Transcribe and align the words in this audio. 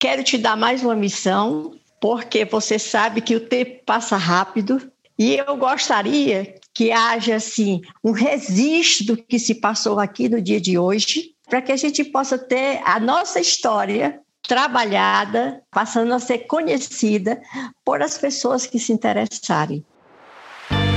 quero 0.00 0.24
te 0.24 0.38
dar 0.38 0.56
mais 0.56 0.82
uma 0.82 0.96
missão, 0.96 1.74
porque 2.00 2.46
você 2.46 2.78
sabe 2.78 3.20
que 3.20 3.36
o 3.36 3.40
tempo 3.40 3.84
passa 3.84 4.16
rápido 4.16 4.90
e 5.18 5.36
eu 5.36 5.54
gostaria 5.58 6.54
que 6.74 6.90
haja 6.90 7.36
assim 7.36 7.82
um 8.02 8.10
registro 8.10 9.08
do 9.08 9.22
que 9.22 9.38
se 9.38 9.56
passou 9.56 10.00
aqui 10.00 10.26
no 10.26 10.40
dia 10.40 10.58
de 10.58 10.78
hoje, 10.78 11.34
para 11.48 11.60
que 11.60 11.70
a 11.70 11.76
gente 11.76 12.02
possa 12.02 12.38
ter 12.38 12.80
a 12.84 12.98
nossa 12.98 13.38
história 13.38 14.20
trabalhada, 14.48 15.62
passando 15.70 16.14
a 16.14 16.18
ser 16.18 16.38
conhecida 16.38 17.38
por 17.84 18.00
as 18.00 18.16
pessoas 18.16 18.66
que 18.66 18.78
se 18.78 18.92
interessarem. 18.92 19.84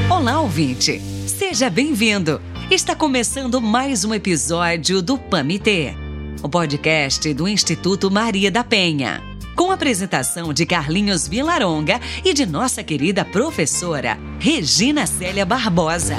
Olá, 0.10 0.40
ouvinte! 0.40 1.02
Seja 1.28 1.70
bem-vindo! 1.70 2.42
Está 2.72 2.96
começando 2.96 3.60
mais 3.60 4.06
um 4.06 4.14
episódio 4.14 5.02
do 5.02 5.18
PAMITê, 5.18 5.94
o 6.44 6.50
podcast 6.50 7.34
do 7.34 7.48
Instituto 7.48 8.12
Maria 8.12 8.52
da 8.52 8.66
Penha. 8.66 9.24
Com 9.56 9.72
a 9.72 9.76
apresentação 9.76 10.54
de 10.54 10.66
Carlinhos 10.66 11.26
Vilaronga 11.26 12.02
e 12.24 12.34
de 12.34 12.46
nossa 12.46 12.84
querida 12.84 13.24
professora 13.24 14.20
Regina 14.40 15.08
Célia 15.08 15.46
Barbosa. 15.46 16.18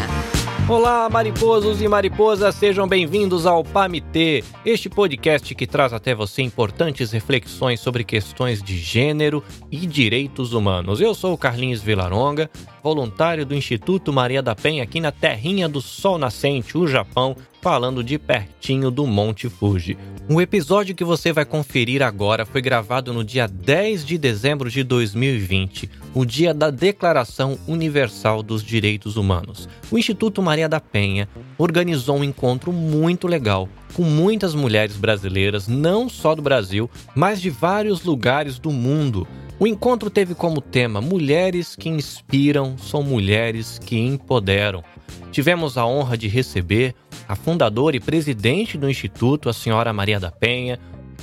Olá, 0.67 1.11
mariposos 1.11 1.83
e 1.83 1.87
mariposas, 1.87 2.55
sejam 2.55 2.89
bem-vindos 2.89 3.45
ao 3.45 3.63
PAMITê, 3.63 4.43
este 4.65 4.89
podcast 4.89 5.55
que 5.55 5.67
traz 5.67 5.93
até 5.93 6.15
você 6.15 6.41
importantes 6.41 7.13
reflexões 7.13 7.81
sobre 7.81 8.03
questões 8.03 8.63
de 8.63 8.79
gênero 8.79 9.45
e 9.71 9.87
direitos 9.87 10.55
humanos. 10.55 11.03
Eu 11.03 11.15
sou 11.15 11.35
o 11.35 11.39
Carlinhos 11.39 11.83
Vilaronga, 11.83 12.49
voluntário 12.83 13.45
do 13.45 13.55
Instituto 13.55 14.11
Maria 14.11 14.43
da 14.43 14.55
Penha 14.55 14.85
aqui 14.85 15.01
na 15.01 15.13
terrinha 15.13 15.69
do 15.69 15.83
Sol 15.83 16.17
Nascente, 16.17 16.79
o 16.79 16.87
Japão, 16.87 17.37
falando 17.65 18.05
de 18.05 18.19
pertinho 18.19 18.91
do 18.91 19.07
Monte 19.07 19.49
Fuji. 19.49 19.97
O 20.29 20.39
episódio 20.39 20.95
que 20.95 21.03
você 21.03 21.33
vai 21.33 21.47
conferir 21.47 22.03
agora 22.03 22.45
foi 22.45 22.61
gravado 22.61 23.11
no 23.11 23.25
dia 23.25 23.49
10 23.49 24.05
de 24.05 24.19
dezembro 24.19 24.69
de 24.69 24.85
2020, 24.85 25.89
o 26.15 26.27
dia 26.27 26.53
da 26.53 26.69
Declaração 26.69 27.59
Universal 27.67 28.43
dos 28.43 28.63
Direitos 28.63 29.17
Humanos. 29.17 29.67
O 29.91 29.97
Instituto 29.97 30.43
Maria 30.43 30.69
da 30.69 30.79
Penha 30.79 31.27
organizou 31.57 32.19
um 32.19 32.25
encontro 32.25 32.71
muito 32.71 33.27
legal 33.27 33.67
com 33.95 34.03
muitas 34.03 34.55
mulheres 34.55 34.99
brasileiras, 34.99 35.67
não 35.67 36.07
só 36.07 36.35
do 36.35 36.43
Brasil, 36.43 36.91
mas 37.17 37.41
de 37.41 37.49
vários 37.49 38.05
lugares 38.05 38.59
do 38.59 38.71
mundo. 38.71 39.27
O 39.59 39.67
encontro 39.67 40.11
teve 40.11 40.35
como 40.35 40.61
tema 40.61 41.01
Mulheres 41.01 41.75
que 41.75 41.89
inspiram 41.89 42.77
são 42.77 43.03
mulheres 43.03 43.79
que 43.79 43.97
empoderam. 43.97 44.85
Tivemos 45.35 45.77
a 45.77 45.85
honra 45.85 46.17
de 46.17 46.29
receber 46.29 46.95
a 47.29 47.35
fundadora 47.35 47.97
e 47.97 48.01
presidente 48.01 48.77
do 48.77 48.89
Instituto, 48.89 49.49
a 49.49 49.53
senhora 49.53 49.93
Maria 49.93 50.21
da 50.21 50.31
Penha. 50.31 50.79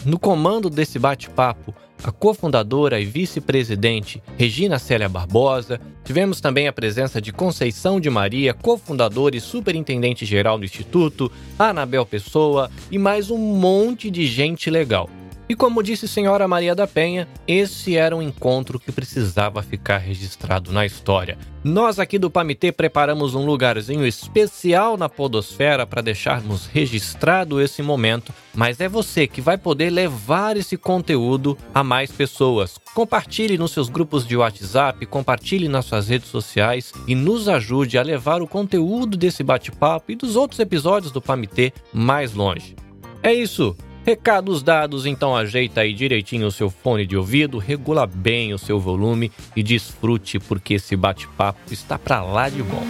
No 0.05 0.17
comando 0.17 0.69
desse 0.69 0.97
bate-papo, 0.97 1.73
a 2.03 2.11
cofundadora 2.11 2.99
e 2.99 3.05
vice-presidente 3.05 4.21
Regina 4.37 4.79
Célia 4.79 5.07
Barbosa. 5.07 5.79
Tivemos 6.03 6.41
também 6.41 6.67
a 6.67 6.73
presença 6.73 7.21
de 7.21 7.31
Conceição 7.31 7.99
de 7.99 8.09
Maria, 8.09 8.53
cofundadora 8.53 9.35
e 9.35 9.41
superintendente 9.41 10.25
geral 10.25 10.57
do 10.57 10.65
Instituto, 10.65 11.31
Anabel 11.59 12.05
Pessoa 12.05 12.71
e 12.89 12.97
mais 12.97 13.29
um 13.29 13.37
monte 13.37 14.09
de 14.09 14.25
gente 14.25 14.69
legal. 14.69 15.09
E 15.51 15.53
como 15.53 15.83
disse 15.83 16.07
senhora 16.07 16.47
Maria 16.47 16.73
da 16.73 16.87
Penha, 16.87 17.27
esse 17.45 17.97
era 17.97 18.15
um 18.15 18.21
encontro 18.21 18.79
que 18.79 18.89
precisava 18.89 19.61
ficar 19.61 19.97
registrado 19.97 20.71
na 20.71 20.85
história. 20.85 21.37
Nós 21.61 21.99
aqui 21.99 22.17
do 22.17 22.31
Pamitê 22.31 22.71
preparamos 22.71 23.35
um 23.35 23.45
lugarzinho 23.45 24.07
especial 24.07 24.95
na 24.95 25.09
podosfera 25.09 25.85
para 25.85 26.01
deixarmos 26.01 26.67
registrado 26.67 27.59
esse 27.59 27.83
momento, 27.83 28.33
mas 28.55 28.79
é 28.79 28.87
você 28.87 29.27
que 29.27 29.41
vai 29.41 29.57
poder 29.57 29.89
levar 29.89 30.55
esse 30.55 30.77
conteúdo 30.77 31.57
a 31.73 31.83
mais 31.83 32.13
pessoas. 32.13 32.77
Compartilhe 32.93 33.57
nos 33.57 33.71
seus 33.71 33.89
grupos 33.89 34.25
de 34.25 34.37
WhatsApp, 34.37 35.05
compartilhe 35.05 35.67
nas 35.67 35.83
suas 35.83 36.07
redes 36.07 36.29
sociais 36.29 36.93
e 37.05 37.13
nos 37.13 37.49
ajude 37.49 37.97
a 37.97 38.03
levar 38.03 38.41
o 38.41 38.47
conteúdo 38.47 39.17
desse 39.17 39.43
bate-papo 39.43 40.13
e 40.13 40.15
dos 40.15 40.37
outros 40.37 40.61
episódios 40.61 41.11
do 41.11 41.21
Pamitê 41.21 41.73
mais 41.91 42.33
longe. 42.33 42.73
É 43.21 43.33
isso! 43.33 43.75
Recados 44.03 44.63
dados, 44.63 45.05
então 45.05 45.35
ajeita 45.35 45.81
aí 45.81 45.93
direitinho 45.93 46.47
o 46.47 46.51
seu 46.51 46.71
fone 46.71 47.05
de 47.05 47.15
ouvido, 47.15 47.59
regula 47.59 48.07
bem 48.07 48.51
o 48.51 48.57
seu 48.57 48.79
volume 48.79 49.31
e 49.55 49.61
desfrute 49.61 50.39
porque 50.39 50.73
esse 50.75 50.95
bate-papo 50.95 51.71
está 51.71 51.99
para 51.99 52.23
lá 52.23 52.49
de 52.49 52.63
bom. 52.63 52.83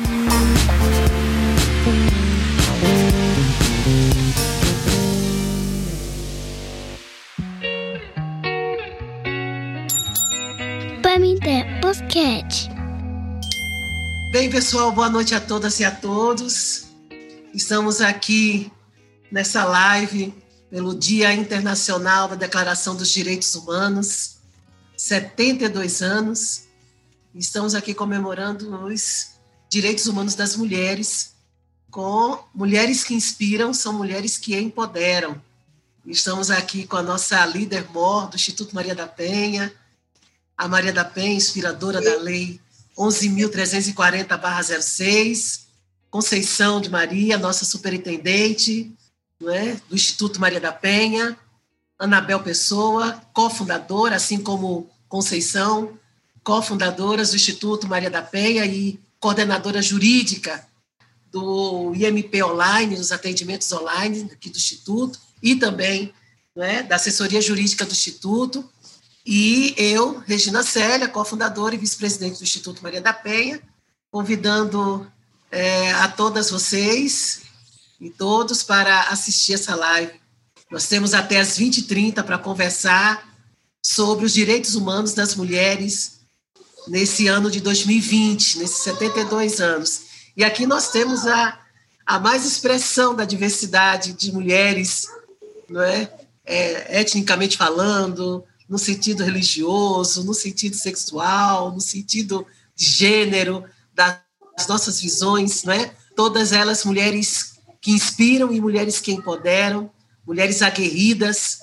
Pamité 11.04 11.66
Basquete. 11.82 12.70
Bem, 14.32 14.50
pessoal, 14.50 14.94
boa 14.94 15.10
noite 15.10 15.36
a 15.36 15.42
todas 15.42 15.78
e 15.82 15.84
a 15.84 15.92
todos. 15.92 16.88
Estamos 17.54 18.00
aqui 18.00 18.72
nessa 19.30 19.66
live 19.66 20.34
pelo 20.72 20.96
Dia 20.96 21.32
Internacional 21.34 22.30
da 22.30 22.36
Declaração 22.36 22.96
dos 22.96 23.10
Direitos 23.10 23.54
Humanos, 23.56 24.38
72 24.96 26.02
anos. 26.02 26.64
Estamos 27.36 27.76
aqui 27.76 27.94
comemorando 27.94 28.74
os 28.86 29.32
direitos 29.70 30.06
humanos 30.06 30.34
das 30.34 30.56
mulheres, 30.56 31.34
com 31.90 32.42
mulheres 32.56 33.04
que 33.04 33.14
inspiram, 33.14 33.74
são 33.74 33.92
mulheres 33.92 34.38
que 34.38 34.58
empoderam. 34.58 35.42
Estamos 36.06 36.50
aqui 36.50 36.88
com 36.88 36.96
a 36.96 37.04
nossa 37.04 37.46
líder 37.46 37.90
mor 37.92 38.30
do 38.30 38.38
Instituto 38.38 38.74
Maria 38.74 38.96
da 38.96 39.08
Penha, 39.08 39.74
a 40.58 40.70
Maria 40.70 40.94
da 40.94 41.04
Penha, 41.04 41.36
inspiradora 41.36 42.02
da 42.02 42.16
Lei 42.16 42.62
11.340-06, 42.98 45.64
Conceição 46.10 46.80
de 46.80 46.90
Maria, 46.90 47.38
nossa 47.38 47.66
superintendente, 47.66 48.96
é? 49.50 49.78
do 49.90 49.96
Instituto 49.96 50.40
Maria 50.40 50.60
da 50.60 50.72
Penha, 50.72 51.38
Anabel 51.98 52.42
Pessoa, 52.42 53.22
cofundadora, 53.34 54.16
assim 54.16 54.40
como 54.40 54.90
Conceição, 55.08 55.98
cofundadoras 56.44 57.32
do 57.32 57.36
Instituto 57.36 57.88
Maria 57.88 58.10
da 58.10 58.22
Penha 58.22 58.66
e 58.66 59.00
coordenadora 59.20 59.82
jurídica 59.82 60.66
do 61.32 61.94
IMP 61.96 62.44
Online, 62.44 62.96
dos 62.96 63.12
atendimentos 63.12 63.72
online 63.72 64.30
aqui 64.34 64.50
do 64.50 64.58
Instituto, 64.58 65.20
e 65.42 65.56
também 65.56 66.14
é, 66.56 66.84
da 66.84 66.96
assessoria 66.96 67.42
jurídica 67.42 67.86
do 67.86 67.92
Instituto. 67.92 68.68
E 69.26 69.74
eu, 69.78 70.18
Regina 70.20 70.64
Célia, 70.64 71.08
cofundadora 71.08 71.76
e 71.76 71.78
vice-presidente 71.78 72.38
do 72.38 72.44
Instituto 72.44 72.82
Maria 72.82 73.02
da 73.02 73.14
Penha, 73.14 73.62
convidando 74.10 75.10
é, 75.52 75.92
a 75.94 76.08
todas 76.08 76.50
vocês 76.50 77.42
e 78.02 78.10
todos 78.10 78.64
para 78.64 79.04
assistir 79.04 79.54
essa 79.54 79.76
live. 79.76 80.20
Nós 80.72 80.88
temos 80.88 81.14
até 81.14 81.40
as 81.40 81.60
20h30 81.60 82.24
para 82.24 82.40
conversar 82.40 83.30
sobre 83.86 84.26
os 84.26 84.34
direitos 84.34 84.74
humanos 84.74 85.14
das 85.14 85.36
mulheres 85.36 86.22
nesse 86.88 87.28
ano 87.28 87.52
de 87.52 87.62
2020, 87.62 88.58
nesses 88.58 88.84
72 88.84 89.62
anos. 89.62 90.02
E 90.36 90.44
aqui 90.44 90.66
nós 90.66 90.90
temos 90.90 91.28
a, 91.28 91.60
a 92.06 92.20
mais 92.20 92.44
expressão 92.44 93.14
da 93.14 93.24
diversidade 93.24 94.14
de 94.14 94.32
mulheres, 94.32 95.06
não 95.70 95.82
é? 95.82 96.12
é 96.44 97.02
etnicamente 97.02 97.56
falando, 97.56 98.44
no 98.68 98.80
sentido 98.80 99.24
religioso, 99.24 100.24
no 100.24 100.34
sentido 100.34 100.76
sexual, 100.76 101.72
no 101.72 101.82
sentido 101.82 102.48
de 102.76 102.86
gênero, 102.86 103.64
das 103.94 104.18
nossas 104.68 105.00
visões, 105.00 105.64
não 105.64 105.74
é? 105.74 105.94
Todas 106.16 106.52
elas 106.52 106.84
mulheres 106.84 107.51
que 107.82 107.92
inspiram 107.92 108.54
e 108.54 108.62
mulheres 108.62 109.00
que 109.00 109.12
empoderam, 109.12 109.92
mulheres 110.26 110.62
aguerridas, 110.62 111.58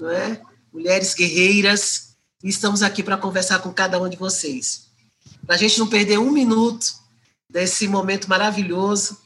não 0.00 0.10
é? 0.10 0.40
mulheres 0.72 1.14
guerreiras. 1.14 2.16
E 2.42 2.48
estamos 2.48 2.82
aqui 2.82 3.02
para 3.02 3.16
conversar 3.16 3.60
com 3.60 3.72
cada 3.72 4.00
um 4.00 4.08
de 4.08 4.16
vocês. 4.16 4.88
Para 5.46 5.54
a 5.54 5.58
gente 5.58 5.78
não 5.78 5.86
perder 5.86 6.18
um 6.18 6.30
minuto 6.30 6.94
desse 7.48 7.86
momento 7.86 8.28
maravilhoso, 8.28 9.18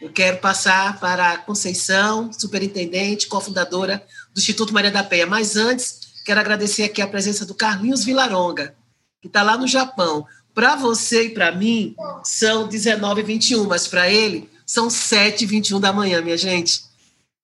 eu 0.00 0.10
quero 0.10 0.38
passar 0.38 0.98
para 0.98 1.32
a 1.32 1.38
Conceição, 1.38 2.32
superintendente, 2.32 3.26
cofundadora 3.26 4.04
do 4.34 4.40
Instituto 4.40 4.72
Maria 4.72 4.90
da 4.90 5.04
Penha. 5.04 5.26
Mas 5.26 5.56
antes, 5.56 6.00
quero 6.24 6.40
agradecer 6.40 6.84
aqui 6.84 7.00
a 7.00 7.06
presença 7.06 7.44
do 7.44 7.54
Carlinhos 7.54 8.04
Vilaronga, 8.04 8.74
que 9.20 9.28
está 9.28 9.42
lá 9.42 9.56
no 9.56 9.66
Japão. 9.66 10.26
Para 10.54 10.76
você 10.76 11.26
e 11.26 11.30
para 11.30 11.52
mim, 11.52 11.94
são 12.24 12.68
19h21, 12.68 13.66
mas 13.66 13.86
para 13.86 14.10
ele 14.10 14.50
são 14.72 14.88
7h21 14.88 15.78
da 15.78 15.92
manhã, 15.92 16.22
minha 16.22 16.36
gente. 16.36 16.84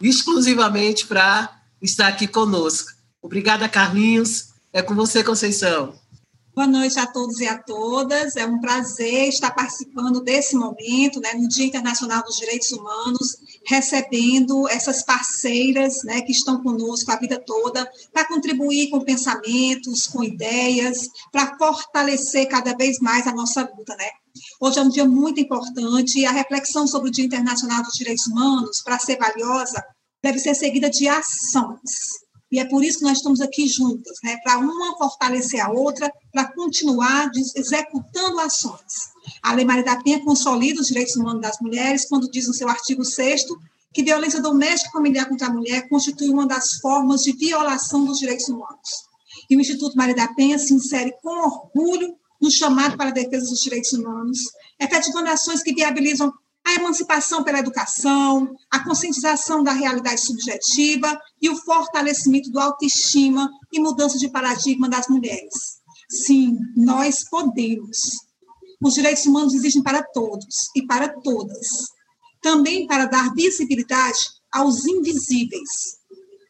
Exclusivamente 0.01 1.07
para 1.07 1.61
estar 1.83 2.09
aqui 2.09 2.27
conosco. 2.27 2.91
Obrigada, 3.21 3.69
Carlinhos. 3.69 4.49
É 4.73 4.81
com 4.81 4.95
você, 4.95 5.23
Conceição. 5.23 5.95
Boa 6.55 6.67
noite 6.67 6.99
a 6.99 7.07
todos 7.07 7.39
e 7.41 7.47
a 7.47 7.59
todas. 7.59 8.35
É 8.35 8.47
um 8.47 8.59
prazer 8.61 9.29
estar 9.29 9.51
participando 9.51 10.23
desse 10.23 10.57
momento, 10.57 11.21
né, 11.21 11.35
no 11.35 11.47
Dia 11.49 11.67
Internacional 11.67 12.23
dos 12.25 12.37
Direitos 12.37 12.73
Humanos, 12.73 13.37
recebendo 13.67 14.67
essas 14.67 15.05
parceiras 15.05 16.03
né, 16.05 16.23
que 16.23 16.33
estão 16.33 16.63
conosco 16.63 17.13
a 17.13 17.17
vida 17.17 17.39
toda, 17.39 17.89
para 18.11 18.27
contribuir 18.27 18.89
com 18.89 19.01
pensamentos, 19.01 20.07
com 20.07 20.25
ideias, 20.25 21.11
para 21.31 21.59
fortalecer 21.59 22.49
cada 22.49 22.75
vez 22.75 22.99
mais 23.01 23.27
a 23.27 23.33
nossa 23.33 23.61
luta. 23.61 23.95
Né? 23.97 24.09
Hoje 24.61 24.79
é 24.79 24.83
um 24.83 24.89
dia 24.89 25.05
muito 25.05 25.41
importante 25.41 26.19
e 26.19 26.27
a 26.27 26.33
reflexão 26.33 26.87
sobre 26.87 27.09
o 27.09 27.13
Dia 27.13 27.25
Internacional 27.25 27.83
dos 27.83 27.95
Direitos 27.95 28.27
Humanos, 28.27 28.83
para 28.83 28.99
ser 28.99 29.19
valiosa, 29.19 29.83
deve 30.23 30.39
ser 30.39 30.55
seguida 30.55 30.91
de 30.91 31.09
ações. 31.09 32.29
E 32.51 32.59
é 32.59 32.65
por 32.65 32.83
isso 32.83 32.99
que 32.99 33.05
nós 33.05 33.19
estamos 33.19 33.41
aqui 33.41 33.67
juntas, 33.69 34.17
né? 34.25 34.39
para 34.43 34.59
uma 34.59 34.97
fortalecer 34.97 35.61
a 35.61 35.71
outra, 35.71 36.11
para 36.33 36.51
continuar 36.53 37.31
executando 37.55 38.41
ações. 38.41 39.11
A 39.43 39.53
Lei 39.53 39.65
Maria 39.65 39.85
da 39.85 40.03
Penha 40.03 40.25
consolida 40.25 40.81
os 40.81 40.89
direitos 40.89 41.15
humanos 41.17 41.43
das 41.43 41.59
mulheres 41.61 42.09
quando 42.09 42.31
diz 42.31 42.47
no 42.47 42.55
seu 42.55 42.69
artigo 42.69 43.05
6 43.05 43.45
que 43.93 44.03
violência 44.03 44.41
doméstica 44.41 44.91
e 44.91 44.93
familiar 44.93 45.29
contra 45.29 45.49
a 45.49 45.53
mulher 45.53 45.89
constitui 45.89 46.31
uma 46.31 46.47
das 46.47 46.75
formas 46.75 47.23
de 47.23 47.33
violação 47.33 48.05
dos 48.05 48.19
direitos 48.19 48.49
humanos. 48.49 49.09
E 49.51 49.57
o 49.57 49.61
Instituto 49.61 49.97
Maria 49.97 50.15
da 50.15 50.29
Penha 50.35 50.59
se 50.59 50.73
insere 50.73 51.13
com 51.23 51.31
orgulho 51.31 52.15
no 52.41 52.51
chamado 52.51 52.97
para 52.97 53.11
a 53.11 53.13
defesa 53.13 53.49
dos 53.49 53.61
direitos 53.61 53.93
humanos, 53.93 54.39
efetivando 54.81 55.29
ações 55.29 55.63
que 55.63 55.75
viabilizam 55.75 56.33
a 56.65 56.75
emancipação 56.75 57.43
pela 57.43 57.59
educação, 57.59 58.55
a 58.71 58.85
conscientização 58.85 59.63
da 59.63 59.73
realidade 59.73 60.21
subjetiva 60.21 61.19
e 61.41 61.49
o 61.49 61.57
fortalecimento 61.57 62.51
do 62.51 62.61
autoestima 62.61 63.51
e 63.73 63.81
mudança 63.81 64.19
de 64.19 64.29
paradigma 64.29 64.89
das 64.89 65.09
mulheres. 65.09 65.79
Sim, 66.11 66.57
nós 66.77 67.29
podemos. 67.29 67.99
Os 68.81 68.95
direitos 68.95 69.25
humanos 69.27 69.55
existem 69.55 69.83
para 69.83 70.03
todos 70.03 70.69
e 70.77 70.87
para 70.87 71.09
todas. 71.09 71.67
Também 72.41 72.87
para 72.87 73.07
dar 73.07 73.33
visibilidade 73.35 74.19
aos 74.53 74.85
invisíveis. 74.87 75.99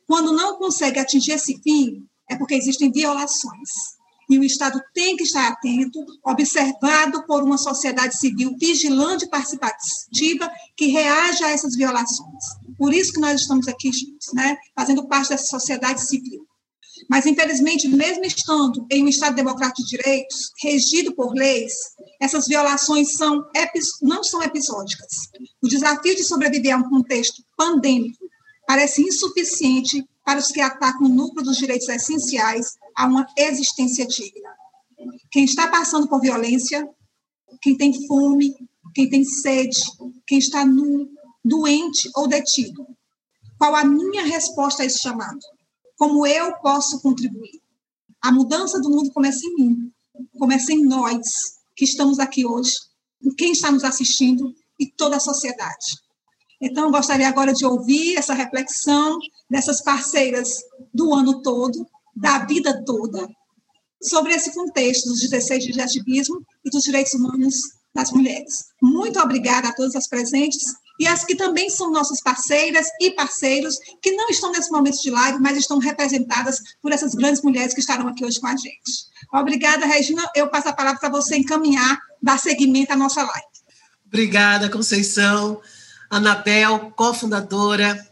Quando 0.06 0.32
não 0.32 0.58
consegue 0.58 0.98
atingir 0.98 1.32
esse 1.32 1.60
fim, 1.62 2.06
é 2.28 2.36
porque 2.36 2.54
existem 2.54 2.90
violações. 2.90 3.97
E 4.28 4.38
o 4.38 4.44
Estado 4.44 4.80
tem 4.92 5.16
que 5.16 5.24
estar 5.24 5.48
atento, 5.48 6.04
observado 6.24 7.24
por 7.26 7.42
uma 7.42 7.56
sociedade 7.56 8.18
civil 8.18 8.54
vigilante 8.58 9.24
e 9.24 9.28
participativa 9.28 10.50
que 10.76 10.86
reaja 10.86 11.46
a 11.46 11.50
essas 11.50 11.74
violações. 11.74 12.44
Por 12.76 12.92
isso 12.92 13.12
que 13.12 13.20
nós 13.20 13.40
estamos 13.40 13.66
aqui 13.66 13.90
juntos, 13.90 14.32
né, 14.34 14.56
fazendo 14.76 15.08
parte 15.08 15.30
dessa 15.30 15.46
sociedade 15.46 16.06
civil. 16.06 16.46
Mas, 17.08 17.26
infelizmente, 17.26 17.88
mesmo 17.88 18.24
estando 18.24 18.86
em 18.90 19.04
um 19.04 19.08
Estado 19.08 19.36
democrático 19.36 19.82
de 19.82 19.96
direitos, 19.96 20.52
regido 20.62 21.14
por 21.14 21.32
leis, 21.32 21.72
essas 22.20 22.46
violações 22.46 23.14
são, 23.14 23.44
não 24.02 24.22
são 24.24 24.42
episódicas. 24.42 25.28
O 25.62 25.68
desafio 25.68 26.16
de 26.16 26.24
sobreviver 26.24 26.74
a 26.74 26.78
um 26.78 26.88
contexto 26.88 27.42
pandêmico 27.56 28.18
parece 28.66 29.02
insuficiente 29.02 30.04
para 30.24 30.38
os 30.38 30.48
que 30.48 30.60
atacam 30.60 31.06
o 31.06 31.08
núcleo 31.08 31.44
dos 31.44 31.56
direitos 31.56 31.88
essenciais 31.88 32.76
a 32.98 33.06
uma 33.06 33.24
existência 33.36 34.04
digna. 34.04 34.50
Quem 35.30 35.44
está 35.44 35.68
passando 35.68 36.08
por 36.08 36.20
violência, 36.20 36.84
quem 37.62 37.76
tem 37.76 38.06
fome, 38.08 38.52
quem 38.92 39.08
tem 39.08 39.24
sede, 39.24 39.78
quem 40.26 40.38
está 40.38 40.66
nu, 40.66 41.08
doente 41.44 42.10
ou 42.16 42.26
detido. 42.26 42.84
Qual 43.56 43.72
a 43.76 43.84
minha 43.84 44.24
resposta 44.24 44.82
a 44.82 44.86
esse 44.86 44.98
chamado? 44.98 45.38
Como 45.96 46.26
eu 46.26 46.52
posso 46.56 47.00
contribuir? 47.00 47.62
A 48.20 48.32
mudança 48.32 48.80
do 48.80 48.90
mundo 48.90 49.12
começa 49.12 49.46
em 49.46 49.54
mim, 49.54 49.92
começa 50.36 50.72
em 50.72 50.84
nós, 50.84 51.22
que 51.76 51.84
estamos 51.84 52.18
aqui 52.18 52.44
hoje, 52.44 52.74
em 53.22 53.32
quem 53.32 53.52
está 53.52 53.70
nos 53.70 53.84
assistindo 53.84 54.52
e 54.76 54.90
toda 54.90 55.18
a 55.18 55.20
sociedade. 55.20 56.02
Então, 56.60 56.90
gostaria 56.90 57.28
agora 57.28 57.52
de 57.52 57.64
ouvir 57.64 58.16
essa 58.16 58.34
reflexão 58.34 59.16
dessas 59.48 59.80
parceiras 59.84 60.48
do 60.92 61.14
ano 61.14 61.40
todo, 61.42 61.86
da 62.20 62.44
vida 62.44 62.82
toda, 62.84 63.28
sobre 64.02 64.34
esse 64.34 64.52
contexto 64.54 65.08
dos 65.08 65.20
16 65.20 65.64
dias 65.64 65.76
de 65.76 65.82
ativismo 65.82 66.40
e 66.64 66.70
dos 66.70 66.84
direitos 66.84 67.14
humanos 67.14 67.56
das 67.94 68.12
mulheres. 68.12 68.66
Muito 68.82 69.18
obrigada 69.18 69.68
a 69.68 69.74
todas 69.74 69.96
as 69.96 70.06
presentes 70.06 70.62
e 71.00 71.06
as 71.06 71.24
que 71.24 71.36
também 71.36 71.70
são 71.70 71.90
nossas 71.90 72.20
parceiras 72.20 72.86
e 73.00 73.12
parceiros, 73.12 73.76
que 74.02 74.12
não 74.12 74.28
estão 74.28 74.50
nesse 74.50 74.70
momento 74.70 75.00
de 75.00 75.10
live, 75.10 75.38
mas 75.40 75.56
estão 75.56 75.78
representadas 75.78 76.60
por 76.82 76.92
essas 76.92 77.14
grandes 77.14 77.42
mulheres 77.42 77.72
que 77.72 77.80
estarão 77.80 78.08
aqui 78.08 78.24
hoje 78.24 78.40
com 78.40 78.48
a 78.48 78.56
gente. 78.56 79.08
Obrigada, 79.32 79.86
Regina. 79.86 80.28
Eu 80.34 80.48
passo 80.48 80.68
a 80.68 80.72
palavra 80.72 80.98
para 80.98 81.08
você 81.08 81.36
encaminhar, 81.36 81.98
dar 82.22 82.38
seguimento 82.38 82.92
à 82.92 82.96
nossa 82.96 83.22
live. 83.22 83.46
Obrigada, 84.06 84.68
Conceição. 84.68 85.60
Anabel, 86.10 86.92
cofundadora, 86.96 88.07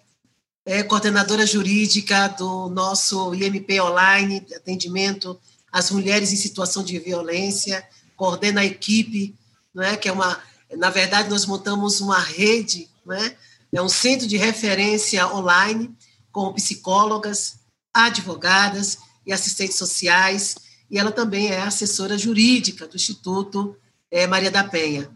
é, 0.66 0.82
coordenadora 0.82 1.46
jurídica 1.46 2.28
do 2.28 2.68
nosso 2.68 3.34
IMP 3.34 3.80
Online, 3.80 4.44
atendimento 4.54 5.38
às 5.72 5.90
mulheres 5.90 6.32
em 6.32 6.36
situação 6.36 6.82
de 6.82 6.98
violência, 6.98 7.86
coordena 8.16 8.60
a 8.60 8.64
equipe, 8.66 9.34
não 9.72 9.82
é, 9.82 9.96
que 9.96 10.08
é 10.08 10.12
uma 10.12 10.38
na 10.74 10.90
verdade, 10.90 11.30
nós 11.30 11.46
montamos 11.46 12.00
uma 12.00 12.18
rede, 12.18 12.88
né? 13.04 13.36
é 13.72 13.80
um 13.80 13.88
centro 13.88 14.26
de 14.26 14.36
referência 14.36 15.26
online 15.32 15.94
com 16.32 16.52
psicólogas, 16.52 17.60
advogadas 17.94 18.98
e 19.26 19.32
assistentes 19.32 19.76
sociais, 19.76 20.56
e 20.90 20.98
ela 20.98 21.12
também 21.12 21.48
é 21.48 21.60
assessora 21.60 22.18
jurídica 22.18 22.86
do 22.86 22.96
Instituto 22.96 23.76
é, 24.10 24.26
Maria 24.26 24.50
da 24.50 24.64
Penha. 24.64 25.08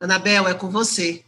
Anabel, 0.00 0.48
é 0.48 0.54
com 0.54 0.70
você. 0.70 1.24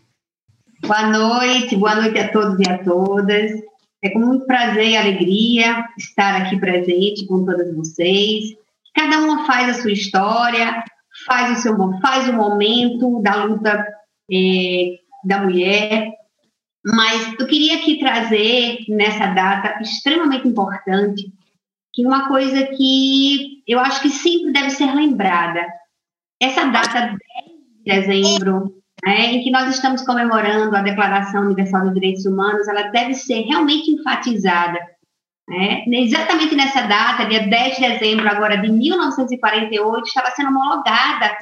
Boa 0.80 1.06
noite, 1.08 1.76
boa 1.76 1.94
noite 1.96 2.18
a 2.18 2.32
todos 2.32 2.58
e 2.58 2.68
a 2.68 2.82
todas. 2.82 3.69
É 4.02 4.10
com 4.10 4.18
muito 4.20 4.46
prazer 4.46 4.88
e 4.88 4.96
alegria 4.96 5.86
estar 5.98 6.40
aqui 6.40 6.58
presente 6.58 7.26
com 7.26 7.44
todas 7.44 7.74
vocês. 7.74 8.54
Cada 8.94 9.18
uma 9.18 9.46
faz 9.46 9.68
a 9.68 9.82
sua 9.82 9.92
história, 9.92 10.82
faz 11.26 11.58
o 11.58 11.62
seu 11.62 11.76
faz 12.00 12.28
o 12.28 12.32
momento 12.32 13.20
da 13.20 13.44
luta 13.44 13.86
é, 14.32 14.98
da 15.24 15.42
mulher, 15.42 16.10
mas 16.84 17.34
eu 17.38 17.46
queria 17.46 17.76
aqui 17.76 17.98
trazer 17.98 18.78
nessa 18.88 19.26
data 19.28 19.80
extremamente 19.82 20.48
importante 20.48 21.30
que 21.92 22.06
uma 22.06 22.28
coisa 22.28 22.66
que 22.68 23.62
eu 23.66 23.78
acho 23.78 24.00
que 24.00 24.08
sempre 24.08 24.52
deve 24.52 24.70
ser 24.70 24.94
lembrada. 24.94 25.66
Essa 26.40 26.64
data 26.66 27.00
10 27.00 27.18
de 27.18 27.84
dezembro, 27.84 28.79
né, 29.04 29.32
em 29.32 29.42
que 29.42 29.50
nós 29.50 29.74
estamos 29.74 30.02
comemorando 30.02 30.76
a 30.76 30.82
Declaração 30.82 31.42
Universal 31.42 31.82
dos 31.82 31.94
Direitos 31.94 32.26
Humanos, 32.26 32.68
ela 32.68 32.90
deve 32.90 33.14
ser 33.14 33.42
realmente 33.42 33.90
enfatizada 33.90 34.78
né? 35.50 35.82
Exatamente 35.88 36.54
nessa 36.54 36.82
data, 36.82 37.26
dia 37.26 37.44
10 37.48 37.74
de 37.74 37.80
dezembro 37.80 38.28
agora 38.28 38.56
de 38.56 38.68
1948, 38.68 40.06
estava 40.06 40.30
sendo 40.30 40.50
homologada 40.50 41.36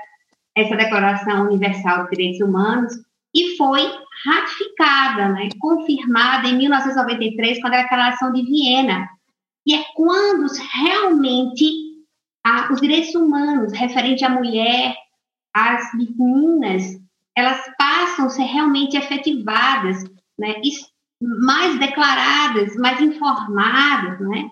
essa 0.57 0.75
Declaração 0.75 1.47
Universal 1.47 2.01
dos 2.01 2.11
Direitos 2.11 2.41
Humanos 2.41 2.95
e 3.35 3.55
foi 3.59 3.83
ratificada, 4.25 5.29
né? 5.29 5.51
confirmada 5.61 6.49
em 6.49 6.57
1993 6.57 7.61
com 7.61 7.67
a 7.67 7.71
Declaração 7.71 8.33
de 8.33 8.43
Viena. 8.47 9.07
E 9.67 9.75
é 9.75 9.85
quando 9.95 10.47
realmente 10.73 11.71
a, 12.43 12.73
os 12.73 12.81
direitos 12.81 13.15
humanos 13.15 13.75
referente 13.75 14.25
à 14.25 14.31
mulher, 14.31 14.95
às 15.53 15.83
meninas, 15.93 16.99
elas 17.39 17.63
passam 17.79 18.27
a 18.27 18.31
ser 18.31 18.43
realmente 18.43 18.97
efetivadas, 18.97 20.03
né? 20.37 20.61
mais 21.23 21.79
declaradas, 21.79 22.75
mais 22.77 23.01
informadas, 23.01 24.21
né? 24.21 24.51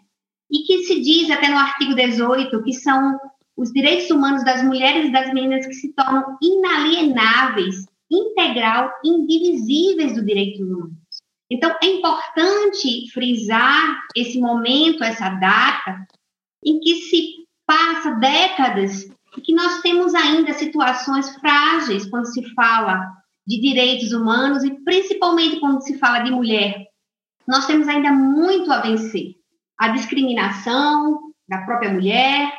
E 0.50 0.61
que 0.61 0.85
se 0.85 1.00
diz 1.00 1.31
até 1.31 1.49
no 1.49 1.59
artigo 1.59 1.95
18 1.95 2.62
que 2.62 2.73
são 2.73 3.19
os 3.57 3.73
direitos 3.73 4.09
humanos 4.11 4.45
das 4.45 4.62
mulheres 4.62 5.09
e 5.09 5.12
das 5.12 5.33
meninas 5.33 5.66
que 5.66 5.75
se 5.75 5.93
tornam 5.95 6.37
inalienáveis, 6.40 7.87
integral, 8.11 8.93
indivisíveis 9.05 10.14
do 10.14 10.25
direito 10.25 10.62
humano. 10.62 10.93
Então, 11.50 11.75
é 11.83 11.87
importante 11.87 13.11
frisar 13.12 14.00
esse 14.14 14.38
momento, 14.38 15.02
essa 15.02 15.31
data, 15.31 16.07
em 16.64 16.78
que 16.78 16.97
se 16.97 17.47
passa 17.66 18.12
décadas 18.16 19.09
e 19.37 19.40
que 19.40 19.55
nós 19.55 19.81
temos 19.81 20.14
ainda 20.14 20.52
situações 20.52 21.35
frágeis 21.37 22.09
quando 22.09 22.26
se 22.26 22.43
fala 22.55 23.00
de 23.47 23.61
direitos 23.61 24.12
humanos 24.12 24.64
e 24.64 24.71
principalmente 24.83 25.61
quando 25.61 25.83
se 25.83 25.99
fala 25.99 26.21
de 26.21 26.31
mulher. 26.31 26.87
Nós 27.47 27.66
temos 27.66 27.87
ainda 27.87 28.11
muito 28.11 28.73
a 28.73 28.81
vencer. 28.81 29.35
A 29.78 29.88
discriminação 29.88 31.21
da 31.49 31.59
própria 31.59 31.93
mulher, 31.93 32.50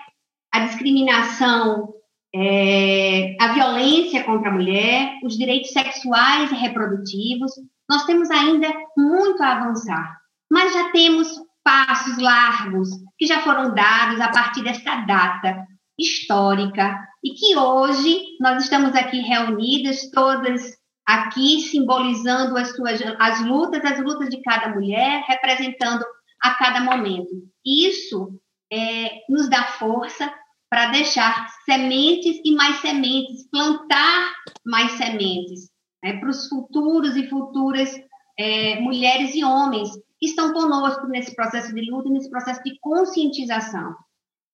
a 0.53 0.59
discriminação, 0.65 1.93
é, 2.33 3.35
a 3.41 3.53
violência 3.53 4.23
contra 4.23 4.49
a 4.49 4.53
mulher, 4.53 5.17
os 5.23 5.37
direitos 5.37 5.71
sexuais 5.71 6.51
e 6.51 6.55
reprodutivos. 6.55 7.51
Nós 7.89 8.05
temos 8.05 8.29
ainda 8.29 8.71
muito 8.95 9.41
a 9.41 9.53
avançar, 9.53 10.17
mas 10.49 10.73
já 10.73 10.91
temos 10.91 11.27
passos 11.63 12.17
largos 12.17 12.89
que 13.17 13.25
já 13.25 13.41
foram 13.41 13.73
dados 13.73 14.21
a 14.21 14.29
partir 14.29 14.63
desta 14.63 14.95
data 15.01 15.65
histórica 15.97 16.95
e 17.23 17.31
que 17.31 17.55
hoje 17.57 18.23
nós 18.39 18.63
estamos 18.63 18.93
aqui 18.95 19.19
reunidas 19.19 20.09
todas 20.11 20.77
aqui 21.07 21.61
simbolizando 21.61 22.57
as 22.57 22.75
suas 22.75 22.99
as 23.19 23.45
lutas, 23.45 23.83
as 23.85 23.99
lutas 24.03 24.29
de 24.29 24.41
cada 24.41 24.75
mulher, 24.75 25.23
representando 25.27 26.05
a 26.43 26.53
cada 26.55 26.81
momento. 26.81 27.31
Isso 27.65 28.39
é, 28.71 29.21
nos 29.29 29.49
dá 29.49 29.63
força 29.63 30.31
para 30.69 30.91
deixar 30.91 31.47
sementes 31.65 32.39
e 32.43 32.51
mais 32.53 32.77
sementes, 32.81 33.49
plantar 33.49 34.33
mais 34.65 34.91
sementes 34.93 35.69
né, 36.03 36.19
para 36.19 36.29
os 36.29 36.47
futuros 36.47 37.15
e 37.15 37.27
futuras 37.29 37.89
é, 38.37 38.79
mulheres 38.81 39.33
e 39.33 39.43
homens 39.43 39.89
que 40.19 40.27
estão 40.27 40.53
conosco 40.53 41.07
nesse 41.07 41.35
processo 41.35 41.73
de 41.73 41.89
luta, 41.89 42.09
nesse 42.09 42.29
processo 42.29 42.61
de 42.63 42.77
conscientização. 42.79 43.95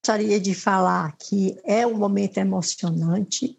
Gostaria 0.05 0.41
de 0.41 0.53
falar 0.53 1.17
que 1.17 1.57
é 1.63 1.87
um 1.87 1.97
momento 1.97 2.37
emocionante, 2.39 3.57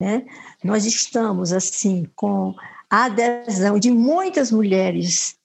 né? 0.00 0.24
Nós 0.62 0.84
estamos 0.84 1.52
assim 1.52 2.04
com 2.14 2.54
a 2.88 3.06
adesão 3.06 3.76
de 3.76 3.90
muitas 3.90 4.52
mulheres, 4.52 5.36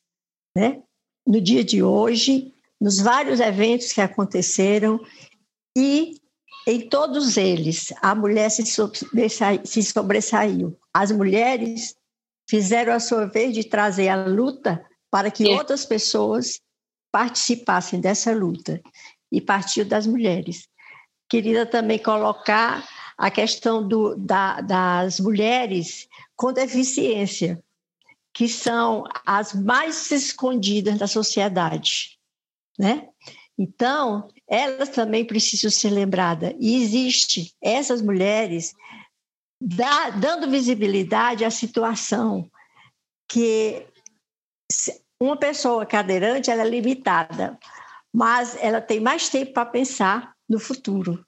né? 0.55 0.83
No 1.25 1.41
dia 1.41 1.63
de 1.63 1.81
hoje, 1.81 2.53
nos 2.79 2.99
vários 2.99 3.39
eventos 3.39 3.91
que 3.91 4.01
aconteceram 4.01 5.03
e 5.75 6.21
em 6.67 6.87
todos 6.87 7.35
eles 7.35 7.91
a 7.99 8.13
mulher 8.13 8.51
se, 8.51 8.63
sobressaiu, 8.67 9.61
se 9.65 9.81
sobressaiu. 9.81 10.77
As 10.93 11.11
mulheres 11.11 11.95
fizeram 12.47 12.93
a 12.93 12.99
sua 12.99 13.25
vez 13.25 13.55
de 13.55 13.63
trazer 13.63 14.09
a 14.09 14.27
luta 14.27 14.85
para 15.09 15.31
que 15.31 15.49
outras 15.49 15.87
pessoas 15.87 16.61
participassem 17.11 17.99
dessa 17.99 18.31
luta 18.31 18.79
e 19.31 19.39
partiu 19.39 19.85
das 19.85 20.07
mulheres. 20.07 20.67
Queria 21.29 21.65
também 21.65 21.99
colocar 21.99 22.87
a 23.17 23.29
questão 23.29 23.87
do, 23.87 24.15
da, 24.15 24.61
das 24.61 25.19
mulheres 25.19 26.07
com 26.35 26.53
deficiência, 26.53 27.61
que 28.33 28.47
são 28.47 29.03
as 29.25 29.53
mais 29.53 30.09
escondidas 30.11 30.97
da 30.97 31.07
sociedade, 31.07 32.17
né? 32.77 33.09
Então, 33.57 34.29
elas 34.47 34.87
também 34.87 35.25
precisam 35.25 35.69
ser 35.69 35.89
lembradas. 35.89 36.55
E 36.61 36.81
existe 36.81 37.53
essas 37.61 38.01
mulheres 38.01 38.73
dando 40.21 40.49
visibilidade 40.49 41.43
à 41.43 41.51
situação 41.51 42.49
que 43.27 43.85
uma 45.21 45.35
pessoa 45.35 45.85
cadeirante 45.85 46.49
ela 46.49 46.61
é 46.61 46.69
limitada, 46.69 47.59
mas 48.13 48.57
ela 48.59 48.81
tem 48.81 48.99
mais 48.99 49.29
tempo 49.29 49.53
para 49.53 49.65
pensar 49.65 50.33
no 50.47 50.59
futuro. 50.59 51.23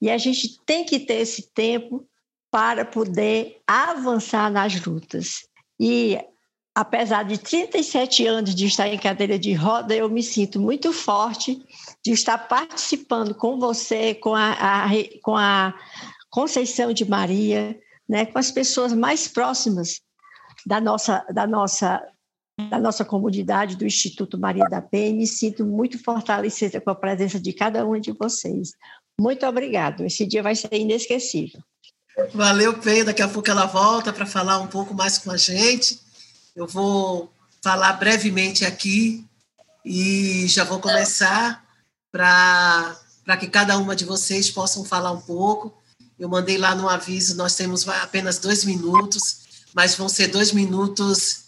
E 0.00 0.10
a 0.10 0.16
gente 0.16 0.58
tem 0.64 0.84
que 0.84 1.00
ter 1.00 1.14
esse 1.14 1.50
tempo 1.52 2.06
para 2.50 2.84
poder 2.84 3.60
avançar 3.66 4.50
nas 4.50 4.84
lutas. 4.84 5.46
E 5.78 6.18
apesar 6.74 7.24
de 7.24 7.38
37 7.38 8.26
anos 8.26 8.54
de 8.54 8.66
estar 8.66 8.88
em 8.88 8.98
cadeira 8.98 9.38
de 9.38 9.52
roda, 9.52 9.94
eu 9.94 10.08
me 10.08 10.22
sinto 10.22 10.60
muito 10.60 10.92
forte 10.92 11.62
de 12.04 12.12
estar 12.12 12.38
participando 12.38 13.34
com 13.34 13.58
você, 13.58 14.14
com 14.14 14.34
a, 14.34 14.84
a 14.84 14.88
com 15.22 15.36
a 15.36 15.74
Conceição 16.30 16.92
de 16.92 17.08
Maria, 17.08 17.78
né, 18.08 18.24
com 18.24 18.38
as 18.38 18.50
pessoas 18.50 18.92
mais 18.92 19.28
próximas 19.28 20.00
da 20.64 20.80
nossa, 20.80 21.24
da 21.32 21.46
nossa, 21.46 22.02
da 22.68 22.78
nossa 22.78 23.04
comunidade 23.04 23.76
do 23.76 23.86
Instituto 23.86 24.38
Maria 24.38 24.64
da 24.68 24.82
Penha. 24.82 25.14
Me 25.14 25.26
sinto 25.26 25.64
muito 25.64 26.02
fortalecida 26.02 26.80
com 26.80 26.90
a 26.90 26.94
presença 26.94 27.40
de 27.40 27.52
cada 27.52 27.86
um 27.86 27.98
de 27.98 28.12
vocês. 28.12 28.72
Muito 29.18 29.46
obrigado. 29.46 30.04
Esse 30.04 30.26
dia 30.26 30.42
vai 30.42 30.54
ser 30.54 30.72
inesquecível. 30.72 31.60
Valeu, 32.34 32.78
Penha. 32.78 33.06
Daqui 33.06 33.22
a 33.22 33.28
pouco 33.28 33.50
ela 33.50 33.66
volta 33.66 34.12
para 34.12 34.26
falar 34.26 34.58
um 34.58 34.66
pouco 34.66 34.92
mais 34.92 35.18
com 35.18 35.30
a 35.30 35.36
gente. 35.36 35.98
Eu 36.54 36.66
vou 36.66 37.30
falar 37.62 37.94
brevemente 37.94 38.64
aqui 38.64 39.24
e 39.84 40.46
já 40.48 40.64
vou 40.64 40.80
começar 40.80 41.64
para 42.10 42.96
que 43.38 43.46
cada 43.46 43.78
uma 43.78 43.94
de 43.94 44.04
vocês 44.04 44.50
possam 44.50 44.84
falar 44.84 45.12
um 45.12 45.20
pouco 45.20 45.80
eu 46.20 46.28
mandei 46.28 46.58
lá 46.58 46.74
no 46.74 46.86
aviso, 46.86 47.34
nós 47.34 47.54
temos 47.54 47.88
apenas 47.88 48.38
dois 48.38 48.62
minutos, 48.62 49.38
mas 49.74 49.94
vão 49.94 50.06
ser 50.06 50.28
dois 50.28 50.52
minutos 50.52 51.39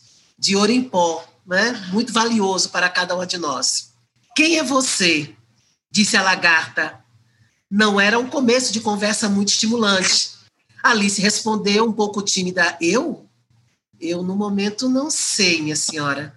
de 0.43 0.57
ouro 0.57 0.73
em 0.73 0.83
pó, 0.83 1.25
né? 1.47 1.71
muito 1.93 2.13
valioso 2.13 2.71
para 2.71 2.89
cada 2.89 3.15
uma 3.15 3.25
de 3.25 3.39
nós. 3.39 3.93
Quem 4.35 4.59
é 4.59 4.65
você? 4.65 5.33
Disse 5.89 6.17
a 6.17 6.23
lagarta. 6.23 6.99
Não 7.71 8.01
era 8.01 8.19
um 8.19 8.29
começo 8.29 8.73
de 8.73 8.81
conversa 8.81 9.29
muito 9.29 9.51
estimulante. 9.51 10.33
Alice 10.83 11.23
respondeu 11.23 11.85
um 11.85 11.93
pouco 11.93 12.21
tímida: 12.21 12.77
Eu? 12.81 13.25
Eu, 14.01 14.25
no 14.25 14.35
momento, 14.35 14.89
não 14.89 15.13
sei, 15.13 15.63
minha 15.63 15.77
senhora. 15.77 16.37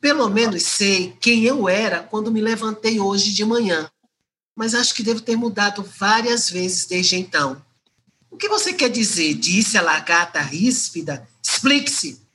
Pelo 0.00 0.28
menos 0.28 0.64
sei 0.64 1.16
quem 1.20 1.44
eu 1.44 1.68
era 1.68 2.02
quando 2.02 2.32
me 2.32 2.40
levantei 2.40 2.98
hoje 2.98 3.32
de 3.32 3.44
manhã. 3.44 3.88
Mas 4.56 4.74
acho 4.74 4.92
que 4.92 5.04
devo 5.04 5.20
ter 5.20 5.36
mudado 5.36 5.84
várias 5.84 6.50
vezes 6.50 6.86
desde 6.86 7.14
então. 7.14 7.62
O 8.28 8.36
que 8.36 8.48
você 8.48 8.72
quer 8.72 8.88
dizer? 8.88 9.34
Disse 9.34 9.78
a 9.78 9.82
lagarta 9.82 10.40
ríspida. 10.40 11.28
Explique-se. 11.40 12.25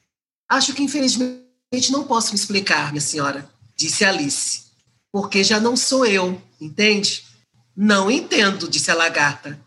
Acho 0.51 0.73
que, 0.73 0.83
infelizmente, 0.83 1.93
não 1.93 2.03
posso 2.03 2.33
me 2.33 2.35
explicar, 2.35 2.91
minha 2.91 2.99
senhora, 2.99 3.49
disse 3.73 4.03
Alice. 4.03 4.63
Porque 5.09 5.45
já 5.45 5.61
não 5.61 5.77
sou 5.77 6.05
eu, 6.05 6.41
entende? 6.59 7.23
Não 7.73 8.11
entendo, 8.11 8.67
disse 8.67 8.91
a 8.91 8.93
lagarta. 8.93 9.57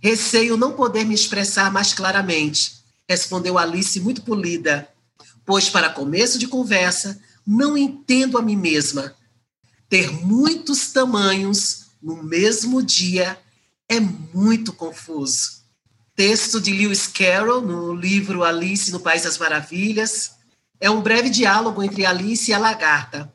Receio 0.00 0.56
não 0.56 0.72
poder 0.72 1.04
me 1.04 1.14
expressar 1.14 1.70
mais 1.70 1.92
claramente, 1.92 2.72
respondeu 3.06 3.58
Alice 3.58 4.00
muito 4.00 4.22
polida. 4.22 4.88
Pois, 5.44 5.68
para 5.68 5.90
começo 5.90 6.38
de 6.38 6.48
conversa, 6.48 7.20
não 7.46 7.76
entendo 7.76 8.38
a 8.38 8.42
mim 8.42 8.56
mesma. 8.56 9.14
Ter 9.90 10.10
muitos 10.10 10.90
tamanhos 10.90 11.88
no 12.02 12.22
mesmo 12.22 12.82
dia 12.82 13.38
é 13.90 14.00
muito 14.00 14.72
confuso. 14.72 15.63
Texto 16.16 16.60
de 16.60 16.72
Lewis 16.72 17.08
Carroll, 17.08 17.60
no 17.60 17.92
livro 17.92 18.44
Alice 18.44 18.92
no 18.92 19.00
País 19.00 19.22
das 19.22 19.36
Maravilhas. 19.36 20.32
É 20.80 20.88
um 20.88 21.00
breve 21.00 21.28
diálogo 21.28 21.82
entre 21.82 22.06
Alice 22.06 22.50
e 22.50 22.54
a 22.54 22.58
lagarta. 22.58 23.32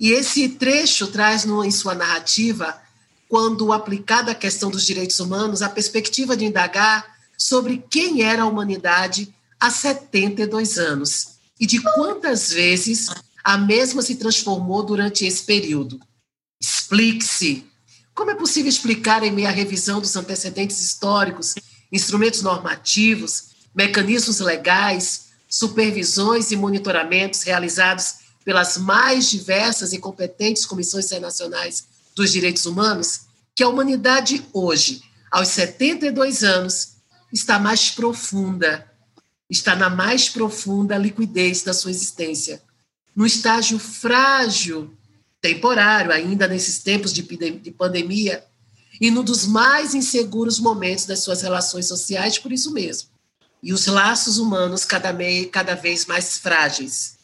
E 0.00 0.10
esse 0.10 0.48
trecho 0.48 1.08
traz 1.08 1.44
em 1.44 1.70
sua 1.70 1.94
narrativa, 1.94 2.80
quando 3.28 3.72
aplicada 3.72 4.32
à 4.32 4.34
questão 4.34 4.70
dos 4.70 4.86
direitos 4.86 5.20
humanos, 5.20 5.60
a 5.60 5.68
perspectiva 5.68 6.36
de 6.36 6.46
indagar 6.46 7.04
sobre 7.36 7.84
quem 7.90 8.22
era 8.22 8.42
a 8.42 8.46
humanidade 8.46 9.34
há 9.60 9.70
72 9.70 10.78
anos 10.78 11.34
e 11.60 11.66
de 11.66 11.80
quantas 11.80 12.50
vezes 12.50 13.08
a 13.42 13.58
mesma 13.58 14.00
se 14.00 14.16
transformou 14.16 14.82
durante 14.82 15.26
esse 15.26 15.42
período. 15.42 16.00
Explique-se. 16.60 17.66
Como 18.14 18.30
é 18.30 18.34
possível 18.34 18.68
explicar, 18.68 19.22
em 19.22 19.32
meio 19.32 19.48
à 19.48 19.50
revisão 19.50 20.00
dos 20.00 20.16
antecedentes 20.16 20.80
históricos, 20.80 21.54
instrumentos 21.94 22.42
normativos, 22.42 23.54
mecanismos 23.74 24.40
legais, 24.40 25.28
supervisões 25.48 26.50
e 26.50 26.56
monitoramentos 26.56 27.42
realizados 27.42 28.16
pelas 28.44 28.76
mais 28.76 29.30
diversas 29.30 29.94
e 29.94 29.98
competentes 29.98 30.66
comissões 30.66 31.06
internacionais 31.06 31.86
dos 32.14 32.30
direitos 32.30 32.66
humanos, 32.66 33.20
que 33.54 33.62
a 33.62 33.68
humanidade 33.68 34.46
hoje, 34.52 35.02
aos 35.30 35.48
72 35.48 36.44
anos, 36.44 36.96
está 37.32 37.58
mais 37.58 37.90
profunda, 37.90 38.90
está 39.48 39.74
na 39.74 39.88
mais 39.88 40.28
profunda 40.28 40.98
liquidez 40.98 41.62
da 41.62 41.72
sua 41.72 41.90
existência 41.90 42.62
no 43.14 43.24
estágio 43.24 43.78
frágil, 43.78 44.92
temporário, 45.40 46.10
ainda 46.10 46.48
nesses 46.48 46.78
tempos 46.80 47.12
de, 47.12 47.22
de 47.22 47.70
pandemia, 47.70 48.44
e 49.00 49.10
num 49.10 49.22
dos 49.22 49.46
mais 49.46 49.94
inseguros 49.94 50.58
momentos 50.58 51.06
das 51.06 51.20
suas 51.20 51.42
relações 51.42 51.86
sociais, 51.86 52.38
por 52.38 52.52
isso 52.52 52.72
mesmo. 52.72 53.08
E 53.62 53.72
os 53.72 53.86
laços 53.86 54.38
humanos 54.38 54.84
cada, 54.84 55.12
meio, 55.12 55.48
cada 55.50 55.74
vez 55.74 56.06
mais 56.06 56.38
frágeis. 56.38 57.16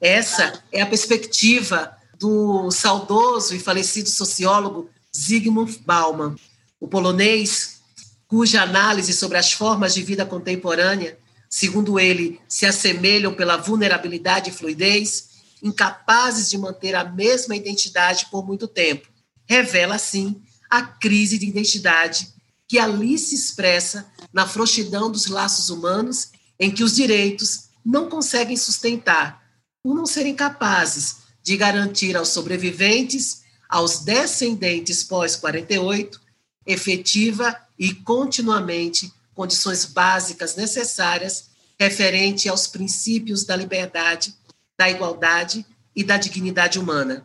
Essa 0.00 0.62
é 0.72 0.80
a 0.80 0.86
perspectiva 0.86 1.96
do 2.18 2.70
saudoso 2.70 3.54
e 3.54 3.60
falecido 3.60 4.08
sociólogo 4.08 4.90
Zygmunt 5.16 5.78
Bauman, 5.84 6.34
o 6.80 6.88
polonês 6.88 7.80
cuja 8.26 8.62
análise 8.62 9.12
sobre 9.12 9.38
as 9.38 9.52
formas 9.52 9.94
de 9.94 10.02
vida 10.02 10.24
contemporânea 10.24 11.18
segundo 11.54 12.00
ele, 12.00 12.40
se 12.48 12.66
assemelham 12.66 13.32
pela 13.32 13.56
vulnerabilidade 13.56 14.50
e 14.50 14.52
fluidez, 14.52 15.28
incapazes 15.62 16.50
de 16.50 16.58
manter 16.58 16.96
a 16.96 17.04
mesma 17.04 17.54
identidade 17.54 18.26
por 18.28 18.44
muito 18.44 18.66
tempo. 18.66 19.06
Revela, 19.48 19.94
assim, 19.94 20.42
a 20.74 20.82
crise 20.82 21.38
de 21.38 21.46
identidade 21.46 22.34
que 22.66 22.80
ali 22.80 23.16
se 23.16 23.34
expressa 23.34 24.10
na 24.32 24.48
frouxidão 24.48 25.08
dos 25.08 25.26
laços 25.26 25.70
humanos, 25.70 26.32
em 26.58 26.68
que 26.68 26.82
os 26.82 26.96
direitos 26.96 27.68
não 27.84 28.08
conseguem 28.08 28.56
sustentar, 28.56 29.40
por 29.82 29.94
não 29.94 30.04
serem 30.04 30.34
capazes 30.34 31.18
de 31.44 31.56
garantir 31.56 32.16
aos 32.16 32.30
sobreviventes, 32.30 33.42
aos 33.68 34.00
descendentes 34.00 35.04
pós-48, 35.04 36.18
efetiva 36.66 37.56
e 37.78 37.94
continuamente 37.94 39.12
condições 39.32 39.84
básicas 39.84 40.56
necessárias 40.56 41.50
referente 41.78 42.48
aos 42.48 42.66
princípios 42.66 43.44
da 43.44 43.54
liberdade, 43.54 44.34
da 44.76 44.90
igualdade 44.90 45.64
e 45.94 46.02
da 46.02 46.16
dignidade 46.16 46.80
humana. 46.80 47.24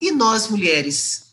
E 0.00 0.10
nós, 0.10 0.48
mulheres, 0.48 1.27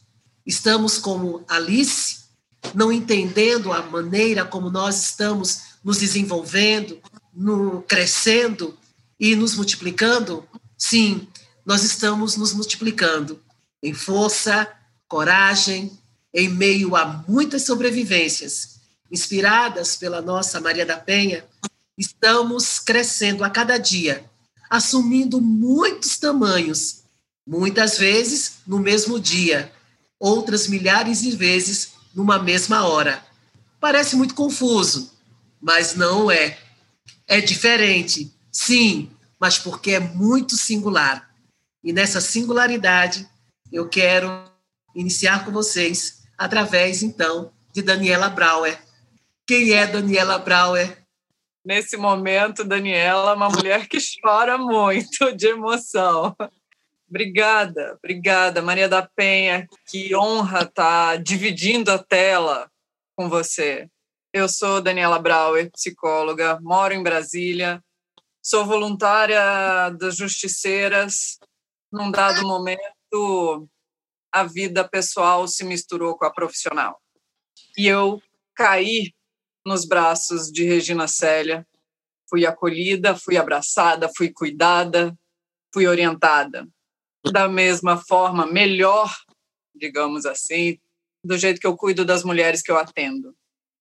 estamos 0.45 0.97
como 0.97 1.43
Alice, 1.47 2.25
não 2.73 2.91
entendendo 2.91 3.71
a 3.71 3.81
maneira 3.81 4.45
como 4.45 4.69
nós 4.69 5.01
estamos 5.01 5.75
nos 5.83 5.97
desenvolvendo, 5.97 6.99
no, 7.33 7.81
crescendo 7.83 8.77
e 9.19 9.35
nos 9.35 9.55
multiplicando? 9.55 10.47
Sim, 10.77 11.27
nós 11.65 11.83
estamos 11.83 12.35
nos 12.35 12.53
multiplicando 12.53 13.41
em 13.81 13.93
força, 13.93 14.67
coragem, 15.07 15.97
em 16.33 16.49
meio 16.49 16.95
a 16.95 17.23
muitas 17.27 17.63
sobrevivências 17.63 18.75
inspiradas 19.11 19.95
pela 19.95 20.21
nossa 20.21 20.59
Maria 20.59 20.85
da 20.85 20.97
Penha, 20.97 21.45
estamos 21.97 22.79
crescendo 22.79 23.43
a 23.43 23.49
cada 23.49 23.77
dia, 23.77 24.25
assumindo 24.69 25.39
muitos 25.39 26.17
tamanhos, 26.17 27.03
muitas 27.47 27.97
vezes 27.97 28.55
no 28.67 28.79
mesmo 28.79 29.19
dia, 29.19 29.71
outras 30.19 30.67
milhares 30.67 31.21
de 31.21 31.31
vezes 31.35 31.93
numa 32.13 32.39
mesma 32.39 32.87
hora. 32.87 33.23
Parece 33.79 34.15
muito 34.15 34.33
confuso, 34.33 35.11
mas 35.61 35.95
não 35.95 36.31
é. 36.31 36.57
É 37.27 37.41
diferente, 37.41 38.31
sim, 38.51 39.09
mas 39.39 39.57
porque 39.57 39.91
é 39.91 39.99
muito 39.99 40.55
singular. 40.55 41.29
E 41.83 41.91
nessa 41.91 42.21
singularidade, 42.21 43.27
eu 43.71 43.87
quero 43.87 44.27
iniciar 44.95 45.43
com 45.43 45.51
vocês 45.51 46.23
através, 46.37 47.03
então, 47.03 47.51
de 47.73 47.81
Daniela 47.81 48.29
Brauer, 48.29 48.79
quem 49.47 49.71
é 49.73 49.85
Daniela 49.85 50.39
Brauer? 50.39 50.97
Nesse 51.63 51.97
momento, 51.97 52.63
Daniela 52.63 53.31
é 53.31 53.35
uma 53.35 53.49
mulher 53.49 53.87
que 53.87 53.97
chora 54.21 54.57
muito 54.57 55.31
de 55.35 55.47
emoção. 55.47 56.35
Obrigada, 57.07 57.97
obrigada, 57.97 58.61
Maria 58.61 58.89
da 58.89 59.07
Penha. 59.15 59.67
Que 59.87 60.15
honra 60.15 60.63
estar 60.63 60.71
tá 60.73 61.15
dividindo 61.17 61.91
a 61.91 61.99
tela 61.99 62.69
com 63.15 63.29
você. 63.29 63.87
Eu 64.33 64.49
sou 64.49 64.81
Daniela 64.81 65.19
Brauer, 65.19 65.71
psicóloga, 65.71 66.59
moro 66.61 66.93
em 66.93 67.01
Brasília, 67.01 67.81
sou 68.43 68.65
voluntária 68.65 69.89
das 69.91 70.17
Justiceiras. 70.17 71.39
Num 71.91 72.11
dado 72.11 72.45
momento, 72.45 73.69
a 74.33 74.43
vida 74.43 74.85
pessoal 74.87 75.47
se 75.47 75.63
misturou 75.63 76.17
com 76.17 76.25
a 76.25 76.33
profissional. 76.33 76.99
E 77.77 77.87
eu 77.87 78.21
caí 78.53 79.13
nos 79.65 79.85
braços 79.85 80.51
de 80.51 80.65
Regina 80.65 81.07
Célia. 81.07 81.65
Fui 82.29 82.45
acolhida, 82.45 83.15
fui 83.15 83.37
abraçada, 83.37 84.11
fui 84.17 84.33
cuidada, 84.33 85.17
fui 85.73 85.87
orientada. 85.87 86.67
Da 87.31 87.47
mesma 87.47 87.97
forma, 87.97 88.45
melhor, 88.45 89.13
digamos 89.73 90.25
assim, 90.25 90.79
do 91.23 91.37
jeito 91.37 91.59
que 91.59 91.67
eu 91.67 91.75
cuido 91.75 92.05
das 92.05 92.23
mulheres 92.23 92.61
que 92.61 92.71
eu 92.71 92.77
atendo, 92.77 93.35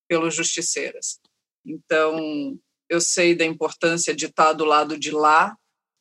pelos 0.09 0.35
justiceiras. 0.35 1.21
Então, 1.65 2.59
eu 2.89 3.01
sei 3.01 3.35
da 3.35 3.45
importância 3.45 4.15
de 4.15 4.27
estar 4.27 4.53
do 4.53 4.65
lado 4.65 4.99
de 4.99 5.11
lá, 5.11 5.57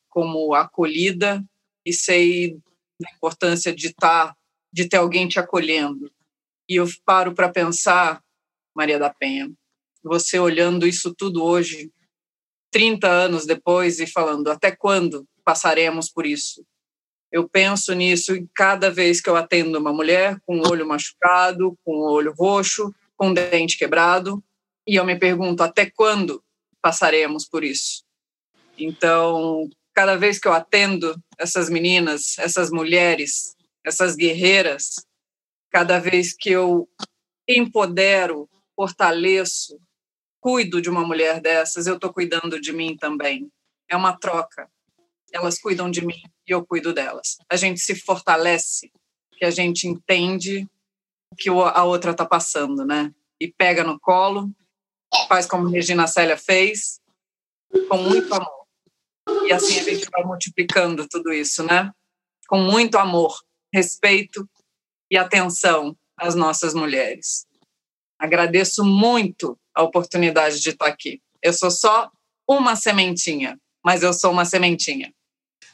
como 0.09 0.53
acolhida, 0.53 1.43
e 1.85 1.91
sei 1.91 2.57
da 2.99 3.09
importância 3.15 3.73
de 3.73 3.87
estar, 3.87 4.35
de 4.71 4.87
ter 4.87 4.97
alguém 4.97 5.27
te 5.27 5.39
acolhendo. 5.39 6.11
E 6.67 6.75
eu 6.75 6.85
paro 7.05 7.33
para 7.33 7.49
pensar, 7.49 8.23
Maria 8.75 8.97
da 8.97 9.13
Penha, 9.13 9.51
você 10.01 10.39
olhando 10.39 10.87
isso 10.87 11.13
tudo 11.13 11.43
hoje, 11.43 11.91
30 12.71 13.07
anos 13.07 13.45
depois, 13.45 13.99
e 13.99 14.07
falando: 14.07 14.49
até 14.49 14.71
quando 14.71 15.27
passaremos 15.43 16.09
por 16.09 16.25
isso? 16.25 16.65
Eu 17.33 17.49
penso 17.49 17.95
nisso 17.95 18.31
cada 18.53 18.91
vez 18.91 19.19
que 19.19 19.27
eu 19.27 19.35
atendo 19.35 19.79
uma 19.79 19.91
mulher 19.91 20.39
com 20.45 20.59
o 20.59 20.69
olho 20.69 20.87
machucado, 20.87 21.75
com 21.83 21.95
o 21.95 22.11
olho 22.11 22.31
roxo, 22.31 22.93
com 23.17 23.31
o 23.31 23.33
dente 23.33 23.75
quebrado, 23.75 24.43
e 24.87 24.97
eu 24.97 25.03
me 25.03 25.17
pergunto: 25.17 25.63
até 25.63 25.89
quando 25.89 26.43
passaremos 26.79 27.47
por 27.49 27.63
isso? 27.63 28.03
Então, 28.77 29.67
cada 29.95 30.15
vez 30.15 30.37
que 30.37 30.47
eu 30.47 30.53
atendo 30.53 31.19
essas 31.39 31.71
meninas, 31.71 32.37
essas 32.37 32.69
mulheres, 32.69 33.55
essas 33.83 34.15
guerreiras, 34.15 35.03
cada 35.71 35.97
vez 35.97 36.35
que 36.37 36.51
eu 36.51 36.87
empodero, 37.47 38.47
fortaleço, 38.75 39.79
cuido 40.39 40.79
de 40.79 40.89
uma 40.89 41.03
mulher 41.03 41.41
dessas, 41.41 41.87
eu 41.87 41.95
estou 41.95 42.13
cuidando 42.13 42.61
de 42.61 42.71
mim 42.71 42.95
também. 42.95 43.49
É 43.89 43.95
uma 43.95 44.15
troca. 44.15 44.69
Elas 45.33 45.59
cuidam 45.59 45.89
de 45.89 46.05
mim 46.05 46.21
e 46.47 46.51
eu 46.51 46.65
cuido 46.65 46.93
delas. 46.93 47.37
A 47.49 47.55
gente 47.55 47.79
se 47.79 47.95
fortalece, 47.95 48.91
que 49.31 49.43
a 49.43 49.49
gente 49.49 49.87
entende 49.87 50.67
o 51.31 51.35
que 51.35 51.49
a 51.49 51.83
outra 51.83 52.11
está 52.11 52.25
passando, 52.25 52.85
né? 52.85 53.11
E 53.41 53.51
pega 53.51 53.83
no 53.83 53.99
colo, 53.99 54.49
faz 55.27 55.47
como 55.47 55.67
Regina 55.67 56.05
Célia 56.05 56.37
fez, 56.37 57.01
com 57.89 57.97
muito 57.97 58.31
amor. 58.33 58.67
E 59.47 59.51
assim 59.51 59.79
a 59.79 59.83
gente 59.83 60.07
vai 60.11 60.23
multiplicando 60.23 61.07
tudo 61.07 61.33
isso, 61.33 61.63
né? 61.63 61.91
Com 62.47 62.59
muito 62.59 62.97
amor, 62.97 63.35
respeito 63.73 64.47
e 65.09 65.17
atenção 65.17 65.97
às 66.15 66.35
nossas 66.35 66.73
mulheres. 66.73 67.47
Agradeço 68.19 68.85
muito 68.85 69.57
a 69.73 69.81
oportunidade 69.81 70.61
de 70.61 70.69
estar 70.69 70.87
aqui. 70.87 71.21
Eu 71.41 71.53
sou 71.53 71.71
só 71.71 72.11
uma 72.47 72.75
sementinha, 72.75 73.59
mas 73.83 74.03
eu 74.03 74.13
sou 74.13 74.31
uma 74.31 74.45
sementinha. 74.45 75.13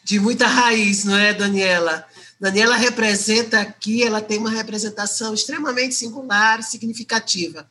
De 0.04 0.20
muita 0.20 0.48
raiz, 0.48 1.04
não 1.04 1.16
é, 1.16 1.34
Daniela? 1.34 2.06
Daniela 2.40 2.76
representa 2.76 3.60
aqui, 3.60 4.02
ela 4.02 4.22
tem 4.22 4.38
uma 4.38 4.50
representação 4.50 5.34
extremamente 5.34 5.94
singular, 5.94 6.64
significativa. 6.64 7.70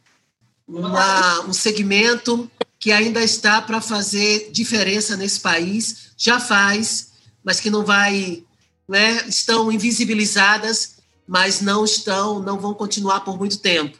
Uma, 0.67 1.41
um 1.47 1.53
segmento 1.53 2.51
que 2.79 2.93
ainda 2.93 3.23
está 3.23 3.63
para 3.63 3.81
fazer 3.81 4.51
diferença 4.53 5.17
nesse 5.17 5.41
país, 5.41 6.11
já 6.17 6.39
faz, 6.39 7.09
mas 7.43 7.59
que 7.59 7.71
não 7.71 7.85
vai, 7.85 8.45
né, 8.87 9.25
estão 9.27 9.73
invisibilizadas, 9.73 10.99
mas 11.27 11.61
não 11.61 11.85
estão, 11.85 12.41
não 12.41 12.59
vão 12.59 12.75
continuar 12.75 13.21
por 13.21 13.39
muito 13.39 13.59
tempo. 13.59 13.99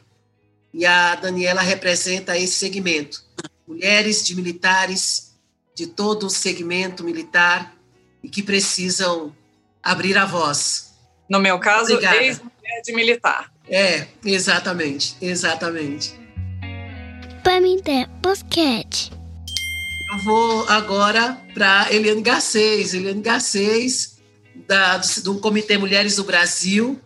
E 0.71 0.85
a 0.85 1.15
Daniela 1.15 1.61
representa 1.61 2.37
esse 2.37 2.53
segmento. 2.53 3.23
Mulheres 3.67 4.23
de 4.23 4.35
militares 4.35 5.31
de 5.75 5.87
todo 5.87 6.27
o 6.27 6.29
segmento 6.29 7.03
militar 7.03 7.78
e 8.23 8.29
que 8.29 8.43
precisam 8.43 9.35
abrir 9.81 10.17
a 10.17 10.25
voz. 10.25 10.93
No 11.29 11.39
meu 11.39 11.59
caso, 11.59 11.93
ex-mulher 11.93 12.81
de 12.83 12.93
militar. 12.93 13.51
É, 13.67 14.07
exatamente, 14.25 15.15
exatamente. 15.21 16.19
Pamité 17.43 18.07
Basquete. 18.21 19.11
Eu 20.11 20.17
vou 20.23 20.67
agora 20.67 21.39
para 21.53 21.87
Eliane 21.93 22.21
Garcês. 22.21 22.93
Eliane 22.93 23.21
Garcês, 23.21 24.17
da, 24.67 24.97
do 25.23 25.39
Comitê 25.39 25.77
Mulheres 25.77 26.15
do 26.15 26.23
Brasil, 26.23 26.99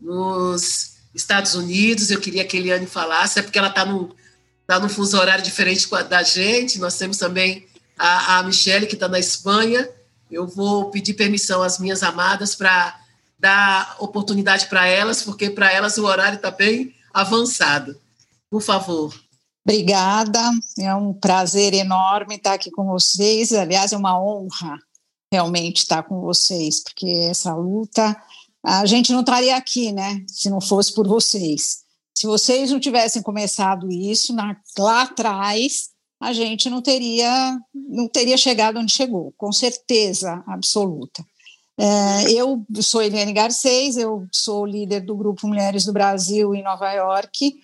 nos 0.00 0.96
Estados 1.14 1.54
Unidos. 1.54 2.10
Eu 2.10 2.20
queria 2.20 2.44
que 2.44 2.56
a 2.56 2.60
Eliane 2.60 2.86
falasse, 2.86 3.38
é 3.38 3.42
porque 3.42 3.58
ela 3.58 3.68
está 3.68 3.84
num, 3.84 4.10
tá 4.66 4.80
num 4.80 4.88
fuso 4.88 5.16
horário 5.16 5.44
diferente 5.44 5.88
da 6.08 6.22
gente. 6.24 6.80
Nós 6.80 6.98
temos 6.98 7.18
também 7.18 7.66
a, 7.96 8.38
a 8.38 8.42
Michelle, 8.42 8.86
que 8.86 8.94
está 8.94 9.08
na 9.08 9.18
Espanha. 9.18 9.88
Eu 10.30 10.46
vou 10.46 10.90
pedir 10.90 11.14
permissão 11.14 11.62
às 11.62 11.78
minhas 11.78 12.02
amadas 12.02 12.54
para 12.54 12.98
dar 13.38 13.96
oportunidade 13.98 14.66
para 14.66 14.86
elas, 14.86 15.22
porque 15.22 15.50
para 15.50 15.72
elas 15.72 15.96
o 15.98 16.04
horário 16.04 16.36
está 16.36 16.50
bem 16.50 16.94
avançado. 17.12 17.98
Por 18.50 18.62
favor. 18.62 19.14
Obrigada, 19.64 20.40
é 20.78 20.94
um 20.94 21.12
prazer 21.12 21.74
enorme 21.74 22.36
estar 22.36 22.54
aqui 22.54 22.70
com 22.70 22.86
vocês. 22.86 23.52
Aliás, 23.52 23.92
é 23.92 23.96
uma 23.96 24.20
honra 24.20 24.78
realmente 25.32 25.78
estar 25.78 26.02
com 26.02 26.20
vocês, 26.20 26.82
porque 26.82 27.06
essa 27.30 27.54
luta 27.54 28.16
a 28.64 28.84
gente 28.84 29.12
não 29.12 29.20
estaria 29.20 29.56
aqui, 29.56 29.92
né? 29.92 30.24
Se 30.26 30.50
não 30.50 30.60
fosse 30.60 30.92
por 30.94 31.06
vocês. 31.06 31.84
Se 32.16 32.26
vocês 32.26 32.70
não 32.70 32.80
tivessem 32.80 33.22
começado 33.22 33.90
isso 33.90 34.34
na, 34.34 34.56
lá 34.78 35.02
atrás, 35.02 35.89
a 36.20 36.32
gente 36.32 36.68
não 36.68 36.82
teria 36.82 37.58
não 37.74 38.06
teria 38.06 38.36
chegado 38.36 38.78
onde 38.78 38.92
chegou, 38.92 39.32
com 39.36 39.52
certeza 39.52 40.42
absoluta. 40.46 41.24
É, 41.78 42.32
eu 42.32 42.62
sou 42.82 43.02
Eliane 43.02 43.32
Garcês, 43.32 43.96
eu 43.96 44.26
sou 44.30 44.66
líder 44.66 45.00
do 45.00 45.16
Grupo 45.16 45.48
Mulheres 45.48 45.84
do 45.84 45.92
Brasil 45.92 46.54
em 46.54 46.62
Nova 46.62 46.92
York, 46.92 47.58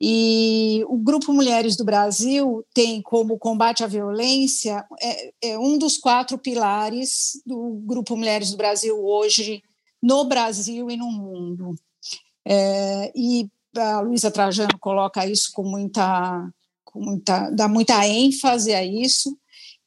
e 0.00 0.84
o 0.86 0.98
Grupo 0.98 1.32
Mulheres 1.32 1.76
do 1.76 1.84
Brasil 1.84 2.62
tem 2.74 3.00
como 3.00 3.38
combate 3.38 3.82
à 3.82 3.86
violência 3.86 4.84
é, 5.00 5.32
é 5.40 5.58
um 5.58 5.78
dos 5.78 5.96
quatro 5.96 6.36
pilares 6.36 7.40
do 7.46 7.80
Grupo 7.86 8.14
Mulheres 8.16 8.50
do 8.50 8.56
Brasil 8.56 9.02
hoje 9.02 9.62
no 10.02 10.24
Brasil 10.24 10.90
e 10.90 10.96
no 10.98 11.10
mundo. 11.10 11.74
É, 12.46 13.10
e 13.16 13.48
a 13.74 14.00
Luísa 14.00 14.30
Trajano 14.30 14.78
coloca 14.78 15.26
isso 15.26 15.50
com 15.54 15.62
muita, 15.62 16.46
muita, 16.94 17.50
dá 17.50 17.68
muita 17.68 18.06
ênfase 18.06 18.72
a 18.72 18.84
isso, 18.84 19.36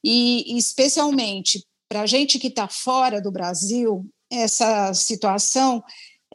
e 0.03 0.57
especialmente 0.57 1.63
para 1.89 2.01
a 2.01 2.05
gente 2.05 2.37
que 2.39 2.47
está 2.47 2.67
fora 2.67 3.21
do 3.21 3.31
Brasil, 3.31 4.05
essa 4.29 4.93
situação 4.93 5.83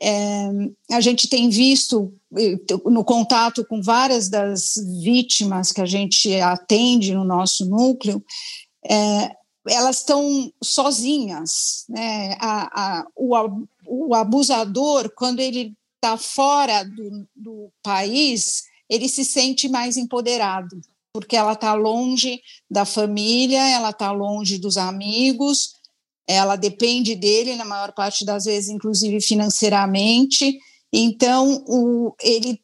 é, 0.01 0.49
a 0.91 1.01
gente 1.01 1.29
tem 1.29 1.49
visto 1.49 2.13
no 2.85 3.05
contato 3.05 3.65
com 3.65 3.81
várias 3.81 4.29
das 4.29 4.75
vítimas 5.01 5.71
que 5.71 5.81
a 5.81 5.87
gente 5.87 6.35
atende 6.41 7.15
no 7.15 7.25
nosso 7.25 7.65
núcleo, 7.67 8.25
é, 8.85 9.31
elas 9.69 9.99
estão 9.99 10.53
sozinhas. 10.63 11.85
Né? 11.89 12.37
A, 12.41 12.99
a, 13.01 13.07
o, 13.15 13.37
o 13.87 14.15
abusador, 14.15 15.13
quando 15.15 15.39
ele 15.39 15.73
está 15.97 16.17
fora 16.17 16.83
do, 16.83 17.29
do 17.37 17.71
país, 17.81 18.65
ele 18.93 19.09
se 19.09 19.25
sente 19.25 19.71
mais 19.71 19.97
empoderado, 19.97 20.79
porque 21.15 21.35
ela 21.35 21.55
está 21.55 21.73
longe 21.73 22.43
da 22.71 22.85
família, 22.85 23.67
ela 23.71 23.89
está 23.89 24.13
longe 24.13 24.59
dos 24.59 24.77
amigos, 24.77 25.73
ela 26.29 26.57
depende 26.57 27.15
dele 27.15 27.57
na 27.57 27.65
maior 27.65 27.93
parte 27.93 28.23
das 28.23 28.45
vezes, 28.45 28.69
inclusive 28.69 29.19
financeiramente. 29.23 30.59
Então, 30.93 31.65
o, 31.67 32.15
ele 32.23 32.61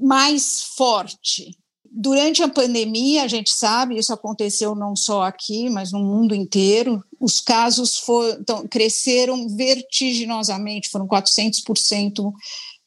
mais 0.00 0.62
forte. 0.74 1.54
Durante 1.84 2.42
a 2.42 2.48
pandemia, 2.48 3.24
a 3.24 3.28
gente 3.28 3.50
sabe, 3.50 3.98
isso 3.98 4.12
aconteceu 4.12 4.74
não 4.74 4.96
só 4.96 5.24
aqui, 5.24 5.68
mas 5.68 5.92
no 5.92 5.98
mundo 5.98 6.34
inteiro, 6.34 7.02
os 7.20 7.40
casos 7.40 7.98
for, 7.98 8.38
então, 8.40 8.66
cresceram 8.66 9.48
vertiginosamente, 9.54 10.88
foram 10.88 11.06
400% 11.06 12.32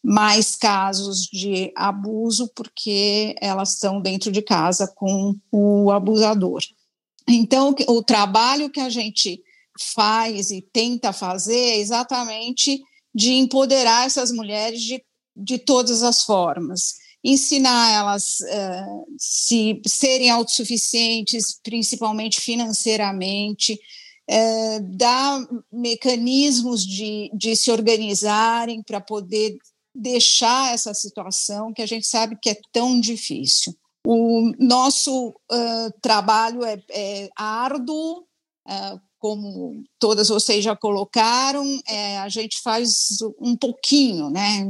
mais 0.04 0.56
casos 0.56 1.28
de 1.32 1.72
abuso, 1.76 2.52
porque 2.56 3.36
elas 3.40 3.74
estão 3.74 4.02
dentro 4.02 4.32
de 4.32 4.42
casa 4.42 4.88
com 4.88 5.36
o 5.52 5.92
abusador. 5.92 6.62
Então, 7.28 7.76
o 7.88 8.02
trabalho 8.02 8.70
que 8.70 8.80
a 8.80 8.90
gente 8.90 9.42
faz 9.80 10.52
e 10.52 10.62
tenta 10.62 11.14
fazer 11.14 11.56
é 11.56 11.78
exatamente 11.78 12.82
de 13.14 13.34
empoderar 13.34 14.06
essas 14.06 14.32
mulheres 14.32 14.82
de, 14.82 15.04
de 15.36 15.60
todas 15.60 16.02
as 16.02 16.24
formas, 16.24 16.96
ensinar 17.24 17.92
elas 17.92 18.40
uh, 18.40 19.06
se 19.18 19.82
serem 19.86 20.30
autossuficientes, 20.30 21.60
principalmente 21.62 22.42
financeiramente, 22.42 23.74
uh, 24.30 24.98
dar 24.98 25.46
mecanismos 25.72 26.86
de, 26.86 27.30
de 27.34 27.56
se 27.56 27.70
organizarem 27.70 28.82
para 28.82 29.00
poder 29.00 29.58
deixar 29.94 30.74
essa 30.74 30.94
situação 30.94 31.74
que 31.74 31.82
a 31.82 31.86
gente 31.86 32.08
sabe 32.08 32.38
que 32.42 32.50
é 32.50 32.58
tão 32.72 33.00
difícil. 33.00 33.76
O 34.06 34.52
nosso 34.58 35.30
uh, 35.30 35.92
trabalho 36.02 36.64
é, 36.64 36.82
é 36.90 37.30
árduo, 37.36 38.20
uh, 38.68 39.02
como 39.20 39.84
todas 40.00 40.30
vocês 40.30 40.64
já 40.64 40.76
colocaram, 40.76 41.64
é, 41.88 42.18
a 42.18 42.28
gente 42.28 42.60
faz 42.62 43.18
um 43.40 43.56
pouquinho, 43.56 44.32
né? 44.32 44.66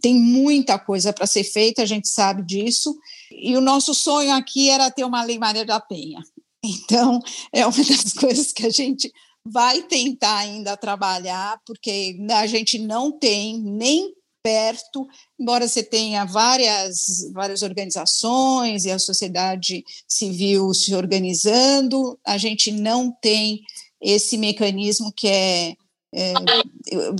Tem 0.00 0.14
muita 0.14 0.76
coisa 0.76 1.12
para 1.12 1.26
ser 1.26 1.44
feita, 1.44 1.82
a 1.82 1.86
gente 1.86 2.08
sabe 2.08 2.42
disso. 2.42 2.96
E 3.30 3.56
o 3.56 3.60
nosso 3.60 3.94
sonho 3.94 4.32
aqui 4.32 4.68
era 4.68 4.90
ter 4.90 5.04
uma 5.04 5.22
Lei 5.22 5.38
Maria 5.38 5.64
da 5.64 5.78
Penha. 5.78 6.20
Então, 6.64 7.20
é 7.52 7.64
uma 7.64 7.76
das 7.76 8.12
coisas 8.18 8.52
que 8.52 8.66
a 8.66 8.70
gente 8.70 9.12
vai 9.44 9.82
tentar 9.82 10.36
ainda 10.36 10.76
trabalhar, 10.76 11.60
porque 11.66 12.16
a 12.30 12.46
gente 12.46 12.78
não 12.78 13.10
tem 13.10 13.60
nem 13.60 14.12
perto, 14.42 15.06
embora 15.38 15.68
você 15.68 15.82
tenha 15.82 16.24
várias, 16.24 17.30
várias 17.32 17.62
organizações 17.62 18.84
e 18.84 18.90
a 18.90 18.98
sociedade 18.98 19.84
civil 20.08 20.74
se 20.74 20.94
organizando, 20.94 22.18
a 22.26 22.36
gente 22.36 22.72
não 22.72 23.12
tem 23.22 23.60
esse 24.00 24.36
mecanismo 24.36 25.12
que 25.12 25.28
é, 25.28 25.74
é 26.14 26.32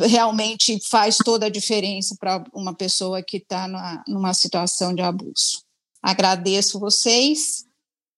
realmente 0.09 0.79
faz 0.91 1.17
toda 1.17 1.47
a 1.47 1.51
diferença 1.51 2.17
para 2.19 2.43
uma 2.53 2.75
pessoa 2.75 3.23
que 3.23 3.37
está 3.37 3.69
numa 4.09 4.35
situação 4.35 4.95
de 4.95 5.03
abuso. 5.03 5.63
Agradeço 6.03 6.81
vocês 6.81 7.65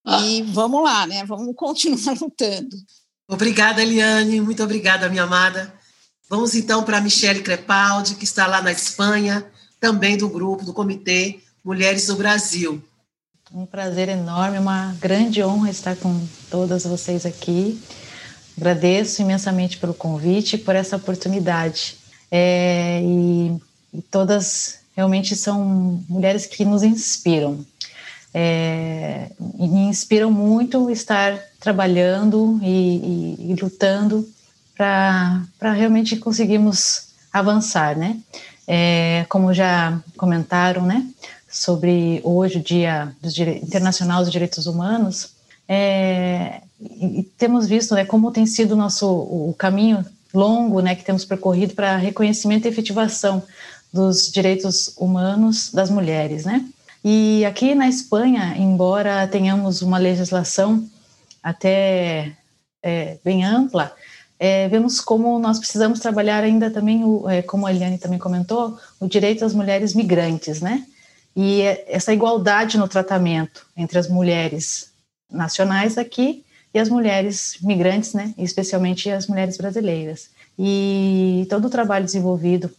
e 0.06 0.42
vamos 0.42 0.82
lá, 0.82 1.06
né? 1.06 1.24
Vamos 1.26 1.54
continuar 1.56 2.16
lutando. 2.20 2.76
Obrigada, 3.28 3.82
Eliane, 3.82 4.40
muito 4.40 4.62
obrigada, 4.62 5.08
minha 5.08 5.24
amada. 5.24 5.72
Vamos 6.28 6.54
então 6.54 6.82
para 6.82 6.98
a 6.98 7.00
Michele 7.00 7.42
Crepaldi, 7.42 8.14
que 8.14 8.24
está 8.24 8.46
lá 8.46 8.62
na 8.62 8.72
Espanha, 8.72 9.44
também 9.78 10.16
do 10.16 10.28
grupo, 10.28 10.64
do 10.64 10.72
Comitê 10.72 11.40
Mulheres 11.62 12.06
do 12.06 12.16
Brasil. 12.16 12.82
Um 13.52 13.66
prazer 13.66 14.08
enorme, 14.08 14.58
uma 14.58 14.96
grande 15.00 15.42
honra 15.42 15.70
estar 15.70 15.94
com 15.96 16.26
todas 16.50 16.84
vocês 16.84 17.26
aqui. 17.26 17.80
Agradeço 18.56 19.20
imensamente 19.20 19.76
pelo 19.76 19.92
convite, 19.92 20.56
por 20.56 20.74
essa 20.74 20.96
oportunidade. 20.96 21.96
É, 22.30 23.00
e, 23.02 23.56
e, 23.92 24.02
todas 24.02 24.80
realmente 24.96 25.36
são 25.36 26.02
mulheres 26.08 26.46
que 26.46 26.64
nos 26.64 26.82
inspiram. 26.82 27.64
É, 28.32 29.30
me 29.38 29.86
inspiram 29.86 30.30
muito 30.30 30.90
estar 30.90 31.38
trabalhando 31.60 32.58
e, 32.62 33.36
e, 33.38 33.52
e 33.52 33.54
lutando 33.54 34.26
para 34.76 35.72
realmente 35.72 36.16
conseguirmos 36.16 37.08
avançar, 37.32 37.96
né? 37.96 38.18
É, 38.66 39.26
como 39.28 39.52
já 39.52 40.00
comentaram, 40.16 40.86
né, 40.86 41.06
sobre 41.48 42.20
hoje 42.24 42.58
o 42.58 42.62
Dia 42.62 43.14
Internacional 43.62 44.22
dos 44.22 44.32
Direitos 44.32 44.66
Humanos, 44.66 45.34
É, 45.66 46.60
temos 47.38 47.66
visto 47.66 47.94
né, 47.94 48.04
como 48.04 48.30
tem 48.30 48.44
sido 48.46 48.76
nosso 48.76 49.06
o 49.08 49.54
caminho 49.56 50.04
longo 50.34 50.80
né, 50.80 50.94
que 50.94 51.04
temos 51.04 51.24
percorrido 51.24 51.74
para 51.74 51.96
reconhecimento 51.96 52.66
e 52.66 52.68
efetivação 52.68 53.42
dos 53.90 54.30
direitos 54.30 54.92
humanos 54.98 55.70
das 55.72 55.88
mulheres, 55.88 56.44
né? 56.44 56.66
E 57.02 57.44
aqui 57.46 57.74
na 57.74 57.88
Espanha, 57.88 58.54
embora 58.58 59.26
tenhamos 59.28 59.82
uma 59.82 59.98
legislação 59.98 60.86
até 61.42 62.32
é, 62.82 63.16
bem 63.24 63.44
ampla, 63.44 63.94
é, 64.38 64.68
vemos 64.68 65.00
como 65.00 65.38
nós 65.38 65.58
precisamos 65.58 66.00
trabalhar 66.00 66.42
ainda 66.42 66.70
também, 66.70 67.04
o, 67.04 67.28
é, 67.28 67.42
como 67.42 67.66
a 67.66 67.72
Eliane 67.72 67.98
também 67.98 68.18
comentou, 68.18 68.78
o 69.00 69.06
direito 69.06 69.40
das 69.40 69.54
mulheres 69.54 69.94
migrantes, 69.94 70.60
né? 70.60 70.84
E 71.36 71.62
essa 71.86 72.12
igualdade 72.12 72.78
no 72.78 72.88
tratamento 72.88 73.66
entre 73.76 73.98
as 73.98 74.08
mulheres 74.08 74.90
nacionais 75.30 75.98
aqui 75.98 76.44
e 76.72 76.78
as 76.78 76.88
mulheres 76.88 77.58
migrantes, 77.62 78.12
né? 78.12 78.34
Especialmente 78.38 79.10
as 79.10 79.26
mulheres 79.26 79.56
brasileiras. 79.56 80.30
E 80.58 81.46
todo 81.50 81.66
o 81.66 81.70
trabalho 81.70 82.04
desenvolvido 82.04 82.70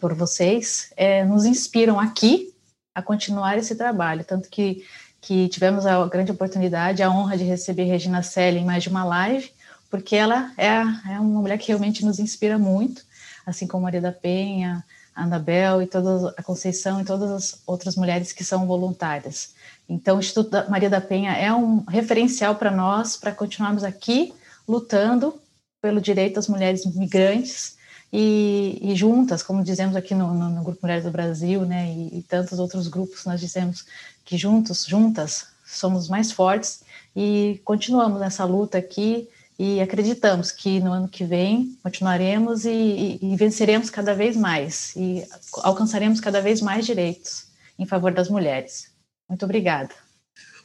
por 0.00 0.14
vocês 0.14 0.92
é, 0.96 1.24
nos 1.24 1.44
inspiram 1.44 1.98
aqui 1.98 2.52
a 2.94 3.02
continuar 3.02 3.58
esse 3.58 3.74
trabalho, 3.74 4.24
tanto 4.24 4.48
que 4.48 4.84
que 5.20 5.48
tivemos 5.48 5.84
a 5.86 6.06
grande 6.06 6.32
oportunidade, 6.32 7.02
a 7.02 7.10
honra 7.10 7.36
de 7.36 7.44
receber 7.44 7.84
Regina 7.84 8.22
Selle 8.22 8.60
em 8.60 8.64
mais 8.64 8.82
de 8.82 8.88
uma 8.88 9.04
live, 9.04 9.50
porque 9.90 10.16
ela 10.16 10.52
é, 10.56 10.68
é 11.12 11.20
uma 11.20 11.40
mulher 11.40 11.58
que 11.58 11.68
realmente 11.68 12.04
nos 12.04 12.18
inspira 12.18 12.58
muito, 12.58 13.02
assim 13.46 13.66
como 13.66 13.84
Maria 13.84 14.00
da 14.00 14.12
Penha, 14.12 14.84
Anabel 15.14 15.82
e 15.82 15.86
toda 15.86 16.34
a 16.36 16.42
Conceição 16.42 17.00
e 17.00 17.04
todas 17.04 17.30
as 17.30 17.62
outras 17.66 17.96
mulheres 17.96 18.32
que 18.32 18.44
são 18.44 18.66
voluntárias. 18.66 19.54
Então, 19.88 20.16
o 20.16 20.20
Instituto 20.20 20.50
da 20.50 20.68
Maria 20.68 20.90
da 20.90 21.00
Penha 21.00 21.32
é 21.32 21.52
um 21.52 21.82
referencial 21.88 22.54
para 22.54 22.70
nós, 22.70 23.16
para 23.16 23.32
continuarmos 23.32 23.82
aqui 23.82 24.32
lutando 24.66 25.34
pelo 25.80 26.00
direito 26.00 26.34
das 26.34 26.46
mulheres 26.46 26.84
migrantes 26.84 27.76
e, 28.12 28.78
e 28.82 28.94
juntas, 28.94 29.42
como 29.42 29.64
dizemos 29.64 29.96
aqui 29.96 30.14
no, 30.14 30.32
no, 30.34 30.50
no, 30.50 30.62
Grupo 30.62 30.80
Mulheres 30.82 31.04
do 31.04 31.10
Brasil, 31.10 31.64
né, 31.64 31.88
e, 31.90 32.18
e 32.18 32.22
tantos 32.22 32.58
outros 32.58 32.86
grupos, 32.88 33.24
nós 33.24 33.40
dizemos 33.40 33.86
que 34.24 34.36
juntos, 34.36 34.84
juntas, 34.84 35.46
somos 35.66 36.08
mais 36.08 36.32
fortes 36.32 36.82
e 37.14 37.60
continuamos 37.64 38.20
nessa 38.20 38.44
luta 38.44 38.78
aqui 38.78 39.28
e 39.58 39.80
acreditamos 39.80 40.52
que 40.52 40.78
no 40.78 40.92
ano 40.92 41.08
que 41.08 41.24
vem 41.24 41.76
continuaremos 41.82 42.64
e, 42.64 42.70
e, 42.70 43.18
e, 43.20 43.36
venceremos 43.36 43.90
cada 43.90 44.14
vez 44.14 44.36
mais 44.36 44.92
e 44.94 45.24
alcançaremos 45.62 46.20
cada 46.20 46.40
vez 46.40 46.60
mais 46.60 46.86
direitos 46.86 47.46
em 47.76 47.84
favor 47.84 48.12
das 48.12 48.28
mulheres. 48.28 48.90
Muito 49.28 49.44
obrigada. 49.44 49.90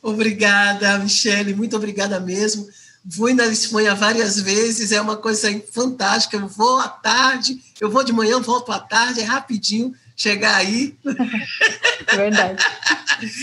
Obrigada, 0.02 1.00
Michele, 1.00 1.56
muito 1.56 1.76
obrigada 1.76 2.20
mesmo. 2.20 2.68
Fui 3.10 3.34
na 3.34 3.48
Espanha 3.48 3.96
várias 3.96 4.40
vezes, 4.40 4.92
é 4.92 5.02
uma 5.02 5.18
coisa 5.18 5.50
fantástica. 5.72 6.38
Eu 6.38 6.48
vou 6.48 6.80
à 6.80 6.88
tarde, 6.88 7.60
eu 7.82 7.90
vou 7.90 8.04
de 8.04 8.14
manhã, 8.14 8.40
volto 8.40 8.72
à 8.72 8.80
tarde, 8.80 9.22
é 9.22 9.24
rapidinho 9.24 9.94
chegar 10.16 10.56
aí. 10.56 10.96
Verdade. 12.14 12.64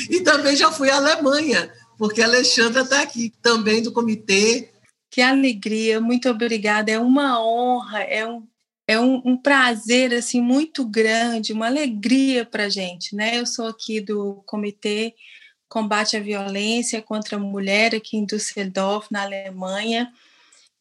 e 0.08 0.20
também 0.20 0.54
já 0.54 0.70
fui 0.70 0.90
à 0.90 0.96
Alemanha, 0.96 1.70
porque 1.98 2.22
a 2.22 2.26
Alexandra 2.26 2.82
está 2.82 3.02
aqui 3.02 3.32
também 3.42 3.82
do 3.82 3.92
comitê 3.92 4.70
que 5.11 5.20
alegria, 5.20 6.01
muito 6.01 6.31
obrigada. 6.31 6.92
É 6.92 6.99
uma 6.99 7.42
honra, 7.42 8.03
é 8.03 8.27
um, 8.27 8.46
é 8.87 8.99
um, 8.99 9.20
um 9.25 9.37
prazer 9.37 10.14
assim 10.14 10.40
muito 10.40 10.85
grande, 10.87 11.53
uma 11.53 11.66
alegria 11.66 12.44
para 12.44 12.64
a 12.64 12.68
gente, 12.68 13.16
né? 13.16 13.38
Eu 13.38 13.44
sou 13.44 13.66
aqui 13.66 14.01
do 14.01 14.42
Comitê 14.46 15.14
Combate 15.68 16.16
à 16.16 16.20
Violência 16.20 17.03
contra 17.03 17.37
a 17.37 17.40
Mulher 17.40 17.94
aqui 17.94 18.16
em 18.16 18.25
Düsseldorf, 18.25 19.09
na 19.11 19.23
Alemanha. 19.23 20.12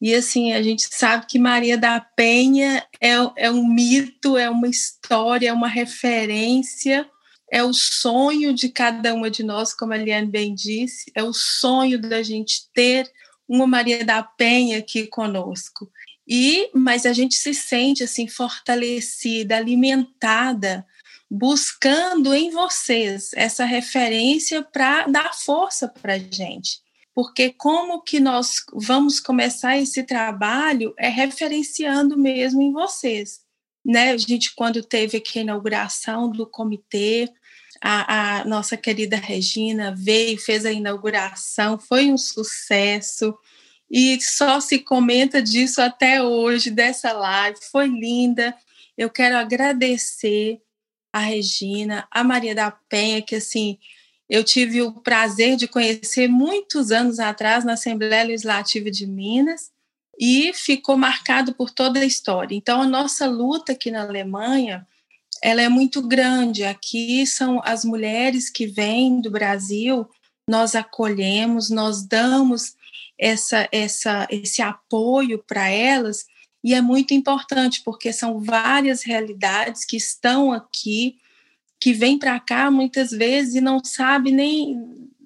E 0.00 0.14
assim, 0.14 0.52
a 0.52 0.62
gente 0.62 0.82
sabe 0.90 1.26
que 1.26 1.38
Maria 1.38 1.76
da 1.76 2.00
Penha 2.00 2.84
é, 3.00 3.14
é 3.36 3.50
um 3.50 3.66
mito, 3.66 4.36
é 4.36 4.48
uma 4.48 4.68
história, 4.68 5.48
é 5.48 5.52
uma 5.52 5.68
referência, 5.68 7.08
é 7.50 7.62
o 7.62 7.72
sonho 7.72 8.54
de 8.54 8.68
cada 8.68 9.12
uma 9.12 9.30
de 9.30 9.42
nós, 9.42 9.74
como 9.74 9.92
a 9.92 9.96
Liane 9.96 10.26
bem 10.26 10.54
disse, 10.54 11.10
é 11.14 11.22
o 11.22 11.32
sonho 11.32 12.00
da 12.00 12.22
gente 12.22 12.62
ter 12.72 13.10
uma 13.50 13.66
Maria 13.66 14.04
da 14.04 14.22
Penha 14.22 14.78
aqui 14.78 15.08
conosco. 15.08 15.90
E 16.26 16.70
mas 16.72 17.04
a 17.04 17.12
gente 17.12 17.34
se 17.34 17.52
sente 17.52 18.04
assim 18.04 18.28
fortalecida, 18.28 19.56
alimentada, 19.56 20.86
buscando 21.28 22.32
em 22.32 22.50
vocês 22.50 23.32
essa 23.34 23.64
referência 23.64 24.62
para 24.62 25.08
dar 25.08 25.34
força 25.34 25.88
para 25.88 26.14
a 26.14 26.18
gente. 26.18 26.78
Porque 27.12 27.50
como 27.50 28.02
que 28.02 28.20
nós 28.20 28.64
vamos 28.72 29.18
começar 29.18 29.76
esse 29.76 30.04
trabalho 30.04 30.94
é 30.96 31.08
referenciando 31.08 32.16
mesmo 32.16 32.62
em 32.62 32.72
vocês. 32.72 33.40
Né? 33.84 34.12
A 34.12 34.16
gente, 34.16 34.54
quando 34.54 34.84
teve 34.84 35.18
aqui 35.18 35.40
a 35.40 35.42
inauguração 35.42 36.30
do 36.30 36.46
comitê, 36.46 37.28
a, 37.80 38.40
a, 38.40 38.44
nossa 38.44 38.76
querida 38.76 39.16
Regina 39.16 39.94
veio, 39.96 40.38
fez 40.38 40.66
a 40.66 40.72
inauguração, 40.72 41.78
foi 41.78 42.10
um 42.10 42.18
sucesso 42.18 43.34
e 43.90 44.20
só 44.20 44.60
se 44.60 44.78
comenta 44.78 45.42
disso 45.42 45.80
até 45.80 46.22
hoje, 46.22 46.70
dessa 46.70 47.12
live, 47.12 47.58
foi 47.72 47.88
linda. 47.88 48.54
Eu 48.96 49.10
quero 49.10 49.36
agradecer 49.36 50.60
a 51.12 51.18
Regina, 51.18 52.06
a 52.10 52.22
Maria 52.22 52.54
da 52.54 52.70
Penha, 52.70 53.20
que 53.20 53.36
assim, 53.36 53.78
eu 54.28 54.44
tive 54.44 54.80
o 54.82 54.92
prazer 54.92 55.56
de 55.56 55.66
conhecer 55.66 56.28
muitos 56.28 56.92
anos 56.92 57.18
atrás 57.18 57.64
na 57.64 57.72
Assembleia 57.72 58.22
Legislativa 58.22 58.90
de 58.90 59.06
Minas 59.06 59.72
e 60.18 60.52
ficou 60.52 60.96
marcado 60.96 61.54
por 61.54 61.70
toda 61.70 61.98
a 61.98 62.04
história. 62.04 62.54
Então, 62.54 62.82
a 62.82 62.86
nossa 62.86 63.26
luta 63.26 63.72
aqui 63.72 63.90
na 63.90 64.02
Alemanha 64.02 64.86
ela 65.42 65.62
é 65.62 65.68
muito 65.68 66.06
grande. 66.06 66.64
Aqui 66.64 67.26
são 67.26 67.60
as 67.64 67.84
mulheres 67.84 68.50
que 68.50 68.66
vêm 68.66 69.20
do 69.20 69.30
Brasil, 69.30 70.08
nós 70.48 70.74
acolhemos, 70.74 71.70
nós 71.70 72.06
damos 72.06 72.74
essa, 73.18 73.68
essa, 73.70 74.26
esse 74.30 74.62
apoio 74.62 75.42
para 75.46 75.68
elas, 75.68 76.24
e 76.62 76.74
é 76.74 76.80
muito 76.80 77.14
importante, 77.14 77.82
porque 77.84 78.12
são 78.12 78.40
várias 78.40 79.02
realidades 79.02 79.84
que 79.84 79.96
estão 79.96 80.52
aqui, 80.52 81.16
que 81.80 81.92
vêm 81.92 82.18
para 82.18 82.38
cá 82.38 82.70
muitas 82.70 83.10
vezes 83.10 83.54
e 83.54 83.60
não 83.60 83.82
sabe 83.82 84.30
nem 84.30 84.76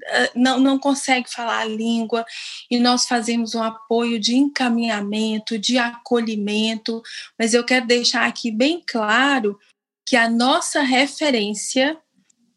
eh, 0.07 0.31
não, 0.37 0.61
não 0.61 0.79
consegue 0.79 1.31
falar 1.31 1.61
a 1.63 1.65
língua, 1.65 2.25
e 2.71 2.79
nós 2.79 3.07
fazemos 3.07 3.55
um 3.55 3.63
apoio 3.63 4.21
de 4.21 4.37
encaminhamento, 4.37 5.59
de 5.59 5.79
acolhimento, 5.79 7.03
mas 7.39 7.55
eu 7.55 7.65
quero 7.65 7.87
deixar 7.87 8.27
aqui 8.27 8.51
bem 8.51 8.83
claro 8.87 9.59
que 10.07 10.17
a 10.17 10.29
nossa 10.29 10.83
referência 10.83 11.97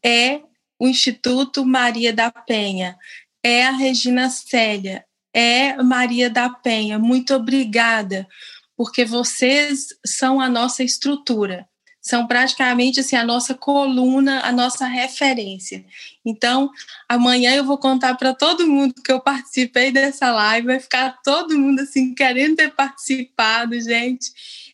é 0.03 0.41
o 0.79 0.87
Instituto 0.87 1.65
Maria 1.65 2.13
da 2.13 2.29
Penha, 2.29 2.97
é 3.43 3.65
a 3.65 3.71
Regina 3.71 4.29
Célia, 4.29 5.05
é 5.33 5.81
Maria 5.81 6.29
da 6.29 6.49
Penha. 6.49 6.99
Muito 6.99 7.33
obrigada, 7.33 8.27
porque 8.75 9.05
vocês 9.05 9.87
são 10.05 10.39
a 10.39 10.49
nossa 10.49 10.83
estrutura, 10.83 11.67
são 12.01 12.27
praticamente 12.27 12.99
assim, 12.99 13.15
a 13.15 13.25
nossa 13.25 13.53
coluna, 13.53 14.41
a 14.41 14.51
nossa 14.51 14.85
referência. 14.85 15.85
Então, 16.25 16.69
amanhã 17.09 17.53
eu 17.55 17.65
vou 17.65 17.77
contar 17.77 18.15
para 18.15 18.33
todo 18.33 18.67
mundo 18.67 18.93
que 19.03 19.11
eu 19.11 19.19
participei 19.19 19.91
dessa 19.91 20.31
live, 20.31 20.67
vai 20.67 20.79
ficar 20.79 21.17
todo 21.23 21.57
mundo 21.57 21.81
assim 21.81 22.13
querendo 22.13 22.57
ter 22.57 22.73
participado, 22.73 23.79
gente 23.81 24.31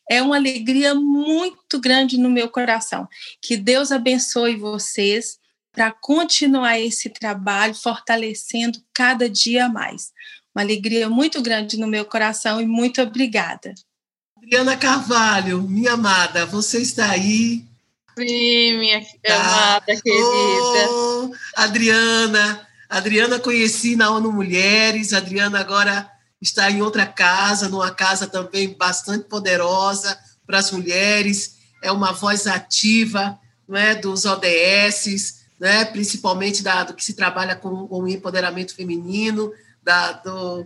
é 0.09 0.21
uma 0.21 0.35
alegria 0.35 0.93
muito 0.93 1.79
grande 1.79 2.17
no 2.17 2.29
meu 2.29 2.49
coração. 2.49 3.07
Que 3.41 3.55
Deus 3.57 3.91
abençoe 3.91 4.55
vocês 4.55 5.37
para 5.71 5.91
continuar 5.91 6.79
esse 6.79 7.09
trabalho, 7.09 7.73
fortalecendo 7.73 8.79
cada 8.93 9.29
dia 9.29 9.67
mais. 9.67 10.11
Uma 10.55 10.63
alegria 10.63 11.09
muito 11.09 11.41
grande 11.41 11.77
no 11.77 11.87
meu 11.87 12.05
coração 12.05 12.61
e 12.61 12.65
muito 12.65 13.01
obrigada. 13.01 13.73
Adriana 14.37 14.77
Carvalho, 14.77 15.63
minha 15.63 15.93
amada, 15.93 16.45
você 16.45 16.79
está 16.79 17.09
aí? 17.09 17.65
Sim, 18.17 18.77
minha 18.77 19.01
tá. 19.23 19.35
amada 19.35 19.85
querida. 19.99 20.91
Oh, 20.91 21.31
Adriana, 21.55 22.67
Adriana 22.87 23.39
conheci 23.39 23.95
na 23.95 24.11
ONU 24.11 24.31
Mulheres, 24.31 25.13
Adriana 25.13 25.59
agora 25.59 26.12
está 26.43 26.69
em 26.69 26.81
outra 26.81 27.05
casa, 27.05 27.69
numa 27.69 27.91
casa 27.91 28.27
também 28.27 28.73
bastante 28.73 29.25
poderosa 29.25 30.17
para 30.45 30.59
as 30.59 30.71
mulheres, 30.71 31.57
é 31.81 31.91
uma 31.91 32.11
voz 32.11 32.47
ativa 32.47 33.39
não 33.67 33.77
é, 33.77 33.95
dos 33.95 34.25
ODS, 34.25 35.43
né, 35.59 35.85
principalmente 35.85 36.61
da, 36.61 36.83
do 36.83 36.93
que 36.93 37.03
se 37.03 37.13
trabalha 37.13 37.55
com, 37.55 37.87
com 37.87 38.03
o 38.03 38.07
empoderamento 38.07 38.75
feminino, 38.75 39.51
da, 39.81 40.11
do 40.13 40.65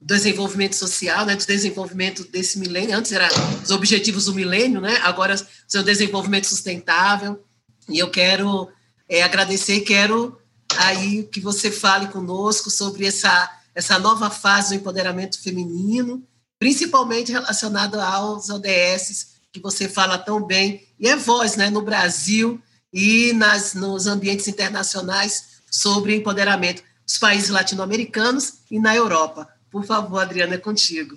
desenvolvimento 0.00 0.74
social, 0.74 1.24
né, 1.24 1.36
do 1.36 1.46
desenvolvimento 1.46 2.24
desse 2.24 2.58
milênio, 2.58 2.96
antes 2.96 3.12
era 3.12 3.28
os 3.62 3.70
objetivos 3.70 4.24
do 4.24 4.34
milênio, 4.34 4.80
né, 4.80 4.98
agora 5.02 5.36
são 5.68 5.84
desenvolvimento 5.84 6.48
sustentável, 6.48 7.44
e 7.88 7.98
eu 7.98 8.10
quero 8.10 8.68
é, 9.08 9.22
agradecer, 9.22 9.80
quero 9.80 10.36
aí 10.76 11.24
que 11.24 11.40
você 11.40 11.70
fale 11.70 12.08
conosco 12.08 12.70
sobre 12.70 13.06
essa 13.06 13.61
essa 13.74 13.98
nova 13.98 14.30
fase 14.30 14.70
do 14.70 14.80
empoderamento 14.80 15.40
feminino, 15.42 16.26
principalmente 16.58 17.32
relacionado 17.32 18.00
aos 18.00 18.48
ODS 18.48 19.32
que 19.52 19.60
você 19.60 19.88
fala 19.88 20.16
tão 20.16 20.42
bem 20.42 20.86
e 20.98 21.08
é 21.08 21.16
voz, 21.16 21.56
né, 21.56 21.68
no 21.68 21.82
Brasil 21.82 22.60
e 22.92 23.32
nas 23.34 23.74
nos 23.74 24.06
ambientes 24.06 24.48
internacionais 24.48 25.60
sobre 25.70 26.16
empoderamento 26.16 26.82
dos 27.04 27.18
países 27.18 27.50
latino-americanos 27.50 28.60
e 28.70 28.78
na 28.78 28.94
Europa. 28.94 29.48
Por 29.70 29.84
favor, 29.84 30.18
Adriana, 30.18 30.54
é 30.54 30.58
contigo. 30.58 31.16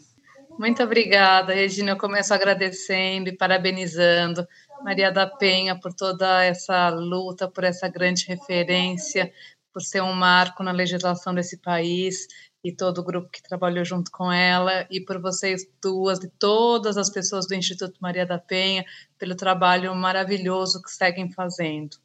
Muito 0.57 0.81
obrigada, 0.81 1.53
Regina. 1.53 1.91
Eu 1.91 1.97
começo 1.97 2.33
agradecendo 2.33 3.29
e 3.29 3.35
parabenizando 3.35 4.47
Maria 4.83 5.11
da 5.11 5.27
Penha 5.27 5.77
por 5.77 5.93
toda 5.93 6.43
essa 6.43 6.89
luta, 6.89 7.49
por 7.49 7.63
essa 7.63 7.87
grande 7.89 8.25
referência, 8.25 9.31
por 9.73 9.81
ser 9.81 10.01
um 10.01 10.13
marco 10.13 10.63
na 10.63 10.71
legislação 10.71 11.33
desse 11.33 11.57
país 11.57 12.27
e 12.65 12.75
todo 12.75 12.97
o 12.97 13.03
grupo 13.03 13.29
que 13.29 13.43
trabalhou 13.43 13.85
junto 13.85 14.09
com 14.09 14.31
ela, 14.31 14.87
e 14.89 14.99
por 14.99 15.21
vocês 15.21 15.67
duas 15.79 16.17
e 16.23 16.27
todas 16.27 16.97
as 16.97 17.11
pessoas 17.11 17.47
do 17.47 17.53
Instituto 17.53 17.95
Maria 18.01 18.25
da 18.25 18.39
Penha, 18.39 18.83
pelo 19.19 19.35
trabalho 19.35 19.93
maravilhoso 19.93 20.81
que 20.81 20.89
seguem 20.89 21.31
fazendo. 21.31 21.95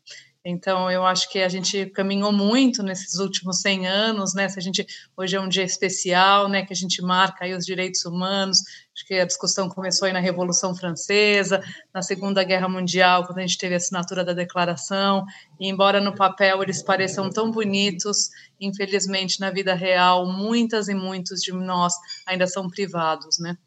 Então, 0.42 0.90
eu 0.90 1.04
acho 1.04 1.30
que 1.30 1.40
a 1.40 1.48
gente 1.48 1.84
caminhou 1.90 2.32
muito 2.32 2.82
nesses 2.82 3.16
últimos 3.18 3.60
100 3.60 3.86
anos, 3.86 4.32
né? 4.32 4.48
Se 4.48 4.58
a 4.58 4.62
gente 4.62 4.86
hoje 5.14 5.36
é 5.36 5.40
um 5.40 5.48
dia 5.48 5.64
especial, 5.64 6.48
né? 6.48 6.64
Que 6.64 6.72
a 6.72 6.76
gente 6.76 7.02
marca 7.02 7.44
aí 7.44 7.52
os 7.52 7.66
direitos 7.66 8.06
humanos. 8.06 8.58
Acho 8.96 9.06
que 9.06 9.14
a 9.14 9.26
discussão 9.26 9.68
começou 9.68 10.06
aí 10.06 10.14
na 10.14 10.18
Revolução 10.18 10.74
Francesa, 10.74 11.62
na 11.92 12.00
Segunda 12.00 12.42
Guerra 12.42 12.70
Mundial, 12.70 13.26
quando 13.26 13.38
a 13.38 13.42
gente 13.42 13.58
teve 13.58 13.74
a 13.74 13.76
assinatura 13.76 14.24
da 14.24 14.32
Declaração. 14.32 15.26
E 15.60 15.68
embora 15.68 16.00
no 16.00 16.14
papel 16.14 16.62
eles 16.62 16.82
pareçam 16.82 17.28
tão 17.28 17.50
bonitos, 17.50 18.30
infelizmente 18.58 19.40
na 19.40 19.50
vida 19.50 19.74
real 19.74 20.26
muitas 20.26 20.88
e 20.88 20.94
muitos 20.94 21.42
de 21.42 21.52
nós 21.52 21.92
ainda 22.26 22.46
são 22.46 22.66
privados, 22.66 23.38
né? 23.38 23.58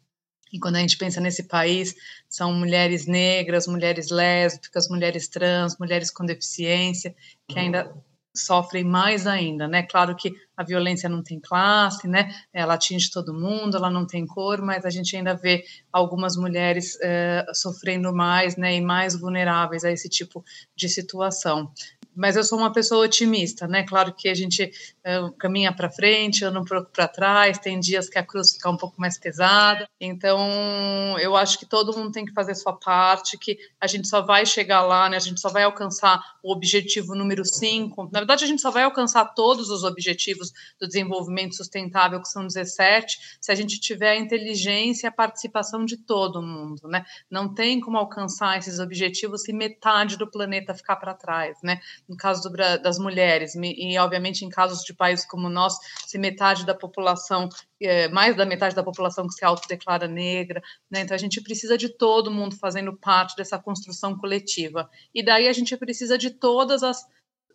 E 0.54 0.58
quando 0.60 0.76
a 0.76 0.78
gente 0.78 0.96
pensa 0.96 1.20
nesse 1.20 1.42
país, 1.42 1.96
são 2.28 2.54
mulheres 2.54 3.08
negras, 3.08 3.66
mulheres 3.66 4.08
lésbicas, 4.08 4.88
mulheres 4.88 5.26
trans, 5.26 5.76
mulheres 5.78 6.12
com 6.12 6.24
deficiência, 6.24 7.12
que 7.48 7.58
ainda 7.58 7.92
sofrem 8.32 8.84
mais 8.84 9.26
ainda, 9.26 9.66
né? 9.66 9.82
Claro 9.82 10.14
que 10.14 10.32
a 10.56 10.62
violência 10.62 11.08
não 11.08 11.24
tem 11.24 11.40
classe, 11.40 12.06
né? 12.06 12.32
Ela 12.52 12.74
atinge 12.74 13.10
todo 13.10 13.34
mundo, 13.34 13.76
ela 13.76 13.90
não 13.90 14.06
tem 14.06 14.24
cor, 14.24 14.62
mas 14.62 14.84
a 14.84 14.90
gente 14.90 15.16
ainda 15.16 15.34
vê 15.34 15.64
algumas 15.92 16.36
mulheres 16.36 16.96
eh, 17.02 17.44
sofrendo 17.52 18.14
mais, 18.14 18.56
né? 18.56 18.76
E 18.76 18.80
mais 18.80 19.18
vulneráveis 19.18 19.84
a 19.84 19.90
esse 19.90 20.08
tipo 20.08 20.44
de 20.76 20.88
situação 20.88 21.68
mas 22.14 22.36
eu 22.36 22.44
sou 22.44 22.58
uma 22.58 22.72
pessoa 22.72 23.04
otimista, 23.04 23.66
né? 23.66 23.82
Claro 23.82 24.12
que 24.12 24.28
a 24.28 24.34
gente 24.34 24.70
uh, 25.04 25.32
caminha 25.32 25.72
para 25.72 25.90
frente, 25.90 26.44
anda 26.44 26.60
um 26.60 26.64
pouco 26.64 26.90
para 26.90 27.08
trás, 27.08 27.58
tem 27.58 27.78
dias 27.80 28.08
que 28.08 28.18
a 28.18 28.22
cruz 28.22 28.52
fica 28.52 28.70
um 28.70 28.76
pouco 28.76 29.00
mais 29.00 29.18
pesada. 29.18 29.88
Então, 30.00 31.18
eu 31.18 31.36
acho 31.36 31.58
que 31.58 31.66
todo 31.66 31.96
mundo 31.96 32.12
tem 32.12 32.24
que 32.24 32.32
fazer 32.32 32.54
sua 32.54 32.72
parte, 32.72 33.38
que 33.38 33.58
a 33.80 33.86
gente 33.86 34.08
só 34.08 34.22
vai 34.22 34.46
chegar 34.46 34.82
lá, 34.82 35.08
né? 35.08 35.16
A 35.16 35.20
gente 35.20 35.40
só 35.40 35.48
vai 35.48 35.64
alcançar 35.64 36.22
o 36.42 36.52
objetivo 36.52 37.14
número 37.14 37.44
5. 37.44 38.10
Na 38.12 38.20
verdade, 38.20 38.44
a 38.44 38.46
gente 38.46 38.62
só 38.62 38.70
vai 38.70 38.84
alcançar 38.84 39.24
todos 39.34 39.70
os 39.70 39.84
objetivos 39.84 40.52
do 40.80 40.86
desenvolvimento 40.86 41.54
sustentável, 41.54 42.20
que 42.20 42.28
são 42.28 42.46
17, 42.46 43.38
se 43.40 43.50
a 43.50 43.54
gente 43.54 43.80
tiver 43.80 44.10
a 44.10 44.16
inteligência 44.16 45.06
e 45.06 45.08
a 45.08 45.12
participação 45.12 45.84
de 45.84 45.96
todo 45.96 46.42
mundo, 46.42 46.88
né? 46.88 47.04
Não 47.30 47.52
tem 47.52 47.80
como 47.80 47.96
alcançar 47.96 48.58
esses 48.58 48.78
objetivos 48.78 49.42
se 49.42 49.52
metade 49.52 50.16
do 50.16 50.30
planeta 50.30 50.74
ficar 50.74 50.96
para 50.96 51.14
trás, 51.14 51.58
né? 51.62 51.80
No 52.08 52.16
caso 52.16 52.48
do, 52.48 52.56
das 52.82 52.98
mulheres, 52.98 53.54
e 53.54 53.98
obviamente 53.98 54.44
em 54.44 54.48
casos 54.48 54.82
de 54.82 54.94
países 54.94 55.24
como 55.24 55.46
o 55.46 55.50
nosso, 55.50 55.78
se 56.06 56.18
metade 56.18 56.64
da 56.64 56.74
população, 56.74 57.48
é, 57.80 58.08
mais 58.08 58.36
da 58.36 58.44
metade 58.44 58.74
da 58.74 58.82
população 58.82 59.26
que 59.26 59.34
se 59.34 59.44
autodeclara 59.44 60.06
negra, 60.06 60.62
né? 60.90 61.00
então 61.00 61.14
a 61.14 61.18
gente 61.18 61.40
precisa 61.42 61.76
de 61.76 61.88
todo 61.88 62.30
mundo 62.30 62.56
fazendo 62.56 62.96
parte 62.96 63.36
dessa 63.36 63.58
construção 63.58 64.16
coletiva. 64.16 64.88
E 65.14 65.22
daí 65.22 65.48
a 65.48 65.52
gente 65.52 65.76
precisa 65.76 66.18
de 66.18 66.30
todas 66.30 66.82
as 66.82 67.04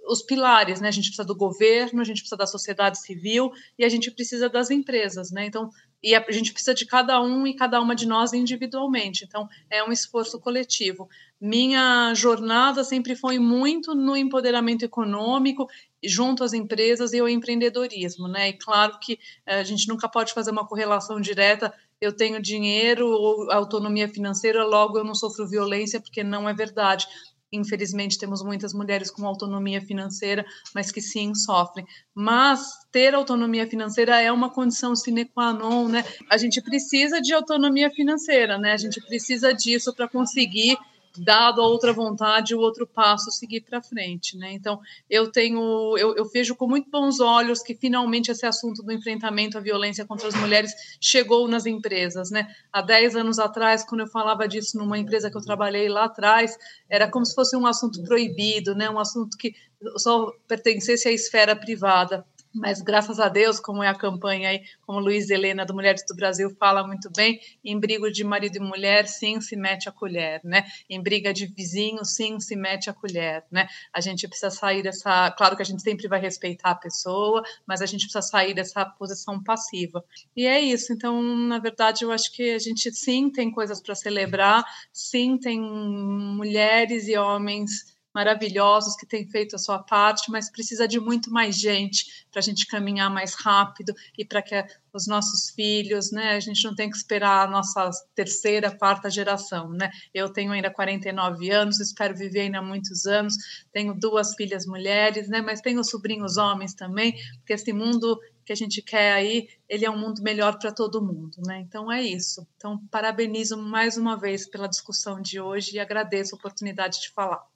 os 0.09 0.23
pilares, 0.23 0.81
né? 0.81 0.87
A 0.87 0.91
gente 0.91 1.05
precisa 1.05 1.25
do 1.25 1.35
governo, 1.35 2.01
a 2.01 2.03
gente 2.03 2.21
precisa 2.21 2.35
da 2.35 2.47
sociedade 2.47 2.99
civil 2.99 3.51
e 3.77 3.85
a 3.85 3.89
gente 3.89 4.09
precisa 4.09 4.49
das 4.49 4.71
empresas, 4.71 5.29
né? 5.29 5.45
Então, 5.45 5.69
e 6.01 6.15
a 6.15 6.31
gente 6.31 6.51
precisa 6.51 6.73
de 6.73 6.85
cada 6.85 7.21
um 7.21 7.45
e 7.45 7.53
cada 7.53 7.79
uma 7.79 7.95
de 7.95 8.07
nós 8.07 8.33
individualmente. 8.33 9.23
Então, 9.25 9.47
é 9.69 9.83
um 9.83 9.91
esforço 9.91 10.39
coletivo. 10.39 11.07
Minha 11.41 12.13
jornada 12.13 12.83
sempre 12.83 13.15
foi 13.15 13.39
muito 13.39 13.95
no 13.95 14.17
empoderamento 14.17 14.83
econômico, 14.83 15.67
junto 16.03 16.43
às 16.43 16.51
empresas 16.51 17.13
e 17.13 17.19
ao 17.19 17.29
empreendedorismo, 17.29 18.27
né? 18.27 18.49
E 18.49 18.53
claro 18.53 18.99
que 18.99 19.17
eh, 19.45 19.59
a 19.59 19.63
gente 19.63 19.87
nunca 19.87 20.09
pode 20.09 20.33
fazer 20.33 20.51
uma 20.51 20.67
correlação 20.67 21.21
direta. 21.21 21.73
Eu 22.01 22.13
tenho 22.13 22.41
dinheiro 22.41 23.07
ou 23.07 23.49
autonomia 23.51 24.09
financeira, 24.09 24.65
logo 24.65 24.97
eu 24.97 25.03
não 25.03 25.15
sofro 25.15 25.47
violência, 25.47 26.01
porque 26.01 26.23
não 26.23 26.47
é 26.47 26.53
verdade. 26.53 27.07
Infelizmente, 27.51 28.19
temos 28.19 28.43
muitas 28.43 28.73
mulheres 28.73 29.09
com 29.09 29.25
autonomia 29.25 29.81
financeira, 29.81 30.45
mas 30.75 30.91
que 30.91 31.01
sim 31.01 31.33
sofrem. 31.33 31.85
Mas 32.13 32.61
ter 32.91 33.15
autonomia 33.15 33.67
financeira 33.67 34.21
é 34.21 34.31
uma 34.31 34.49
condição 34.49 34.95
sine 34.95 35.25
qua 35.25 35.51
non, 35.51 35.87
né? 35.87 36.03
A 36.29 36.37
gente 36.37 36.61
precisa 36.61 37.19
de 37.21 37.33
autonomia 37.33 37.89
financeira, 37.89 38.57
né? 38.57 38.73
A 38.73 38.77
gente 38.77 39.01
precisa 39.01 39.53
disso 39.53 39.93
para 39.95 40.07
conseguir 40.07 40.77
dado 41.17 41.61
a 41.61 41.67
outra 41.67 41.91
vontade, 41.91 42.55
o 42.55 42.59
outro 42.59 42.85
passo 42.85 43.31
seguir 43.31 43.61
para 43.61 43.81
frente, 43.81 44.37
né? 44.37 44.53
Então, 44.53 44.79
eu 45.09 45.31
tenho, 45.31 45.97
eu, 45.97 46.15
eu, 46.15 46.25
vejo 46.29 46.55
com 46.55 46.67
muito 46.67 46.89
bons 46.89 47.19
olhos 47.19 47.61
que 47.61 47.75
finalmente 47.75 48.31
esse 48.31 48.45
assunto 48.45 48.83
do 48.83 48.91
enfrentamento 48.91 49.57
à 49.57 49.61
violência 49.61 50.05
contra 50.05 50.27
as 50.27 50.35
mulheres 50.35 50.71
chegou 51.01 51.47
nas 51.47 51.65
empresas, 51.65 52.29
né? 52.29 52.53
Há 52.71 52.81
10 52.81 53.15
anos 53.15 53.39
atrás, 53.39 53.83
quando 53.83 54.01
eu 54.01 54.07
falava 54.07 54.47
disso 54.47 54.77
numa 54.77 54.97
empresa 54.97 55.29
que 55.29 55.37
eu 55.37 55.41
trabalhei 55.41 55.89
lá 55.89 56.05
atrás, 56.05 56.57
era 56.89 57.09
como 57.09 57.25
se 57.25 57.33
fosse 57.33 57.55
um 57.55 57.65
assunto 57.65 58.03
proibido, 58.03 58.75
né? 58.75 58.89
Um 58.89 58.99
assunto 58.99 59.37
que 59.37 59.53
só 59.97 60.31
pertencesse 60.47 61.07
à 61.07 61.11
esfera 61.11 61.55
privada. 61.55 62.25
Mas 62.53 62.81
graças 62.81 63.19
a 63.19 63.29
Deus, 63.29 63.59
como 63.59 63.83
é 63.83 63.87
a 63.87 63.93
campanha 63.93 64.49
aí, 64.49 64.63
como 64.81 64.99
Luiz 64.99 65.29
Helena 65.29 65.63
do 65.65 65.73
Mulheres 65.73 66.03
do 66.07 66.15
Brasil 66.15 66.49
fala 66.59 66.85
muito 66.85 67.09
bem, 67.15 67.39
em 67.63 67.79
briga 67.79 68.11
de 68.11 68.23
marido 68.23 68.57
e 68.57 68.59
mulher, 68.59 69.07
sim, 69.07 69.39
se 69.39 69.55
mete 69.55 69.87
a 69.87 69.91
colher, 69.91 70.41
né? 70.43 70.65
Em 70.89 71.01
briga 71.01 71.31
de 71.31 71.45
vizinho, 71.45 72.03
sim, 72.03 72.39
se 72.39 72.55
mete 72.55 72.89
a 72.89 72.93
colher, 72.93 73.43
né? 73.51 73.67
A 73.93 74.01
gente 74.01 74.27
precisa 74.27 74.49
sair 74.49 74.81
dessa, 74.81 75.29
claro 75.31 75.55
que 75.55 75.61
a 75.61 75.65
gente 75.65 75.83
sempre 75.83 76.07
vai 76.07 76.19
respeitar 76.19 76.71
a 76.71 76.75
pessoa, 76.75 77.43
mas 77.67 77.83
a 77.83 77.85
gente 77.85 78.01
precisa 78.01 78.21
sair 78.23 78.55
dessa 78.55 78.83
posição 78.83 79.41
passiva. 79.43 80.03
E 80.35 80.47
é 80.47 80.59
isso. 80.59 80.91
Então, 80.91 81.21
na 81.21 81.59
verdade, 81.59 82.03
eu 82.03 82.11
acho 82.11 82.31
que 82.31 82.51
a 82.51 82.59
gente 82.59 82.91
sim 82.91 83.29
tem 83.29 83.51
coisas 83.51 83.79
para 83.79 83.93
celebrar, 83.93 84.65
sim 84.91 85.37
tem 85.37 85.61
mulheres 85.61 87.07
e 87.07 87.15
homens 87.15 87.98
maravilhosos 88.13 88.95
que 88.95 89.05
têm 89.05 89.27
feito 89.27 89.55
a 89.55 89.59
sua 89.59 89.79
parte, 89.79 90.31
mas 90.31 90.51
precisa 90.51 90.87
de 90.87 90.99
muito 90.99 91.31
mais 91.31 91.55
gente 91.55 92.25
para 92.31 92.39
a 92.39 92.43
gente 92.43 92.65
caminhar 92.67 93.09
mais 93.09 93.33
rápido 93.35 93.93
e 94.17 94.25
para 94.25 94.41
que 94.41 94.65
os 94.93 95.07
nossos 95.07 95.51
filhos, 95.51 96.11
né, 96.11 96.31
a 96.31 96.39
gente 96.39 96.63
não 96.63 96.75
tem 96.75 96.89
que 96.89 96.97
esperar 96.97 97.47
a 97.47 97.51
nossa 97.51 97.89
terceira, 98.15 98.75
quarta 98.75 99.09
geração, 99.09 99.69
né? 99.69 99.89
Eu 100.13 100.29
tenho 100.31 100.51
ainda 100.51 100.71
49 100.71 101.51
anos, 101.51 101.79
espero 101.79 102.15
viver 102.15 102.41
ainda 102.41 102.61
muitos 102.61 103.05
anos, 103.05 103.35
tenho 103.71 103.93
duas 103.93 104.33
filhas 104.33 104.65
mulheres, 104.65 105.29
né, 105.29 105.41
mas 105.41 105.61
tenho 105.61 105.83
sobrinhos 105.83 106.37
homens 106.37 106.73
também, 106.73 107.13
porque 107.37 107.53
esse 107.53 107.71
mundo 107.71 108.19
que 108.49 108.53
a 108.53 108.55
gente 108.55 108.81
quer 108.81 109.13
aí, 109.13 109.47
ele 109.67 109.85
é 109.85 109.91
um 109.91 109.97
mundo 109.97 110.23
melhor 110.23 110.57
para 110.57 110.71
todo 110.71 111.05
mundo, 111.05 111.37
né? 111.45 111.59
Então 111.59 111.91
é 111.91 112.01
isso. 112.01 112.47
Então 112.57 112.83
parabenizo 112.89 113.55
mais 113.55 113.95
uma 113.95 114.17
vez 114.17 114.49
pela 114.49 114.67
discussão 114.67 115.21
de 115.21 115.39
hoje 115.39 115.75
e 115.75 115.79
agradeço 115.79 116.33
a 116.33 116.37
oportunidade 116.39 116.99
de 116.99 117.11
falar. 117.11 117.48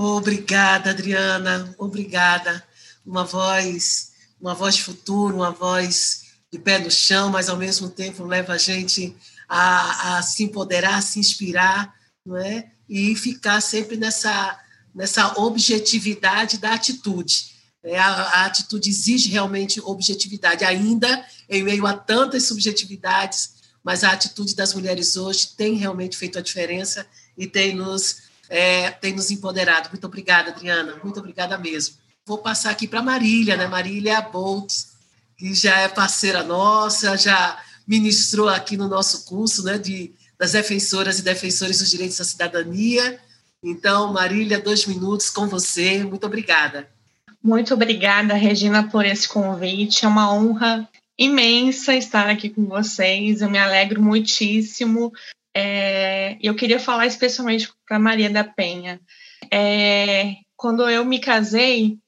Obrigada, 0.00 0.90
Adriana, 0.90 1.74
obrigada. 1.76 2.64
Uma 3.04 3.24
voz, 3.24 4.12
uma 4.40 4.54
voz 4.54 4.76
de 4.76 4.84
futuro, 4.84 5.34
uma 5.34 5.50
voz 5.50 6.26
de 6.52 6.56
pé 6.56 6.78
no 6.78 6.88
chão, 6.88 7.30
mas 7.30 7.48
ao 7.48 7.56
mesmo 7.56 7.90
tempo 7.90 8.22
leva 8.22 8.52
a 8.52 8.58
gente 8.58 9.16
a, 9.48 10.18
a 10.18 10.22
se 10.22 10.44
empoderar, 10.44 10.98
a 10.98 11.02
se 11.02 11.18
inspirar, 11.18 11.92
não 12.24 12.36
é? 12.36 12.70
E 12.88 13.16
ficar 13.16 13.60
sempre 13.60 13.96
nessa 13.96 14.56
nessa 14.94 15.36
objetividade 15.36 16.58
da 16.58 16.74
atitude. 16.74 17.46
É, 17.82 17.98
a, 17.98 18.06
a, 18.08 18.46
atitude 18.46 18.88
exige 18.88 19.30
realmente 19.30 19.80
objetividade, 19.80 20.64
ainda 20.64 21.26
em 21.48 21.64
meio 21.64 21.84
a 21.88 21.94
tantas 21.94 22.44
subjetividades, 22.44 23.54
mas 23.82 24.04
a 24.04 24.12
atitude 24.12 24.54
das 24.54 24.72
mulheres 24.74 25.16
hoje 25.16 25.56
tem 25.56 25.74
realmente 25.74 26.16
feito 26.16 26.38
a 26.38 26.42
diferença 26.42 27.04
e 27.36 27.48
tem 27.48 27.74
nos 27.74 28.27
é, 28.48 28.90
tem 28.90 29.14
nos 29.14 29.30
empoderado. 29.30 29.90
Muito 29.90 30.06
obrigada, 30.06 30.50
Adriana, 30.50 30.96
muito 31.02 31.18
obrigada 31.20 31.58
mesmo. 31.58 31.96
Vou 32.24 32.38
passar 32.38 32.70
aqui 32.70 32.86
para 32.86 33.02
Marília, 33.02 33.56
né? 33.56 33.66
Marília 33.66 34.20
Boltz, 34.20 34.92
que 35.36 35.54
já 35.54 35.78
é 35.80 35.88
parceira 35.88 36.42
nossa, 36.42 37.16
já 37.16 37.58
ministrou 37.86 38.48
aqui 38.48 38.76
no 38.76 38.86
nosso 38.86 39.24
curso 39.24 39.64
né, 39.64 39.78
de, 39.78 40.12
das 40.38 40.52
defensoras 40.52 41.18
e 41.18 41.22
defensores 41.22 41.78
dos 41.78 41.90
direitos 41.90 42.18
da 42.18 42.24
cidadania. 42.24 43.18
Então, 43.62 44.12
Marília, 44.12 44.60
dois 44.60 44.84
minutos 44.84 45.30
com 45.30 45.46
você. 45.46 46.04
Muito 46.04 46.26
obrigada. 46.26 46.88
Muito 47.42 47.72
obrigada, 47.72 48.34
Regina, 48.34 48.88
por 48.88 49.06
esse 49.06 49.28
convite. 49.28 50.04
É 50.04 50.08
uma 50.08 50.32
honra 50.32 50.88
imensa 51.16 51.94
estar 51.94 52.28
aqui 52.28 52.50
com 52.50 52.66
vocês. 52.66 53.40
Eu 53.40 53.50
me 53.50 53.58
alegro 53.58 54.02
muitíssimo. 54.02 55.12
É, 55.54 56.36
eu 56.40 56.54
queria 56.54 56.78
falar 56.78 57.06
especialmente 57.06 57.72
para 57.86 57.98
Maria 57.98 58.30
da 58.30 58.44
Penha. 58.44 59.00
É, 59.52 60.34
quando 60.56 60.88
eu 60.88 61.04
me 61.04 61.18
casei, 61.18 61.98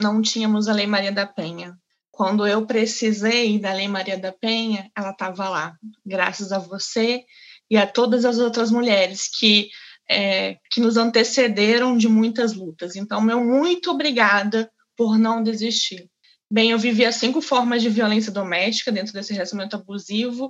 não 0.00 0.22
tínhamos 0.22 0.68
a 0.68 0.72
Lei 0.72 0.86
Maria 0.86 1.12
da 1.12 1.26
Penha. 1.26 1.76
Quando 2.10 2.46
eu 2.46 2.66
precisei 2.66 3.58
da 3.58 3.72
Lei 3.72 3.88
Maria 3.88 4.18
da 4.18 4.32
Penha, 4.32 4.90
ela 4.96 5.10
estava 5.10 5.48
lá, 5.48 5.76
graças 6.04 6.50
a 6.50 6.58
você 6.58 7.24
e 7.70 7.76
a 7.76 7.86
todas 7.86 8.24
as 8.24 8.38
outras 8.38 8.70
mulheres 8.70 9.28
que 9.28 9.68
é, 10.08 10.56
que 10.70 10.80
nos 10.80 10.96
antecederam 10.96 11.96
de 11.96 12.08
muitas 12.08 12.54
lutas. 12.54 12.96
Então, 12.96 13.20
meu 13.20 13.44
muito 13.44 13.90
obrigada 13.90 14.70
por 14.96 15.18
não 15.18 15.42
desistir. 15.42 16.08
Bem, 16.50 16.70
eu 16.70 16.78
vivi 16.78 17.04
as 17.04 17.16
cinco 17.16 17.40
formas 17.40 17.82
de 17.82 17.88
violência 17.88 18.30
doméstica 18.30 18.92
dentro 18.92 19.12
desse 19.12 19.32
relacionamento 19.32 19.74
abusivo 19.74 20.48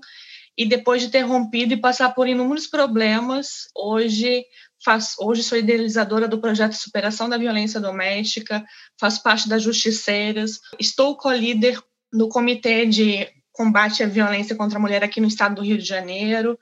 e 0.56 0.66
depois 0.66 1.02
de 1.02 1.08
ter 1.08 1.22
rompido 1.22 1.74
e 1.74 1.80
passar 1.80 2.14
por 2.14 2.28
inúmeros 2.28 2.66
problemas, 2.66 3.68
hoje 3.74 4.44
faço, 4.84 5.16
hoje 5.20 5.42
sou 5.42 5.58
idealizadora 5.58 6.28
do 6.28 6.40
projeto 6.40 6.74
Superação 6.74 7.28
da 7.28 7.38
Violência 7.38 7.80
Doméstica, 7.80 8.64
faço 8.98 9.22
parte 9.22 9.48
das 9.48 9.62
Justiceiras, 9.62 10.60
estou 10.78 11.16
co-líder 11.16 11.80
no 12.12 12.28
Comitê 12.28 12.86
de 12.86 13.28
Combate 13.52 14.02
à 14.02 14.06
Violência 14.06 14.56
contra 14.56 14.78
a 14.78 14.80
Mulher 14.80 15.02
aqui 15.02 15.20
no 15.20 15.28
estado 15.28 15.56
do 15.56 15.62
Rio 15.62 15.78
de 15.78 15.84
Janeiro, 15.84 16.58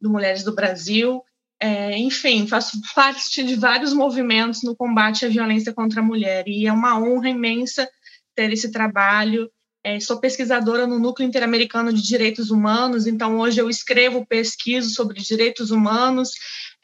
do 0.00 0.10
Mulheres 0.10 0.42
do 0.42 0.54
Brasil, 0.54 1.22
é, 1.60 1.98
enfim, 1.98 2.46
faço 2.46 2.80
parte 2.94 3.42
de 3.42 3.56
vários 3.56 3.92
movimentos 3.92 4.62
no 4.62 4.76
combate 4.76 5.26
à 5.26 5.28
violência 5.28 5.72
contra 5.72 6.00
a 6.00 6.04
mulher 6.04 6.46
e 6.46 6.66
é 6.66 6.72
uma 6.72 6.98
honra 6.98 7.28
imensa 7.28 7.88
ter 8.34 8.52
esse 8.52 8.70
trabalho. 8.70 9.50
É, 9.84 10.00
sou 10.00 10.18
pesquisadora 10.18 10.88
no 10.88 10.98
Núcleo 10.98 11.26
Interamericano 11.26 11.92
de 11.92 12.02
Direitos 12.02 12.50
Humanos, 12.50 13.06
então 13.06 13.38
hoje 13.38 13.60
eu 13.60 13.70
escrevo, 13.70 14.26
pesquiso 14.26 14.90
sobre 14.90 15.22
direitos 15.22 15.70
humanos 15.70 16.32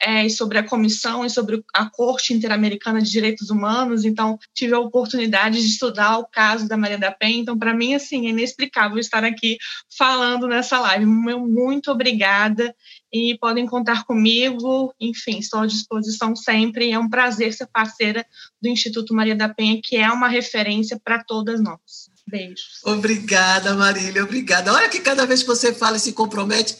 é, 0.01 0.25
e 0.25 0.29
sobre 0.29 0.57
a 0.57 0.63
comissão 0.63 1.25
e 1.25 1.29
sobre 1.29 1.61
a 1.73 1.89
Corte 1.89 2.33
Interamericana 2.33 3.01
de 3.01 3.11
Direitos 3.11 3.49
Humanos. 3.49 4.05
Então 4.05 4.39
tive 4.53 4.73
a 4.73 4.79
oportunidade 4.79 5.59
de 5.59 5.67
estudar 5.67 6.17
o 6.19 6.25
caso 6.25 6.69
da 6.69 6.77
Maria 6.77 6.97
da 6.97 7.11
Penha. 7.11 7.41
Então 7.41 7.57
para 7.57 7.73
mim 7.73 7.93
assim 7.93 8.27
é 8.27 8.29
inexplicável 8.29 8.97
estar 8.97 9.25
aqui 9.25 9.57
falando 9.97 10.47
nessa 10.47 10.79
live. 10.79 11.05
Muito 11.05 11.91
obrigada 11.91 12.73
e 13.11 13.37
podem 13.39 13.65
contar 13.65 14.05
comigo. 14.05 14.93
Enfim, 14.99 15.39
estou 15.39 15.59
à 15.59 15.67
disposição 15.67 16.33
sempre. 16.33 16.91
É 16.91 16.99
um 16.99 17.09
prazer 17.09 17.53
ser 17.53 17.67
parceira 17.67 18.25
do 18.61 18.69
Instituto 18.69 19.13
Maria 19.13 19.35
da 19.35 19.49
Penha, 19.49 19.81
que 19.83 19.97
é 19.97 20.09
uma 20.09 20.29
referência 20.29 20.99
para 21.03 21.21
todas 21.23 21.61
nós. 21.61 22.14
Beijos. 22.27 22.79
Obrigada, 22.83 23.73
Marília, 23.75 24.23
obrigada. 24.23 24.73
Olha 24.73 24.89
que 24.89 24.99
cada 24.99 25.25
vez 25.25 25.41
que 25.41 25.47
você 25.47 25.73
fala 25.73 25.97
e 25.97 25.99
se 25.99 26.13
compromete, 26.13 26.75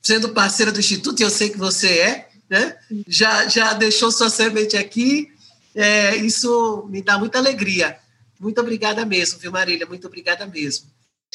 sendo 0.00 0.30
parceira 0.30 0.70
do 0.70 0.78
Instituto, 0.78 1.20
e 1.20 1.24
eu 1.24 1.30
sei 1.30 1.50
que 1.50 1.58
você 1.58 1.98
é, 1.98 2.28
né? 2.48 2.76
Já, 3.08 3.48
já 3.48 3.72
deixou 3.72 4.12
sua 4.12 4.30
semente 4.30 4.76
aqui. 4.76 5.28
É, 5.74 6.16
isso 6.16 6.86
me 6.88 7.02
dá 7.02 7.18
muita 7.18 7.38
alegria. 7.38 7.98
Muito 8.38 8.60
obrigada 8.60 9.04
mesmo, 9.04 9.38
viu, 9.38 9.50
Marília? 9.50 9.86
Muito 9.86 10.06
obrigada 10.06 10.46
mesmo. 10.46 10.86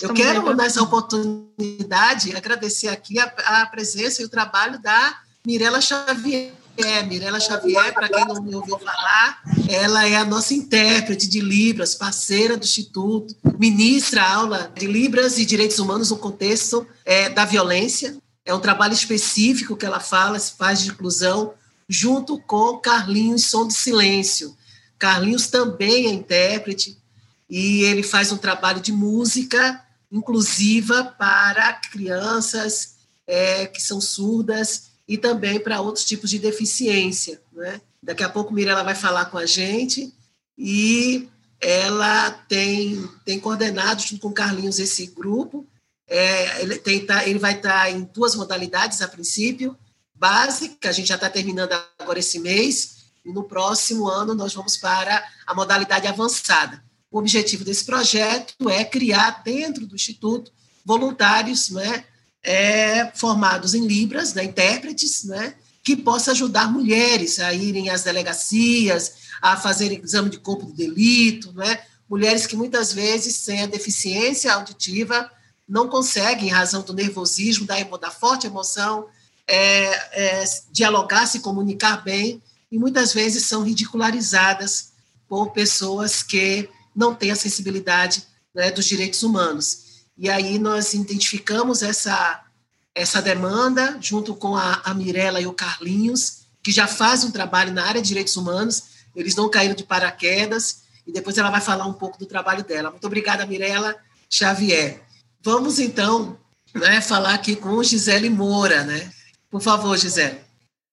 Eu 0.01 0.13
quero, 0.13 0.55
nessa 0.55 0.81
oportunidade, 0.81 2.35
agradecer 2.35 2.87
aqui 2.87 3.19
a, 3.19 3.25
a, 3.25 3.65
presença 3.65 4.21
e 4.21 4.25
o 4.25 4.29
trabalho 4.29 4.79
da 4.81 5.19
Mirela 5.45 5.81
Xavier. 5.81 6.53
Mirela 7.07 7.39
Xavier, 7.39 7.93
para 7.93 8.07
quem 8.07 8.25
não 8.25 8.41
me 8.41 8.55
ouviu 8.55 8.77
falar, 8.79 9.41
ela 9.69 10.07
é 10.07 10.15
a 10.15 10.25
nossa 10.25 10.53
intérprete 10.53 11.27
de 11.27 11.41
Libras, 11.41 11.95
parceira 11.95 12.55
do 12.57 12.63
Instituto, 12.63 13.35
ministra 13.57 14.23
aula 14.23 14.71
de 14.75 14.87
Libras 14.87 15.37
e 15.37 15.45
Direitos 15.45 15.79
Humanos 15.79 16.09
no 16.09 16.17
contexto 16.17 16.87
é, 17.05 17.29
da 17.29 17.45
violência. 17.45 18.17
É 18.45 18.53
um 18.53 18.59
trabalho 18.59 18.93
específico 18.93 19.75
que 19.75 19.85
ela 19.85 19.99
fala, 19.99 20.39
se 20.39 20.53
faz 20.53 20.81
de 20.81 20.89
inclusão, 20.89 21.53
junto 21.87 22.39
com 22.39 22.77
Carlinhos 22.77 23.45
Som 23.45 23.67
de 23.67 23.73
Silêncio. 23.73 24.55
Carlinhos 24.97 25.47
também 25.47 26.07
é 26.07 26.13
intérprete 26.13 26.97
e 27.49 27.83
ele 27.83 28.03
faz 28.03 28.31
um 28.31 28.37
trabalho 28.37 28.79
de 28.79 28.91
música 28.91 29.83
inclusiva 30.11 31.03
para 31.17 31.73
crianças 31.73 32.95
é, 33.27 33.65
que 33.67 33.81
são 33.81 34.01
surdas 34.01 34.88
e 35.09 35.17
também 35.17 35.59
para 35.59 35.81
outros 35.81 36.05
tipos 36.05 36.29
de 36.29 36.37
deficiência. 36.37 37.41
Né? 37.51 37.81
Daqui 38.01 38.23
a 38.23 38.29
pouco 38.29 38.53
Mirella 38.53 38.83
vai 38.83 38.93
falar 38.93 39.25
com 39.25 39.39
a 39.39 39.45
gente 39.47 40.13
e 40.55 41.27
ela 41.59 42.29
tem, 42.29 43.09
tem 43.25 43.39
coordenado 43.39 44.03
junto 44.03 44.21
com 44.21 44.31
Carlinhos 44.31 44.77
esse 44.77 45.07
grupo. 45.07 45.65
É, 46.07 46.61
ele, 46.61 46.77
tem, 46.77 47.03
tá, 47.03 47.27
ele 47.27 47.39
vai 47.39 47.55
estar 47.55 47.85
tá 47.85 47.89
em 47.89 48.03
duas 48.13 48.35
modalidades 48.35 49.01
a 49.01 49.07
princípio, 49.07 49.75
básica, 50.13 50.89
a 50.89 50.91
gente 50.91 51.07
já 51.07 51.15
está 51.15 51.29
terminando 51.29 51.73
agora 51.97 52.19
esse 52.19 52.39
mês, 52.39 52.97
e 53.25 53.31
no 53.31 53.43
próximo 53.43 54.07
ano 54.07 54.35
nós 54.35 54.53
vamos 54.53 54.77
para 54.77 55.23
a 55.45 55.55
modalidade 55.55 56.07
avançada. 56.07 56.83
O 57.11 57.17
objetivo 57.17 57.63
desse 57.63 57.83
projeto 57.83 58.69
é 58.69 58.85
criar 58.85 59.41
dentro 59.43 59.87
do 59.87 59.95
Instituto 59.95 60.51
voluntários 60.85 61.69
né, 61.69 62.05
é, 62.43 63.11
formados 63.15 63.73
em 63.73 63.85
Libras, 63.85 64.33
né, 64.33 64.43
intérpretes, 64.43 65.23
né, 65.23 65.55
que 65.83 65.95
possa 65.95 66.31
ajudar 66.31 66.71
mulheres 66.71 67.39
a 67.39 67.53
irem 67.53 67.89
às 67.89 68.03
delegacias, 68.03 69.13
a 69.41 69.57
fazer 69.57 69.91
exame 69.91 70.29
de 70.29 70.39
corpo 70.39 70.65
de 70.65 70.73
delito, 70.73 71.51
né, 71.53 71.79
mulheres 72.09 72.47
que 72.47 72.55
muitas 72.55 72.91
vezes, 72.91 73.35
sem 73.35 73.61
a 73.61 73.67
deficiência 73.67 74.53
auditiva, 74.53 75.29
não 75.67 75.87
conseguem, 75.87 76.47
em 76.47 76.51
razão 76.51 76.81
do 76.81 76.93
nervosismo, 76.93 77.65
da, 77.65 77.81
da 77.83 78.09
forte 78.09 78.47
emoção, 78.47 79.07
é, 79.47 80.41
é, 80.41 80.43
dialogar, 80.71 81.27
se 81.27 81.39
comunicar 81.39 82.03
bem, 82.03 82.41
e 82.71 82.77
muitas 82.77 83.13
vezes 83.13 83.45
são 83.45 83.63
ridicularizadas 83.63 84.91
por 85.27 85.51
pessoas 85.51 86.23
que 86.23 86.69
não 86.95 87.13
tem 87.13 87.31
a 87.31 87.35
sensibilidade 87.35 88.23
né, 88.53 88.71
dos 88.71 88.85
direitos 88.85 89.23
humanos. 89.23 89.88
E 90.19 90.29
aí 90.29 90.59
nós 90.59 90.93
identificamos 90.93 91.81
essa, 91.81 92.43
essa 92.93 93.21
demanda 93.21 93.97
junto 94.01 94.35
com 94.35 94.55
a, 94.55 94.81
a 94.83 94.93
Mirella 94.93 95.39
e 95.39 95.47
o 95.47 95.53
Carlinhos, 95.53 96.47
que 96.61 96.71
já 96.71 96.85
fazem 96.85 97.29
um 97.29 97.31
trabalho 97.31 97.71
na 97.71 97.85
área 97.85 98.01
de 98.01 98.09
direitos 98.09 98.35
humanos, 98.35 98.83
eles 99.15 99.35
não 99.35 99.49
caíram 99.49 99.73
de 99.73 99.85
paraquedas, 99.85 100.83
e 101.07 101.11
depois 101.13 101.37
ela 101.37 101.49
vai 101.49 101.61
falar 101.61 101.87
um 101.87 101.93
pouco 101.93 102.19
do 102.19 102.25
trabalho 102.25 102.63
dela. 102.63 102.91
Muito 102.91 103.07
obrigada, 103.07 103.45
Mirella 103.45 103.95
Xavier. 104.29 105.01
Vamos, 105.41 105.79
então, 105.79 106.37
né, 106.75 106.99
falar 106.99 107.35
aqui 107.35 107.55
com 107.55 107.81
Gisele 107.81 108.29
Moura. 108.29 108.83
Né? 108.83 109.09
Por 109.49 109.61
favor, 109.61 109.97
Gisele. 109.97 110.41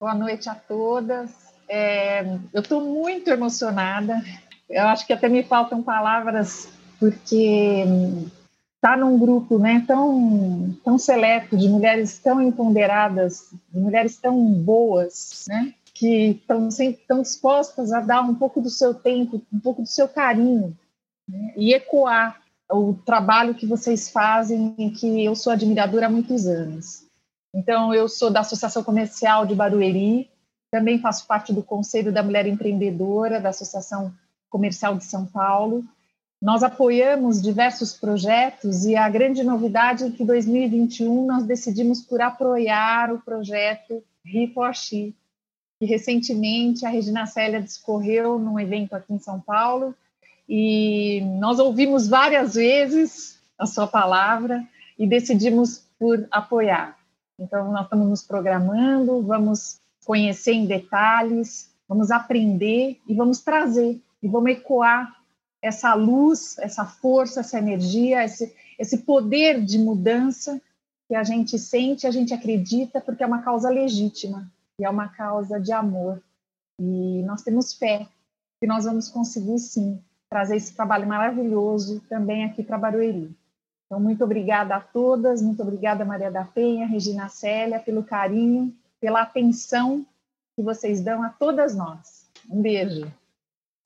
Boa 0.01 0.15
noite 0.15 0.49
a 0.49 0.55
todas. 0.55 1.31
É, 1.69 2.25
eu 2.55 2.63
estou 2.63 2.81
muito 2.81 3.29
emocionada 3.29 4.23
eu 4.69 4.87
acho 4.87 5.07
que 5.07 5.13
até 5.13 5.29
me 5.29 5.45
faltam 5.45 5.83
palavras, 5.83 6.69
porque 6.99 7.85
está 8.77 8.97
num 8.97 9.19
grupo 9.19 9.59
né, 9.59 9.85
tão, 9.87 10.77
tão 10.85 10.99
seleto 10.99 11.57
de 11.57 11.69
mulheres 11.69 12.19
tão 12.19 12.41
empoderadas, 12.41 13.51
de 13.73 13.81
mulheres 13.81 14.17
tão 14.17 14.39
boas, 14.53 15.45
né, 15.49 15.75
que 15.93 16.31
estão 16.31 16.69
tão 17.09 17.23
dispostas 17.23 17.93
a 17.93 18.01
dar 18.01 18.23
um 18.23 18.35
pouco 18.35 18.61
do 18.61 18.71
seu 18.71 18.95
tempo, 18.95 19.43
um 19.53 19.59
pouco 19.59 19.83
do 19.83 19.89
seu 19.89 20.07
carinho 20.07 20.77
né, 21.29 21.55
e 21.57 21.75
ecoar 21.75 22.41
o 22.71 22.95
trabalho 22.95 23.55
que 23.55 23.67
vocês 23.67 24.09
fazem, 24.11 24.75
em 24.79 24.91
que 24.91 25.25
eu 25.25 25.35
sou 25.35 25.53
admiradora 25.53 26.07
há 26.07 26.11
muitos 26.11 26.47
anos. 26.47 27.07
Então, 27.55 27.95
eu 27.95 28.09
sou 28.09 28.31
da 28.31 28.41
Associação 28.41 28.85
Comercial 28.85 29.47
de 29.47 29.55
Barueri, 29.55 30.29
também 30.71 30.99
faço 30.99 31.27
parte 31.27 31.53
do 31.53 31.63
Conselho 31.63 32.13
da 32.13 32.23
Mulher 32.23 32.47
Empreendedora, 32.47 33.41
da 33.41 33.51
Associação 33.51 34.13
Comercial 34.51 34.97
de 34.97 35.05
São 35.05 35.25
Paulo. 35.25 35.85
Nós 36.41 36.63
apoiamos 36.63 37.41
diversos 37.41 37.95
projetos 37.95 38.85
e 38.85 38.95
a 38.95 39.09
grande 39.09 39.43
novidade 39.43 40.05
é 40.05 40.11
que 40.11 40.23
em 40.23 40.27
2021 40.27 41.27
nós 41.27 41.45
decidimos 41.45 42.03
por 42.03 42.21
apoiar 42.21 43.13
o 43.13 43.19
projeto 43.19 44.03
Riforchi, 44.25 45.15
que 45.79 45.87
recentemente 45.87 46.85
a 46.85 46.91
Regina 46.91 47.27
Célia 47.27 47.61
discorreu 47.61 48.39
num 48.39 48.61
evento 48.61 48.95
aqui 48.95 49.15
em 49.15 49.19
São 49.19 49.41
Paulo 49.41 49.95
e 50.49 51.23
nós 51.41 51.59
ouvimos 51.59 52.07
várias 52.07 52.55
vezes 52.55 53.41
a 53.59 53.65
sua 53.65 53.87
palavra 53.87 54.63
e 54.99 55.07
decidimos 55.07 55.85
por 55.99 56.27
apoiar. 56.31 56.97
Então, 57.39 57.73
nós 57.73 57.85
estamos 57.85 58.09
nos 58.09 58.23
programando, 58.23 59.23
vamos 59.23 59.81
conhecer 60.05 60.53
em 60.53 60.67
detalhes, 60.67 61.71
vamos 61.89 62.11
aprender 62.11 63.01
e 63.09 63.15
vamos 63.15 63.41
trazer 63.41 64.01
e 64.23 64.29
vamos 64.29 64.51
ecoar 64.51 65.16
essa 65.67 65.95
luz, 65.95 66.57
essa 66.59 66.85
força, 66.85 67.41
essa 67.41 67.59
energia, 67.59 68.25
esse, 68.25 68.55
esse 68.79 68.99
poder 68.99 69.65
de 69.65 69.79
mudança 69.79 70.61
que 71.09 71.15
a 71.15 71.25
gente 71.25 71.59
sente, 71.59 72.07
a 72.07 72.11
gente 72.11 72.33
acredita, 72.33 73.01
porque 73.01 73.23
é 73.23 73.27
uma 73.27 73.43
causa 73.43 73.69
legítima 73.69 74.51
e 74.81 74.85
é 74.85 74.91
uma 74.91 75.09
causa 75.09 75.61
de 75.61 75.73
amor. 75.73 76.23
E 76.81 77.23
nós 77.23 77.43
temos 77.43 77.73
fé 77.73 78.07
que 78.61 78.67
nós 78.67 78.85
vamos 78.85 79.09
conseguir 79.09 79.59
sim 79.59 80.01
trazer 80.31 80.57
esse 80.57 80.75
trabalho 80.75 81.07
maravilhoso 81.07 82.01
também 82.09 82.45
aqui 82.45 82.63
para 82.63 82.79
Barueri. 82.79 83.35
Então, 83.87 84.01
muito 84.01 84.25
obrigada 84.25 84.75
a 84.75 84.81
todas, 84.81 85.41
muito 85.41 85.63
obrigada 85.63 86.05
Maria 86.05 86.31
da 86.31 86.45
Penha, 86.45 86.87
Regina 86.87 87.29
Célia, 87.29 87.79
pelo 87.79 88.03
carinho, 88.03 88.75
pela 89.01 89.23
atenção 89.23 90.05
que 90.57 90.63
vocês 90.63 91.01
dão 91.01 91.23
a 91.23 91.29
todas 91.29 91.77
nós. 91.77 92.29
Um 92.51 92.61
beijo. 92.61 93.07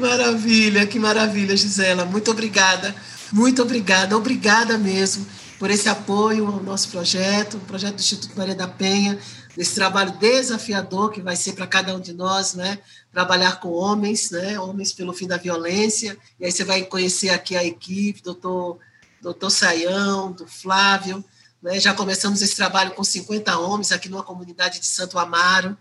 Maravilha, 0.01 0.87
que 0.87 0.99
maravilha, 0.99 1.55
Gisela. 1.55 2.07
Muito 2.07 2.31
obrigada, 2.31 2.95
muito 3.31 3.61
obrigada, 3.61 4.17
obrigada 4.17 4.79
mesmo 4.79 5.27
por 5.59 5.71
esse 5.71 5.91
apoio 5.91 6.47
ao 6.47 6.63
nosso 6.63 6.89
projeto, 6.89 7.59
o 7.59 7.61
projeto 7.61 7.97
do 7.97 8.01
Instituto 8.01 8.35
Maria 8.35 8.55
da 8.55 8.67
Penha, 8.67 9.19
nesse 9.55 9.75
trabalho 9.75 10.13
desafiador 10.13 11.11
que 11.11 11.21
vai 11.21 11.37
ser 11.37 11.53
para 11.53 11.67
cada 11.67 11.95
um 11.95 12.01
de 12.01 12.15
nós, 12.15 12.55
né? 12.55 12.79
Trabalhar 13.13 13.61
com 13.61 13.69
homens, 13.69 14.31
né? 14.31 14.59
Homens 14.59 14.91
pelo 14.91 15.13
fim 15.13 15.27
da 15.27 15.37
violência. 15.37 16.17
E 16.41 16.47
aí 16.47 16.51
você 16.51 16.65
vai 16.65 16.83
conhecer 16.85 17.29
aqui 17.29 17.55
a 17.55 17.63
equipe, 17.63 18.23
doutor, 18.23 18.79
doutor 19.21 19.51
Saião, 19.51 20.33
do 20.33 20.47
Flávio. 20.47 21.23
Né? 21.63 21.79
Já 21.79 21.93
começamos 21.93 22.41
esse 22.41 22.57
trabalho 22.57 22.93
com 22.93 23.05
50 23.05 23.59
homens 23.59 23.93
aqui 23.93 24.09
numa 24.09 24.23
comunidade 24.23 24.81
de 24.81 24.87
Santo 24.87 25.19
Amaro. 25.19 25.77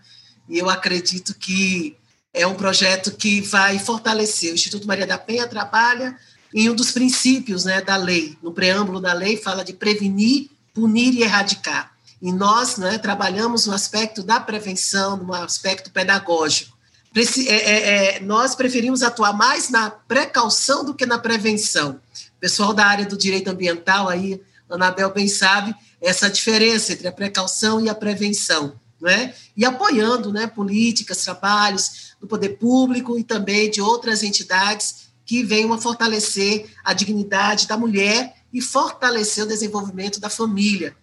E 0.46 0.58
eu 0.58 0.68
acredito 0.68 1.34
que 1.34 1.96
é 2.32 2.46
um 2.46 2.54
projeto 2.54 3.12
que 3.12 3.40
vai 3.40 3.78
fortalecer. 3.78 4.52
O 4.52 4.54
Instituto 4.54 4.86
Maria 4.86 5.06
da 5.06 5.18
Penha 5.18 5.46
trabalha 5.46 6.16
em 6.54 6.68
um 6.68 6.74
dos 6.74 6.92
princípios 6.92 7.64
né, 7.64 7.80
da 7.80 7.96
lei. 7.96 8.36
No 8.42 8.52
preâmbulo 8.52 9.00
da 9.00 9.12
lei 9.12 9.36
fala 9.36 9.64
de 9.64 9.72
prevenir, 9.72 10.48
punir 10.72 11.14
e 11.14 11.22
erradicar. 11.22 11.92
E 12.22 12.32
nós 12.32 12.76
né, 12.76 12.98
trabalhamos 12.98 13.66
no 13.66 13.72
aspecto 13.72 14.22
da 14.22 14.38
prevenção, 14.38 15.16
no 15.16 15.32
aspecto 15.34 15.90
pedagógico. 15.90 16.78
É, 17.14 17.54
é, 17.54 18.16
é, 18.16 18.20
nós 18.20 18.54
preferimos 18.54 19.02
atuar 19.02 19.32
mais 19.32 19.68
na 19.68 19.90
precaução 19.90 20.84
do 20.84 20.94
que 20.94 21.04
na 21.04 21.18
prevenção. 21.18 22.00
O 22.36 22.40
pessoal 22.40 22.72
da 22.72 22.86
área 22.86 23.06
do 23.06 23.16
direito 23.16 23.48
ambiental, 23.48 24.08
aí, 24.08 24.40
Anabel 24.68 25.12
bem 25.12 25.26
sabe, 25.26 25.74
essa 26.00 26.30
diferença 26.30 26.92
entre 26.92 27.08
a 27.08 27.12
precaução 27.12 27.84
e 27.84 27.88
a 27.88 27.94
prevenção. 27.94 28.74
Né? 29.00 29.34
E 29.56 29.64
apoiando 29.64 30.32
né, 30.32 30.46
políticas, 30.46 31.24
trabalhos 31.24 32.14
do 32.20 32.26
poder 32.26 32.50
público 32.58 33.18
e 33.18 33.24
também 33.24 33.70
de 33.70 33.80
outras 33.80 34.22
entidades 34.22 35.10
que 35.24 35.42
venham 35.42 35.72
a 35.72 35.78
fortalecer 35.78 36.68
a 36.84 36.92
dignidade 36.92 37.66
da 37.66 37.78
mulher 37.78 38.34
e 38.52 38.60
fortalecer 38.60 39.44
o 39.44 39.48
desenvolvimento 39.48 40.20
da 40.20 40.28
família. 40.28 40.94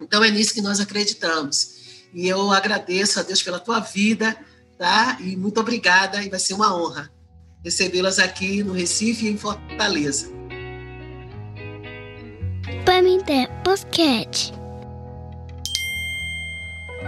Então 0.00 0.24
é 0.24 0.30
nisso 0.30 0.54
que 0.54 0.60
nós 0.60 0.80
acreditamos. 0.80 1.74
E 2.12 2.26
eu 2.26 2.50
agradeço 2.50 3.20
a 3.20 3.22
Deus 3.22 3.42
pela 3.42 3.60
tua 3.60 3.78
vida, 3.78 4.36
tá? 4.76 5.16
E 5.20 5.36
muito 5.36 5.60
obrigada 5.60 6.22
e 6.22 6.28
vai 6.28 6.40
ser 6.40 6.54
uma 6.54 6.74
honra 6.74 7.14
recebê-las 7.64 8.18
aqui 8.18 8.62
no 8.62 8.74
Recife 8.74 9.26
e 9.26 9.30
em 9.30 9.38
Fortaleza. 9.38 10.30
Pamité 12.84 13.46
Podcast. 13.64 14.52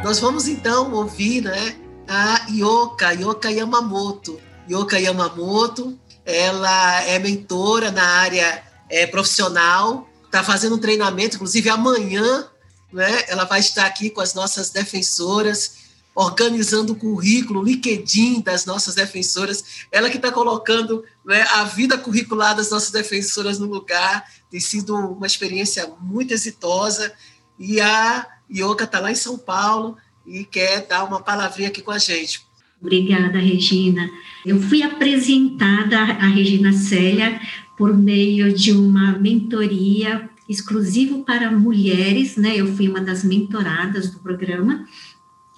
Nós 0.06 0.20
vamos 0.20 0.46
então 0.46 0.92
ouvir, 0.92 1.40
né, 1.40 1.76
a 2.06 2.46
Yoka, 2.48 3.10
Yoka 3.10 3.50
Yamamoto. 3.50 4.40
Yoka 4.70 5.00
Yamamoto, 5.00 5.98
ela 6.24 7.02
é 7.02 7.18
mentora 7.18 7.90
na 7.90 8.04
área 8.04 8.62
é, 8.88 9.04
profissional, 9.08 10.08
está 10.24 10.44
fazendo 10.44 10.76
um 10.76 10.78
treinamento, 10.78 11.34
inclusive 11.34 11.68
amanhã, 11.68 12.48
né, 12.92 13.24
ela 13.26 13.42
vai 13.46 13.58
estar 13.58 13.84
aqui 13.84 14.08
com 14.08 14.20
as 14.20 14.32
nossas 14.32 14.70
defensoras, 14.70 15.72
organizando 16.14 16.92
o 16.92 16.96
currículo, 16.96 17.58
o 17.58 17.64
LinkedIn 17.64 18.42
das 18.42 18.64
nossas 18.64 18.94
defensoras, 18.94 19.64
ela 19.90 20.08
que 20.08 20.18
está 20.18 20.30
colocando 20.30 21.02
né, 21.24 21.42
a 21.50 21.64
vida 21.64 21.98
curricular 21.98 22.54
das 22.54 22.70
nossas 22.70 22.92
defensoras 22.92 23.58
no 23.58 23.66
lugar, 23.66 24.24
tem 24.52 24.60
sido 24.60 24.94
uma 24.94 25.26
experiência 25.26 25.92
muito 26.00 26.32
exitosa, 26.32 27.12
e 27.58 27.80
a 27.80 28.35
Ioka 28.50 28.84
está 28.84 29.00
lá 29.00 29.10
em 29.10 29.16
São 29.16 29.38
Paulo, 29.38 29.96
e 30.26 30.44
quer 30.44 30.86
dar 30.86 31.04
uma 31.04 31.20
palavrinha 31.20 31.68
aqui 31.68 31.80
com 31.80 31.92
a 31.92 31.98
gente. 31.98 32.44
Obrigada, 32.80 33.38
Regina. 33.38 34.10
Eu 34.44 34.60
fui 34.60 34.82
apresentada 34.82 35.98
a 35.98 36.26
Regina 36.26 36.72
Célia 36.72 37.40
por 37.78 37.96
meio 37.96 38.52
de 38.52 38.72
uma 38.72 39.12
mentoria 39.12 40.28
exclusivo 40.48 41.24
para 41.24 41.50
mulheres, 41.50 42.36
né? 42.36 42.54
Eu 42.56 42.74
fui 42.74 42.88
uma 42.88 43.00
das 43.00 43.24
mentoradas 43.24 44.10
do 44.10 44.18
programa 44.18 44.84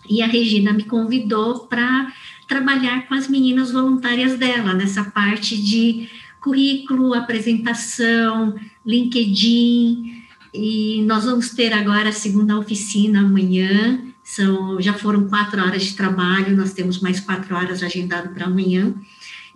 e 0.09 0.22
a 0.22 0.26
Regina 0.26 0.72
me 0.72 0.84
convidou 0.84 1.61
para 1.66 2.12
trabalhar 2.47 3.07
com 3.09 3.14
as 3.14 3.28
meninas 3.28 3.72
voluntárias 3.72 4.39
dela 4.39 4.72
nessa 4.72 5.05
parte 5.05 5.61
de 5.61 6.09
currículo, 6.41 7.14
apresentação, 7.14 8.55
LinkedIn. 8.86 10.22
E 10.61 11.03
nós 11.03 11.25
vamos 11.25 11.51
ter 11.51 11.73
agora 11.73 12.09
a 12.09 12.13
segunda 12.13 12.59
oficina 12.59 13.21
amanhã, 13.21 14.03
são, 14.25 14.81
já 14.81 14.93
foram 14.93 15.29
quatro 15.29 15.63
horas 15.63 15.85
de 15.85 15.95
trabalho, 15.95 16.57
nós 16.57 16.73
temos 16.73 16.99
mais 16.99 17.21
quatro 17.21 17.55
horas 17.55 17.81
agendado 17.81 18.35
para 18.35 18.47
amanhã. 18.47 18.93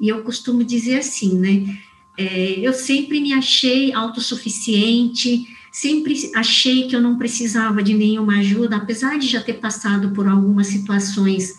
E 0.00 0.08
eu 0.08 0.22
costumo 0.22 0.62
dizer 0.62 0.98
assim, 0.98 1.36
né? 1.36 1.76
É, 2.16 2.60
eu 2.60 2.72
sempre 2.72 3.20
me 3.20 3.32
achei 3.32 3.92
autossuficiente, 3.92 5.44
sempre 5.72 6.30
achei 6.36 6.86
que 6.86 6.94
eu 6.94 7.00
não 7.00 7.18
precisava 7.18 7.82
de 7.82 7.94
nenhuma 7.94 8.38
ajuda, 8.38 8.76
apesar 8.76 9.18
de 9.18 9.26
já 9.26 9.40
ter 9.40 9.54
passado 9.54 10.10
por 10.10 10.28
algumas 10.28 10.68
situações 10.68 11.58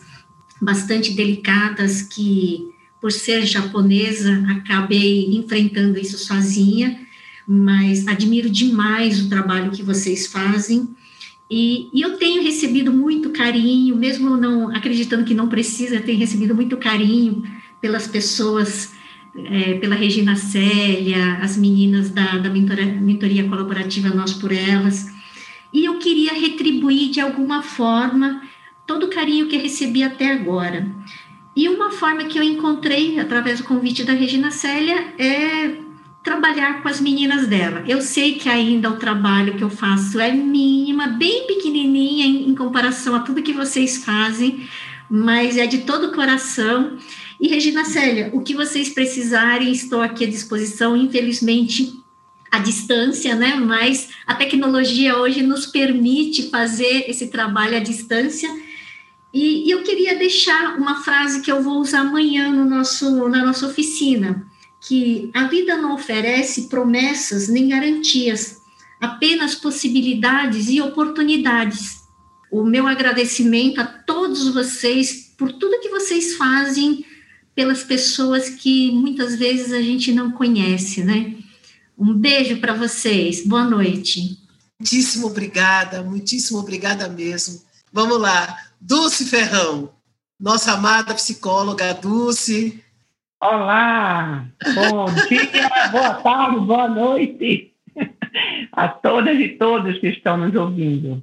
bastante 0.62 1.12
delicadas 1.12 2.02
que, 2.02 2.70
por 3.02 3.12
ser 3.12 3.46
japonesa, 3.46 4.41
acabei 4.50 5.36
enfrentando 5.36 6.00
isso 6.00 6.18
sozinha, 6.18 7.03
mas 7.48 8.08
admiro 8.08 8.50
demais 8.50 9.26
o 9.26 9.30
trabalho 9.30 9.72
que 9.72 9.84
vocês 9.84 10.28
fazem 10.28 10.89
e, 11.50 11.89
e, 11.94 12.02
eu 12.02 12.18
tenho 12.18 12.41
recebido 12.41 12.91
muito 12.91 13.30
carinho, 13.30 13.96
mesmo 13.96 14.36
não 14.36 14.76
acreditando 14.76 15.24
que 15.24 15.36
não 15.36 15.48
precisa, 15.48 16.00
tenho 16.02 16.18
recebido 16.18 16.56
muito 16.56 16.78
carinho 16.78 17.44
pelas 17.80 18.08
pessoas, 18.08 18.91
é, 19.36 19.76
pela 19.76 19.94
Regina 19.94 20.36
Célia, 20.36 21.38
as 21.41 21.56
meninas 21.56 22.10
da, 22.10 22.38
da 22.38 22.50
mentoria, 22.50 22.86
mentoria 22.86 23.48
colaborativa 23.48 24.10
Nós 24.10 24.34
por 24.34 24.52
Elas. 24.52 25.12
E 25.72 25.86
eu 25.86 26.00
queria 26.00 26.34
retribuir 26.34 27.12
de 27.12 27.20
alguma 27.20 27.62
forma 27.62 28.41
todo 28.88 29.06
o 29.06 29.10
carinho 29.10 29.48
que 29.48 29.58
recebi 29.58 30.02
até 30.02 30.32
agora. 30.32 30.88
E 31.56 31.70
uma 31.70 31.91
forma 31.91 32.24
que 32.24 32.39
eu 32.39 32.44
encontrei 32.44 33.20
através 33.20 33.60
do 33.60 33.66
convite 33.66 34.04
da 34.04 34.14
Regina 34.14 34.50
Célia 34.50 35.14
é 35.20 35.78
trabalhar 36.24 36.82
com 36.82 36.88
as 36.88 37.01
meninas 37.01 37.47
dela. 37.47 37.84
Eu 37.86 38.01
sei 38.01 38.36
que 38.36 38.47
ainda 38.47 38.89
o 38.89 38.95
trabalho 38.95 39.57
que 39.57 39.63
eu 39.63 39.69
faço 39.69 40.19
é 40.19 40.32
mínima, 40.32 41.07
bem 41.07 41.45
pequenininha 41.45 42.26
em, 42.26 42.49
em 42.49 42.55
comparação 42.55 43.13
a 43.13 43.19
tudo 43.19 43.43
que 43.43 43.51
vocês 43.51 43.97
fazem, 44.03 44.67
mas 45.09 45.57
é 45.57 45.67
de 45.67 45.80
todo 45.80 46.07
o 46.07 46.11
coração. 46.13 46.97
E 47.41 47.49
Regina 47.49 47.84
Célia, 47.84 48.30
o 48.34 48.41
que 48.41 48.53
vocês 48.53 48.88
precisarem, 48.89 49.71
estou 49.71 50.01
aqui 50.01 50.24
à 50.24 50.30
disposição. 50.30 50.95
Infelizmente, 50.95 51.93
à 52.49 52.59
distância, 52.59 53.36
né? 53.36 53.55
Mas 53.55 54.09
a 54.26 54.34
tecnologia 54.34 55.17
hoje 55.17 55.43
nos 55.43 55.65
permite 55.65 56.49
fazer 56.49 57.03
esse 57.09 57.28
trabalho 57.28 57.76
à 57.76 57.80
distância. 57.80 58.49
E, 59.34 59.67
e 59.67 59.71
eu 59.71 59.84
queria 59.84 60.15
deixar 60.15 60.78
uma 60.78 61.03
frase 61.03 61.41
que 61.41 61.51
eu 61.51 61.61
vou 61.61 61.80
usar 61.82 62.01
amanhã 62.01 62.49
no 62.49 62.63
nosso, 62.63 63.28
na 63.28 63.43
nossa 63.43 63.67
oficina 63.67 64.53
que 64.88 65.32
a 65.34 65.46
vida 65.48 65.78
não 65.78 65.94
oferece 65.94 66.64
promessas 66.68 67.48
nem 67.48 67.70
garantias, 67.70 68.58
apenas 69.00 69.56
possibilidades 69.56 70.70
e 70.70 70.82
oportunidades. 70.82 71.98
O 72.52 72.64
meu 72.64 72.88
agradecimento 72.88 73.80
a 73.80 73.86
todos 73.86 74.54
vocês 74.54 75.34
por 75.38 75.52
tudo 75.54 75.80
que 75.80 75.90
vocês 75.90 76.36
fazem 76.36 77.06
pelas 77.56 77.84
pessoas 77.84 78.50
que 78.50 78.92
muitas 78.92 79.36
vezes 79.36 79.72
a 79.72 79.82
gente 79.82 80.12
não 80.12 80.32
conhece, 80.32 81.04
né? 81.04 81.36
Um 81.98 82.14
beijo 82.14 82.58
para 82.60 82.74
vocês. 82.74 83.46
Boa 83.46 83.64
noite. 83.64 84.38
Muitíssimo 84.80 85.28
obrigada, 85.28 86.02
muitíssimo 86.02 86.60
obrigada 86.60 87.08
mesmo. 87.08 87.62
Vamos 87.92 88.20
lá, 88.20 88.58
Dulce 88.82 89.26
Ferrão, 89.26 89.94
nossa 90.40 90.74
amada 90.74 91.14
psicóloga 91.14 91.94
Dulce, 91.94 92.84
Olá, 93.46 94.48
bom 94.74 95.06
dia, 95.28 95.91
boa 95.91 96.14
tarde, 96.22 96.66
boa 96.66 96.88
noite 96.88 97.74
a 98.72 98.88
todas 98.88 99.38
e 99.38 99.50
todos 99.50 100.00
que 100.00 100.08
estão 100.08 100.38
nos 100.38 100.56
ouvindo. 100.56 101.22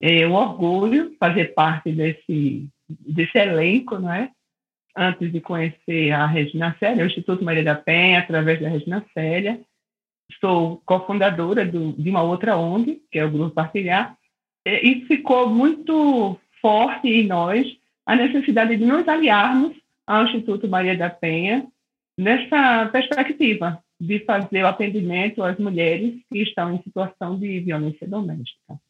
É 0.00 0.24
um 0.28 0.34
orgulho 0.34 1.16
fazer 1.18 1.46
parte 1.46 1.90
desse, 1.90 2.68
desse 2.88 3.36
elenco, 3.36 3.98
não 3.98 4.12
é? 4.12 4.30
Antes 4.96 5.32
de 5.32 5.40
conhecer 5.40 6.12
a 6.12 6.24
Regina 6.24 6.76
Célia, 6.78 7.02
o 7.02 7.08
Instituto 7.08 7.42
Maria 7.42 7.64
da 7.64 7.74
Penha, 7.74 8.20
através 8.20 8.60
da 8.60 8.68
Regina 8.68 9.04
Célia, 9.12 9.60
sou 10.40 10.80
cofundadora 10.86 11.66
do, 11.66 11.94
de 11.94 12.10
uma 12.10 12.22
outra 12.22 12.56
ONG, 12.56 13.02
que 13.10 13.18
é 13.18 13.24
o 13.24 13.30
Grupo 13.30 13.56
Partilhar, 13.56 14.16
e 14.64 15.04
ficou 15.08 15.50
muito 15.50 16.38
forte 16.62 17.08
em 17.08 17.26
nós 17.26 17.66
a 18.06 18.14
necessidade 18.14 18.76
de 18.76 18.84
nos 18.84 19.08
aliarmos 19.08 19.80
ao 20.06 20.24
Instituto 20.24 20.68
Maria 20.68 20.96
da 20.96 21.10
Penha 21.10 21.66
nessa 22.16 22.88
perspectiva 22.92 23.82
de 24.00 24.20
fazer 24.20 24.62
o 24.62 24.66
atendimento 24.66 25.42
às 25.42 25.58
mulheres 25.58 26.14
que 26.30 26.42
estão 26.42 26.74
em 26.74 26.82
situação 26.82 27.38
de 27.38 27.60
violência 27.60 28.08
doméstica. 28.08 28.80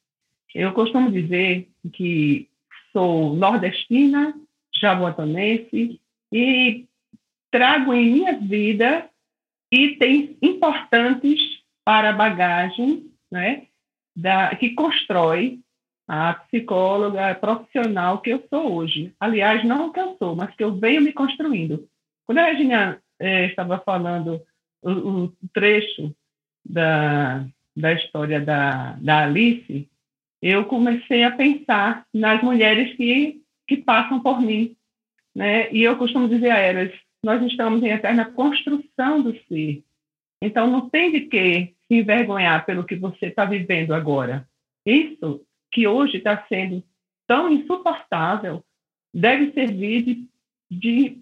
Eu 0.54 0.72
costumo 0.72 1.10
dizer 1.10 1.68
que 1.92 2.48
sou 2.92 3.34
nordestina, 3.34 4.34
jaboatonense 4.80 6.00
e 6.32 6.86
trago 7.50 7.92
em 7.92 8.12
minha 8.12 8.38
vida 8.38 9.08
itens 9.70 10.36
importantes 10.42 11.40
para 11.84 12.10
a 12.10 12.12
bagagem 12.12 13.10
né, 13.30 13.66
da, 14.14 14.54
que 14.56 14.70
constrói 14.70 15.60
a 16.12 16.34
psicóloga 16.34 17.32
profissional 17.36 18.20
que 18.20 18.30
eu 18.30 18.44
sou 18.50 18.74
hoje. 18.74 19.14
Aliás, 19.20 19.64
não 19.64 19.92
que 19.92 20.00
eu 20.00 20.16
sou, 20.18 20.34
mas 20.34 20.52
que 20.56 20.64
eu 20.64 20.74
venho 20.74 21.00
me 21.00 21.12
construindo. 21.12 21.88
Quando 22.26 22.38
a 22.38 22.46
Regina 22.46 23.00
eh, 23.20 23.46
estava 23.46 23.78
falando 23.78 24.42
o, 24.82 24.90
o, 24.90 25.32
trecho 25.54 26.12
da, 26.68 27.46
da 27.76 27.92
história 27.92 28.40
da, 28.40 28.94
da 29.00 29.22
Alice, 29.22 29.88
eu 30.42 30.64
comecei 30.64 31.22
a 31.22 31.30
pensar 31.30 32.04
nas 32.12 32.42
mulheres 32.42 32.96
que, 32.96 33.40
que 33.68 33.76
passam 33.76 34.18
por 34.20 34.40
mim. 34.40 34.74
Né? 35.32 35.72
E 35.72 35.80
eu 35.84 35.96
costumo 35.96 36.28
dizer 36.28 36.50
a 36.50 36.58
elas, 36.58 36.90
nós 37.24 37.40
estamos 37.44 37.84
em 37.84 37.90
eterna 37.90 38.24
construção 38.24 39.22
do 39.22 39.32
ser. 39.46 39.84
Então, 40.42 40.68
não 40.68 40.90
tem 40.90 41.12
de 41.12 41.20
que 41.20 41.72
se 41.86 41.94
envergonhar 41.94 42.66
pelo 42.66 42.82
que 42.82 42.96
você 42.96 43.26
está 43.26 43.44
vivendo 43.44 43.94
agora. 43.94 44.44
Isso 44.84 45.46
que 45.70 45.86
hoje 45.86 46.18
está 46.18 46.44
sendo 46.48 46.82
tão 47.26 47.50
insuportável, 47.50 48.64
deve 49.14 49.52
servir 49.52 50.02
de, 50.02 50.28
de 50.70 51.18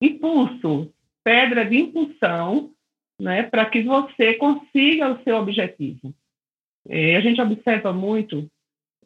impulso, 0.00 0.92
pedra 1.22 1.64
de 1.64 1.76
impulsão, 1.78 2.72
né, 3.20 3.42
para 3.42 3.66
que 3.66 3.82
você 3.82 4.34
consiga 4.34 5.12
o 5.12 5.22
seu 5.22 5.36
objetivo. 5.36 6.14
É, 6.88 7.16
a 7.16 7.20
gente 7.20 7.40
observa 7.40 7.92
muito, 7.92 8.50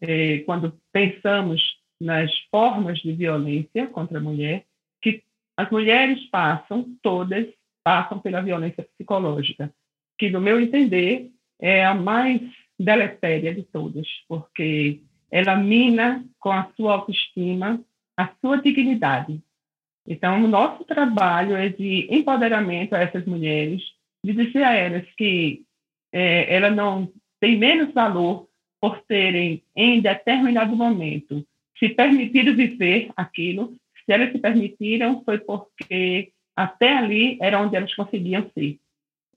é, 0.00 0.38
quando 0.40 0.78
pensamos 0.92 1.60
nas 2.00 2.30
formas 2.50 2.98
de 3.00 3.12
violência 3.12 3.86
contra 3.88 4.18
a 4.18 4.22
mulher, 4.22 4.64
que 5.02 5.22
as 5.56 5.68
mulheres 5.70 6.24
passam, 6.30 6.96
todas 7.02 7.46
passam 7.82 8.18
pela 8.18 8.40
violência 8.40 8.84
psicológica, 8.84 9.72
que, 10.18 10.30
no 10.30 10.40
meu 10.40 10.60
entender, 10.60 11.30
é 11.60 11.84
a 11.84 11.94
mais 11.94 12.40
deletéria 12.78 13.54
de 13.54 13.62
todas, 13.62 14.06
porque 14.28 15.00
ela 15.30 15.56
mina 15.56 16.24
com 16.38 16.52
a 16.52 16.70
sua 16.76 16.94
autoestima 16.94 17.80
a 18.16 18.30
sua 18.40 18.60
dignidade. 18.60 19.40
Então, 20.06 20.44
o 20.44 20.48
nosso 20.48 20.84
trabalho 20.84 21.56
é 21.56 21.68
de 21.68 22.06
empoderamento 22.10 22.94
a 22.94 23.00
essas 23.00 23.24
mulheres, 23.24 23.82
de 24.24 24.32
dizer 24.32 24.62
a 24.62 24.72
elas 24.72 25.06
que 25.16 25.62
é, 26.12 26.54
ela 26.54 26.70
não 26.70 27.10
tem 27.40 27.58
menos 27.58 27.92
valor 27.92 28.48
por 28.80 29.00
terem, 29.02 29.62
em 29.74 30.00
determinado 30.00 30.76
momento, 30.76 31.44
se 31.78 31.88
permitido 31.88 32.54
viver 32.54 33.10
aquilo. 33.16 33.74
Se 34.04 34.12
elas 34.12 34.30
se 34.30 34.38
permitiram, 34.38 35.24
foi 35.24 35.38
porque 35.38 36.30
até 36.54 36.98
ali 36.98 37.38
era 37.40 37.60
onde 37.60 37.74
elas 37.74 37.94
conseguiam 37.94 38.48
ser. 38.52 38.78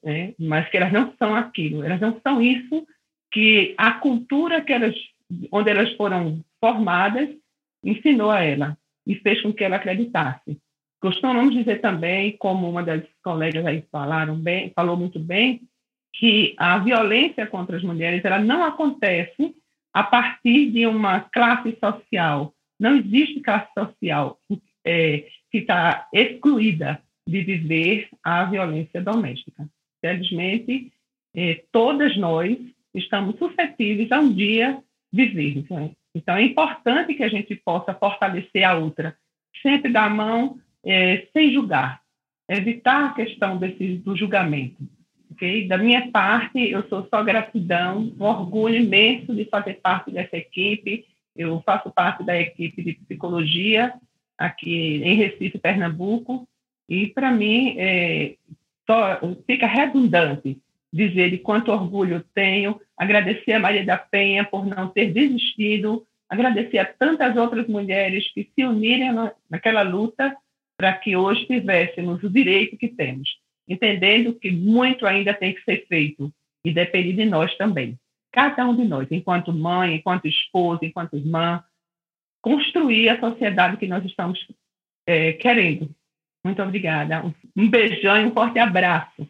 Né? 0.03 0.33
Mas 0.37 0.69
que 0.69 0.77
elas 0.77 0.91
não 0.91 1.13
são 1.17 1.33
aquilo, 1.33 1.83
elas 1.83 1.99
não 1.99 2.19
são 2.21 2.41
isso 2.41 2.85
que 3.31 3.75
a 3.77 3.91
cultura 3.93 4.61
que 4.61 4.73
elas, 4.73 4.95
onde 5.51 5.69
elas 5.69 5.91
foram 5.93 6.43
formadas 6.59 7.29
ensinou 7.83 8.31
a 8.31 8.41
ela 8.41 8.77
e 9.05 9.15
fez 9.15 9.41
com 9.41 9.53
que 9.53 9.63
ela 9.63 9.77
acreditasse. 9.77 10.57
Costumamos 10.99 11.53
dizer 11.53 11.79
também, 11.79 12.35
como 12.37 12.69
uma 12.69 12.83
das 12.83 13.03
colegas 13.23 13.65
aí 13.65 13.83
falaram 13.91 14.35
bem, 14.35 14.71
falou 14.75 14.97
muito 14.97 15.19
bem, 15.19 15.61
que 16.13 16.55
a 16.57 16.79
violência 16.79 17.45
contra 17.45 17.77
as 17.77 17.83
mulheres 17.83 18.25
ela 18.25 18.39
não 18.39 18.63
acontece 18.63 19.55
a 19.93 20.03
partir 20.03 20.71
de 20.71 20.87
uma 20.87 21.21
classe 21.21 21.77
social. 21.79 22.53
Não 22.79 22.95
existe 22.97 23.39
classe 23.41 23.71
social 23.73 24.39
é, 24.83 25.25
que 25.51 25.59
está 25.59 26.07
excluída 26.13 27.01
de 27.27 27.41
viver 27.41 28.09
a 28.23 28.45
violência 28.45 29.01
doméstica. 29.01 29.67
Felizmente, 30.01 30.91
é, 31.35 31.63
todas 31.71 32.17
nós 32.17 32.57
estamos 32.97 33.37
suscetíveis 33.37 34.11
a 34.11 34.19
um 34.19 34.31
dia 34.33 34.81
viver. 35.11 35.65
Né? 35.69 35.91
Então, 36.13 36.35
é 36.35 36.43
importante 36.43 37.13
que 37.13 37.23
a 37.23 37.29
gente 37.29 37.55
possa 37.55 37.93
fortalecer 37.93 38.63
a 38.63 38.75
outra, 38.75 39.15
sempre 39.61 39.91
dar 39.91 40.05
a 40.05 40.09
mão 40.09 40.59
é, 40.85 41.27
sem 41.33 41.53
julgar, 41.53 42.01
evitar 42.49 43.05
a 43.05 43.13
questão 43.13 43.57
desse, 43.57 43.97
do 43.97 44.15
julgamento. 44.15 44.77
Okay? 45.31 45.67
Da 45.67 45.77
minha 45.77 46.09
parte, 46.11 46.59
eu 46.59 46.87
sou 46.89 47.07
só 47.09 47.23
gratidão, 47.23 48.13
um 48.19 48.23
orgulho 48.23 48.75
imenso 48.75 49.35
de 49.35 49.45
fazer 49.45 49.75
parte 49.75 50.11
dessa 50.11 50.37
equipe. 50.37 51.05
Eu 51.35 51.61
faço 51.65 51.91
parte 51.91 52.23
da 52.23 52.39
equipe 52.39 52.81
de 52.83 52.93
psicologia 52.93 53.93
aqui 54.37 55.01
em 55.03 55.15
Recife, 55.15 55.57
Pernambuco, 55.57 56.47
e 56.87 57.07
para 57.07 57.31
mim 57.31 57.75
é, 57.77 58.35
só, 58.85 59.19
fica 59.45 59.67
redundante 59.67 60.57
dizer 60.91 61.31
de 61.31 61.37
quanto 61.37 61.71
orgulho 61.71 62.23
tenho, 62.33 62.79
agradecer 62.97 63.53
a 63.53 63.59
Maria 63.59 63.85
da 63.85 63.97
Penha 63.97 64.43
por 64.43 64.65
não 64.65 64.87
ter 64.87 65.11
desistido, 65.11 66.05
agradecer 66.29 66.79
a 66.79 66.85
tantas 66.85 67.35
outras 67.35 67.67
mulheres 67.67 68.31
que 68.33 68.49
se 68.53 68.65
uniram 68.65 69.31
naquela 69.49 69.81
luta 69.81 70.35
para 70.77 70.93
que 70.93 71.15
hoje 71.15 71.45
tivéssemos 71.45 72.23
o 72.23 72.29
direito 72.29 72.77
que 72.77 72.87
temos, 72.87 73.37
entendendo 73.67 74.33
que 74.33 74.51
muito 74.51 75.05
ainda 75.05 75.33
tem 75.33 75.53
que 75.53 75.63
ser 75.63 75.85
feito 75.87 76.31
e 76.63 76.71
depende 76.71 77.13
de 77.13 77.25
nós 77.25 77.55
também. 77.57 77.97
Cada 78.31 78.65
um 78.65 78.75
de 78.75 78.83
nós, 78.83 79.07
enquanto 79.09 79.53
mãe, 79.53 79.95
enquanto 79.95 80.27
esposa, 80.27 80.85
enquanto 80.85 81.15
irmã, 81.15 81.63
construir 82.41 83.09
a 83.09 83.19
sociedade 83.19 83.77
que 83.77 83.87
nós 83.87 84.05
estamos 84.05 84.45
é, 85.05 85.33
querendo. 85.33 85.89
Muito 86.43 86.61
obrigada. 86.61 87.23
Um 87.55 87.69
beijão 87.69 88.21
e 88.21 88.25
um 88.25 88.31
forte 88.31 88.59
abraço. 88.59 89.27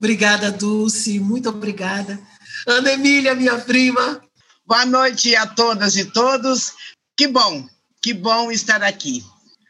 Obrigada, 0.00 0.52
Dulce, 0.52 1.18
muito 1.18 1.48
obrigada. 1.48 2.20
Ana 2.64 2.92
Emília, 2.92 3.34
minha 3.34 3.58
prima. 3.58 4.22
Boa 4.64 4.86
noite 4.86 5.34
a 5.34 5.44
todas 5.44 5.96
e 5.96 6.04
todos. 6.04 6.72
Que 7.16 7.26
bom, 7.26 7.68
que 8.00 8.14
bom 8.14 8.52
estar 8.52 8.80
aqui. 8.80 9.24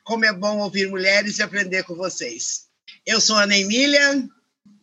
Como 0.05 0.27
é 0.27 0.33
bom 0.33 0.59
ouvir 0.59 0.87
mulheres 0.91 1.39
e 1.39 1.43
aprender 1.43 1.83
com 1.85 1.95
vocês. 1.95 2.67
Eu 3.07 3.23
sou 3.23 3.37
Ana 3.37 3.57
Emília, 3.57 4.23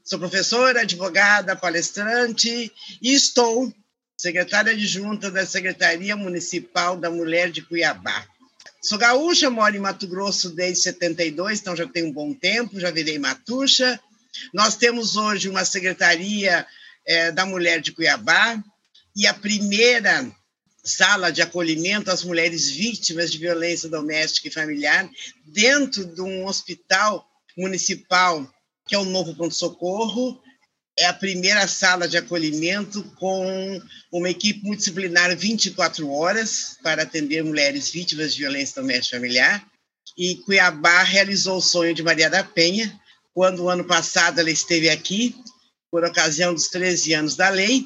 sou 0.04 0.18
professora, 0.18 0.82
advogada, 0.82 1.56
palestrante 1.56 2.72
e 3.00 3.14
estou 3.14 3.72
secretária 4.20 4.72
adjunta 4.72 5.30
da 5.30 5.46
Secretaria 5.46 6.16
Municipal 6.16 6.98
da 6.98 7.12
Mulher 7.12 7.52
de 7.52 7.62
Cuiabá. 7.62 8.26
Sou 8.82 8.98
gaúcha, 8.98 9.48
moro 9.52 9.76
em 9.76 9.80
Mato 9.80 10.08
Grosso 10.08 10.50
desde 10.50 10.82
72, 10.84 11.60
então 11.60 11.76
já 11.76 11.86
tenho 11.86 12.08
um 12.08 12.12
bom 12.12 12.34
tempo, 12.34 12.80
já 12.80 12.90
virei 12.90 13.20
matucha 13.20 14.00
nós 14.54 14.76
temos 14.76 15.16
hoje 15.16 15.50
uma 15.50 15.66
Secretaria 15.66 16.66
é, 17.06 17.32
da 17.32 17.46
Mulher 17.46 17.82
de 17.82 17.92
Cuiabá 17.92 18.62
e 19.16 19.28
a 19.28 19.34
primeira 19.34 20.30
sala 20.84 21.32
de 21.32 21.42
acolhimento 21.42 22.12
às 22.12 22.24
mulheres 22.24 22.70
vítimas 22.70 23.32
de 23.32 23.40
violência 23.40 23.90
doméstica 23.90 24.48
e 24.48 24.52
familiar 24.52 25.10
dentro 25.46 26.06
de 26.06 26.22
um 26.22 26.46
hospital 26.46 27.28
municipal, 27.58 28.48
que 28.88 28.94
é 28.94 29.00
o 29.00 29.06
Novo 29.06 29.36
Ponto 29.36 29.56
Socorro. 29.56 30.40
É 30.98 31.08
a 31.08 31.14
primeira 31.14 31.68
sala 31.68 32.08
de 32.08 32.18
acolhimento 32.18 33.04
com 33.18 33.82
uma 34.12 34.30
equipe 34.30 34.64
multidisciplinar 34.64 35.36
24 35.36 36.10
horas 36.10 36.78
para 36.82 37.04
atender 37.04 37.44
mulheres 37.44 37.90
vítimas 37.90 38.34
de 38.34 38.42
violência 38.42 38.82
doméstica 38.82 39.18
e 39.18 39.20
familiar. 39.20 39.66
E 40.18 40.36
Cuiabá 40.36 41.04
realizou 41.04 41.58
o 41.58 41.62
sonho 41.62 41.94
de 41.94 42.04
Maria 42.04 42.30
da 42.30 42.44
Penha, 42.44 42.98
quando 43.36 43.64
o 43.64 43.70
ano 43.70 43.84
passado 43.84 44.40
ela 44.40 44.50
esteve 44.50 44.90
aqui, 44.90 45.36
por 45.92 46.06
ocasião 46.06 46.54
dos 46.54 46.70
13 46.70 47.14
anos 47.14 47.36
da 47.36 47.50
lei. 47.50 47.86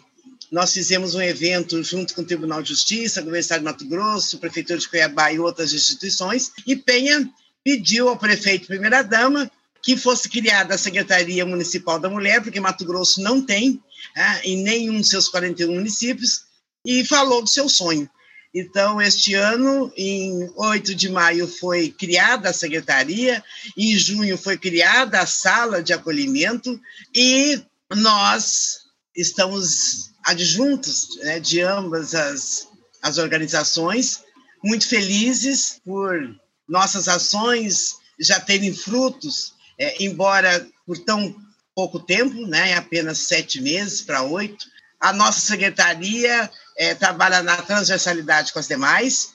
Nós 0.52 0.72
fizemos 0.72 1.16
um 1.16 1.22
evento 1.22 1.82
junto 1.84 2.14
com 2.14 2.22
o 2.22 2.26
Tribunal 2.26 2.62
de 2.62 2.70
Justiça, 2.70 3.22
Universidade 3.22 3.62
de 3.62 3.66
Mato 3.66 3.86
Grosso, 3.86 4.38
Prefeitura 4.38 4.78
de 4.78 4.88
Cuiabá 4.88 5.34
e 5.34 5.40
outras 5.40 5.74
instituições, 5.74 6.52
e 6.68 6.76
Penha 6.76 7.28
pediu 7.64 8.10
ao 8.10 8.18
prefeito 8.18 8.68
primeira-dama 8.68 9.52
que 9.82 9.98
fosse 9.98 10.30
criada 10.30 10.76
a 10.76 10.78
Secretaria 10.78 11.46
Municipal 11.46 12.00
da 12.00 12.10
Mulher, 12.10 12.42
porque 12.42 12.60
Mato 12.60 12.86
Grosso 12.86 13.22
não 13.22 13.42
tem, 13.42 13.82
né, 14.16 14.42
em 14.44 14.62
nenhum 14.62 14.98
dos 14.98 15.10
seus 15.10 15.28
41 15.30 15.74
municípios, 15.74 16.44
e 16.86 17.04
falou 17.06 17.42
do 17.42 17.50
seu 17.50 17.68
sonho. 17.68 18.10
Então, 18.54 19.02
este 19.02 19.36
ano, 19.36 19.92
em 19.96 20.50
8 20.56 20.96
de 20.96 21.10
maio, 21.10 21.48
foi 21.48 21.90
criada 21.90 22.50
a 22.50 22.54
secretaria, 22.54 23.44
em 23.78 23.96
junho 23.96 24.38
foi 24.38 24.58
criada 24.58 25.22
a 25.22 25.28
sala 25.28 25.84
de 25.84 25.94
acolhimento, 25.94 26.80
e 27.16 27.62
nós 27.96 28.80
estamos 29.16 30.12
adjuntos 30.26 31.18
né, 31.24 31.40
de 31.40 31.62
ambas 31.62 32.16
as, 32.16 32.68
as 33.02 33.18
organizações, 33.18 34.22
muito 34.64 34.88
felizes 34.88 35.80
por 35.86 36.36
nossas 36.68 37.08
ações 37.08 37.98
já 38.20 38.40
terem 38.40 38.74
frutos 38.74 39.54
é, 39.80 40.04
embora 40.04 40.68
por 40.86 40.98
tão 41.00 41.34
pouco 41.74 42.00
tempo, 42.00 42.46
né, 42.46 42.74
apenas 42.74 43.20
sete 43.20 43.62
meses 43.62 44.02
para 44.02 44.22
oito, 44.24 44.66
a 45.00 45.14
nossa 45.14 45.40
secretaria 45.40 46.52
é, 46.80 46.96
trabalha 46.96 47.44
na 47.44 47.58
transversalidade 47.58 48.54
com 48.54 48.60
as 48.60 48.68
demais, 48.68 49.34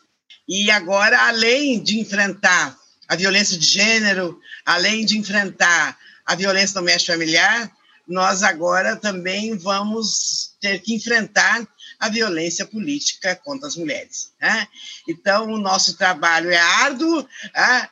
e 0.48 0.70
agora, 0.70 1.28
além 1.28 1.82
de 1.82 2.00
enfrentar 2.00 2.74
a 3.06 3.14
violência 3.14 3.58
de 3.58 3.66
gênero, 3.66 4.40
além 4.64 5.04
de 5.04 5.18
enfrentar 5.18 5.98
a 6.24 6.34
violência 6.34 6.74
doméstica 6.74 7.12
familiar, 7.12 7.70
nós 8.08 8.42
agora 8.42 8.96
também 8.96 9.56
vamos 9.58 10.54
ter 10.58 10.80
que 10.80 10.94
enfrentar 10.94 11.66
a 12.00 12.08
violência 12.08 12.64
política 12.64 13.36
contra 13.36 13.68
as 13.68 13.76
mulheres. 13.76 14.32
Né? 14.40 14.66
Então, 15.06 15.50
o 15.50 15.58
nosso 15.58 15.96
trabalho 15.98 16.50
é 16.50 16.58
árduo, 16.58 17.28
né? 17.54 17.88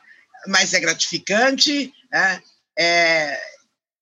mas 0.48 0.72
é 0.72 0.80
gratificante. 0.80 1.92
Né? 2.10 2.42
É, 2.78 3.51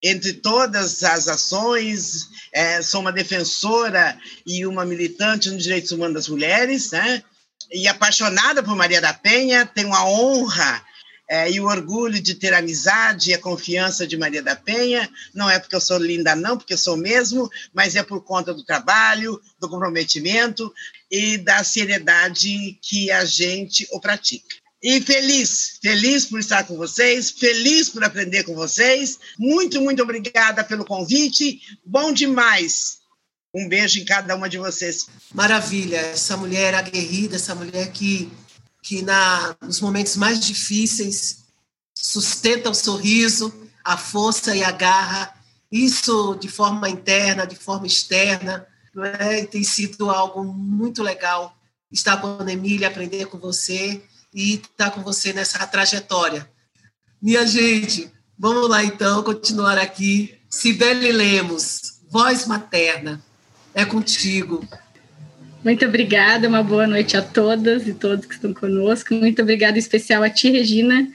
entre 0.03 0.34
todas 0.34 1.03
as 1.03 1.28
ações, 1.28 2.28
é, 2.53 2.80
sou 2.82 3.01
uma 3.01 3.12
defensora 3.12 4.18
e 4.46 4.64
uma 4.66 4.84
militante 4.84 5.51
nos 5.51 5.62
direitos 5.62 5.92
humanos 5.92 6.14
das 6.14 6.28
mulheres, 6.28 6.90
né? 6.90 7.22
e 7.72 7.86
apaixonada 7.86 8.62
por 8.62 8.74
Maria 8.74 9.01
da 9.01 9.14
Penha, 9.14 9.64
tenho 9.64 9.94
a 9.94 10.05
honra 10.05 10.84
é, 11.28 11.51
e 11.51 11.61
o 11.61 11.66
orgulho 11.66 12.20
de 12.20 12.34
ter 12.34 12.53
a 12.53 12.59
amizade 12.59 13.30
e 13.30 13.34
a 13.34 13.38
confiança 13.38 14.07
de 14.07 14.16
Maria 14.16 14.42
da 14.42 14.57
Penha. 14.57 15.09
Não 15.32 15.48
é 15.48 15.59
porque 15.59 15.76
eu 15.76 15.80
sou 15.80 15.98
linda, 15.98 16.34
não, 16.34 16.59
porque 16.59 16.74
eu 16.74 16.78
sou 16.78 16.96
mesmo, 16.96 17.48
mas 17.72 17.94
é 17.94 18.03
por 18.03 18.24
conta 18.24 18.53
do 18.53 18.64
trabalho, 18.64 19.40
do 19.61 19.68
comprometimento 19.68 20.72
e 21.09 21.38
da 21.38 21.62
seriedade 21.62 22.76
que 22.82 23.11
a 23.12 23.24
gente 23.24 23.86
o 23.92 24.01
pratica. 24.01 24.57
E 24.83 25.01
feliz, 25.03 25.78
feliz 25.83 26.24
por 26.24 26.41
estar 26.41 26.64
com 26.64 26.76
vocês, 26.76 27.31
feliz 27.31 27.91
por 27.91 28.03
aprender 28.03 28.45
com 28.45 28.55
vocês. 28.55 29.18
Muito, 29.39 29.81
muito 29.81 30.03
obrigada 30.03 30.64
pelo 30.64 30.87
convite. 30.87 31.61
Bom 31.85 32.12
demais. 32.12 33.01
Um 33.55 33.68
beijo 33.68 34.01
em 34.01 34.05
cada 34.05 34.35
uma 34.35 34.49
de 34.49 34.57
vocês. 34.57 35.07
Maravilha, 35.35 35.99
essa 35.99 36.37
mulher 36.37 36.74
aguerrida, 36.74 37.37
essa 37.37 37.55
mulher 37.55 37.93
que 37.93 38.31
que 38.83 39.03
na, 39.03 39.57
nos 39.61 39.81
momentos 39.81 40.16
mais 40.16 40.41
difíceis 40.41 41.45
sustenta 41.95 42.70
o 42.70 42.74
sorriso, 42.74 43.53
a 43.85 43.97
força 43.97 44.57
e 44.57 44.64
a 44.64 44.70
garra, 44.70 45.35
isso 45.70 46.35
de 46.37 46.49
forma 46.49 46.89
interna, 46.89 47.47
de 47.47 47.57
forma 47.57 47.87
externa, 47.87 48.66
é? 49.18 49.45
tem 49.45 49.62
sido 49.62 50.11
algo 50.11 50.43
muito 50.43 51.03
legal 51.03 51.55
estar 51.93 52.16
com 52.16 52.43
a 52.43 52.53
Emília, 52.53 52.89
aprender 52.89 53.26
com 53.26 53.39
você 53.39 54.03
e 54.33 54.55
estar 54.55 54.91
com 54.91 55.03
você 55.03 55.33
nessa 55.33 55.66
trajetória. 55.66 56.49
Minha 57.20 57.47
gente, 57.47 58.11
vamos 58.39 58.68
lá 58.68 58.83
então, 58.85 59.22
continuar 59.22 59.78
aqui. 59.78 60.39
Sibeli 60.49 61.12
Lemos, 61.12 62.01
voz 62.09 62.47
materna, 62.47 63.22
é 63.74 63.85
contigo. 63.85 64.66
Muito 65.62 65.84
obrigada, 65.84 66.48
uma 66.48 66.62
boa 66.62 66.86
noite 66.86 67.18
a 67.18 67.22
todas 67.22 67.86
e 67.86 67.92
todos 67.92 68.24
que 68.24 68.32
estão 68.32 68.54
conosco. 68.54 69.14
Muito 69.14 69.42
obrigada 69.42 69.76
em 69.76 69.78
especial 69.78 70.22
a 70.22 70.30
ti, 70.30 70.50
Regina, 70.50 71.06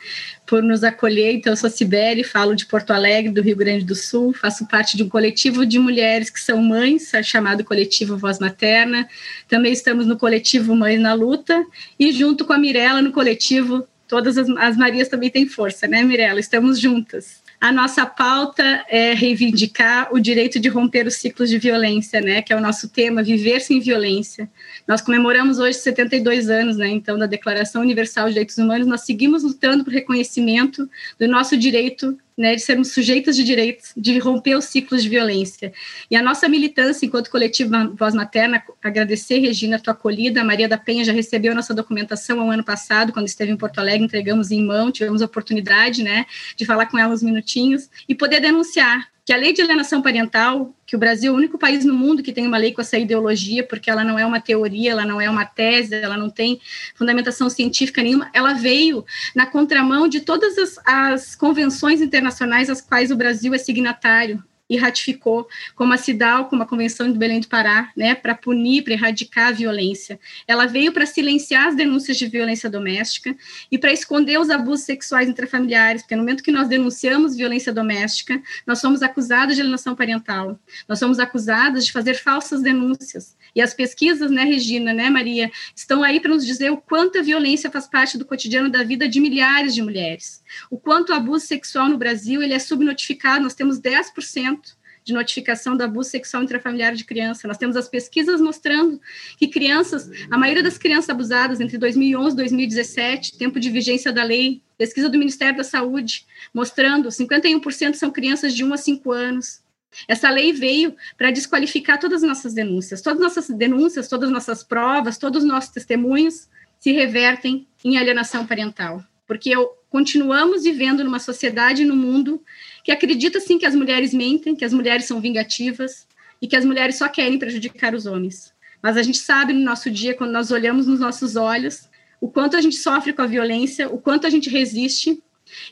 por 0.46 0.62
nos 0.62 0.84
acolher. 0.84 1.34
Então, 1.34 1.54
eu 1.54 1.58
sou 1.58 1.68
Sibeli, 1.68 2.24
falo 2.24 2.56
de 2.56 2.68
Porto 2.68 2.92
Alegre, 2.92 3.32
do 3.32 3.42
Rio 3.42 3.56
Grande 3.56 3.84
do 3.84 3.96
Sul, 3.96 4.34
faço 4.34 4.68
parte 4.68 4.96
de 4.96 5.04
um 5.04 5.10
coletivo 5.10 5.66
de 5.66 5.80
mulheres 5.80 6.30
que 6.30 6.40
são 6.40 6.62
mães, 6.62 7.12
é 7.14 7.24
chamado 7.24 7.64
Coletivo 7.64 8.18
Voz 8.18 8.38
Materna. 8.38 9.08
Também 9.48 9.74
estamos 9.74 10.06
no 10.06 10.16
coletivo 10.16 10.76
Mães 10.76 11.00
na 11.00 11.16
Luta 11.16 11.66
e 12.00 12.12
junto 12.12 12.46
com 12.46 12.54
a 12.54 12.58
Mirella 12.60 13.02
no 13.02 13.12
coletivo 13.12 13.88
Todas 14.08 14.38
as, 14.38 14.48
as 14.50 14.78
Marias 14.78 15.08
também 15.08 15.30
têm 15.30 15.48
força, 15.48 15.88
né, 15.88 16.04
Mirella? 16.04 16.40
Estamos 16.40 16.80
juntas. 16.80 17.44
A 17.66 17.72
nossa 17.72 18.06
pauta 18.06 18.86
é 18.88 19.16
reivindicar 19.16 20.14
o 20.14 20.20
direito 20.20 20.60
de 20.60 20.70
romper 20.70 21.08
os 21.08 21.16
ciclos 21.16 21.50
de 21.50 21.58
violência, 21.58 22.22
né, 22.22 22.40
que 22.44 22.54
é 22.54 22.56
o 22.56 22.62
nosso 22.62 22.88
tema, 22.90 23.24
viver 23.24 23.60
sem 23.60 23.80
violência. 23.80 24.48
Nós 24.88 25.02
comemoramos 25.02 25.58
hoje 25.58 25.80
72 25.80 26.48
anos, 26.48 26.78
né, 26.78 26.88
então, 26.90 27.18
da 27.18 27.26
Declaração 27.26 27.82
Universal 27.82 28.28
de 28.28 28.34
Direitos 28.34 28.60
Humanos, 28.60 28.86
nós 28.86 29.02
seguimos 29.02 29.42
lutando 29.42 29.84
por 29.84 29.92
reconhecimento 29.92 30.88
do 31.20 31.28
nosso 31.28 31.58
direito 31.58 32.16
né, 32.38 32.56
de 32.56 32.62
sermos 32.62 32.92
sujeitos 32.92 33.36
de 33.36 33.44
direitos, 33.44 33.94
de 33.96 34.18
romper 34.20 34.56
os 34.56 34.66
ciclos 34.66 35.02
de 35.02 35.10
violência. 35.10 35.74
E 36.10 36.16
a 36.16 36.22
nossa 36.22 36.50
militância, 36.50 37.06
enquanto 37.06 37.30
coletivo 37.30 37.72
Voz 37.96 38.14
Materna, 38.14 38.62
agradecer, 38.84 39.40
Regina, 39.40 39.78
a 39.78 39.80
tua 39.80 39.94
acolhida, 39.94 40.42
a 40.42 40.44
Maria 40.44 40.68
da 40.68 40.78
Penha 40.78 41.04
já 41.04 41.14
recebeu 41.14 41.54
a 41.54 41.56
nossa 41.56 41.74
documentação 41.74 42.40
ao 42.42 42.52
ano 42.52 42.64
passado, 42.64 43.14
quando 43.14 43.28
esteve 43.28 43.52
em 43.52 43.58
Porto 43.58 43.80
Alegre, 43.80 44.04
entregamos 44.04 44.52
em 44.52 44.64
mão, 44.64 44.92
tivemos 44.92 45.22
a 45.22 45.26
oportunidade, 45.26 46.04
né, 46.04 46.26
de 46.56 46.66
falar 46.66 46.88
com 46.88 46.98
ela 46.98 47.14
uns 47.14 47.24
minutinhos, 47.24 47.90
e 48.08 48.14
poder 48.14 48.40
denunciar 48.40 49.15
que 49.26 49.34
a 49.34 49.38
lei 49.38 49.52
de 49.52 49.62
alienação 49.62 50.04
parental, 50.04 50.72
que 50.86 50.96
o 50.96 51.00
Brasil 51.00 51.32
é 51.32 51.36
o 51.36 51.38
único 51.38 51.58
país 51.58 51.84
no 51.84 51.96
mundo 51.96 52.22
que 52.22 52.32
tem 52.32 52.46
uma 52.46 52.60
lei 52.60 52.72
com 52.72 52.80
essa 52.80 52.96
ideologia, 52.96 53.66
porque 53.66 53.90
ela 53.90 54.04
não 54.04 54.20
é 54.20 54.26
uma 54.26 54.40
teoria, 54.40 54.92
ela 54.92 55.04
não 55.04 55.20
é 55.20 55.28
uma 55.28 55.44
tese, 55.44 55.96
ela 55.96 56.16
não 56.16 56.30
tem 56.30 56.62
fundamentação 56.94 57.50
científica 57.50 58.04
nenhuma, 58.04 58.30
ela 58.34 58.54
veio 58.54 59.04
na 59.36 59.48
contramão 59.48 60.08
de 60.08 60.22
todas 60.22 60.56
as, 60.60 60.80
as 60.86 61.36
convenções 61.36 62.02
internacionais 62.02 62.70
às 62.70 62.82
quais 62.82 63.10
o 63.10 63.16
Brasil 63.16 63.52
é 63.56 63.58
signatário 63.58 64.44
e 64.70 64.78
ratificou, 64.78 65.48
como 65.76 65.94
a 65.94 65.98
CIDAL, 65.98 66.46
como 66.46 66.64
a 66.64 66.66
Convenção 66.66 67.12
de 67.12 67.18
Belém 67.18 67.40
do 67.40 67.48
Pará, 67.48 67.92
né, 67.96 68.16
para 68.16 68.34
punir, 68.34 68.84
para 68.84 68.94
erradicar 68.94 69.48
a 69.48 69.52
violência. 69.52 70.20
Ela 70.48 70.66
veio 70.66 70.92
para 70.92 71.06
silenciar 71.06 71.68
as 71.68 71.76
denúncias 71.76 72.18
de 72.18 72.26
violência 72.28 72.70
doméstica 72.70 73.36
e 73.72 73.78
para 73.78 73.94
esconder 73.94 74.40
os 74.40 74.50
abusos 74.50 74.86
sexuais 74.86 75.30
intrafamiliares, 75.30 76.02
porque 76.02 76.16
no 76.16 76.22
momento 76.24 76.44
que 76.44 76.52
nós 76.52 76.68
denunciamos 76.68 77.36
violência 77.36 77.72
doméstica, 77.72 78.42
nós 78.66 78.80
somos 78.80 79.04
acusados 79.04 79.56
de 79.56 79.62
alienação 79.62 79.96
parental, 79.96 80.60
nós 80.88 80.98
somos 81.00 81.20
acusados 81.20 81.86
de 81.86 81.92
fazer 81.92 82.16
falsas 82.16 82.62
denúncias. 82.62 83.35
E 83.56 83.62
as 83.62 83.74
pesquisas, 83.74 84.30
né, 84.30 84.44
Regina, 84.44 84.94
né, 84.94 85.10
Maria, 85.10 85.50
estão 85.74 86.04
aí 86.04 86.20
para 86.20 86.32
nos 86.32 86.46
dizer 86.46 86.72
o 86.72 86.78
quanto 86.78 87.18
a 87.18 87.22
violência 87.22 87.72
faz 87.72 87.88
parte 87.88 88.18
do 88.18 88.26
cotidiano 88.26 88.70
da 88.70 88.84
vida 88.84 89.08
de 89.08 89.20
milhares 89.20 89.74
de 89.74 89.82
mulheres. 89.82 90.44
O 90.70 90.78
quanto 90.78 91.12
o 91.12 91.16
abuso 91.16 91.46
sexual 91.46 91.88
no 91.88 91.98
Brasil 91.98 92.44
ele 92.44 92.54
é 92.54 92.60
subnotificado, 92.60 93.44
nós 93.44 93.56
temos 93.56 93.80
10% 93.80 94.76
de 95.06 95.14
notificação 95.14 95.78
do 95.78 95.84
abuso 95.84 96.10
sexual 96.10 96.44
intrafamiliar 96.44 96.96
de 96.96 97.06
criança. 97.06 97.48
Nós 97.48 97.58
temos 97.58 97.78
as 97.78 97.88
pesquisas 97.88 98.42
mostrando 98.42 99.00
que 99.38 99.48
crianças, 99.48 100.10
a 100.32 100.38
maioria 100.38 100.64
das 100.64 100.80
crianças 100.80 101.12
abusadas 101.12 101.62
entre 101.62 101.78
2011 101.78 102.34
e 102.34 102.38
2017, 102.38 103.38
tempo 103.38 103.60
de 103.60 103.70
vigência 103.70 104.12
da 104.12 104.24
lei, 104.24 104.64
pesquisa 104.78 105.08
do 105.08 105.20
Ministério 105.20 105.58
da 105.58 105.64
Saúde, 105.64 106.26
mostrando 106.52 107.10
51% 107.10 107.94
são 107.94 108.10
crianças 108.10 108.54
de 108.54 108.64
1 108.64 108.74
a 108.74 108.78
5 108.78 109.12
anos. 109.12 109.65
Essa 110.08 110.30
lei 110.30 110.52
veio 110.52 110.96
para 111.18 111.32
desqualificar 111.32 112.00
todas 112.00 112.24
as 112.24 112.28
nossas 112.28 112.54
denúncias. 112.54 113.02
Todas 113.02 113.22
as 113.22 113.36
nossas 113.36 113.58
denúncias, 113.58 114.08
todas 114.08 114.28
as 114.28 114.34
nossas 114.34 114.64
provas, 114.64 115.18
todos 115.18 115.44
os 115.44 115.48
nossos 115.48 115.72
testemunhos 115.72 116.50
se 116.80 116.92
revertem 116.92 117.68
em 117.84 117.98
alienação 117.98 118.46
parental. 118.46 119.04
Porque 119.26 119.52
continuamos 119.90 120.64
vivendo 120.64 121.04
numa 121.04 121.20
sociedade 121.20 121.86
no 121.86 121.96
mundo 121.96 122.44
que 122.84 122.92
acredita 122.92 123.40
sim 123.40 123.58
que 123.58 123.66
as 123.66 123.74
mulheres 123.74 124.14
mentem, 124.14 124.56
que 124.56 124.66
as 124.66 124.74
mulheres 124.74 125.06
são 125.06 125.20
vingativas 125.20 126.08
e 126.42 126.48
que 126.48 126.56
as 126.56 126.66
mulheres 126.66 126.98
só 126.98 127.08
querem 127.08 127.40
prejudicar 127.40 127.96
os 127.96 128.06
homens. 128.06 128.54
Mas 128.82 128.98
a 128.98 129.04
gente 129.04 129.18
sabe 129.18 129.54
no 129.54 129.62
nosso 129.62 129.90
dia, 129.90 130.14
quando 130.14 130.32
nós 130.32 130.52
olhamos 130.52 130.86
nos 130.86 131.00
nossos 131.00 131.36
olhos, 131.36 131.90
o 132.22 132.30
quanto 132.30 132.56
a 132.56 132.62
gente 132.62 132.76
sofre 132.76 133.14
com 133.14 133.22
a 133.22 133.28
violência, 133.28 133.90
o 133.90 133.98
quanto 133.98 134.28
a 134.28 134.30
gente 134.30 134.50
resiste 134.50 135.22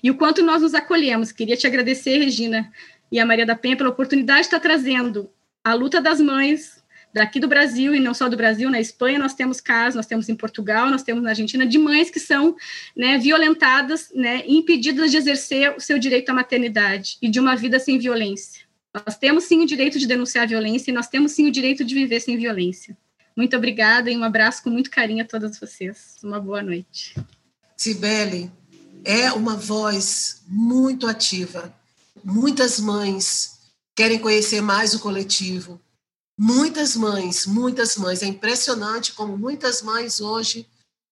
e 0.01 0.09
o 0.09 0.16
quanto 0.16 0.43
nós 0.43 0.61
nos 0.61 0.74
acolhemos. 0.74 1.32
Queria 1.32 1.57
te 1.57 1.68
agradecer, 1.68 2.18
Regina, 2.18 2.72
e 3.14 3.20
a 3.20 3.26
Maria 3.28 3.45
da 3.45 3.55
Penha 3.55 3.78
pela 3.78 3.91
oportunidade 3.91 4.39
de 4.39 4.45
estar 4.47 4.59
trazendo 4.59 5.30
a 5.64 5.76
luta 5.76 6.01
das 6.01 6.20
mães 6.20 6.84
daqui 7.14 7.39
do 7.39 7.47
Brasil 7.47 7.93
e 7.93 7.99
não 7.99 8.11
só 8.11 8.28
do 8.28 8.36
Brasil, 8.36 8.72
na 8.72 8.82
Espanha 8.82 9.20
nós 9.20 9.36
temos 9.36 9.61
casos, 9.61 9.93
nós 9.93 10.07
temos 10.07 10.30
em 10.30 10.36
Portugal, 10.36 10.89
nós 10.89 11.03
temos 11.03 11.22
na 11.22 11.30
Argentina 11.30 11.64
de 11.64 11.78
mães 11.78 12.09
que 12.09 12.20
são 12.20 12.55
né, 12.97 13.20
violentadas, 13.20 14.11
né, 14.16 14.41
impedidas 14.47 15.11
de 15.11 15.18
exercer 15.18 15.76
o 15.78 15.80
seu 15.80 15.99
direito 15.99 16.32
à 16.32 16.34
maternidade 16.34 17.20
e 17.22 17.30
de 17.30 17.39
uma 17.39 17.55
vida 17.55 17.78
sem 17.78 17.99
violência. 17.99 18.64
Nós 18.91 19.16
temos 19.16 19.43
sim 19.43 19.61
o 19.61 19.66
direito 19.68 19.99
de 19.99 20.07
denunciar 20.07 20.45
a 20.45 20.47
violência 20.47 20.89
e 20.89 20.93
nós 20.93 21.07
temos 21.07 21.34
sim 21.34 21.47
o 21.47 21.51
direito 21.51 21.86
de 21.86 21.93
viver 21.93 22.20
sem 22.20 22.36
violência. 22.36 22.97
Muito 23.38 23.55
obrigada 23.55 24.09
e 24.09 24.18
um 24.18 24.24
abraço 24.24 24.64
com 24.64 24.72
muito 24.72 24.89
carinho 24.89 25.24
a 25.24 25.28
todas 25.28 25.59
vocês. 25.59 26.18
Uma 26.24 26.39
boa 26.39 26.64
noite. 26.64 27.14
Sibeli 27.78 28.49
é 29.05 29.32
uma 29.32 29.55
voz 29.55 30.43
muito 30.47 31.05
ativa 31.05 31.72
Muitas 32.24 32.80
mães 32.80 33.59
querem 33.95 34.17
conhecer 34.17 34.61
mais 34.61 34.93
o 34.93 34.99
coletivo. 34.99 35.80
Muitas 36.39 36.95
mães, 36.95 37.45
muitas 37.45 37.97
mães. 37.97 38.24
É 38.24 38.26
impressionante 38.26 39.13
como 39.13 39.38
muitas 39.38 39.82
mães 39.82 40.21
hoje 40.21 40.67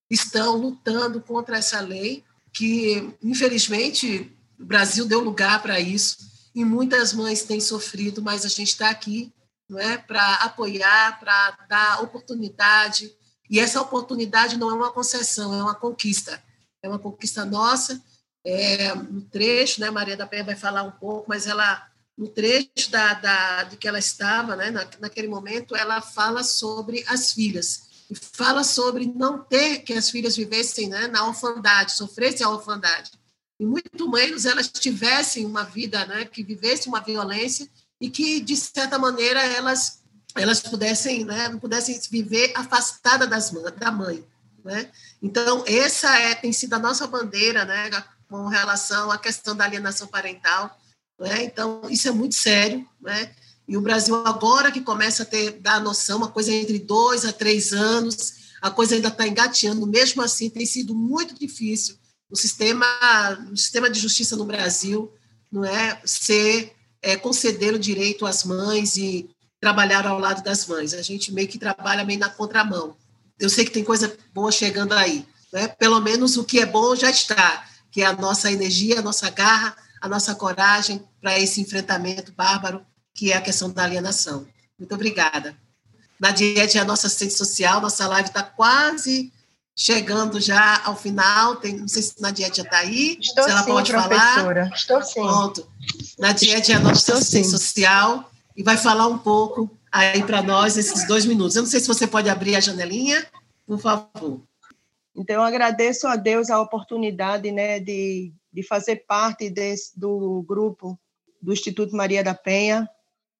estão 0.10 0.56
lutando 0.56 1.22
contra 1.22 1.58
essa 1.58 1.80
lei, 1.82 2.24
que 2.54 3.14
infelizmente 3.22 4.32
o 4.60 4.66
Brasil 4.66 5.06
deu 5.06 5.20
lugar 5.20 5.62
para 5.62 5.80
isso 5.80 6.18
e 6.56 6.64
muitas 6.64 7.14
mães 7.14 7.44
têm 7.44 7.60
sofrido, 7.60 8.22
mas 8.22 8.46
a 8.46 8.50
gente 8.50 8.70
está 8.70 8.90
aqui 8.90 9.32
não 9.70 9.80
é, 9.80 9.98
para 9.98 10.36
apoiar, 10.36 11.18
para 11.20 11.66
dar 11.70 12.04
oportunidade. 12.04 13.10
E 13.50 13.60
essa 13.60 13.82
oportunidade 13.82 14.58
não 14.58 14.70
é 14.70 14.74
uma 14.74 14.92
concessão, 14.92 15.54
é 15.54 15.64
uma 15.64 15.76
conquista. 15.76 16.44
É 16.84 16.90
uma 16.90 17.00
conquista 17.00 17.46
nossa 17.46 18.02
é, 18.46 18.94
no 18.96 19.22
trecho, 19.22 19.82
né, 19.82 19.90
Maria 19.90 20.18
da 20.18 20.28
Penha 20.28 20.44
vai 20.44 20.56
falar 20.56 20.84
um 20.84 20.92
pouco, 20.92 21.26
mas 21.28 21.48
ela, 21.48 21.88
no 22.18 22.28
trecho 22.28 22.90
da, 22.90 23.14
da, 23.14 23.64
de 23.64 23.78
que 23.78 23.88
ela 23.88 24.00
estava, 24.00 24.56
né, 24.56 24.72
na, 24.72 24.88
naquele 25.00 25.28
momento, 25.28 25.76
ela 25.76 26.02
fala 26.02 26.44
sobre 26.44 27.04
as 27.08 27.34
filhas, 27.34 27.90
e 28.10 28.16
fala 28.16 28.64
sobre 28.64 29.06
não 29.06 29.40
ter 29.44 29.80
que 29.80 29.94
as 29.94 30.10
filhas 30.10 30.36
vivessem 30.36 30.90
né, 30.90 31.08
na 31.08 31.28
orfandade, 31.28 31.94
sofressem 31.96 32.46
a 32.46 32.50
orfandade, 32.50 33.12
e 33.60 33.66
muito 33.66 34.10
menos 34.10 34.46
elas 34.46 34.68
tivessem 34.68 35.46
uma 35.46 35.64
vida, 35.64 36.06
né, 36.06 36.26
que 36.26 36.44
vivessem 36.44 36.92
uma 36.92 37.00
violência 37.00 37.70
e 38.00 38.10
que, 38.10 38.40
de 38.40 38.56
certa 38.56 38.98
maneira, 38.98 39.40
elas 39.40 40.02
elas 40.36 40.62
pudessem, 40.62 41.26
né, 41.26 41.50
pudessem 41.60 42.00
viver 42.10 42.54
afastada 42.56 43.28
das, 43.28 43.52
da 43.78 43.92
mãe. 43.92 44.26
Né? 44.64 44.90
Então, 45.22 45.64
essa 45.68 46.18
é, 46.20 46.36
tem 46.36 46.54
sido 46.54 46.74
a 46.74 46.80
nossa 46.80 47.08
bandeira 47.08 47.66
né, 47.66 47.90
com 48.32 48.48
relação 48.48 49.12
à 49.12 49.18
questão 49.18 49.56
da 49.56 49.66
alienação 49.66 50.08
parental. 50.08 50.80
Né? 51.20 51.44
Então, 51.44 51.82
isso 51.90 52.08
é 52.08 52.12
muito 52.12 52.34
sério. 52.34 52.88
Né? 53.00 53.32
E 53.68 53.78
o 53.78 53.82
Brasil, 53.82 54.16
agora 54.26 54.72
que 54.72 54.82
começa 54.82 55.22
a 55.22 55.26
ter, 55.26 55.60
dar 55.60 55.80
noção, 55.80 56.18
uma 56.18 56.32
coisa 56.32 56.52
entre 56.52 56.80
dois 56.80 57.26
a 57.26 57.32
três 57.34 57.74
anos, 57.74 58.34
a 58.62 58.72
coisa 58.72 58.96
ainda 58.96 59.10
está 59.10 59.28
engateando, 59.28 59.86
mesmo 59.86 60.24
assim, 60.24 60.50
tem 60.50 60.66
sido 60.66 60.96
muito 60.96 61.38
difícil 61.38 62.02
o 62.32 62.36
sistema, 62.38 62.88
o 63.52 63.58
sistema 63.58 63.90
de 63.90 64.00
justiça 64.00 64.38
no 64.38 64.46
Brasil 64.46 65.12
não 65.52 65.66
é 65.66 66.02
ser 66.06 66.74
é, 67.02 67.18
conceder 67.18 67.74
o 67.74 67.80
direito 67.80 68.26
às 68.26 68.46
mães 68.46 68.96
e 68.96 69.30
trabalhar 69.60 70.08
ao 70.08 70.18
lado 70.18 70.42
das 70.42 70.66
mães. 70.66 70.94
A 70.94 71.02
gente 71.02 71.34
meio 71.34 71.50
que 71.50 71.60
trabalha 71.60 72.06
meio 72.06 72.20
na 72.20 72.30
contramão. 72.30 72.96
Eu 73.38 73.50
sei 73.50 73.66
que 73.66 73.72
tem 73.72 73.84
coisa 73.84 74.16
boa 74.34 74.52
chegando 74.52 74.94
aí. 74.94 75.28
Né? 75.52 75.68
Pelo 75.68 76.00
menos 76.00 76.38
o 76.38 76.46
que 76.46 76.62
é 76.62 76.66
bom 76.66 76.96
já 76.96 77.10
está, 77.10 77.68
que 77.92 78.02
é 78.02 78.06
a 78.06 78.14
nossa 78.14 78.52
energia, 78.52 79.00
a 79.00 79.02
nossa 79.02 79.30
garra, 79.30 79.76
a 80.02 80.08
nossa 80.08 80.34
coragem 80.34 81.04
para 81.22 81.38
esse 81.38 81.62
enfrentamento 81.62 82.32
bárbaro, 82.32 82.84
que 83.14 83.32
é 83.32 83.38
a 83.38 83.42
questão 83.42 83.70
da 83.70 83.84
alienação. 83.84 84.48
Muito 84.80 84.96
obrigada. 84.96 85.56
Nadiette 86.20 86.78
é 86.78 86.82
a 86.82 86.86
nossa 86.86 87.08
assistente 87.08 87.34
social, 87.34 87.82
nossa 87.82 88.08
live 88.08 88.30
está 88.30 88.42
quase 88.44 89.32
chegando 89.76 90.40
já 90.40 90.82
ao 90.86 90.96
final. 90.96 91.56
Tem, 91.58 91.78
não 91.78 91.88
sei 91.88 92.02
se 92.02 92.22
Nadiette 92.22 92.58
já 92.58 92.64
está 92.64 92.78
aí, 92.78 93.18
Estou 93.20 93.44
se 93.44 93.50
ela 93.52 93.64
sim, 93.64 93.72
pode 93.72 93.92
professora. 93.92 94.64
falar. 94.64 94.76
Estou 94.76 95.04
sim. 95.04 95.22
Pronto. 95.22 95.68
Nadiette 96.20 96.72
é 96.72 96.76
a 96.76 96.80
nossa 96.80 97.00
Estou 97.00 97.16
assistente 97.16 97.46
sim. 97.46 97.52
social 97.52 98.32
e 98.56 98.64
vai 98.64 98.78
falar 98.78 99.08
um 99.08 99.18
pouco 99.18 99.70
aí 99.92 100.24
para 100.24 100.42
nós 100.42 100.78
esses 100.78 101.08
dois 101.08 101.26
minutos. 101.26 101.56
Eu 101.56 101.64
não 101.64 101.70
sei 101.70 101.80
se 101.80 101.88
você 101.88 102.08
pode 102.08 102.30
abrir 102.30 102.56
a 102.56 102.60
janelinha, 102.60 103.26
por 103.66 103.80
favor. 103.80 104.42
Então, 105.16 105.44
agradeço 105.44 106.08
a 106.08 106.16
Deus 106.16 106.50
a 106.50 106.62
oportunidade 106.62 107.52
né, 107.52 107.80
de, 107.80 108.34
de 108.52 108.64
fazer 108.64 109.06
parte 109.08 109.50
desse, 109.50 110.00
do 110.00 110.44
grupo 110.44 111.00
do 111.42 111.52
Instituto 111.52 111.96
Maria 111.96 112.24
da 112.24 112.34
Penha. 112.34 112.88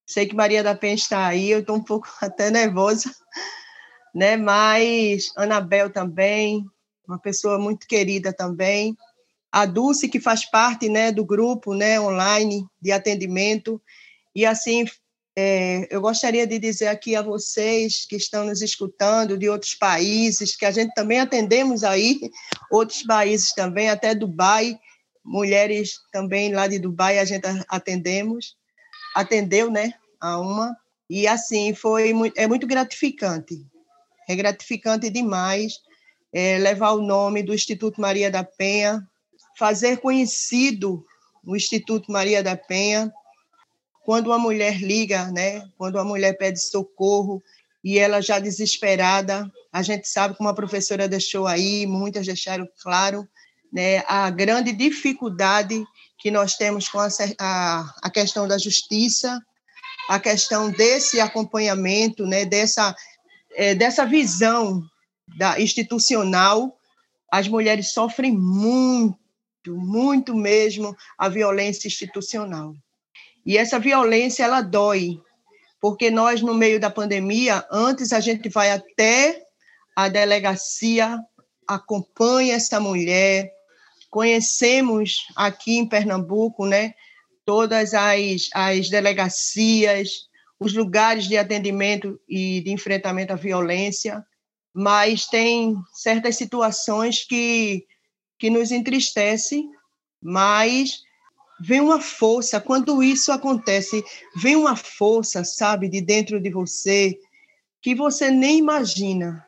Sei 0.06 0.26
que 0.26 0.36
Maria 0.36 0.64
da 0.64 0.76
Penha 0.76 0.96
está 0.96 1.28
aí, 1.28 1.50
eu 1.50 1.60
estou 1.60 1.78
um 1.78 1.84
pouco 1.84 2.10
até 2.22 2.50
nervosa, 2.50 3.14
né? 4.14 4.36
mas 4.36 5.32
Anabel 5.38 5.90
também, 5.90 6.66
uma 7.08 7.20
pessoa 7.20 7.58
muito 7.58 7.88
querida 7.88 8.34
também. 8.34 8.98
A 9.52 9.66
Dulce, 9.66 10.10
que 10.10 10.20
faz 10.20 10.50
parte 10.50 10.90
né, 10.90 11.12
do 11.12 11.26
grupo 11.26 11.74
né, 11.74 12.00
online 12.00 12.66
de 12.82 12.92
atendimento. 12.92 13.82
E, 14.34 14.46
assim, 14.46 14.86
é, 15.38 15.88
eu 15.90 16.02
gostaria 16.02 16.46
de 16.46 16.60
dizer 16.60 16.88
aqui 16.88 17.16
a 17.16 17.22
vocês 17.22 18.06
que 18.06 18.18
estão 18.18 18.46
nos 18.46 18.62
escutando 18.62 19.38
de 19.38 19.48
outros 19.48 19.74
países, 19.76 20.56
que 20.56 20.66
a 20.66 20.72
gente 20.72 20.94
também 20.94 21.20
atendemos 21.20 21.84
aí, 21.84 22.20
outros 22.70 23.04
países 23.04 23.54
também, 23.54 23.90
até 23.90 24.14
Dubai, 24.14 24.78
mulheres 25.24 25.94
também 26.12 26.54
lá 26.54 26.68
de 26.68 26.80
Dubai 26.80 27.20
a 27.20 27.26
gente 27.26 27.46
atendemos, 27.70 28.58
atendeu, 29.16 29.72
né, 29.72 29.94
a 30.20 30.40
uma, 30.40 30.76
e 31.10 31.28
assim, 31.28 31.74
foi 31.74 32.14
é 32.36 32.48
muito 32.48 32.68
gratificante, 32.68 33.66
é 34.28 34.36
gratificante 34.36 35.10
demais 35.10 35.74
é, 36.34 36.58
levar 36.58 36.92
o 36.92 37.02
nome 37.02 37.44
do 37.44 37.54
Instituto 37.54 38.00
Maria 38.00 38.30
da 38.30 38.44
Penha, 38.44 39.06
fazer 39.58 39.98
conhecido 39.98 41.06
o 41.46 41.56
Instituto 41.56 42.12
Maria 42.12 42.44
da 42.44 42.56
Penha, 42.56 43.12
quando 44.04 44.28
uma 44.28 44.40
mulher 44.40 44.82
liga, 44.82 45.32
né? 45.32 45.64
Quando 45.78 45.96
uma 45.96 46.04
mulher 46.04 46.38
pede 46.38 46.62
socorro 46.62 47.42
e 47.84 47.98
ela 47.98 48.22
já 48.22 48.40
desesperada, 48.40 49.50
a 49.72 49.82
gente 49.82 50.08
sabe 50.08 50.36
como 50.36 50.50
a 50.50 50.54
professora 50.54 51.08
deixou 51.08 51.48
aí, 51.48 51.86
muitas 51.86 52.26
deixaram 52.26 52.68
claro, 52.82 53.28
né? 53.72 54.04
A 54.08 54.30
grande 54.30 54.72
dificuldade 54.72 55.84
que 56.18 56.30
nós 56.30 56.56
temos 56.56 56.88
com 56.88 57.00
a, 57.00 57.08
a, 57.40 57.94
a 58.04 58.10
questão 58.10 58.48
da 58.48 58.58
justiça, 58.58 59.40
a 60.10 60.20
questão 60.20 60.70
desse 60.70 61.20
acompanhamento, 61.20 62.26
né? 62.26 62.46
Dessa 62.46 62.96
é, 63.56 63.76
dessa 63.76 64.06
visão 64.06 64.84
da 65.38 65.60
institucional, 65.60 66.78
as 67.32 67.48
mulheres 67.48 67.94
sofrem 67.94 68.32
muito, 68.32 69.18
muito 69.68 70.36
mesmo 70.36 70.96
a 71.18 71.30
violência 71.30 71.88
institucional. 71.88 72.76
E 73.46 73.58
essa 73.58 73.80
violência, 73.80 74.44
ela 74.44 74.62
dói, 74.62 75.20
porque 75.80 76.12
nós, 76.12 76.42
no 76.42 76.54
meio 76.54 76.80
da 76.80 76.90
pandemia, 76.90 77.66
antes 77.72 78.14
a 78.14 78.20
gente 78.20 78.50
vai 78.50 78.72
até 78.72 79.44
a 79.96 80.08
delegacia, 80.08 81.20
acompanha 81.68 82.56
essa 82.56 82.80
mulher, 82.80 83.52
conhecemos 84.10 85.26
aqui 85.36 85.78
em 85.78 85.88
Pernambuco, 85.88 86.66
né, 86.66 86.94
todas 87.46 87.94
as, 87.94 88.50
as 88.54 88.90
delegacias, 88.90 90.30
os 90.60 90.74
lugares 90.74 91.28
de 91.28 91.38
atendimento 91.38 92.20
e 92.30 92.62
de 92.62 92.72
enfrentamento 92.72 93.34
à 93.34 93.36
violência, 93.36 94.24
mas 94.74 95.26
tem 95.26 95.76
certas 95.92 96.36
situações 96.36 97.26
que, 97.26 97.86
que 98.38 98.50
nos 98.50 98.72
entristecem, 98.72 99.70
mas 100.22 101.02
vem 101.64 101.82
uma 101.82 102.02
força, 102.02 102.60
quando 102.60 103.04
isso 103.04 103.32
acontece, 103.32 104.04
vem 104.36 104.56
uma 104.56 104.76
força, 104.76 105.44
sabe, 105.44 105.88
de 105.88 106.02
dentro 106.02 106.42
de 106.42 106.50
você, 106.50 107.18
que 107.82 107.94
você 107.94 108.32
nem 108.32 108.58
imagina. 108.58 109.46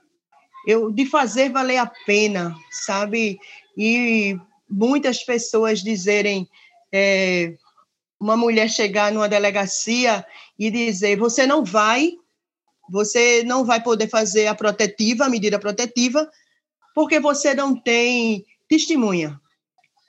Eu, 0.67 0.91
de 0.91 1.05
fazer 1.05 1.49
valer 1.49 1.77
a 1.77 1.91
pena, 2.05 2.55
sabe? 2.71 3.37
E 3.77 4.37
muitas 4.69 5.23
pessoas 5.23 5.81
dizerem, 5.81 6.47
é, 6.91 7.55
uma 8.19 8.37
mulher 8.37 8.69
chegar 8.69 9.11
numa 9.11 9.27
delegacia 9.27 10.25
e 10.57 10.71
dizer, 10.71 11.17
você 11.17 11.45
não 11.45 11.65
vai, 11.65 12.13
você 12.89 13.43
não 13.43 13.65
vai 13.65 13.81
poder 13.83 14.07
fazer 14.07 14.47
a 14.47 14.55
protetiva, 14.55 15.25
a 15.25 15.29
medida 15.29 15.59
protetiva, 15.59 16.29
porque 16.95 17.19
você 17.19 17.53
não 17.53 17.75
tem 17.75 18.45
testemunha. 18.69 19.41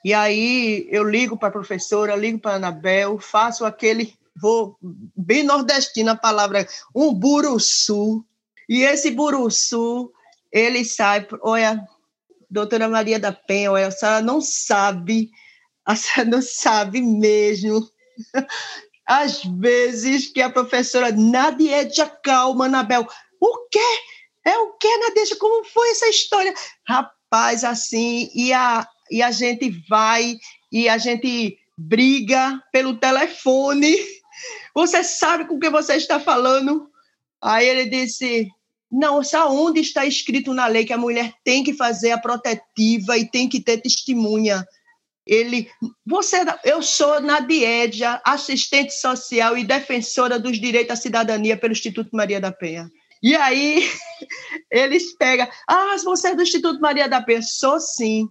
E 0.05 0.13
aí 0.13 0.87
eu 0.91 1.03
ligo 1.03 1.35
para 1.35 1.47
a 1.47 1.51
professora, 1.51 2.15
ligo 2.15 2.37
para 2.37 2.51
a 2.51 2.55
Anabel, 2.57 3.17
faço 3.17 3.65
aquele, 3.65 4.13
vou 4.39 4.77
bem 4.79 5.41
nordestina 5.41 6.11
a 6.11 6.15
palavra, 6.15 6.67
um 6.93 7.11
buruçu. 7.11 8.23
E 8.69 8.83
esse 8.83 9.09
buruçu, 9.09 10.13
ele 10.51 10.85
sai, 10.85 11.27
olha, 11.41 11.83
doutora 12.47 12.87
Maria 12.87 13.17
da 13.17 13.31
Penha, 13.31 13.71
olha, 13.71 13.87
a 13.87 13.91
senhora 13.91 14.21
não 14.21 14.41
sabe, 14.41 15.31
a 15.83 15.95
senhora 15.95 16.29
não 16.29 16.41
sabe 16.43 17.01
mesmo. 17.01 17.89
Às 19.07 19.43
vezes 19.43 20.27
que 20.27 20.39
a 20.39 20.51
professora 20.51 21.11
Nadiedia 21.11 22.05
calma, 22.23 22.65
Anabel, 22.65 23.07
o 23.41 23.67
quê? 23.71 23.99
É 24.45 24.55
o 24.55 24.73
quê, 24.73 24.97
Nadiedia? 24.99 25.35
Como 25.37 25.65
foi 25.65 25.89
essa 25.89 26.07
história? 26.09 26.53
Rapaz, 26.87 27.63
assim, 27.63 28.29
e 28.35 28.53
a, 28.53 28.87
e 29.09 29.21
a 29.21 29.31
gente 29.31 29.69
vai 29.87 30.35
e 30.71 30.89
a 30.89 30.97
gente 30.97 31.57
briga 31.77 32.61
pelo 32.71 32.97
telefone. 32.97 33.95
Você 34.73 35.03
sabe 35.03 35.45
com 35.45 35.55
o 35.55 35.59
que 35.59 35.69
você 35.69 35.95
está 35.95 36.19
falando? 36.19 36.89
Aí 37.41 37.67
ele 37.67 37.85
disse: 37.85 38.47
Não, 38.91 39.23
só 39.23 39.51
onde 39.51 39.79
está 39.79 40.05
escrito 40.05 40.53
na 40.53 40.67
lei 40.67 40.85
que 40.85 40.93
a 40.93 40.97
mulher 40.97 41.33
tem 41.43 41.63
que 41.63 41.73
fazer 41.73 42.11
a 42.11 42.19
protetiva 42.19 43.17
e 43.17 43.29
tem 43.29 43.47
que 43.47 43.61
ter 43.61 43.77
testemunha. 43.77 44.65
Ele, 45.27 45.67
você, 46.05 46.37
eu 46.63 46.83
sou 46.83 47.19
Nadiedia, 47.19 48.21
assistente 48.23 48.93
social 48.93 49.57
e 49.57 49.63
defensora 49.63 50.37
dos 50.37 50.59
direitos 50.59 50.91
à 50.91 50.95
cidadania 50.95 51.57
pelo 51.57 51.73
Instituto 51.73 52.15
Maria 52.15 52.39
da 52.39 52.51
Penha. 52.51 52.87
E 53.23 53.35
aí 53.35 53.89
eles 54.69 55.15
pegam, 55.17 55.47
ah, 55.67 55.95
você 56.03 56.27
é 56.27 56.35
do 56.35 56.43
Instituto 56.43 56.79
Maria 56.79 57.09
da 57.09 57.21
Penha? 57.21 57.41
Sou 57.41 57.79
sim 57.79 58.29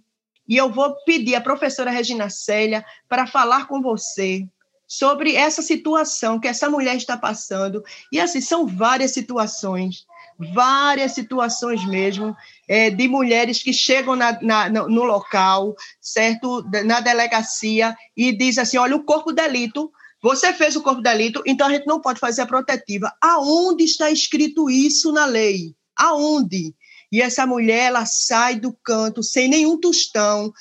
e 0.48 0.56
eu 0.56 0.70
vou 0.70 0.94
pedir 1.04 1.34
à 1.34 1.40
professora 1.40 1.90
Regina 1.90 2.28
Célia 2.28 2.84
para 3.08 3.26
falar 3.26 3.66
com 3.66 3.80
você, 3.80 4.46
sobre 4.86 5.34
essa 5.34 5.62
situação 5.62 6.38
que 6.38 6.48
essa 6.48 6.68
mulher 6.68 6.96
está 6.96 7.16
passando. 7.16 7.82
E 8.12 8.20
assim, 8.20 8.40
são 8.40 8.66
várias 8.66 9.12
situações, 9.12 10.06
várias 10.38 11.12
situações 11.12 11.84
mesmo, 11.86 12.36
é, 12.68 12.90
de 12.90 13.08
mulheres 13.08 13.62
que 13.62 13.72
chegam 13.72 14.14
na, 14.14 14.40
na, 14.40 14.68
no 14.68 15.04
local, 15.04 15.74
certo? 16.00 16.64
Na 16.84 17.00
delegacia, 17.00 17.96
e 18.16 18.32
diz 18.36 18.58
assim: 18.58 18.76
olha, 18.76 18.96
o 18.96 19.04
corpo 19.04 19.32
delito. 19.32 19.90
Você 20.22 20.54
fez 20.54 20.74
o 20.74 20.80
corpo 20.80 21.02
delito, 21.02 21.42
então 21.44 21.66
a 21.66 21.70
gente 21.70 21.86
não 21.86 22.00
pode 22.00 22.18
fazer 22.18 22.40
a 22.40 22.46
protetiva. 22.46 23.12
Aonde 23.20 23.84
está 23.84 24.10
escrito 24.10 24.70
isso 24.70 25.12
na 25.12 25.26
lei? 25.26 25.74
Aonde? 25.94 26.74
E 27.14 27.22
essa 27.22 27.46
mulher, 27.46 27.84
ela 27.86 28.04
sai 28.04 28.56
do 28.56 28.76
canto 28.82 29.22
sem 29.22 29.46
nenhum 29.46 29.78
tostão. 29.78 30.52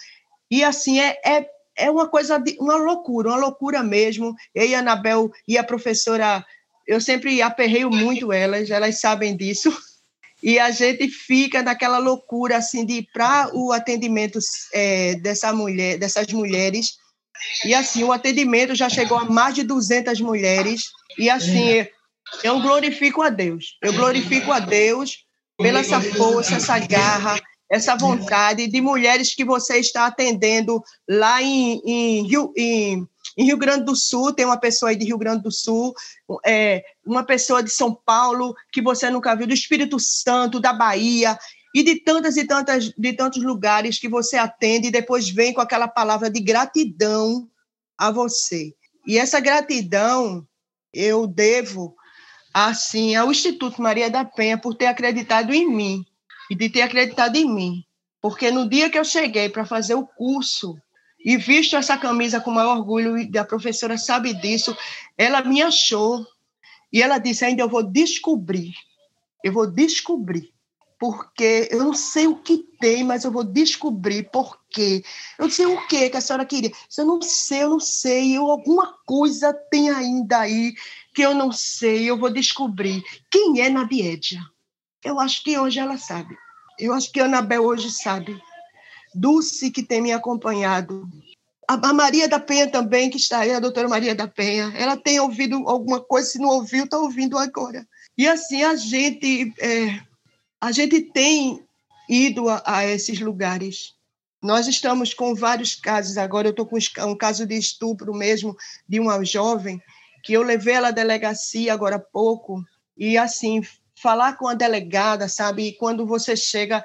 E 0.52 0.64
assim, 0.64 1.00
é, 1.00 1.20
é 1.26 1.48
é 1.76 1.90
uma 1.90 2.08
coisa, 2.08 2.38
de, 2.38 2.56
uma 2.60 2.76
loucura, 2.76 3.30
uma 3.30 3.38
loucura 3.38 3.82
mesmo. 3.82 4.36
Eu 4.54 4.68
e 4.68 4.76
a 4.76 4.80
Anabel 4.80 5.32
e 5.48 5.58
a 5.58 5.64
professora, 5.64 6.46
eu 6.88 7.02
sempre 7.02 7.42
aperreio 7.42 7.90
muito 7.90 8.32
elas, 8.32 8.70
elas 8.70 9.00
sabem 9.00 9.36
disso. 9.36 9.76
E 10.44 10.60
a 10.60 10.70
gente 10.70 11.08
fica 11.08 11.64
naquela 11.64 11.98
loucura 11.98 12.58
assim 12.58 12.86
de 12.86 13.08
para 13.12 13.50
o 13.56 13.72
atendimento 13.72 14.38
é, 14.74 15.16
dessa 15.16 15.52
mulher, 15.52 15.98
dessas 15.98 16.28
mulheres. 16.28 16.98
E 17.66 17.74
assim, 17.74 18.04
o 18.04 18.12
atendimento 18.12 18.76
já 18.76 18.90
chegou 18.90 19.18
a 19.18 19.26
mais 19.26 19.56
de 19.56 19.64
200 19.64 20.22
mulheres. 20.22 20.84
E 21.18 21.32
assim, 21.32 21.88
eu 22.44 22.62
glorifico 22.62 23.24
a 23.24 23.30
Deus. 23.30 23.76
Eu 23.82 23.94
glorifico 23.94 24.52
a 24.52 24.60
Deus 24.60 25.23
pela 25.58 25.80
essa 25.80 26.02
força, 26.02 26.56
essa 26.56 26.80
garra, 26.80 27.40
essa 27.70 27.96
vontade 27.96 28.68
de 28.68 28.82
mulheres 28.82 29.34
que 29.34 29.46
você 29.46 29.78
está 29.78 30.06
atendendo 30.06 30.84
lá 31.08 31.42
em, 31.42 31.82
em, 31.86 32.28
Rio, 32.28 32.54
em, 32.56 33.08
em 33.38 33.46
Rio 33.46 33.58
Grande 33.58 33.86
do 33.86 33.96
Sul, 33.96 34.34
tem 34.34 34.46
uma 34.46 34.58
pessoa 34.58 34.90
aí 34.90 34.96
de 34.96 35.06
Rio 35.06 35.18
Grande 35.18 35.44
do 35.44 35.52
Sul, 35.52 35.94
é, 36.46 36.84
uma 37.06 37.24
pessoa 37.24 37.64
de 37.64 37.70
São 37.70 37.94
Paulo 37.94 38.54
que 38.72 38.82
você 38.82 39.10
nunca 39.10 39.36
viu, 39.36 39.48
do 39.48 39.54
Espírito 39.54 40.00
Santo, 40.00 40.60
da 40.60 40.74
Bahia, 40.74 41.38
e 41.74 41.82
de 41.82 41.96
tantas 41.96 42.38
e 42.38 42.46
tantas 42.46 42.92
de 42.96 43.14
tantos 43.14 43.42
lugares 43.42 44.00
que 44.00 44.08
você 44.08 44.38
atende 44.38 44.88
e 44.90 44.92
depois 44.92 45.28
vem 45.30 45.54
com 45.54 45.62
aquela 45.62 45.88
palavra 45.88 46.30
de 46.30 46.40
gratidão 46.40 47.50
a 47.98 48.12
você. 48.12 48.76
E 49.08 49.18
essa 49.18 49.40
gratidão 49.40 50.48
eu 50.94 51.26
devo 51.26 51.96
assim 52.54 53.16
ao 53.16 53.32
Instituto 53.32 53.82
Maria 53.82 54.10
da 54.10 54.24
Penha 54.24 54.58
por 54.58 54.76
ter 54.76 54.86
acreditado 54.86 55.54
em 55.54 55.68
mim 55.68 56.06
e 56.50 56.56
de 56.56 56.70
ter 56.70 56.82
acreditado 56.82 57.36
em 57.36 57.50
mim. 57.50 57.84
Porque 58.22 58.52
no 58.52 58.70
dia 58.70 58.90
que 58.90 58.98
eu 58.98 59.04
cheguei 59.04 59.50
para 59.50 59.66
fazer 59.66 59.96
o 59.96 60.06
curso 60.06 60.78
e 61.26 61.38
visto 61.38 61.76
essa 61.76 61.98
camisa 61.98 62.40
com 62.40 62.52
maior 62.52 62.78
orgulho, 62.78 63.18
e 63.18 63.38
a 63.38 63.46
professora 63.46 63.98
sabe 63.98 64.34
disso, 64.34 64.76
ela 65.18 65.42
me 65.42 65.62
achou 65.62 66.26
e 66.92 67.02
ela 67.02 67.18
disse: 67.18 67.44
ainda 67.44 67.64
eu 67.64 67.70
vou 67.70 67.82
descobrir, 67.82 68.74
eu 69.44 69.52
vou 69.52 69.66
descobrir. 69.66 70.54
Porque 71.00 71.68
eu 71.70 71.84
não 71.84 71.94
sei 71.94 72.28
o 72.28 72.38
que 72.38 72.60
tem, 72.80 73.04
mas 73.04 73.26
eu 73.26 73.32
vou 73.32 73.44
descobrir 73.44 74.30
por 74.32 74.58
quê. 74.70 75.04
Eu 75.38 75.46
não 75.46 75.52
sei 75.52 75.66
o 75.66 75.86
que 75.88 76.10
que 76.10 76.16
a 76.16 76.22
senhora 76.22 76.46
queria. 76.46 76.72
Eu 76.98 77.06
não 77.06 77.22
sei, 77.22 77.64
eu 77.64 77.72
não 77.72 77.80
sei. 77.80 78.38
Eu, 78.38 78.50
alguma 78.50 78.94
coisa 79.06 79.54
tem 79.70 79.90
ainda 79.90 80.40
aí 80.40 80.74
que 81.14 81.22
eu 81.22 81.34
não 81.34 81.52
sei. 81.52 82.10
Eu 82.10 82.18
vou 82.18 82.30
descobrir. 82.30 83.04
Quem 83.30 83.62
é 83.62 83.70
Nadiedia? 83.70 84.42
Eu 85.04 85.20
acho 85.20 85.44
que 85.44 85.58
hoje 85.58 85.80
ela 85.80 85.98
sabe. 85.98 86.36
Eu 86.80 86.94
acho 86.94 87.12
que 87.12 87.20
Anabel 87.20 87.64
hoje 87.64 87.92
sabe. 87.92 88.40
Dulce, 89.14 89.70
que 89.70 89.84
tem 89.84 90.02
me 90.02 90.12
acompanhado. 90.12 91.08
A, 91.70 91.74
a 91.74 91.94
Maria 91.94 92.28
da 92.28 92.40
Penha 92.40 92.68
também, 92.68 93.10
que 93.10 93.18
está 93.18 93.40
aí, 93.40 93.52
a 93.52 93.60
doutora 93.60 93.88
Maria 93.88 94.16
da 94.16 94.28
Penha. 94.28 94.74
Ela 94.76 94.98
tem 94.98 95.20
ouvido 95.20 95.68
alguma 95.68 96.02
coisa, 96.02 96.30
se 96.30 96.40
não 96.40 96.50
ouviu, 96.50 96.86
está 96.86 96.98
ouvindo 96.98 97.38
agora. 97.38 97.88
E 98.18 98.28
assim, 98.28 98.64
a 98.64 98.76
gente, 98.76 99.54
é, 99.60 100.00
a 100.60 100.72
gente 100.72 101.02
tem 101.02 101.64
ido 102.10 102.50
a, 102.50 102.62
a 102.66 102.86
esses 102.86 103.20
lugares. 103.20 103.94
Nós 104.42 104.68
estamos 104.68 105.14
com 105.14 105.34
vários 105.34 105.76
casos 105.76 106.18
agora. 106.18 106.48
Eu 106.48 106.52
estou 106.52 106.66
com 106.66 106.78
um 107.08 107.16
caso 107.16 107.46
de 107.46 107.56
estupro 107.56 108.14
mesmo 108.14 108.58
de 108.88 109.00
uma 109.00 109.24
jovem 109.24 109.82
que 110.24 110.34
eu 110.34 110.42
levei 110.42 110.76
ela 110.76 110.88
à 110.88 110.92
delegacia 110.92 111.74
agora 111.74 111.98
há 111.98 112.00
pouco 112.00 112.64
e 112.98 113.18
assim 113.18 113.62
falar 113.96 114.38
com 114.38 114.48
a 114.48 114.54
delegada, 114.54 115.28
sabe? 115.28 115.68
E 115.68 115.78
quando 115.78 116.06
você 116.06 116.36
chega 116.36 116.84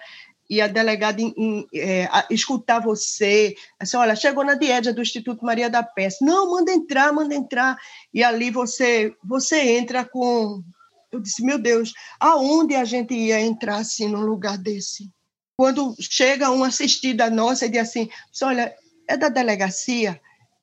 e 0.50 0.60
a 0.62 0.66
delegada 0.66 1.20
em, 1.20 1.34
em, 1.36 1.66
é, 1.74 2.04
a, 2.06 2.26
escutar 2.30 2.80
você, 2.80 3.54
assim, 3.78 3.96
olha, 3.96 4.16
chegou 4.16 4.42
na 4.42 4.54
dieta 4.54 4.92
do 4.92 5.02
Instituto 5.02 5.44
Maria 5.44 5.68
da 5.68 5.82
Peça, 5.82 6.24
não, 6.24 6.50
manda 6.50 6.72
entrar, 6.72 7.12
manda 7.12 7.34
entrar, 7.34 7.76
e 8.14 8.24
ali 8.24 8.50
você 8.50 9.14
você 9.22 9.60
entra 9.76 10.04
com, 10.06 10.62
eu 11.12 11.20
disse, 11.20 11.44
meu 11.44 11.58
Deus, 11.58 11.92
aonde 12.18 12.74
a 12.74 12.84
gente 12.84 13.14
ia 13.14 13.40
entrar 13.40 13.76
assim 13.76 14.08
num 14.08 14.22
lugar 14.22 14.56
desse? 14.56 15.10
Quando 15.56 15.94
chega 16.00 16.50
uma 16.50 16.68
assistida 16.68 17.28
nossa 17.28 17.66
e 17.66 17.68
diz 17.68 17.82
assim, 17.82 18.08
olha, 18.42 18.74
é 19.06 19.16
da 19.16 19.28
delegacia, 19.28 20.18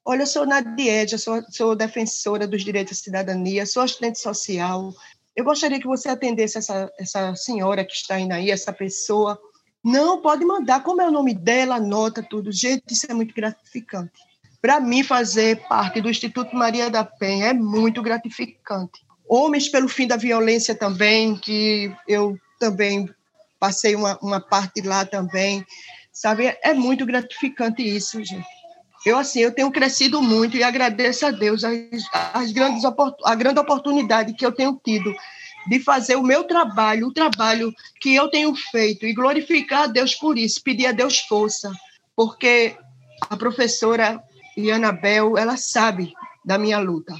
olha, 0.06 0.22
eu 0.22 0.28
sou 0.28 0.46
Nadia, 0.46 1.06
sou, 1.18 1.44
sou 1.50 1.76
defensora 1.76 2.48
dos 2.48 2.64
direitos 2.64 3.00
da 3.00 3.04
cidadania, 3.04 3.66
sou 3.66 3.84
assistente 3.84 4.20
social, 4.20 4.94
eu 5.36 5.44
gostaria 5.44 5.80
que 5.80 5.88
você 5.88 6.08
atendesse 6.08 6.58
essa, 6.58 6.90
essa 6.98 7.36
senhora 7.36 7.84
que 7.84 7.94
está 7.94 8.18
indo 8.18 8.32
aí, 8.32 8.50
essa 8.50 8.72
pessoa. 8.72 9.38
Não, 9.84 10.22
pode 10.22 10.46
mandar. 10.46 10.82
Como 10.82 11.02
é 11.02 11.08
o 11.08 11.12
nome 11.12 11.34
dela, 11.34 11.76
anota 11.76 12.24
tudo. 12.24 12.52
Gente, 12.52 12.94
isso 12.94 13.06
é 13.10 13.14
muito 13.14 13.36
gratificante. 13.36 14.14
Para 14.62 14.80
mim, 14.80 15.04
fazer 15.04 15.68
parte 15.68 16.00
do 16.00 16.10
Instituto 16.10 16.56
Maria 16.56 16.90
da 16.90 17.04
Penha 17.04 17.48
é 17.48 17.54
muito 17.54 18.02
gratificante. 18.02 19.06
Homens 19.28 19.68
pelo 19.68 19.90
fim 19.90 20.08
da 20.08 20.16
violência 20.16 20.74
também, 20.74 21.36
que 21.36 21.94
eu 22.08 22.40
também 22.58 23.10
passei 23.60 23.94
uma, 23.94 24.18
uma 24.22 24.40
parte 24.40 24.82
lá 24.82 25.06
também, 25.06 25.66
sabe? 26.14 26.58
É 26.64 26.74
muito 26.74 27.06
gratificante 27.06 27.84
isso, 27.84 28.24
gente. 28.24 28.55
Eu, 29.06 29.18
assim, 29.18 29.40
eu 29.40 29.52
tenho 29.52 29.72
crescido 29.72 30.22
muito 30.22 30.58
e 30.58 30.64
agradeço 30.64 31.26
a 31.26 31.32
Deus 31.32 31.64
as, 31.64 31.76
as 32.34 32.52
grandes, 32.52 32.84
a 33.24 33.36
grande 33.36 33.60
oportunidade 33.60 34.34
que 34.34 34.46
eu 34.46 34.52
tenho 34.52 34.80
tido 34.84 35.14
de 35.68 35.80
fazer 35.80 36.16
o 36.16 36.24
meu 36.24 36.44
trabalho, 36.44 37.08
o 37.08 37.14
trabalho 37.14 37.74
que 38.00 38.16
eu 38.16 38.30
tenho 38.30 38.54
feito 38.56 39.06
e 39.06 39.14
glorificar 39.14 39.84
a 39.84 39.88
Deus 39.88 40.16
por 40.16 40.38
isso, 40.38 40.62
pedir 40.64 40.88
a 40.88 40.92
Deus 40.92 41.20
força, 41.20 41.72
porque 42.16 42.76
a 43.30 43.38
professora 43.38 44.22
Anabel, 44.74 45.38
ela 45.38 45.58
sabe 45.58 46.14
da 46.44 46.58
minha 46.58 46.80
luta. 46.80 47.14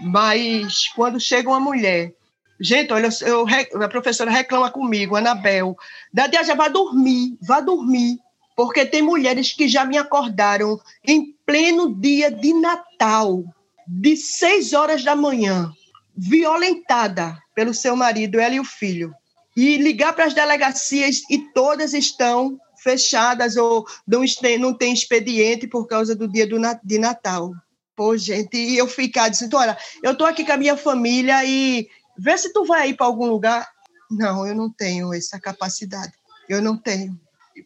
Mas 0.00 0.88
quando 0.94 1.20
chega 1.20 1.48
uma 1.48 1.60
mulher, 1.60 2.12
gente, 2.60 2.92
olha, 2.92 3.08
eu, 3.22 3.46
a 3.82 3.88
professora 3.88 4.30
reclama 4.30 4.70
comigo, 4.70 5.16
Anabel, 5.16 5.76
da 6.12 6.26
dia 6.26 6.44
já 6.44 6.54
vai 6.54 6.70
dormir, 6.70 7.38
vá 7.40 7.60
dormir, 7.60 8.18
porque 8.56 8.86
tem 8.86 9.02
mulheres 9.02 9.52
que 9.52 9.68
já 9.68 9.84
me 9.84 9.98
acordaram 9.98 10.80
em 11.04 11.34
pleno 11.44 11.94
dia 11.94 12.30
de 12.30 12.52
Natal, 12.54 13.44
de 13.86 14.16
seis 14.16 14.72
horas 14.72 15.02
da 15.02 15.16
manhã, 15.16 15.72
violentada 16.16 17.38
pelo 17.54 17.74
seu 17.74 17.96
marido, 17.96 18.40
ela 18.40 18.54
e 18.54 18.60
o 18.60 18.64
filho, 18.64 19.12
e 19.56 19.76
ligar 19.76 20.12
para 20.12 20.24
as 20.24 20.34
delegacias 20.34 21.22
e 21.30 21.38
todas 21.52 21.92
estão 21.94 22.58
fechadas 22.82 23.56
ou 23.56 23.86
não 24.06 24.74
tem 24.74 24.92
expediente 24.92 25.66
por 25.66 25.86
causa 25.86 26.14
do 26.14 26.28
dia 26.28 26.46
de 26.82 26.98
Natal. 26.98 27.52
Pô, 27.96 28.16
gente, 28.16 28.56
e 28.56 28.76
eu 28.76 28.88
ficar 28.88 29.28
dizendo, 29.28 29.56
olha, 29.56 29.76
eu 30.02 30.12
estou 30.12 30.26
aqui 30.26 30.44
com 30.44 30.52
a 30.52 30.56
minha 30.56 30.76
família 30.76 31.44
e 31.44 31.88
vê 32.18 32.36
se 32.36 32.52
tu 32.52 32.64
vai 32.64 32.90
ir 32.90 32.94
para 32.94 33.06
algum 33.06 33.26
lugar. 33.26 33.68
Não, 34.10 34.46
eu 34.46 34.54
não 34.54 34.68
tenho 34.68 35.14
essa 35.14 35.40
capacidade. 35.40 36.12
Eu 36.48 36.60
não 36.60 36.76
tenho 36.76 37.18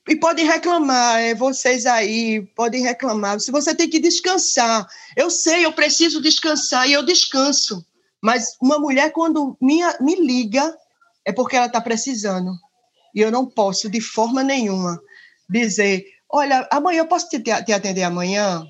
e 0.06 0.16
podem 0.16 0.46
reclamar, 0.46 1.20
é, 1.20 1.34
vocês 1.34 1.86
aí 1.86 2.42
podem 2.54 2.82
reclamar. 2.82 3.40
Se 3.40 3.50
você 3.50 3.74
tem 3.74 3.88
que 3.88 3.98
descansar, 3.98 4.86
eu 5.16 5.30
sei, 5.30 5.64
eu 5.64 5.72
preciso 5.72 6.20
descansar 6.20 6.88
e 6.88 6.92
eu 6.92 7.02
descanso. 7.02 7.84
Mas 8.22 8.56
uma 8.60 8.78
mulher, 8.78 9.12
quando 9.12 9.56
me, 9.60 9.80
me 10.00 10.16
liga, 10.16 10.76
é 11.24 11.32
porque 11.32 11.56
ela 11.56 11.66
está 11.66 11.80
precisando. 11.80 12.52
E 13.14 13.20
eu 13.20 13.30
não 13.30 13.46
posso, 13.46 13.88
de 13.88 14.00
forma 14.00 14.42
nenhuma, 14.42 15.00
dizer: 15.48 16.04
olha, 16.28 16.68
amanhã 16.70 17.00
eu 17.00 17.06
posso 17.06 17.28
te, 17.28 17.40
te 17.40 17.72
atender 17.72 18.02
amanhã? 18.02 18.64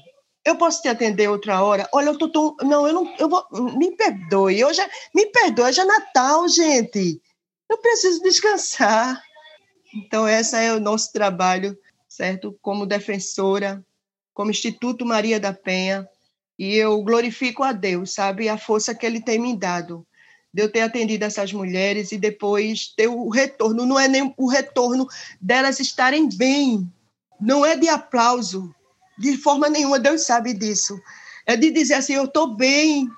Eu 0.44 0.56
posso 0.56 0.80
te 0.80 0.88
atender 0.88 1.28
outra 1.28 1.62
hora? 1.62 1.88
Olha, 1.92 2.10
eu 2.10 2.18
tô 2.18 2.30
tão. 2.30 2.56
Não, 2.62 2.86
eu 2.86 2.94
não. 2.94 3.14
Eu 3.18 3.28
vou, 3.28 3.44
me 3.76 3.90
perdoe. 3.96 4.64
Hoje 4.64 4.80
é, 4.80 4.88
me 5.14 5.26
perdoe, 5.26 5.68
hoje 5.68 5.80
é 5.80 5.84
Natal, 5.84 6.48
gente. 6.48 7.20
Eu 7.68 7.78
preciso 7.78 8.22
descansar. 8.22 9.20
Então, 9.94 10.28
esse 10.28 10.56
é 10.56 10.72
o 10.72 10.80
nosso 10.80 11.12
trabalho, 11.12 11.76
certo? 12.08 12.58
Como 12.60 12.86
defensora, 12.86 13.84
como 14.34 14.50
Instituto 14.50 15.04
Maria 15.04 15.40
da 15.40 15.52
Penha. 15.52 16.08
E 16.58 16.74
eu 16.74 17.00
glorifico 17.02 17.62
a 17.62 17.72
Deus, 17.72 18.12
sabe? 18.12 18.48
A 18.48 18.58
força 18.58 18.94
que 18.94 19.06
Ele 19.06 19.20
tem 19.20 19.38
me 19.38 19.56
dado. 19.56 20.06
De 20.52 20.62
eu 20.62 20.70
ter 20.70 20.80
atendido 20.80 21.24
essas 21.24 21.52
mulheres 21.52 22.10
e 22.12 22.18
depois 22.18 22.88
ter 22.96 23.08
o 23.08 23.28
retorno. 23.28 23.86
Não 23.86 23.98
é 23.98 24.08
nem 24.08 24.34
o 24.36 24.48
retorno 24.48 25.06
delas 25.40 25.78
estarem 25.78 26.28
bem. 26.28 26.90
Não 27.40 27.64
é 27.64 27.76
de 27.76 27.88
aplauso. 27.88 28.74
De 29.18 29.36
forma 29.36 29.68
nenhuma, 29.68 29.98
Deus 29.98 30.22
sabe 30.22 30.52
disso. 30.52 31.00
é 31.46 31.56
de 31.56 31.70
dizer 31.70 31.94
assim, 31.94 32.14
eu 32.14 32.24
estou 32.24 32.54
bem, 32.54 33.08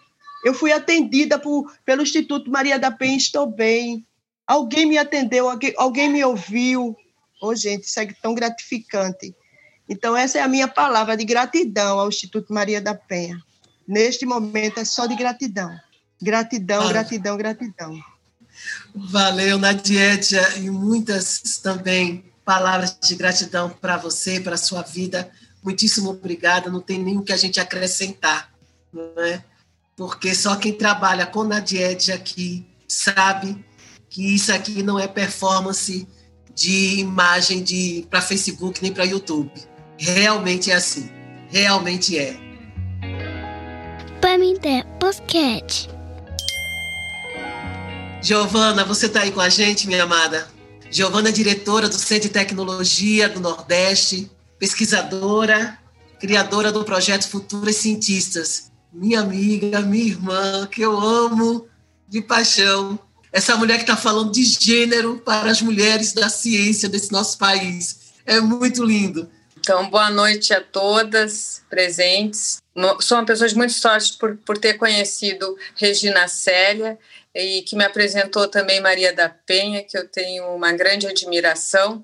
eu 0.44 0.54
fui 0.54 0.72
atendida 0.72 1.38
por, 1.38 1.70
pelo 1.84 2.02
Instituto 2.02 2.50
Maria 2.50 2.78
da 2.78 2.90
Penha, 2.90 3.16
estou 3.16 3.46
bem. 3.46 4.06
Alguém 4.50 4.84
me 4.84 4.98
atendeu, 4.98 5.48
alguém, 5.48 5.72
alguém 5.76 6.10
me 6.10 6.24
ouviu. 6.24 6.96
Oh, 7.40 7.54
gente, 7.54 7.84
isso 7.84 8.00
é 8.00 8.06
tão 8.20 8.34
gratificante. 8.34 9.32
Então, 9.88 10.16
essa 10.16 10.38
é 10.38 10.42
a 10.42 10.48
minha 10.48 10.66
palavra 10.66 11.16
de 11.16 11.24
gratidão 11.24 12.00
ao 12.00 12.08
Instituto 12.08 12.52
Maria 12.52 12.80
da 12.80 12.92
Penha. 12.92 13.40
Neste 13.86 14.26
momento 14.26 14.80
é 14.80 14.84
só 14.84 15.06
de 15.06 15.14
gratidão. 15.14 15.70
Gratidão, 16.20 16.88
gratidão, 16.88 17.36
gratidão. 17.36 17.96
Valeu, 18.92 19.56
Nadiedia, 19.56 20.58
e 20.58 20.68
muitas 20.68 21.60
também 21.62 22.24
palavras 22.44 22.98
de 23.00 23.14
gratidão 23.14 23.70
para 23.70 23.98
você, 23.98 24.40
para 24.40 24.56
a 24.56 24.58
sua 24.58 24.82
vida. 24.82 25.30
Muitíssimo 25.62 26.10
obrigada, 26.10 26.68
não 26.68 26.80
tem 26.80 26.98
nem 26.98 27.16
o 27.16 27.22
que 27.22 27.32
a 27.32 27.36
gente 27.36 27.60
acrescentar, 27.60 28.52
não 28.92 29.12
é? 29.24 29.44
Porque 29.96 30.34
só 30.34 30.56
quem 30.56 30.72
trabalha 30.72 31.24
com 31.24 31.44
Nadiedia 31.44 32.16
aqui 32.16 32.66
sabe 32.88 33.69
que 34.10 34.34
isso 34.34 34.52
aqui 34.52 34.82
não 34.82 34.98
é 34.98 35.06
performance 35.06 36.06
de 36.54 36.98
imagem 36.98 37.62
de 37.62 38.06
para 38.10 38.20
Facebook 38.20 38.82
nem 38.82 38.92
para 38.92 39.04
YouTube. 39.04 39.50
Realmente 39.96 40.70
é 40.70 40.74
assim. 40.74 41.08
Realmente 41.48 42.18
é. 42.18 42.36
Pamité 44.20 44.84
Podcast. 44.98 45.88
Giovana, 48.20 48.84
você 48.84 49.06
está 49.06 49.22
aí 49.22 49.32
com 49.32 49.40
a 49.40 49.48
gente, 49.48 49.86
minha 49.86 50.02
amada? 50.02 50.46
Giovana 50.90 51.28
é 51.28 51.32
diretora 51.32 51.88
do 51.88 51.94
Centro 51.94 52.28
de 52.28 52.34
Tecnologia 52.34 53.28
do 53.28 53.40
Nordeste, 53.40 54.30
pesquisadora, 54.58 55.78
criadora 56.18 56.70
do 56.70 56.84
projeto 56.84 57.28
Futuras 57.28 57.76
Cientistas. 57.76 58.70
Minha 58.92 59.20
amiga, 59.20 59.80
minha 59.80 60.04
irmã, 60.04 60.66
que 60.66 60.82
eu 60.82 60.98
amo 60.98 61.66
de 62.08 62.20
paixão. 62.20 62.98
Essa 63.32 63.56
mulher 63.56 63.76
que 63.76 63.82
está 63.82 63.96
falando 63.96 64.32
de 64.32 64.42
gênero 64.42 65.18
para 65.18 65.50
as 65.50 65.62
mulheres 65.62 66.12
da 66.12 66.28
ciência 66.28 66.88
desse 66.88 67.12
nosso 67.12 67.38
país. 67.38 68.12
É 68.26 68.40
muito 68.40 68.84
lindo. 68.84 69.30
Então, 69.58 69.88
boa 69.88 70.10
noite 70.10 70.52
a 70.52 70.60
todas 70.60 71.62
presentes. 71.68 72.60
Sou 73.00 73.18
uma 73.18 73.26
pessoa 73.26 73.48
muito 73.54 73.72
sorte 73.72 74.16
por, 74.18 74.36
por 74.38 74.58
ter 74.58 74.74
conhecido 74.74 75.56
Regina 75.76 76.26
Célia 76.26 76.98
e 77.34 77.62
que 77.62 77.76
me 77.76 77.84
apresentou 77.84 78.48
também 78.48 78.80
Maria 78.80 79.12
da 79.12 79.28
Penha, 79.28 79.84
que 79.84 79.96
eu 79.96 80.08
tenho 80.08 80.46
uma 80.54 80.72
grande 80.72 81.06
admiração. 81.06 82.02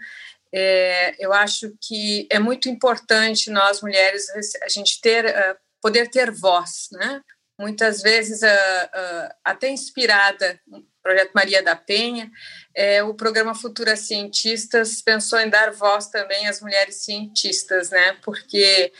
É, 0.52 1.16
eu 1.18 1.32
acho 1.32 1.72
que 1.80 2.28
é 2.30 2.38
muito 2.38 2.68
importante 2.68 3.50
nós 3.50 3.80
mulheres 3.82 4.26
a 4.62 4.68
gente 4.68 5.00
ter 5.00 5.26
uh, 5.26 5.56
poder 5.82 6.08
ter 6.08 6.30
voz, 6.30 6.88
né? 6.92 7.20
Muitas 7.58 8.02
vezes 8.02 8.42
uh, 8.42 8.46
uh, 8.46 9.34
até 9.44 9.70
inspirada 9.70 10.60
projeto 11.06 11.30
Maria 11.32 11.62
da 11.62 11.76
Penha, 11.76 12.28
é, 12.74 13.00
o 13.00 13.14
programa 13.14 13.54
Futuras 13.54 14.00
Cientistas 14.00 15.00
pensou 15.00 15.38
em 15.38 15.48
dar 15.48 15.70
voz 15.70 16.08
também 16.08 16.48
às 16.48 16.60
mulheres 16.60 16.96
cientistas, 16.96 17.90
né? 17.90 18.16
Porque 18.24 18.92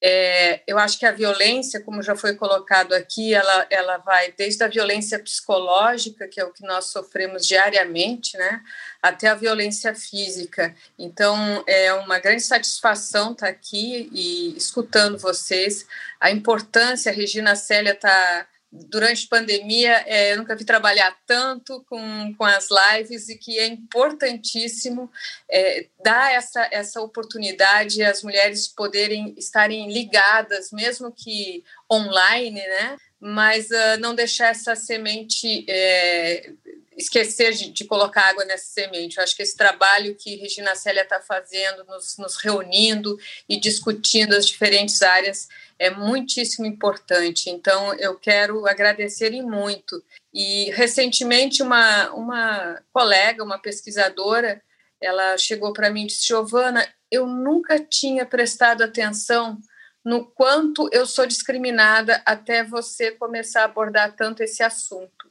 é, 0.00 0.62
eu 0.68 0.78
acho 0.78 0.96
que 1.00 1.04
a 1.04 1.10
violência, 1.10 1.80
como 1.80 2.00
já 2.00 2.14
foi 2.14 2.36
colocado 2.36 2.92
aqui, 2.92 3.34
ela, 3.34 3.66
ela 3.70 3.96
vai 3.96 4.32
desde 4.38 4.62
a 4.62 4.68
violência 4.68 5.18
psicológica, 5.18 6.28
que 6.28 6.40
é 6.40 6.44
o 6.44 6.52
que 6.52 6.64
nós 6.64 6.92
sofremos 6.92 7.44
diariamente, 7.44 8.38
né, 8.38 8.60
até 9.02 9.26
a 9.26 9.34
violência 9.34 9.92
física. 9.96 10.72
Então, 10.96 11.64
é 11.66 11.92
uma 11.92 12.20
grande 12.20 12.42
satisfação 12.42 13.32
estar 13.32 13.48
aqui 13.48 14.08
e 14.12 14.56
escutando 14.56 15.18
vocês. 15.18 15.84
A 16.20 16.30
importância, 16.30 17.10
a 17.10 17.14
Regina 17.14 17.56
Célia 17.56 17.92
está 17.92 18.46
durante 18.70 19.24
a 19.26 19.38
pandemia, 19.38 20.04
é, 20.06 20.32
eu 20.32 20.38
nunca 20.38 20.54
vi 20.54 20.64
trabalhar 20.64 21.16
tanto 21.26 21.84
com, 21.88 22.34
com 22.34 22.44
as 22.44 22.68
lives 22.70 23.28
e 23.28 23.38
que 23.38 23.58
é 23.58 23.66
importantíssimo 23.66 25.10
é, 25.50 25.86
dar 26.04 26.32
essa, 26.32 26.68
essa 26.70 27.00
oportunidade 27.00 28.02
às 28.02 28.22
mulheres 28.22 28.68
poderem 28.68 29.34
estarem 29.38 29.90
ligadas, 29.90 30.70
mesmo 30.70 31.10
que 31.10 31.64
online, 31.90 32.60
né? 32.60 32.96
Mas 33.20 33.66
uh, 33.70 33.98
não 33.98 34.14
deixar 34.14 34.48
essa 34.48 34.76
semente 34.76 35.64
é, 35.68 36.52
esquecer 36.98 37.52
de, 37.52 37.70
de, 37.70 37.84
colocar 37.84 38.28
água 38.28 38.44
nessa 38.44 38.66
semente. 38.66 39.16
Eu 39.16 39.22
acho 39.22 39.36
que 39.36 39.42
esse 39.42 39.56
trabalho 39.56 40.16
que 40.16 40.34
Regina 40.34 40.74
Célia 40.74 41.02
está 41.02 41.20
fazendo, 41.20 41.84
nos, 41.84 42.18
nos 42.18 42.36
reunindo 42.36 43.16
e 43.48 43.58
discutindo 43.58 44.34
as 44.34 44.46
diferentes 44.46 45.00
áreas, 45.00 45.48
é 45.78 45.90
muitíssimo 45.90 46.66
importante. 46.66 47.48
Então, 47.48 47.94
eu 47.94 48.18
quero 48.18 48.66
agradecer 48.66 49.32
e 49.32 49.40
muito. 49.40 50.02
E 50.34 50.70
recentemente 50.72 51.62
uma, 51.62 52.10
uma 52.10 52.82
colega, 52.92 53.44
uma 53.44 53.58
pesquisadora, 53.58 54.60
ela 55.00 55.38
chegou 55.38 55.72
para 55.72 55.90
mim 55.90 56.02
e 56.02 56.06
disse: 56.08 56.26
Giovana, 56.26 56.86
eu 57.10 57.26
nunca 57.26 57.78
tinha 57.78 58.26
prestado 58.26 58.82
atenção 58.82 59.56
no 60.04 60.24
quanto 60.24 60.88
eu 60.92 61.06
sou 61.06 61.26
discriminada 61.26 62.20
até 62.24 62.64
você 62.64 63.12
começar 63.12 63.62
a 63.62 63.64
abordar 63.66 64.16
tanto 64.16 64.42
esse 64.42 64.62
assunto. 64.62 65.30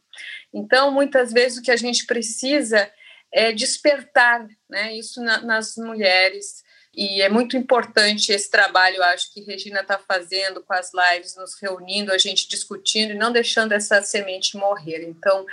Então, 0.54 0.92
muitas 0.92 1.32
vezes 1.32 1.58
o 1.58 1.62
que 1.62 1.72
a 1.72 1.76
gente 1.76 2.06
precisa 2.06 2.90
é 3.32 3.52
despertar 3.52 4.48
né, 4.70 4.96
isso 4.96 5.22
na, 5.22 5.42
nas 5.42 5.76
mulheres, 5.78 6.64
e 6.98 7.22
é 7.22 7.30
muito 7.30 7.56
importante 7.56 8.32
esse 8.32 8.50
trabalho, 8.50 9.04
acho 9.04 9.32
que 9.32 9.42
Regina 9.42 9.82
está 9.82 10.00
fazendo 10.00 10.64
com 10.64 10.74
as 10.74 10.90
lives, 10.92 11.36
nos 11.36 11.54
reunindo, 11.62 12.12
a 12.12 12.18
gente 12.18 12.50
discutindo 12.50 13.12
e 13.12 13.16
não 13.16 13.32
deixando 13.32 13.72
essa 13.74 14.02
semente 14.02 14.58
morrer. 14.58 15.08
Então, 15.08 15.46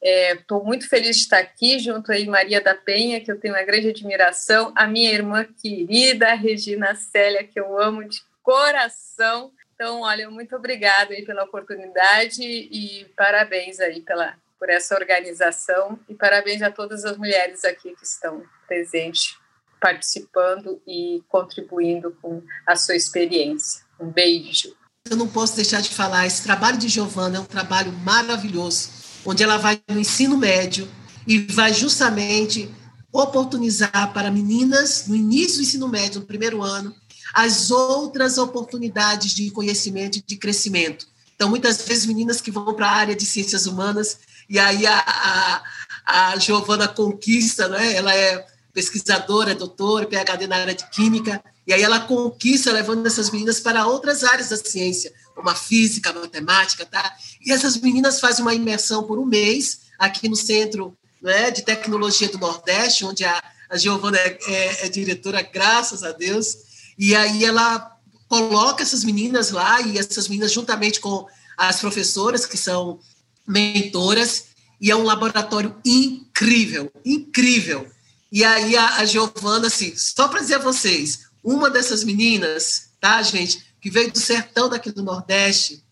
estou 0.00 0.60
é, 0.60 0.64
muito 0.64 0.88
feliz 0.88 1.16
de 1.16 1.22
estar 1.22 1.38
aqui 1.38 1.80
junto 1.80 2.12
aí 2.12 2.24
Maria 2.28 2.60
da 2.60 2.76
Penha, 2.76 3.20
que 3.20 3.32
eu 3.32 3.40
tenho 3.40 3.52
uma 3.52 3.64
grande 3.64 3.88
admiração, 3.88 4.72
a 4.76 4.86
minha 4.86 5.10
irmã 5.10 5.44
querida, 5.60 6.34
Regina 6.34 6.94
Célia, 6.94 7.42
que 7.42 7.58
eu 7.58 7.76
amo 7.80 8.08
de 8.08 8.22
coração. 8.40 9.50
Então, 9.82 10.02
olha, 10.02 10.30
muito 10.30 10.54
obrigada 10.54 11.12
aí 11.12 11.24
pela 11.24 11.42
oportunidade 11.42 12.40
e 12.40 13.04
parabéns 13.16 13.80
aí 13.80 14.00
pela, 14.00 14.36
por 14.56 14.70
essa 14.70 14.94
organização 14.94 15.98
e 16.08 16.14
parabéns 16.14 16.62
a 16.62 16.70
todas 16.70 17.04
as 17.04 17.16
mulheres 17.16 17.64
aqui 17.64 17.92
que 17.96 18.04
estão 18.04 18.44
presentes 18.68 19.36
participando 19.80 20.80
e 20.86 21.20
contribuindo 21.28 22.16
com 22.22 22.44
a 22.64 22.76
sua 22.76 22.94
experiência. 22.94 23.82
Um 23.98 24.06
beijo. 24.06 24.72
Eu 25.10 25.16
não 25.16 25.26
posso 25.26 25.56
deixar 25.56 25.82
de 25.82 25.90
falar, 25.90 26.28
esse 26.28 26.44
trabalho 26.44 26.78
de 26.78 26.86
Giovana 26.86 27.38
é 27.38 27.40
um 27.40 27.44
trabalho 27.44 27.90
maravilhoso, 27.90 28.88
onde 29.26 29.42
ela 29.42 29.56
vai 29.56 29.82
no 29.88 29.98
ensino 29.98 30.38
médio 30.38 30.88
e 31.26 31.40
vai 31.40 31.74
justamente 31.74 32.72
oportunizar 33.12 34.12
para 34.12 34.30
meninas, 34.30 35.08
no 35.08 35.16
início 35.16 35.56
do 35.56 35.62
ensino 35.62 35.88
médio, 35.88 36.20
no 36.20 36.26
primeiro 36.26 36.62
ano, 36.62 36.94
as 37.32 37.70
outras 37.70 38.38
oportunidades 38.38 39.32
de 39.32 39.50
conhecimento 39.50 40.18
e 40.18 40.22
de 40.22 40.36
crescimento. 40.36 41.06
Então, 41.34 41.48
muitas 41.48 41.82
vezes, 41.82 42.06
meninas 42.06 42.40
que 42.40 42.50
vão 42.50 42.72
para 42.74 42.86
a 42.86 42.94
área 42.94 43.16
de 43.16 43.26
ciências 43.26 43.66
humanas, 43.66 44.18
e 44.48 44.58
aí 44.58 44.86
a, 44.86 44.98
a, 44.98 45.62
a 46.04 46.38
Giovana 46.38 46.86
conquista, 46.86 47.68
né? 47.68 47.94
ela 47.94 48.14
é 48.14 48.46
pesquisadora, 48.72 49.54
doutora, 49.54 50.06
PhD 50.06 50.46
na 50.46 50.56
área 50.56 50.74
de 50.74 50.88
química, 50.90 51.42
e 51.66 51.72
aí 51.72 51.82
ela 51.82 52.00
conquista 52.00 52.72
levando 52.72 53.06
essas 53.06 53.30
meninas 53.30 53.60
para 53.60 53.86
outras 53.86 54.24
áreas 54.24 54.48
da 54.48 54.56
ciência, 54.56 55.12
como 55.34 55.48
a 55.48 55.54
física, 55.54 56.10
a 56.10 56.12
matemática, 56.12 56.84
tá? 56.84 57.14
E 57.44 57.52
essas 57.52 57.76
meninas 57.76 58.18
fazem 58.18 58.42
uma 58.42 58.54
imersão 58.54 59.04
por 59.04 59.18
um 59.18 59.24
mês 59.24 59.80
aqui 59.98 60.28
no 60.28 60.36
Centro 60.36 60.96
né, 61.20 61.50
de 61.50 61.62
Tecnologia 61.62 62.28
do 62.28 62.38
Nordeste, 62.38 63.04
onde 63.04 63.24
a, 63.24 63.42
a 63.70 63.76
Giovana 63.76 64.18
é, 64.18 64.38
é, 64.46 64.86
é 64.86 64.88
diretora, 64.88 65.40
graças 65.42 66.02
a 66.02 66.10
Deus, 66.10 66.56
e 66.98 67.14
aí 67.14 67.44
ela 67.44 67.96
coloca 68.28 68.82
essas 68.82 69.04
meninas 69.04 69.50
lá, 69.50 69.80
e 69.80 69.98
essas 69.98 70.28
meninas 70.28 70.52
juntamente 70.52 71.00
com 71.00 71.26
as 71.56 71.80
professoras, 71.80 72.46
que 72.46 72.56
são 72.56 72.98
mentoras, 73.46 74.46
e 74.80 74.90
é 74.90 74.96
um 74.96 75.04
laboratório 75.04 75.76
incrível, 75.84 76.90
incrível. 77.04 77.86
E 78.30 78.42
aí 78.42 78.76
a, 78.76 78.96
a 78.96 79.04
Giovana, 79.04 79.66
assim, 79.66 79.94
só 79.96 80.28
para 80.28 80.40
dizer 80.40 80.54
a 80.54 80.58
vocês, 80.58 81.26
uma 81.44 81.68
dessas 81.68 82.02
meninas, 82.04 82.90
tá, 83.00 83.20
gente, 83.22 83.64
que 83.80 83.90
veio 83.90 84.10
do 84.10 84.18
sertão 84.18 84.68
daqui 84.68 84.90
do 84.90 85.02
Nordeste, 85.02 85.84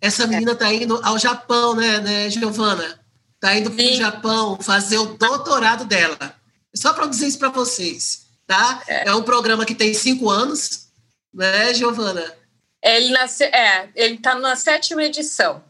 essa 0.00 0.26
menina 0.26 0.52
está 0.52 0.72
indo 0.72 1.00
ao 1.02 1.18
Japão, 1.18 1.74
né, 1.74 1.98
né 2.00 2.30
Giovana? 2.30 3.00
Está 3.34 3.56
indo 3.56 3.70
para 3.70 3.84
o 3.84 3.96
Japão 3.96 4.58
fazer 4.60 4.98
o 4.98 5.16
doutorado 5.16 5.84
dela. 5.84 6.34
Só 6.74 6.92
para 6.92 7.06
dizer 7.06 7.26
isso 7.26 7.38
para 7.38 7.48
vocês, 7.48 8.27
tá? 8.48 8.82
É. 8.88 9.08
é. 9.08 9.14
um 9.14 9.22
programa 9.22 9.64
que 9.64 9.74
tem 9.74 9.94
cinco 9.94 10.28
anos, 10.28 10.88
né, 11.32 11.72
Giovana? 11.74 12.34
Ele 12.82 13.10
nasce, 13.10 13.44
é, 13.44 13.90
ele 13.94 14.14
está 14.14 14.34
na 14.34 14.56
sétima 14.56 15.04
edição. 15.04 15.62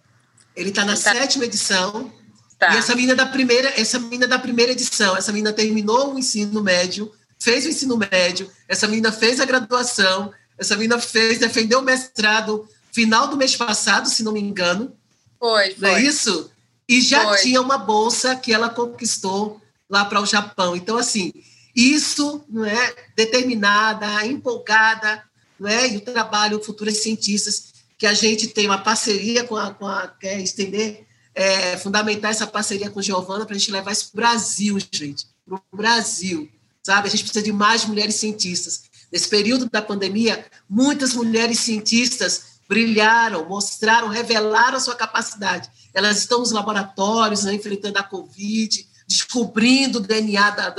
Ele 0.57 0.71
está 0.71 0.85
na 0.85 0.93
ele 0.93 1.03
tá... 1.03 1.13
sétima 1.13 1.45
edição. 1.45 2.11
Tá. 2.59 2.75
E 2.75 2.79
essa 2.79 2.95
menina 2.95 3.15
da 3.15 3.27
primeira, 3.27 3.69
essa 3.79 3.99
menina 3.99 4.27
da 4.27 4.39
primeira 4.39 4.73
edição, 4.73 5.17
essa 5.17 5.33
menina 5.33 5.53
terminou 5.53 6.15
o 6.15 6.19
ensino 6.19 6.63
médio, 6.63 7.13
fez 7.39 7.67
o 7.67 7.69
ensino 7.69 7.97
médio, 7.97 8.51
essa 8.67 8.87
menina 8.89 9.13
fez 9.13 9.41
a 9.41 9.45
graduação, 9.45 10.33
essa 10.57 10.75
menina 10.77 10.99
fez, 10.99 11.39
defendeu 11.39 11.81
o 11.81 11.83
mestrado 11.83 12.69
final 12.93 13.29
do 13.29 13.37
mês 13.37 13.55
passado, 13.55 14.09
se 14.09 14.23
não 14.23 14.33
me 14.33 14.41
engano. 14.41 14.97
Foi, 15.39 15.71
foi. 15.75 15.89
Não 15.89 15.97
é 15.97 16.03
isso? 16.03 16.51
E 16.89 17.01
já 17.01 17.23
Foi. 17.23 17.39
tinha 17.39 17.61
uma 17.61 17.77
bolsa 17.77 18.35
que 18.35 18.53
ela 18.53 18.71
conquistou 18.71 19.61
lá 19.89 20.05
para 20.05 20.21
o 20.21 20.27
Japão. 20.27 20.75
Então, 20.75 20.97
assim, 20.97 21.33
isso 21.79 22.45
não 22.49 22.65
é 22.65 22.95
determinada, 23.15 24.27
empolgada, 24.27 25.23
não 25.61 25.69
é? 25.69 25.89
E 25.89 25.99
o 25.99 26.01
trabalho 26.01 26.61
futuras 26.61 26.97
cientistas 26.97 27.73
que 27.97 28.05
a 28.05 28.13
gente 28.13 28.49
tem 28.49 28.67
uma 28.67 28.79
parceria 28.79 29.45
com 29.45 29.57
a, 29.57 29.73
com 29.73 29.87
a 29.87 30.09
quer 30.09 30.41
estender, 30.41 31.07
é, 31.33 31.77
fundamentar 31.77 32.33
essa 32.33 32.49
parceria 32.49 32.91
com 32.91 33.01
Giovana 33.01 33.47
para 33.47 33.55
a 33.55 33.59
gente 33.59 33.71
levar 33.71 33.93
isso 33.93 34.11
para 34.11 34.13
o 34.13 34.17
Brasil, 34.17 34.77
gente, 34.93 35.27
para 35.47 35.57
o 35.57 35.77
Brasil, 35.77 36.51
sabe? 36.83 37.07
A 37.07 37.11
gente 37.13 37.23
precisa 37.23 37.45
de 37.45 37.53
mais 37.53 37.85
mulheres 37.85 38.17
cientistas. 38.17 38.83
Nesse 39.13 39.29
período 39.29 39.71
da 39.71 39.81
pandemia, 39.81 40.45
muitas 40.69 41.15
mulheres 41.15 41.61
cientistas 41.61 42.59
brilharam, 42.69 43.49
mostraram, 43.49 44.09
revelaram 44.09 44.79
a 44.79 44.81
sua 44.81 44.97
capacidade. 44.97 45.71
Elas 45.95 46.19
estão 46.19 46.41
nos 46.41 46.51
laboratórios, 46.51 47.45
né, 47.45 47.55
enfrentando 47.55 48.01
a 48.01 48.03
Covid, 48.03 48.85
descobrindo 49.07 49.99
o 49.99 50.03
DNA 50.03 50.51
da, 50.51 50.71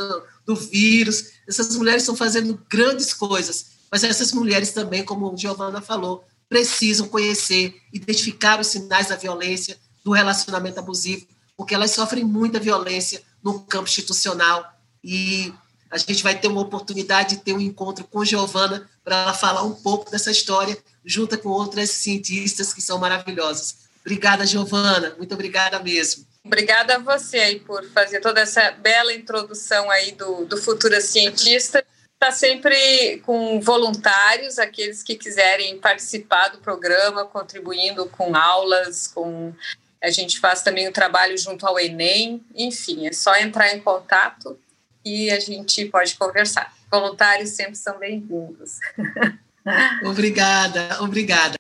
do 0.50 0.56
vírus. 0.56 1.34
Essas 1.48 1.76
mulheres 1.76 2.02
estão 2.02 2.16
fazendo 2.16 2.60
grandes 2.68 3.14
coisas, 3.14 3.68
mas 3.92 4.04
essas 4.04 4.32
mulheres 4.32 4.72
também, 4.72 5.06
como 5.06 5.38
Giovana 5.38 5.80
falou, 5.80 6.26
precisam 6.50 7.08
conhecer, 7.08 7.80
identificar 7.94 8.60
os 8.60 8.66
sinais 8.66 9.10
da 9.10 9.16
violência, 9.16 9.78
do 10.04 10.12
relacionamento 10.12 10.80
abusivo, 10.80 11.28
porque 11.56 11.76
elas 11.76 11.92
sofrem 11.92 12.24
muita 12.24 12.60
violência 12.60 13.22
no 13.44 13.60
campo 13.60 13.88
institucional 13.88 14.66
e 15.04 15.54
a 15.92 16.00
gente 16.00 16.24
vai 16.24 16.36
ter 16.36 16.48
uma 16.48 16.62
oportunidade 16.62 17.36
de 17.36 17.42
ter 17.44 17.54
um 17.54 17.60
encontro 17.60 18.04
com 18.06 18.26
Giovana 18.26 18.90
para 19.04 19.22
ela 19.22 19.34
falar 19.36 19.62
um 19.62 19.76
pouco 19.76 20.10
dessa 20.10 20.32
história, 20.32 20.76
junto 21.06 21.38
com 21.38 21.50
outras 21.50 21.92
cientistas 21.92 22.74
que 22.74 22.82
são 22.82 22.98
maravilhosas. 22.98 23.90
Obrigada, 24.02 24.48
Giovana. 24.48 25.14
Muito 25.16 25.34
obrigada 25.36 25.80
mesmo. 25.80 26.26
Obrigada 26.46 26.96
a 26.96 27.00
você 27.00 27.38
aí 27.40 27.60
por 27.60 27.84
fazer 27.90 28.22
toda 28.22 28.42
essa 28.42 28.72
bela 28.72 29.14
introdução 29.14 29.90
aí 29.92 30.12
do, 30.14 30.46
do 30.46 30.58
Futura 30.58 31.02
Cientista. 31.02 31.86
Está 32.14 32.32
sempre 32.32 33.22
com 33.26 33.62
voluntários, 33.62 34.60
aqueles 34.60 35.04
que 35.04 35.16
quiserem 35.16 35.78
participar 35.80 36.50
do 36.50 36.58
programa, 36.58 37.26
contribuindo 37.26 38.08
com 38.10 38.36
aulas, 38.36 39.08
com 39.08 39.54
a 40.02 40.10
gente 40.10 40.40
faz 40.40 40.62
também 40.62 40.88
o 40.88 40.94
trabalho 40.94 41.38
junto 41.38 41.68
ao 41.68 41.80
Enem, 41.80 42.44
enfim, 42.56 43.08
é 43.08 43.12
só 43.12 43.36
entrar 43.36 43.74
em 43.76 43.82
contato 43.82 44.58
e 45.04 45.30
a 45.30 45.40
gente 45.40 45.86
pode 45.86 46.16
conversar. 46.16 46.74
Voluntários 46.90 47.50
sempre 47.52 47.76
são 47.76 48.00
bem-vindos. 48.00 48.80
Obrigada, 50.04 50.98
obrigada. 51.02 51.56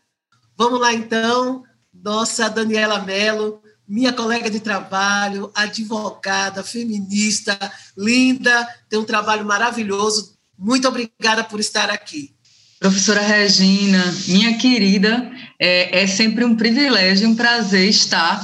Vamos 0.57 0.79
lá, 0.79 0.93
então. 0.93 1.63
Nossa 1.93 2.49
Daniela 2.49 2.99
Mello, 2.99 3.61
minha 3.89 4.13
colega 4.13 4.51
de 4.51 4.59
trabalho, 4.59 5.51
advogada, 5.55 6.63
feminista, 6.63 7.57
linda, 7.97 8.67
tem 8.87 8.99
um 8.99 9.03
trabalho 9.03 9.43
maravilhoso. 9.43 10.37
Muito 10.55 10.87
obrigada 10.87 11.43
por 11.43 11.59
estar 11.59 11.89
aqui. 11.89 12.31
Professora 12.79 13.21
Regina, 13.21 14.01
minha 14.27 14.57
querida, 14.57 15.29
é, 15.59 16.03
é 16.03 16.07
sempre 16.07 16.45
um 16.45 16.55
privilégio, 16.55 17.27
um 17.27 17.35
prazer 17.35 17.89
estar 17.89 18.39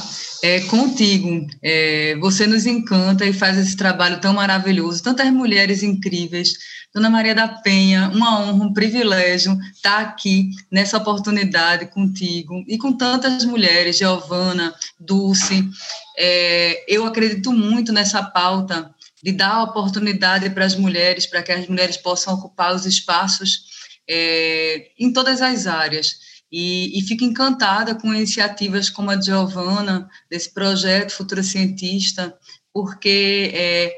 é, 0.46 0.60
contigo. 0.62 1.48
É, 1.64 2.16
você 2.18 2.46
nos 2.46 2.68
encanta 2.68 3.26
e 3.26 3.34
faz 3.34 3.58
esse 3.58 3.76
trabalho 3.76 4.22
tão 4.22 4.34
maravilhoso. 4.34 5.02
Tantas 5.02 5.32
mulheres 5.32 5.82
incríveis. 5.82 6.54
Dona 6.94 7.10
Maria 7.10 7.34
da 7.34 7.48
Penha, 7.48 8.10
uma 8.14 8.40
honra, 8.40 8.66
um 8.66 8.72
privilégio 8.74 9.58
estar 9.74 10.00
aqui 10.00 10.52
nessa 10.72 10.98
oportunidade 10.98 11.88
contigo 11.88 12.64
e 12.68 12.78
com 12.78 12.94
tantas 12.94 13.44
mulheres, 13.44 13.98
Giovana, 13.98 14.74
Dulce. 15.00 15.68
É, 16.16 16.86
eu 16.88 17.06
acredito 17.06 17.52
muito 17.52 17.92
nessa 17.92 18.22
pauta 18.22 18.94
de 19.24 19.32
dar 19.32 19.64
oportunidade 19.64 20.50
para 20.52 20.64
as 20.64 20.76
mulheres, 20.76 21.26
para 21.26 21.42
que 21.42 21.52
as 21.52 21.68
mulheres 21.68 21.98
possam 21.98 22.36
ocupar 22.36 22.74
os 22.74 22.86
espaços 22.86 23.64
é, 24.08 24.92
em 25.00 25.12
todas 25.12 25.42
as 25.42 25.66
áreas. 25.66 26.35
E, 26.52 26.98
e, 26.98 27.02
fico 27.02 27.24
encantada 27.24 27.96
com 27.96 28.14
iniciativas 28.14 28.90
como 28.90 29.10
a 29.10 29.16
de 29.16 29.26
Giovana, 29.26 30.10
desse 30.30 30.54
projeto 30.54 31.12
Futura 31.12 31.44
Cientista, 31.44 32.38
porque 32.72 33.52
é, 33.54 33.96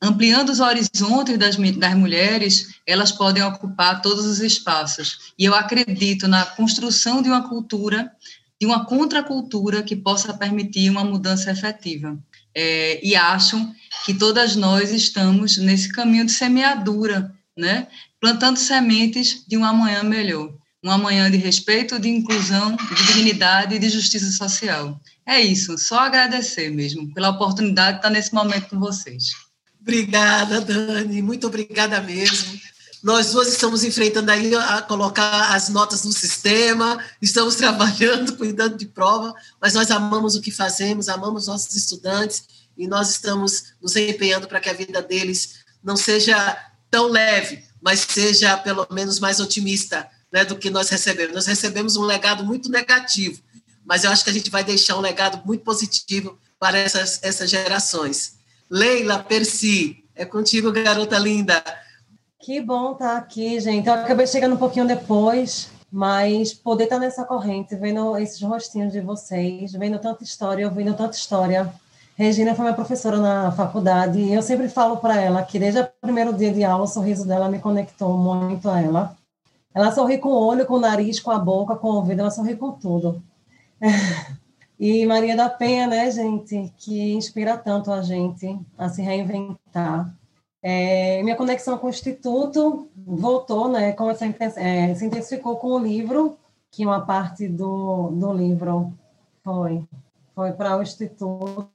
ampliando 0.00 0.50
os 0.50 0.60
horizontes 0.60 1.36
das, 1.36 1.56
das 1.56 1.94
mulheres, 1.94 2.74
elas 2.86 3.12
podem 3.12 3.42
ocupar 3.42 4.00
todos 4.00 4.24
os 4.24 4.40
espaços. 4.40 5.32
E 5.38 5.44
eu 5.44 5.54
acredito 5.54 6.26
na 6.26 6.46
construção 6.46 7.20
de 7.20 7.28
uma 7.28 7.48
cultura, 7.48 8.10
de 8.58 8.66
uma 8.66 8.86
contracultura 8.86 9.82
que 9.82 9.96
possa 9.96 10.32
permitir 10.32 10.90
uma 10.90 11.04
mudança 11.04 11.50
efetiva. 11.50 12.18
É, 12.54 13.04
e 13.04 13.14
acho 13.14 13.56
que 14.04 14.14
todas 14.14 14.56
nós 14.56 14.90
estamos 14.90 15.56
nesse 15.58 15.92
caminho 15.92 16.26
de 16.26 16.32
semeadura, 16.32 17.32
né? 17.56 17.86
plantando 18.20 18.58
sementes 18.58 19.44
de 19.46 19.56
um 19.56 19.64
amanhã 19.64 20.02
melhor. 20.02 20.52
Um 20.82 20.90
amanhã 20.90 21.30
de 21.30 21.36
respeito, 21.36 21.98
de 21.98 22.08
inclusão, 22.08 22.74
de 22.74 23.06
dignidade 23.06 23.74
e 23.74 23.78
de 23.78 23.90
justiça 23.90 24.30
social. 24.32 24.98
É 25.26 25.38
isso, 25.40 25.76
só 25.76 26.00
agradecer 26.00 26.70
mesmo 26.70 27.12
pela 27.12 27.28
oportunidade 27.28 27.92
de 27.92 27.98
estar 27.98 28.10
nesse 28.10 28.32
momento 28.32 28.70
com 28.70 28.80
vocês. 28.80 29.30
Obrigada, 29.80 30.60
Dani, 30.60 31.22
muito 31.22 31.46
obrigada 31.46 32.00
mesmo. 32.00 32.58
Nós 33.02 33.32
duas 33.32 33.48
estamos 33.48 33.82
enfrentando 33.82 34.30
aí 34.30 34.54
a 34.54 34.82
colocar 34.82 35.54
as 35.54 35.70
notas 35.70 36.04
no 36.04 36.12
sistema, 36.12 37.02
estamos 37.20 37.54
trabalhando, 37.56 38.36
cuidando 38.36 38.76
de 38.76 38.86
prova, 38.86 39.34
mas 39.60 39.74
nós 39.74 39.90
amamos 39.90 40.34
o 40.34 40.40
que 40.40 40.50
fazemos, 40.50 41.08
amamos 41.08 41.46
nossos 41.46 41.74
estudantes 41.74 42.44
e 42.76 42.86
nós 42.86 43.10
estamos 43.10 43.72
nos 43.80 43.96
empenhando 43.96 44.46
para 44.46 44.60
que 44.60 44.68
a 44.68 44.74
vida 44.74 45.00
deles 45.00 45.60
não 45.82 45.96
seja 45.96 46.58
tão 46.90 47.08
leve, 47.08 47.64
mas 47.80 48.00
seja 48.00 48.56
pelo 48.58 48.86
menos 48.90 49.18
mais 49.18 49.40
otimista 49.40 50.06
né, 50.32 50.44
do 50.44 50.56
que 50.56 50.70
nós 50.70 50.88
recebemos. 50.88 51.34
Nós 51.34 51.46
recebemos 51.46 51.96
um 51.96 52.02
legado 52.02 52.44
muito 52.44 52.70
negativo, 52.70 53.40
mas 53.84 54.04
eu 54.04 54.10
acho 54.10 54.24
que 54.24 54.30
a 54.30 54.32
gente 54.32 54.50
vai 54.50 54.62
deixar 54.64 54.96
um 54.96 55.00
legado 55.00 55.44
muito 55.46 55.64
positivo 55.64 56.38
para 56.58 56.78
essas, 56.78 57.20
essas 57.22 57.50
gerações. 57.50 58.38
Leila 58.70 59.18
Percy, 59.18 60.04
é 60.14 60.24
contigo, 60.24 60.70
garota 60.70 61.18
linda. 61.18 61.62
Que 62.38 62.60
bom 62.60 62.92
estar 62.92 63.16
aqui, 63.16 63.58
gente. 63.60 63.86
Eu 63.86 63.94
acabei 63.94 64.26
chegando 64.26 64.54
um 64.54 64.58
pouquinho 64.58 64.86
depois, 64.86 65.68
mas 65.90 66.54
poder 66.54 66.84
estar 66.84 66.98
nessa 66.98 67.24
corrente, 67.24 67.74
vendo 67.74 68.16
esses 68.16 68.40
rostinhos 68.40 68.92
de 68.92 69.00
vocês, 69.00 69.72
vendo 69.72 69.98
tanta 69.98 70.22
história, 70.22 70.68
ouvindo 70.68 70.94
tanta 70.94 71.16
história. 71.16 71.72
Regina 72.16 72.54
foi 72.54 72.64
minha 72.64 72.74
professora 72.74 73.16
na 73.18 73.50
faculdade 73.50 74.18
e 74.18 74.34
eu 74.34 74.42
sempre 74.42 74.68
falo 74.68 74.98
para 74.98 75.18
ela 75.20 75.42
que 75.42 75.58
desde 75.58 75.80
o 75.80 75.88
primeiro 76.02 76.34
dia 76.34 76.52
de 76.52 76.62
aula 76.62 76.84
o 76.84 76.86
sorriso 76.86 77.26
dela 77.26 77.48
me 77.48 77.58
conectou 77.58 78.16
muito 78.16 78.68
a 78.68 78.80
ela. 78.80 79.16
Ela 79.80 79.92
sorri 79.92 80.18
com 80.18 80.28
o 80.28 80.46
olho, 80.46 80.66
com 80.66 80.74
o 80.74 80.80
nariz, 80.80 81.20
com 81.20 81.30
a 81.30 81.38
boca, 81.38 81.76
com 81.76 81.88
o 81.88 81.96
ouvido, 81.96 82.20
ela 82.20 82.30
sorri 82.30 82.56
com 82.56 82.72
tudo. 82.72 83.22
E 84.82 85.04
Maria 85.04 85.36
da 85.36 85.50
Penha, 85.50 85.86
né, 85.86 86.10
gente, 86.10 86.72
que 86.78 87.12
inspira 87.12 87.54
tanto 87.58 87.92
a 87.92 88.00
gente 88.00 88.58
a 88.78 88.88
se 88.88 89.02
reinventar. 89.02 90.10
É, 90.62 91.22
minha 91.22 91.36
conexão 91.36 91.76
com 91.76 91.86
o 91.86 91.90
Instituto 91.90 92.88
voltou, 92.96 93.68
né, 93.68 93.92
com 93.92 94.10
essa, 94.10 94.24
é, 94.56 94.94
se 94.94 95.04
intensificou 95.04 95.56
com 95.56 95.72
o 95.72 95.78
livro, 95.78 96.38
que 96.70 96.86
uma 96.86 97.04
parte 97.04 97.46
do, 97.46 98.08
do 98.08 98.32
livro 98.32 98.90
foi, 99.44 99.86
foi 100.34 100.52
para 100.52 100.78
o 100.78 100.82
Instituto. 100.82 101.68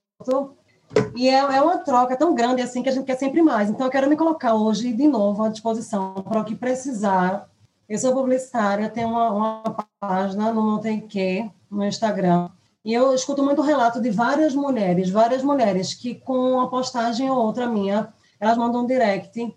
E 1.16 1.30
é, 1.30 1.38
é 1.38 1.62
uma 1.62 1.78
troca 1.78 2.18
tão 2.18 2.34
grande 2.34 2.64
assim 2.64 2.82
que 2.82 2.90
a 2.90 2.92
gente 2.92 3.06
quer 3.06 3.18
sempre 3.18 3.44
mais. 3.44 3.70
Então, 3.70 3.86
eu 3.86 3.92
quero 3.92 4.10
me 4.10 4.16
colocar 4.16 4.56
hoje 4.56 4.92
de 4.92 5.08
novo 5.08 5.44
à 5.44 5.50
disposição 5.50 6.16
para 6.16 6.42
o 6.42 6.46
que 6.46 6.56
precisar. 6.56 7.48
Eu 7.88 8.00
sou 8.00 8.14
publicitária, 8.14 8.90
tenho 8.90 9.10
uma, 9.10 9.32
uma 9.32 9.88
página 10.00 10.52
no 10.52 10.64
Não 10.64 10.80
Tem 10.80 11.00
Que, 11.00 11.50
no 11.70 11.86
Instagram, 11.86 12.50
e 12.84 12.94
eu 12.94 13.14
escuto 13.14 13.44
muito 13.44 13.62
relato 13.62 14.02
de 14.02 14.10
várias 14.10 14.56
mulheres, 14.56 15.10
várias 15.10 15.44
mulheres 15.44 15.94
que 15.94 16.16
com 16.16 16.54
uma 16.54 16.70
postagem 16.70 17.30
ou 17.30 17.38
outra 17.38 17.68
minha, 17.68 18.14
elas 18.40 18.58
mandam 18.58 18.84
um 18.84 18.88
direct. 18.88 19.56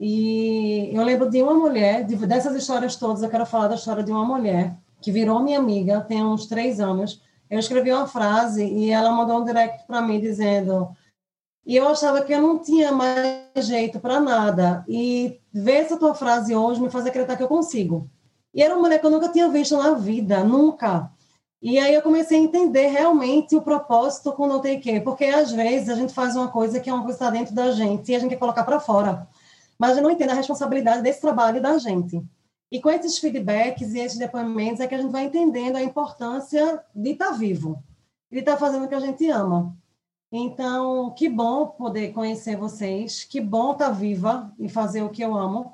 E 0.00 0.90
eu 0.92 1.02
lembro 1.02 1.30
de 1.30 1.42
uma 1.42 1.54
mulher, 1.54 2.04
de, 2.04 2.16
dessas 2.26 2.54
histórias 2.54 2.96
todas, 2.96 3.22
eu 3.22 3.30
quero 3.30 3.46
falar 3.46 3.68
da 3.68 3.74
história 3.76 4.02
de 4.02 4.12
uma 4.12 4.24
mulher 4.24 4.76
que 5.00 5.12
virou 5.12 5.40
minha 5.40 5.58
amiga, 5.58 6.00
tem 6.02 6.22
uns 6.24 6.46
três 6.46 6.80
anos. 6.80 7.22
Eu 7.48 7.58
escrevi 7.58 7.92
uma 7.92 8.06
frase 8.06 8.64
e 8.64 8.90
ela 8.90 9.10
mandou 9.10 9.40
um 9.40 9.44
direct 9.44 9.86
para 9.86 10.02
mim 10.02 10.20
dizendo 10.20 10.88
e 11.66 11.74
eu 11.74 11.88
achava 11.88 12.22
que 12.22 12.32
eu 12.32 12.40
não 12.40 12.60
tinha 12.60 12.92
mais 12.92 13.66
jeito 13.66 13.98
para 13.98 14.20
nada. 14.20 14.84
E 14.88 15.40
ver 15.52 15.78
essa 15.78 15.96
tua 15.96 16.14
frase 16.14 16.54
hoje 16.54 16.80
me 16.80 16.88
faz 16.88 17.04
acreditar 17.04 17.36
que 17.36 17.42
eu 17.42 17.48
consigo. 17.48 18.08
E 18.54 18.62
era 18.62 18.72
uma 18.72 18.82
mulher 18.82 19.00
que 19.00 19.06
eu 19.06 19.10
nunca 19.10 19.28
tinha 19.28 19.48
visto 19.48 19.76
na 19.76 19.94
vida, 19.94 20.44
nunca. 20.44 21.10
E 21.60 21.76
aí 21.78 21.92
eu 21.92 22.02
comecei 22.02 22.38
a 22.38 22.42
entender 22.42 22.86
realmente 22.86 23.56
o 23.56 23.62
propósito 23.62 24.32
com 24.32 24.46
não 24.46 24.60
tem 24.60 24.78
que, 24.78 25.00
porque 25.00 25.24
às 25.24 25.50
vezes 25.50 25.88
a 25.88 25.96
gente 25.96 26.14
faz 26.14 26.36
uma 26.36 26.48
coisa 26.48 26.78
que 26.78 26.88
é 26.88 26.92
uma 26.94 27.02
coisa 27.02 27.18
que 27.18 27.24
está 27.24 27.36
dentro 27.36 27.52
da 27.52 27.72
gente 27.72 28.12
e 28.12 28.14
a 28.14 28.18
gente 28.20 28.30
quer 28.30 28.38
colocar 28.38 28.62
para 28.62 28.78
fora, 28.78 29.26
mas 29.76 29.94
gente 29.94 30.04
não 30.04 30.10
entende 30.10 30.30
a 30.30 30.34
responsabilidade 30.34 31.02
desse 31.02 31.20
trabalho 31.20 31.60
da 31.60 31.76
gente. 31.78 32.22
E 32.70 32.80
com 32.80 32.90
esses 32.90 33.18
feedbacks 33.18 33.92
e 33.94 33.98
esses 33.98 34.18
depoimentos 34.18 34.80
é 34.80 34.86
que 34.86 34.94
a 34.94 34.98
gente 34.98 35.10
vai 35.10 35.24
entendendo 35.24 35.76
a 35.76 35.82
importância 35.82 36.84
de 36.94 37.10
estar 37.10 37.28
tá 37.28 37.32
vivo, 37.32 37.82
de 38.30 38.38
estar 38.38 38.52
tá 38.52 38.58
fazendo 38.58 38.84
o 38.84 38.88
que 38.88 38.94
a 38.94 39.00
gente 39.00 39.28
ama. 39.28 39.76
Então, 40.30 41.10
que 41.10 41.28
bom 41.28 41.66
poder 41.66 42.12
conhecer 42.12 42.56
vocês, 42.56 43.24
que 43.24 43.40
bom 43.40 43.72
estar 43.72 43.86
tá 43.86 43.92
viva 43.92 44.52
e 44.58 44.68
fazer 44.68 45.02
o 45.02 45.08
que 45.08 45.22
eu 45.22 45.36
amo 45.36 45.72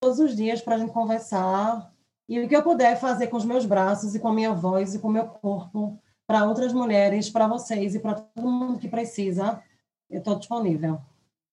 todos 0.00 0.18
os 0.18 0.36
dias 0.36 0.60
para 0.60 0.74
a 0.74 0.78
gente 0.78 0.92
conversar. 0.92 1.90
E 2.28 2.40
o 2.40 2.48
que 2.48 2.56
eu 2.56 2.62
puder 2.62 2.98
fazer 2.98 3.28
com 3.28 3.36
os 3.36 3.44
meus 3.44 3.64
braços 3.64 4.14
e 4.14 4.18
com 4.18 4.28
a 4.28 4.32
minha 4.32 4.52
voz 4.52 4.94
e 4.94 4.98
com 4.98 5.08
o 5.08 5.12
meu 5.12 5.26
corpo 5.26 5.98
para 6.26 6.44
outras 6.44 6.72
mulheres, 6.72 7.28
para 7.28 7.46
vocês 7.46 7.94
e 7.94 7.98
para 7.98 8.14
todo 8.14 8.50
mundo 8.50 8.78
que 8.78 8.88
precisa, 8.88 9.62
eu 10.10 10.18
estou 10.18 10.38
disponível. 10.38 11.00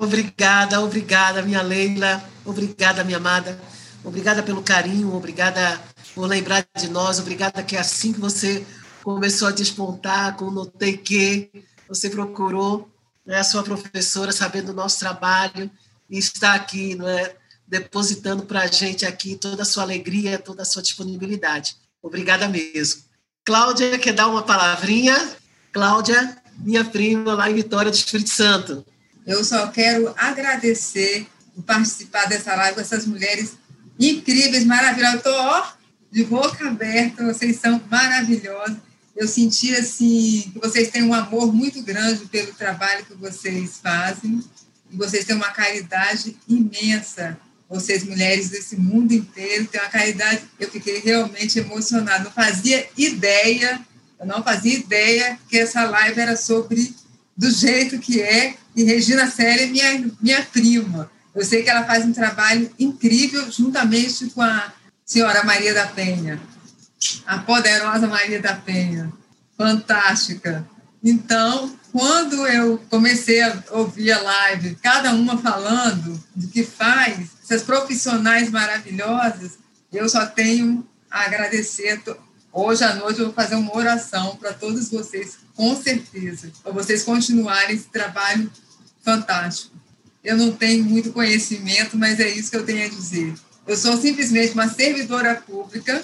Obrigada, 0.02 0.82
obrigada, 0.82 1.42
minha 1.42 1.62
Leila. 1.62 2.24
Obrigada, 2.46 3.04
minha 3.04 3.18
amada. 3.18 3.60
Obrigada 4.04 4.42
pelo 4.42 4.64
carinho, 4.64 5.16
obrigada 5.16 5.80
por 6.16 6.26
lembrar 6.26 6.66
de 6.76 6.90
nós, 6.90 7.20
obrigada 7.20 7.62
que 7.62 7.78
assim 7.78 8.12
que 8.12 8.20
você 8.20 8.66
começou 9.04 9.48
a 9.48 9.52
despontar, 9.52 10.36
com 10.36 10.50
Notei 10.50 10.98
Que, 10.98 11.52
você 11.92 12.10
procurou 12.10 12.90
né, 13.26 13.40
a 13.40 13.44
sua 13.44 13.64
professora, 13.64 14.32
sabendo 14.32 14.68
do 14.68 14.74
nosso 14.74 14.98
trabalho, 14.98 15.70
e 16.10 16.18
está 16.18 16.54
aqui, 16.54 16.96
não 16.96 17.06
é, 17.06 17.36
depositando 17.68 18.44
para 18.44 18.62
a 18.62 18.68
gente 18.68 19.06
aqui 19.06 19.36
toda 19.36 19.64
a 19.64 19.66
sua 19.66 19.84
alegria, 19.84 20.40
toda 20.40 20.62
a 20.62 20.66
sua 20.66 20.82
disponibilidade. 20.82 21.76
Obrigada 22.02 22.48
mesmo. 22.48 23.02
Cláudia, 23.44 24.00
quer 24.00 24.14
dar 24.14 24.28
uma 24.28 24.42
palavrinha? 24.42 25.36
Cláudia, 25.74 26.38
minha 26.60 26.86
prima 26.86 27.34
lá 27.34 27.52
em 27.52 27.56
Vitória 27.56 27.92
do 27.92 27.96
Espírito 27.96 28.30
Santo. 28.30 28.86
Eu 29.28 29.44
só 29.44 29.68
quero 29.68 30.14
agradecer 30.18 31.28
por 31.54 31.64
participar 31.64 32.26
dessa 32.28 32.56
live 32.56 32.76
com 32.76 32.82
essas 32.82 33.06
mulheres 33.06 33.58
incríveis, 34.00 34.64
maravilhosas. 34.64 35.18
Estou 35.18 35.64
de 36.10 36.24
boca 36.24 36.68
aberta, 36.70 37.26
vocês 37.26 37.58
são 37.58 37.82
maravilhosas. 37.90 38.78
Eu 39.22 39.28
senti 39.28 39.72
assim 39.76 40.50
que 40.52 40.60
vocês 40.60 40.90
têm 40.90 41.04
um 41.04 41.14
amor 41.14 41.54
muito 41.54 41.84
grande 41.84 42.26
pelo 42.26 42.52
trabalho 42.56 43.06
que 43.06 43.14
vocês 43.14 43.78
fazem 43.80 44.44
e 44.92 44.98
vocês 44.98 45.26
têm 45.26 45.36
uma 45.36 45.52
caridade 45.52 46.36
imensa. 46.50 47.38
Vocês, 47.70 48.04
mulheres 48.04 48.50
desse 48.50 48.76
mundo 48.76 49.14
inteiro, 49.14 49.68
têm 49.68 49.80
uma 49.80 49.92
caridade. 49.92 50.42
Eu 50.60 50.72
fiquei 50.72 51.02
realmente 51.02 51.60
emocionada. 51.60 52.24
Não 52.24 52.32
fazia 52.32 52.90
ideia, 52.98 53.80
eu 54.20 54.26
não 54.26 54.42
fazia 54.42 54.74
ideia 54.74 55.38
que 55.48 55.56
essa 55.56 55.84
live 55.84 56.20
era 56.20 56.36
sobre 56.36 56.92
do 57.38 57.52
jeito 57.52 58.00
que 58.00 58.20
é. 58.20 58.56
E 58.76 58.84
Regina 58.84 59.30
Célia 59.30 59.66
é 59.66 59.68
minha, 59.68 60.12
minha 60.20 60.42
prima. 60.46 61.12
Eu 61.36 61.46
sei 61.46 61.62
que 61.62 61.70
ela 61.70 61.86
faz 61.86 62.04
um 62.04 62.12
trabalho 62.12 62.72
incrível 62.80 63.52
juntamente 63.52 64.32
com 64.32 64.42
a 64.42 64.74
senhora 65.06 65.44
Maria 65.44 65.76
da 65.76 65.86
Penha, 65.86 66.42
a 67.26 67.40
poderosa 67.40 68.08
Maria 68.08 68.42
da 68.42 68.56
Penha, 68.56 69.12
fantástica. 69.58 70.68
Então, 71.04 71.76
quando 71.92 72.48
eu 72.48 72.78
comecei 72.90 73.42
a 73.42 73.64
ouvir 73.72 74.12
a 74.12 74.22
live, 74.22 74.76
cada 74.82 75.14
uma 75.14 75.38
falando 75.38 76.22
do 76.36 76.48
que 76.48 76.64
faz, 76.64 77.30
essas 77.44 77.64
profissionais 77.64 78.50
maravilhosas, 78.50 79.58
eu 79.92 80.08
só 80.08 80.26
tenho 80.26 80.88
a 81.10 81.26
agradecer. 81.26 82.02
Hoje 82.54 82.84
à 82.84 82.96
noite 82.96 83.20
eu 83.20 83.26
vou 83.26 83.34
fazer 83.34 83.56
uma 83.56 83.76
oração 83.76 84.36
para 84.38 84.54
todos 84.54 84.90
vocês, 84.90 85.38
com 85.56 85.76
certeza, 85.76 86.52
para 86.64 86.72
vocês 86.72 87.04
continuarem 87.04 87.76
esse 87.76 87.88
trabalho 87.88 88.50
fantástico. 89.04 89.76
Eu 90.24 90.38
não 90.38 90.52
tenho 90.52 90.84
muito 90.84 91.12
conhecimento, 91.12 91.98
mas 91.98 92.20
é 92.20 92.30
isso 92.30 92.52
que 92.52 92.58
eu 92.58 92.66
tenho 92.66 92.86
a 92.86 92.90
dizer. 92.90 93.34
Eu 93.68 93.76
sou 93.76 93.98
simplesmente 93.98 94.54
uma 94.54 94.70
servidora 94.70 95.36
pública, 95.36 96.04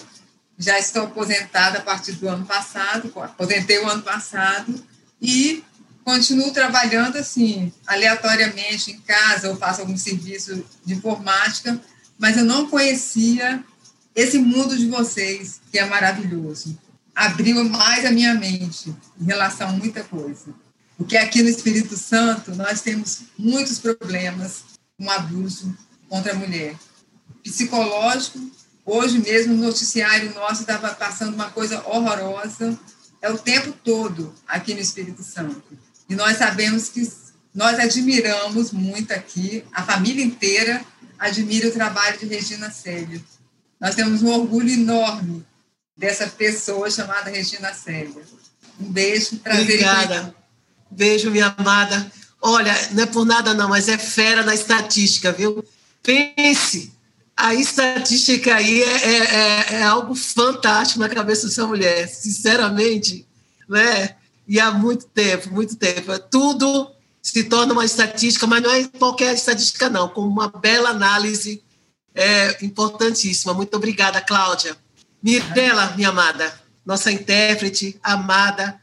já 0.57 0.79
estou 0.79 1.03
aposentada 1.03 1.77
a 1.77 1.81
partir 1.81 2.13
do 2.13 2.27
ano 2.27 2.45
passado, 2.45 3.11
aposentei 3.15 3.79
o 3.79 3.87
ano 3.87 4.01
passado, 4.01 4.73
e 5.21 5.63
continuo 6.03 6.51
trabalhando 6.51 7.17
assim, 7.17 7.71
aleatoriamente 7.85 8.91
em 8.91 8.99
casa, 9.01 9.49
ou 9.49 9.57
faço 9.57 9.81
algum 9.81 9.97
serviço 9.97 10.63
de 10.85 10.95
informática, 10.95 11.79
mas 12.17 12.37
eu 12.37 12.45
não 12.45 12.69
conhecia 12.69 13.63
esse 14.15 14.39
mundo 14.39 14.75
de 14.75 14.87
vocês, 14.87 15.61
que 15.71 15.77
é 15.77 15.85
maravilhoso. 15.85 16.77
Abriu 17.13 17.63
mais 17.63 18.05
a 18.05 18.11
minha 18.11 18.33
mente 18.33 18.95
em 19.19 19.25
relação 19.25 19.69
a 19.69 19.73
muita 19.73 20.03
coisa. 20.03 20.53
Porque 20.97 21.15
aqui 21.15 21.43
no 21.43 21.49
Espírito 21.49 21.95
Santo 21.95 22.55
nós 22.55 22.81
temos 22.81 23.21
muitos 23.37 23.77
problemas 23.77 24.63
com 24.97 25.09
abuso 25.11 25.77
contra 26.09 26.31
a 26.31 26.35
mulher. 26.35 26.75
Psicológico, 27.43 28.39
hoje 28.87 29.19
mesmo 29.19 29.53
no 29.53 29.65
noticiário 29.65 30.33
nosso 30.33 30.61
estava 30.61 30.89
passando 30.95 31.33
uma 31.33 31.49
coisa 31.49 31.85
horrorosa, 31.85 32.79
é 33.21 33.29
o 33.29 33.37
tempo 33.37 33.73
todo 33.83 34.33
aqui 34.47 34.73
no 34.73 34.79
Espírito 34.79 35.21
Santo. 35.21 35.77
E 36.09 36.15
nós 36.15 36.37
sabemos 36.37 36.87
que 36.87 37.05
nós 37.53 37.77
admiramos 37.77 38.71
muito 38.71 39.11
aqui, 39.11 39.65
a 39.73 39.83
família 39.83 40.23
inteira 40.23 40.81
admira 41.19 41.67
o 41.67 41.71
trabalho 41.71 42.17
de 42.17 42.25
Regina 42.25 42.71
Célia. 42.71 43.21
Nós 43.79 43.93
temos 43.93 44.23
um 44.23 44.29
orgulho 44.29 44.69
enorme 44.69 45.45
dessa 45.97 46.27
pessoa 46.27 46.89
chamada 46.89 47.29
Regina 47.29 47.73
Célia. 47.73 48.23
Um 48.79 48.89
beijo, 48.91 49.37
prazer 49.37 49.63
Obrigada. 49.63 50.35
Beijo, 50.89 51.29
minha 51.29 51.53
amada. 51.57 52.09
Olha, 52.41 52.73
não 52.91 53.03
é 53.03 53.05
por 53.07 53.25
nada 53.25 53.53
não, 53.53 53.67
mas 53.67 53.89
é 53.89 53.97
fera 53.97 54.45
na 54.45 54.53
estatística, 54.53 55.31
viu? 55.31 55.65
Pense, 56.01 56.93
a 57.37 57.53
estatística 57.53 58.55
aí 58.55 58.81
é, 58.81 58.85
é, 58.85 59.17
é, 59.17 59.73
é 59.75 59.83
algo 59.83 60.15
fantástico 60.15 60.99
na 60.99 61.07
cabeça 61.07 61.45
dessa 61.45 61.67
mulher, 61.67 62.07
sinceramente, 62.07 63.27
né? 63.69 64.15
E 64.47 64.59
há 64.59 64.71
muito 64.71 65.05
tempo, 65.05 65.51
muito 65.51 65.75
tempo. 65.75 66.17
Tudo 66.31 66.91
se 67.21 67.43
torna 67.43 67.73
uma 67.73 67.85
estatística, 67.85 68.47
mas 68.47 68.63
não 68.63 68.71
é 68.71 68.85
qualquer 68.85 69.35
estatística, 69.35 69.87
não, 69.89 70.09
com 70.09 70.21
uma 70.21 70.47
bela 70.47 70.89
análise 70.89 71.63
é, 72.15 72.57
importantíssima. 72.65 73.53
Muito 73.53 73.75
obrigada, 73.75 74.19
Cláudia. 74.19 74.75
Mirela, 75.21 75.93
minha 75.95 76.09
amada, 76.09 76.59
nossa 76.83 77.11
intérprete 77.11 77.99
amada, 78.01 78.79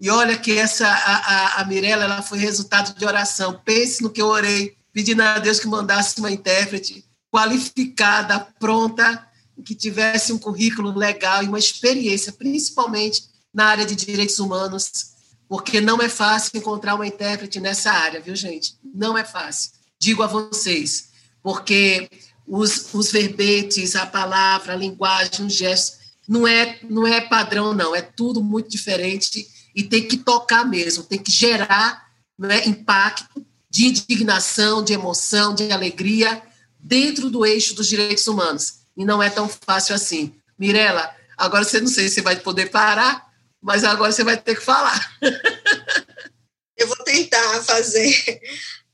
e 0.00 0.10
olha 0.10 0.36
que 0.36 0.56
essa 0.56 0.86
a, 0.86 1.60
a, 1.60 1.62
a 1.62 1.74
ela 1.74 2.22
foi 2.22 2.38
resultado 2.38 2.96
de 2.96 3.04
oração. 3.04 3.60
Pense 3.64 4.02
no 4.02 4.10
que 4.10 4.20
eu 4.20 4.26
orei, 4.26 4.76
pedindo 4.92 5.22
a 5.22 5.38
Deus 5.38 5.58
que 5.58 5.66
mandasse 5.66 6.20
uma 6.20 6.30
intérprete 6.30 7.04
qualificada, 7.30 8.40
pronta, 8.58 9.26
que 9.66 9.74
tivesse 9.74 10.32
um 10.32 10.38
currículo 10.38 10.96
legal 10.96 11.42
e 11.42 11.48
uma 11.48 11.58
experiência, 11.58 12.32
principalmente 12.32 13.24
na 13.52 13.66
área 13.66 13.84
de 13.84 13.96
direitos 13.96 14.38
humanos, 14.38 15.14
porque 15.48 15.80
não 15.80 16.00
é 16.00 16.08
fácil 16.08 16.52
encontrar 16.54 16.94
uma 16.94 17.06
intérprete 17.06 17.60
nessa 17.60 17.90
área, 17.90 18.20
viu, 18.20 18.36
gente? 18.36 18.74
Não 18.94 19.18
é 19.18 19.24
fácil. 19.24 19.72
Digo 19.98 20.22
a 20.22 20.26
vocês, 20.26 21.08
porque 21.42 22.08
os, 22.46 22.92
os 22.94 23.10
verbetes, 23.10 23.96
a 23.96 24.06
palavra, 24.06 24.74
a 24.74 24.76
linguagem, 24.76 25.46
os 25.46 25.54
gestos, 25.54 25.98
não 26.28 26.46
é, 26.46 26.78
não 26.88 27.06
é 27.06 27.20
padrão, 27.20 27.72
não, 27.72 27.94
é 27.94 28.02
tudo 28.02 28.42
muito 28.42 28.68
diferente 28.68 29.46
e 29.74 29.82
tem 29.82 30.06
que 30.06 30.16
tocar 30.16 30.64
mesmo, 30.64 31.04
tem 31.04 31.18
que 31.18 31.30
gerar 31.30 32.06
né, 32.38 32.66
impacto 32.66 33.44
de 33.70 33.86
indignação, 33.86 34.82
de 34.82 34.92
emoção, 34.92 35.54
de 35.54 35.70
alegria 35.70 36.42
dentro 36.86 37.28
do 37.28 37.44
eixo 37.44 37.74
dos 37.74 37.88
direitos 37.88 38.26
humanos. 38.28 38.78
E 38.96 39.04
não 39.04 39.22
é 39.22 39.28
tão 39.28 39.48
fácil 39.48 39.94
assim. 39.94 40.34
Mirela, 40.58 41.14
agora 41.36 41.64
você 41.64 41.80
não 41.80 41.88
sei 41.88 42.08
se 42.08 42.20
vai 42.20 42.36
poder 42.36 42.70
parar, 42.70 43.26
mas 43.60 43.82
agora 43.82 44.12
você 44.12 44.22
vai 44.22 44.36
ter 44.36 44.54
que 44.54 44.64
falar. 44.64 45.18
Eu 46.76 46.86
vou 46.86 47.04
tentar 47.04 47.64
fazer 47.64 48.40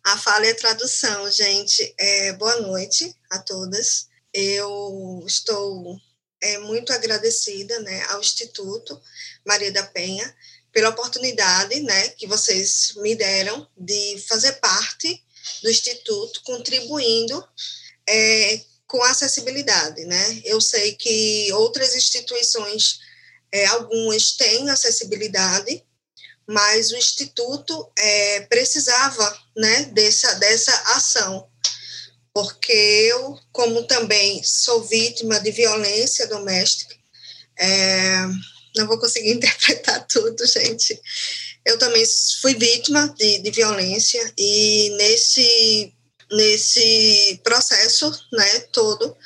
a 0.05 0.16
fala 0.16 0.47
e 0.47 0.51
a 0.51 0.55
tradução, 0.55 1.31
gente. 1.31 1.94
É, 1.98 2.32
boa 2.32 2.60
noite 2.60 3.14
a 3.31 3.39
todas. 3.40 4.09
Eu 4.32 5.23
estou 5.27 6.01
é, 6.40 6.59
muito 6.59 6.93
agradecida 6.93 7.78
né, 7.81 8.05
ao 8.10 8.20
Instituto 8.20 9.01
Maria 9.44 9.70
da 9.70 9.82
Penha 9.82 10.35
pela 10.73 10.89
oportunidade 10.89 11.81
né, 11.81 12.09
que 12.10 12.27
vocês 12.27 12.94
me 12.97 13.14
deram 13.14 13.69
de 13.77 14.24
fazer 14.27 14.52
parte 14.52 15.23
do 15.62 15.69
Instituto, 15.69 16.40
contribuindo 16.44 17.44
é, 18.08 18.60
com 18.86 19.02
acessibilidade. 19.02 20.04
Né? 20.04 20.42
Eu 20.44 20.60
sei 20.60 20.94
que 20.94 21.52
outras 21.52 21.94
instituições, 21.96 23.00
é, 23.52 23.66
algumas 23.66 24.32
têm 24.32 24.68
acessibilidade, 24.70 25.84
mas 26.46 26.90
o 26.90 26.96
Instituto 26.96 27.90
é, 27.96 28.40
precisava 28.42 29.42
né, 29.56 29.84
dessa, 29.92 30.34
dessa 30.34 30.72
ação, 30.94 31.48
porque 32.34 32.72
eu, 32.72 33.38
como 33.52 33.84
também 33.84 34.42
sou 34.42 34.82
vítima 34.82 35.38
de 35.40 35.50
violência 35.50 36.26
doméstica, 36.26 36.94
é, 37.58 38.26
não 38.76 38.86
vou 38.86 38.98
conseguir 38.98 39.32
interpretar 39.32 40.06
tudo, 40.06 40.46
gente. 40.46 41.00
Eu 41.64 41.78
também 41.78 42.04
fui 42.40 42.54
vítima 42.54 43.14
de, 43.16 43.38
de 43.38 43.50
violência 43.50 44.32
e 44.36 44.90
nesse, 44.98 45.94
nesse 46.32 47.40
processo 47.44 48.10
né, 48.32 48.60
todo, 48.72 49.16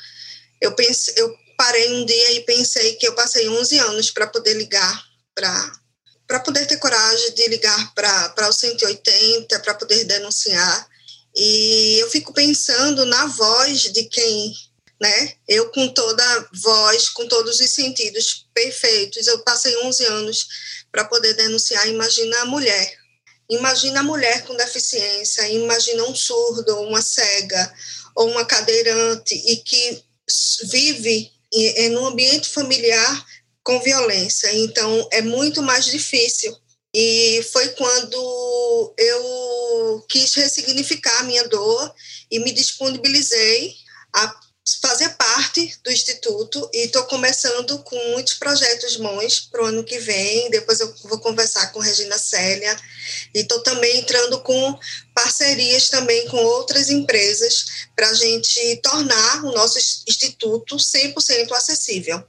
eu 0.61 0.75
pensei, 0.75 1.13
eu 1.17 1.33
parei 1.57 1.93
um 1.93 2.05
dia 2.05 2.31
e 2.33 2.41
pensei 2.41 2.95
que 2.95 3.07
eu 3.07 3.15
passei 3.15 3.47
11 3.49 3.79
anos 3.79 4.11
para 4.11 4.27
poder 4.27 4.53
ligar 4.53 5.07
para 5.33 5.71
para 6.27 6.41
poder 6.41 6.65
ter 6.65 6.75
coragem 6.77 7.33
de 7.33 7.47
ligar 7.47 7.93
para 7.95 8.49
o 8.49 8.51
180, 8.51 9.59
para 9.61 9.73
poder 9.75 10.03
denunciar. 10.03 10.89
E 11.33 11.97
eu 11.99 12.09
fico 12.09 12.33
pensando 12.33 13.05
na 13.05 13.27
voz 13.27 13.83
de 13.93 14.03
quem, 14.03 14.53
né? 14.99 15.33
Eu 15.47 15.69
com 15.69 15.87
toda 15.87 16.49
voz, 16.53 17.07
com 17.09 17.25
todos 17.27 17.61
os 17.61 17.69
sentidos 17.69 18.45
perfeitos, 18.53 19.25
eu 19.25 19.39
passei 19.39 19.73
11 19.77 20.03
anos 20.03 20.47
para 20.91 21.05
poder 21.05 21.33
denunciar. 21.35 21.87
Imagina 21.87 22.41
a 22.41 22.45
mulher. 22.45 22.97
Imagina 23.49 24.01
a 24.01 24.03
mulher 24.03 24.43
com 24.45 24.55
deficiência, 24.55 25.47
imagina 25.49 26.03
um 26.03 26.15
surdo, 26.15 26.81
uma 26.81 27.01
cega, 27.01 27.73
ou 28.15 28.29
uma 28.29 28.45
cadeirante, 28.45 29.35
e 29.35 29.57
que 29.57 30.03
vive 30.63 31.31
em 31.53 31.95
um 31.97 32.07
ambiente 32.07 32.49
familiar 32.49 33.25
com 33.63 33.79
violência. 33.79 34.53
Então, 34.53 35.07
é 35.11 35.21
muito 35.21 35.61
mais 35.61 35.85
difícil. 35.85 36.55
E 36.93 37.43
foi 37.51 37.69
quando 37.69 38.93
eu 38.97 40.05
quis 40.09 40.33
ressignificar 40.33 41.19
a 41.19 41.23
minha 41.23 41.47
dor 41.47 41.93
e 42.31 42.39
me 42.39 42.51
disponibilizei 42.51 43.75
a 44.13 44.46
fazer 44.75 45.09
parte 45.09 45.77
do 45.83 45.91
Instituto 45.91 46.69
e 46.73 46.85
estou 46.85 47.03
começando 47.05 47.79
com 47.79 47.95
muitos 48.11 48.33
projetos 48.33 48.97
bons 48.97 49.41
para 49.51 49.63
o 49.63 49.65
ano 49.65 49.83
que 49.83 49.99
vem. 49.99 50.49
Depois 50.49 50.79
eu 50.79 50.93
vou 51.03 51.19
conversar 51.19 51.71
com 51.71 51.79
Regina 51.79 52.17
Célia 52.17 52.77
e 53.33 53.39
estou 53.39 53.61
também 53.61 53.99
entrando 53.99 54.41
com 54.41 54.79
parcerias 55.15 55.89
também 55.89 56.27
com 56.27 56.37
outras 56.37 56.89
empresas 56.89 57.87
para 57.95 58.09
a 58.09 58.13
gente 58.13 58.77
tornar 58.83 59.45
o 59.45 59.51
nosso 59.51 59.77
Instituto 60.07 60.75
100% 60.75 61.51
acessível 61.51 62.23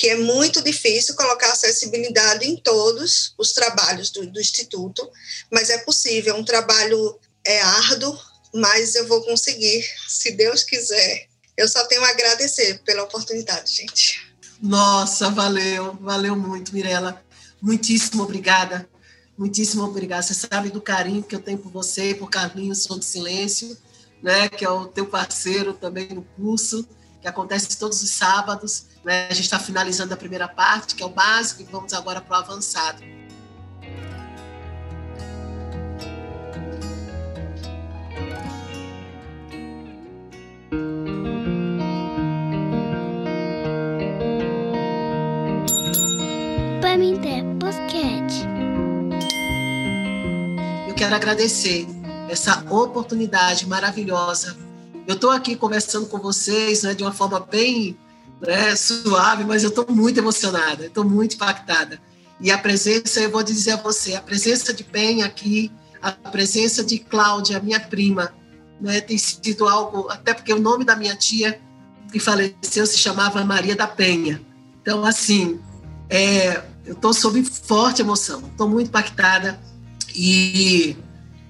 que 0.00 0.08
é 0.08 0.16
muito 0.16 0.62
difícil 0.62 1.14
colocar 1.14 1.52
acessibilidade 1.52 2.48
em 2.48 2.56
todos 2.56 3.34
os 3.36 3.52
trabalhos 3.52 4.08
do, 4.08 4.26
do 4.26 4.40
Instituto, 4.40 5.06
mas 5.52 5.68
é 5.68 5.76
possível. 5.76 6.36
Um 6.36 6.44
trabalho 6.44 7.20
é 7.44 7.60
árduo, 7.60 8.18
mas 8.54 8.94
eu 8.94 9.06
vou 9.06 9.22
conseguir, 9.22 9.84
se 10.08 10.30
Deus 10.30 10.62
quiser. 10.62 11.29
Eu 11.60 11.68
só 11.68 11.84
tenho 11.84 12.02
a 12.02 12.08
agradecer 12.08 12.80
pela 12.86 13.02
oportunidade, 13.02 13.70
gente. 13.70 14.34
Nossa, 14.62 15.28
valeu, 15.28 15.92
valeu 16.00 16.34
muito, 16.34 16.72
Mirella. 16.72 17.22
Muitíssimo 17.60 18.22
obrigada. 18.22 18.88
Muitíssimo 19.36 19.84
obrigada. 19.84 20.22
Você 20.22 20.32
sabe 20.32 20.70
do 20.70 20.80
carinho 20.80 21.22
que 21.22 21.34
eu 21.34 21.38
tenho 21.38 21.58
por 21.58 21.70
você, 21.70 22.14
por 22.14 22.30
Carlinhos 22.30 22.84
Som 22.84 22.98
de 22.98 23.04
Silêncio, 23.04 23.76
né, 24.22 24.48
que 24.48 24.64
é 24.64 24.70
o 24.70 24.86
teu 24.86 25.04
parceiro 25.04 25.74
também 25.74 26.08
no 26.08 26.22
curso, 26.22 26.88
que 27.20 27.28
acontece 27.28 27.76
todos 27.76 28.02
os 28.02 28.10
sábados. 28.10 28.86
Né? 29.04 29.28
A 29.28 29.34
gente 29.34 29.44
está 29.44 29.58
finalizando 29.58 30.14
a 30.14 30.16
primeira 30.16 30.48
parte, 30.48 30.94
que 30.94 31.02
é 31.02 31.06
o 31.06 31.10
básico, 31.10 31.60
e 31.60 31.66
vamos 31.66 31.92
agora 31.92 32.22
para 32.22 32.38
o 32.38 32.40
avançado. 32.40 33.02
Quero 51.00 51.14
agradecer 51.14 51.86
essa 52.28 52.62
oportunidade 52.68 53.66
maravilhosa. 53.66 54.54
Eu 55.06 55.14
estou 55.14 55.30
aqui 55.30 55.56
conversando 55.56 56.04
com 56.04 56.18
vocês 56.18 56.82
né, 56.82 56.92
de 56.92 57.02
uma 57.02 57.10
forma 57.10 57.40
bem 57.40 57.96
né, 58.38 58.76
suave, 58.76 59.42
mas 59.44 59.62
eu 59.62 59.70
estou 59.70 59.86
muito 59.88 60.18
emocionada, 60.18 60.84
estou 60.84 61.02
muito 61.02 61.36
impactada. 61.36 61.98
E 62.38 62.50
a 62.50 62.58
presença, 62.58 63.18
eu 63.18 63.30
vou 63.30 63.42
dizer 63.42 63.70
a 63.70 63.76
você, 63.76 64.14
a 64.14 64.20
presença 64.20 64.74
de 64.74 64.84
Penha 64.84 65.24
aqui, 65.24 65.72
a 66.02 66.12
presença 66.12 66.84
de 66.84 66.98
Cláudia, 66.98 67.58
minha 67.60 67.80
prima, 67.80 68.34
né, 68.78 69.00
tem 69.00 69.16
sido 69.16 69.66
algo, 69.66 70.06
até 70.10 70.34
porque 70.34 70.52
o 70.52 70.60
nome 70.60 70.84
da 70.84 70.96
minha 70.96 71.16
tia 71.16 71.58
que 72.12 72.20
faleceu 72.20 72.84
se 72.84 72.98
chamava 72.98 73.42
Maria 73.42 73.74
da 73.74 73.86
Penha. 73.86 74.38
Então, 74.82 75.02
assim, 75.06 75.58
é, 76.10 76.62
eu 76.84 76.92
estou 76.92 77.14
sob 77.14 77.42
forte 77.42 78.02
emoção, 78.02 78.42
estou 78.52 78.68
muito 78.68 78.88
impactada 78.88 79.58
e, 80.14 80.96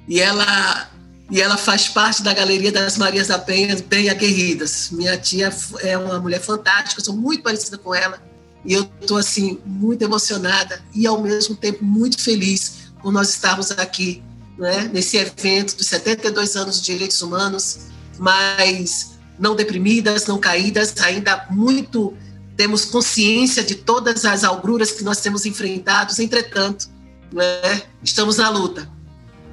e 0.08 0.20
ela 0.20 0.88
e 1.30 1.40
ela 1.40 1.56
faz 1.56 1.86
parte 1.86 2.24
da 2.24 2.34
Galeria 2.34 2.72
das 2.72 2.98
Marias 2.98 3.28
da 3.28 3.38
Penha, 3.38 3.76
bem 3.88 4.10
aguerridas. 4.10 4.88
Minha 4.90 5.16
tia 5.16 5.54
é 5.78 5.96
uma 5.96 6.18
mulher 6.18 6.40
fantástica, 6.40 7.00
sou 7.00 7.14
muito 7.14 7.44
parecida 7.44 7.78
com 7.78 7.94
ela, 7.94 8.20
e 8.64 8.74
eu 8.74 8.90
estou, 9.00 9.16
assim, 9.16 9.58
muito 9.64 10.02
emocionada 10.02 10.82
e, 10.92 11.06
ao 11.06 11.22
mesmo 11.22 11.54
tempo, 11.54 11.84
muito 11.84 12.20
feliz 12.20 12.90
por 13.00 13.12
nós 13.12 13.30
estarmos 13.30 13.70
aqui, 13.70 14.22
né, 14.58 14.90
nesse 14.92 15.16
evento 15.16 15.76
dos 15.76 15.86
72 15.86 16.56
anos 16.56 16.80
de 16.80 16.92
direitos 16.92 17.22
humanos, 17.22 17.78
mas 18.18 19.12
não 19.38 19.54
deprimidas, 19.54 20.26
não 20.26 20.38
caídas, 20.38 20.94
ainda 20.98 21.46
muito 21.48 22.12
temos 22.56 22.84
consciência 22.84 23.62
de 23.64 23.76
todas 23.76 24.26
as 24.26 24.44
algruras 24.44 24.90
que 24.90 25.02
nós 25.02 25.20
temos 25.20 25.46
enfrentados, 25.46 26.18
entretanto, 26.18 26.90
né, 27.32 27.82
estamos 28.02 28.36
na 28.38 28.48
luta 28.50 28.88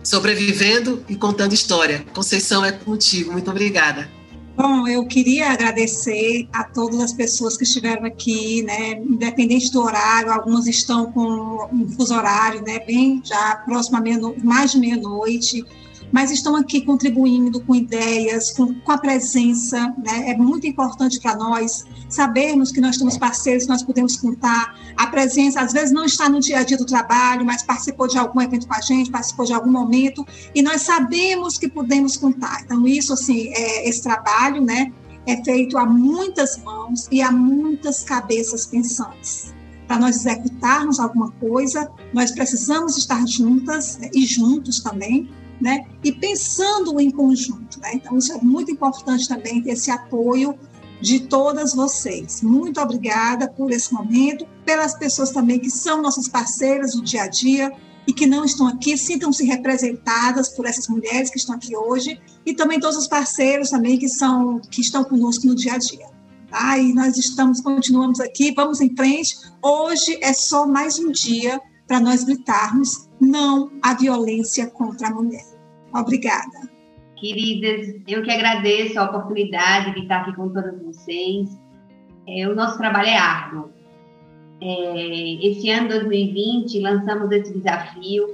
sobrevivendo 0.07 1.03
e 1.09 1.15
contando 1.15 1.53
história. 1.53 2.05
Conceição, 2.13 2.63
é 2.63 2.71
contigo. 2.71 3.33
Muito 3.33 3.51
obrigada. 3.51 4.09
Bom, 4.55 4.87
eu 4.87 5.05
queria 5.05 5.51
agradecer 5.51 6.47
a 6.51 6.63
todas 6.63 6.99
as 6.99 7.13
pessoas 7.13 7.55
que 7.55 7.63
estiveram 7.63 8.05
aqui, 8.05 8.63
né, 8.63 8.93
independente 8.93 9.71
do 9.71 9.83
horário, 9.83 10.31
algumas 10.31 10.65
estão 10.65 11.11
com 11.11 11.69
um 11.71 11.87
fuso 11.89 12.15
horário, 12.15 12.63
né, 12.63 12.79
bem 12.79 13.21
já 13.23 13.57
próximo 13.65 13.97
a 13.97 14.01
meia 14.01 14.19
mais 14.43 14.71
de 14.71 14.79
meia-noite, 14.79 15.63
mas 16.11 16.31
estão 16.31 16.55
aqui 16.55 16.81
contribuindo 16.81 17.61
com 17.61 17.75
ideias, 17.75 18.51
com, 18.51 18.73
com 18.73 18.91
a 18.91 18.97
presença. 18.97 19.93
Né? 19.97 20.31
É 20.31 20.37
muito 20.37 20.65
importante 20.65 21.19
para 21.19 21.35
nós 21.35 21.85
sabermos 22.09 22.71
que 22.71 22.79
nós 22.79 22.97
temos 22.97 23.17
parceiros 23.17 23.63
que 23.63 23.69
nós 23.69 23.83
podemos 23.83 24.17
contar. 24.17 24.75
A 24.95 25.07
presença, 25.07 25.61
às 25.61 25.73
vezes, 25.73 25.91
não 25.91 26.05
está 26.05 26.29
no 26.29 26.39
dia 26.39 26.59
a 26.59 26.63
dia 26.63 26.77
do 26.77 26.85
trabalho, 26.85 27.45
mas 27.45 27.63
participou 27.63 28.07
de 28.07 28.17
algum 28.17 28.41
evento 28.41 28.67
com 28.67 28.73
a 28.73 28.81
gente, 28.81 29.11
participou 29.11 29.45
de 29.45 29.53
algum 29.53 29.71
momento, 29.71 30.25
e 30.53 30.61
nós 30.61 30.81
sabemos 30.81 31.57
que 31.57 31.67
podemos 31.67 32.17
contar. 32.17 32.61
Então, 32.63 32.87
isso, 32.87 33.13
assim, 33.13 33.49
é, 33.49 33.89
esse 33.89 34.01
trabalho, 34.01 34.61
né? 34.61 34.91
É 35.25 35.43
feito 35.43 35.77
a 35.77 35.85
muitas 35.85 36.57
mãos 36.63 37.05
e 37.11 37.21
a 37.21 37.29
muitas 37.29 38.01
cabeças 38.01 38.65
pensantes 38.65 39.53
para 39.87 39.97
nós 39.97 40.17
executarmos 40.17 40.99
alguma 40.99 41.31
coisa, 41.31 41.89
nós 42.13 42.31
precisamos 42.31 42.97
estar 42.97 43.25
juntas 43.25 43.97
né, 43.97 44.09
e 44.13 44.25
juntos 44.25 44.81
também, 44.81 45.29
né? 45.59 45.85
E 46.03 46.11
pensando 46.11 46.99
em 46.99 47.09
conjunto, 47.09 47.79
né? 47.79 47.91
Então 47.95 48.17
isso 48.17 48.33
é 48.33 48.37
muito 48.41 48.71
importante 48.71 49.27
também 49.27 49.61
ter 49.61 49.71
esse 49.71 49.89
apoio 49.91 50.57
de 51.01 51.21
todas 51.21 51.73
vocês. 51.73 52.41
Muito 52.41 52.79
obrigada 52.79 53.49
por 53.49 53.71
esse 53.71 53.93
momento, 53.93 54.47
pelas 54.65 54.97
pessoas 54.97 55.31
também 55.31 55.59
que 55.59 55.69
são 55.69 56.01
nossas 56.01 56.27
parceiras 56.27 56.93
do 56.93 57.01
dia 57.01 57.23
a 57.23 57.27
dia 57.27 57.71
e 58.07 58.13
que 58.13 58.25
não 58.25 58.45
estão 58.45 58.67
aqui, 58.67 58.97
sintam-se 58.97 59.43
representadas 59.45 60.49
por 60.49 60.65
essas 60.65 60.87
mulheres 60.87 61.29
que 61.29 61.37
estão 61.37 61.55
aqui 61.55 61.75
hoje 61.75 62.19
e 62.45 62.53
também 62.53 62.79
todos 62.79 62.97
os 62.97 63.07
parceiros 63.07 63.69
também 63.69 63.97
que 63.99 64.07
são 64.07 64.59
que 64.59 64.81
estão 64.81 65.03
conosco 65.03 65.45
no 65.45 65.55
dia 65.55 65.73
a 65.73 65.77
dia. 65.77 66.07
Tá? 66.49 66.77
E 66.77 66.93
nós 66.93 67.17
estamos 67.17 67.59
continuamos 67.59 68.21
aqui, 68.21 68.53
vamos 68.55 68.79
em 68.79 68.95
frente. 68.95 69.35
Hoje 69.61 70.17
é 70.21 70.31
só 70.31 70.65
mais 70.65 70.97
um 70.97 71.11
dia 71.11 71.61
para 71.87 71.99
nós 71.99 72.23
gritarmos 72.23 73.09
não 73.19 73.71
à 73.81 73.93
violência 73.93 74.67
contra 74.67 75.07
a 75.07 75.11
mulher. 75.11 75.45
Obrigada. 75.93 76.69
Queridas, 77.15 77.95
eu 78.07 78.21
que 78.21 78.31
agradeço 78.31 78.99
a 78.99 79.05
oportunidade 79.05 79.95
de 79.95 80.01
estar 80.01 80.21
aqui 80.21 80.35
com 80.35 80.49
todas 80.49 80.79
vocês. 80.83 81.57
É, 82.27 82.47
o 82.47 82.53
nosso 82.53 82.77
trabalho 82.77 83.07
é 83.07 83.17
árduo. 83.17 83.69
É, 84.61 85.47
esse 85.47 85.69
ano 85.69 85.89
2020 85.89 86.79
lançamos 86.79 87.31
esse 87.31 87.53
desafio 87.53 88.27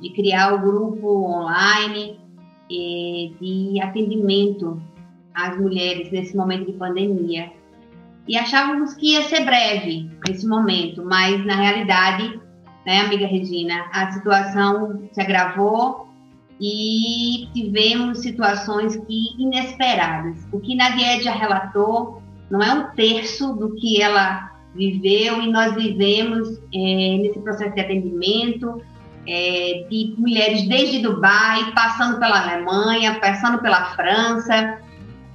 de 0.00 0.10
criar 0.10 0.52
o 0.52 0.58
um 0.58 0.62
grupo 0.62 1.06
online 1.26 2.18
é, 2.70 3.30
de 3.40 3.80
atendimento 3.80 4.82
às 5.32 5.58
mulheres 5.58 6.10
nesse 6.10 6.36
momento 6.36 6.66
de 6.66 6.72
pandemia. 6.72 7.52
E 8.28 8.36
achávamos 8.36 8.94
que 8.94 9.12
ia 9.12 9.22
ser 9.22 9.44
breve 9.44 10.10
esse 10.28 10.46
momento, 10.46 11.04
mas 11.04 11.44
na 11.46 11.54
realidade 11.54 12.40
né, 12.86 13.00
amiga 13.00 13.26
Regina? 13.26 13.86
A 13.92 14.12
situação 14.12 15.08
se 15.12 15.20
agravou 15.20 16.08
e 16.60 17.48
tivemos 17.52 18.20
situações 18.20 18.96
que 18.96 19.34
inesperadas. 19.38 20.46
O 20.52 20.60
que 20.60 20.74
Nadia 20.74 21.20
já 21.20 21.32
relatou 21.32 22.22
não 22.50 22.62
é 22.62 22.72
um 22.72 22.94
terço 22.94 23.52
do 23.54 23.74
que 23.74 24.00
ela 24.00 24.52
viveu 24.74 25.42
e 25.42 25.50
nós 25.50 25.74
vivemos 25.74 26.58
é, 26.72 27.18
nesse 27.18 27.40
processo 27.40 27.74
de 27.74 27.80
atendimento 27.80 28.80
é, 29.26 29.86
de 29.90 30.14
mulheres 30.16 30.68
desde 30.68 31.00
Dubai, 31.00 31.72
passando 31.74 32.18
pela 32.18 32.40
Alemanha, 32.40 33.18
passando 33.18 33.58
pela 33.58 33.86
França, 33.96 34.78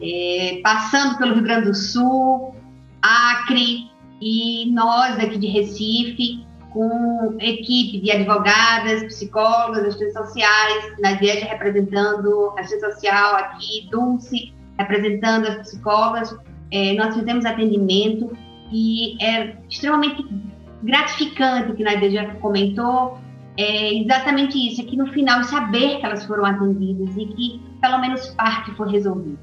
é, 0.02 0.62
passando 0.64 1.18
pelo 1.18 1.34
Rio 1.34 1.44
Grande 1.44 1.68
do 1.68 1.76
Sul, 1.76 2.56
Acre 3.02 3.90
e 4.22 4.72
nós 4.72 5.20
aqui 5.20 5.38
de 5.38 5.48
Recife, 5.48 6.46
com 6.74 7.38
equipe 7.40 8.00
de 8.00 8.12
advogadas, 8.12 9.04
psicólogas, 9.04 9.86
assistentes 9.86 10.14
sociais, 10.14 11.00
Nadiege 11.00 11.46
representando 11.46 12.54
a 12.58 12.62
assistente 12.62 12.94
social 12.94 13.36
aqui, 13.36 13.88
Dulce 13.92 14.54
representando 14.78 15.48
as 15.48 15.58
psicólogas. 15.58 16.36
É, 16.72 16.94
nós 16.94 17.16
fizemos 17.16 17.46
atendimento 17.46 18.32
e 18.72 19.22
é 19.24 19.58
extremamente 19.70 20.26
gratificante 20.82 21.74
que 21.74 21.84
Nadiege 21.84 22.16
já 22.16 22.36
comentou, 22.36 23.20
é 23.58 23.94
exatamente 24.00 24.58
isso, 24.58 24.82
é 24.82 24.86
que 24.86 24.96
no 24.96 25.08
final 25.08 25.44
saber 25.44 26.00
que 26.00 26.06
elas 26.06 26.26
foram 26.26 26.46
atendidas 26.46 27.16
e 27.18 27.26
que 27.26 27.62
pelo 27.82 28.00
menos 28.00 28.28
parte 28.30 28.72
foi 28.72 28.90
resolvida. 28.92 29.40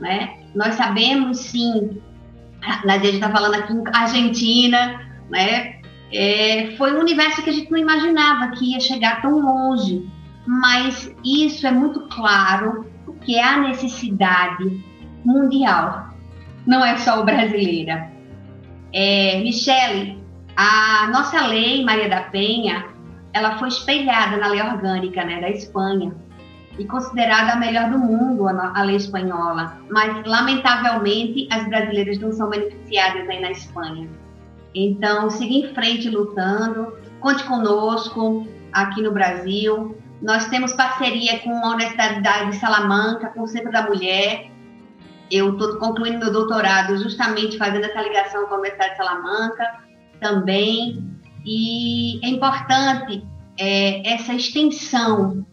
Né? 0.00 0.38
Nós 0.54 0.74
sabemos 0.74 1.38
sim, 1.38 2.00
a 2.62 2.98
gente 2.98 3.14
está 3.14 3.30
falando 3.30 3.54
aqui 3.54 3.74
Argentina, 3.92 5.00
né? 5.30 5.81
É, 6.12 6.74
foi 6.76 6.94
um 6.94 7.00
universo 7.00 7.42
que 7.42 7.50
a 7.50 7.52
gente 7.52 7.70
não 7.70 7.78
imaginava 7.78 8.50
que 8.52 8.72
ia 8.72 8.80
chegar 8.80 9.22
tão 9.22 9.38
longe, 9.38 10.06
mas 10.46 11.14
isso 11.24 11.66
é 11.66 11.70
muito 11.70 12.00
claro 12.08 12.86
que 13.24 13.36
é 13.36 13.44
a 13.44 13.58
necessidade 13.58 14.84
mundial, 15.24 16.08
não 16.66 16.84
é 16.84 16.96
só 16.96 17.20
o 17.20 17.24
brasileira. 17.24 18.10
É, 18.92 19.40
Michele, 19.40 20.22
a 20.56 21.08
nossa 21.12 21.46
lei 21.46 21.84
Maria 21.84 22.08
da 22.08 22.22
Penha, 22.22 22.86
ela 23.32 23.58
foi 23.58 23.68
espelhada 23.68 24.36
na 24.36 24.48
lei 24.48 24.60
orgânica 24.60 25.24
né, 25.24 25.40
da 25.40 25.48
Espanha 25.48 26.14
e 26.78 26.84
considerada 26.84 27.52
a 27.52 27.56
melhor 27.56 27.90
do 27.90 27.98
mundo, 27.98 28.48
a, 28.48 28.82
lei 28.82 28.96
espanhola. 28.96 29.78
Mas, 29.90 30.24
lamentavelmente, 30.26 31.48
as 31.50 31.66
brasileiras 31.68 32.18
não 32.18 32.32
são 32.32 32.48
beneficiadas 32.48 33.28
aí 33.28 33.40
na 33.40 33.50
Espanha. 33.50 34.08
Então, 34.74 35.28
siga 35.30 35.52
em 35.52 35.74
frente 35.74 36.08
lutando, 36.08 36.96
conte 37.20 37.44
conosco 37.44 38.46
aqui 38.72 39.02
no 39.02 39.12
Brasil. 39.12 39.96
Nós 40.20 40.46
temos 40.46 40.72
parceria 40.72 41.38
com 41.40 41.50
a 41.50 41.74
Universidade 41.74 42.50
de 42.50 42.56
Salamanca, 42.56 43.28
com 43.28 43.42
o 43.42 43.46
Centro 43.46 43.70
da 43.70 43.86
Mulher. 43.86 44.50
Eu 45.30 45.52
estou 45.52 45.78
concluindo 45.78 46.18
meu 46.18 46.32
doutorado 46.32 46.96
justamente 46.98 47.58
fazendo 47.58 47.84
essa 47.84 48.00
ligação 48.00 48.46
com 48.46 48.54
a 48.54 48.58
Universidade 48.58 48.92
de 48.92 48.96
Salamanca 48.98 49.80
também. 50.20 51.04
E 51.44 52.24
é 52.24 52.28
importante 52.28 53.26
é, 53.58 54.14
essa 54.14 54.32
extensão 54.32 55.44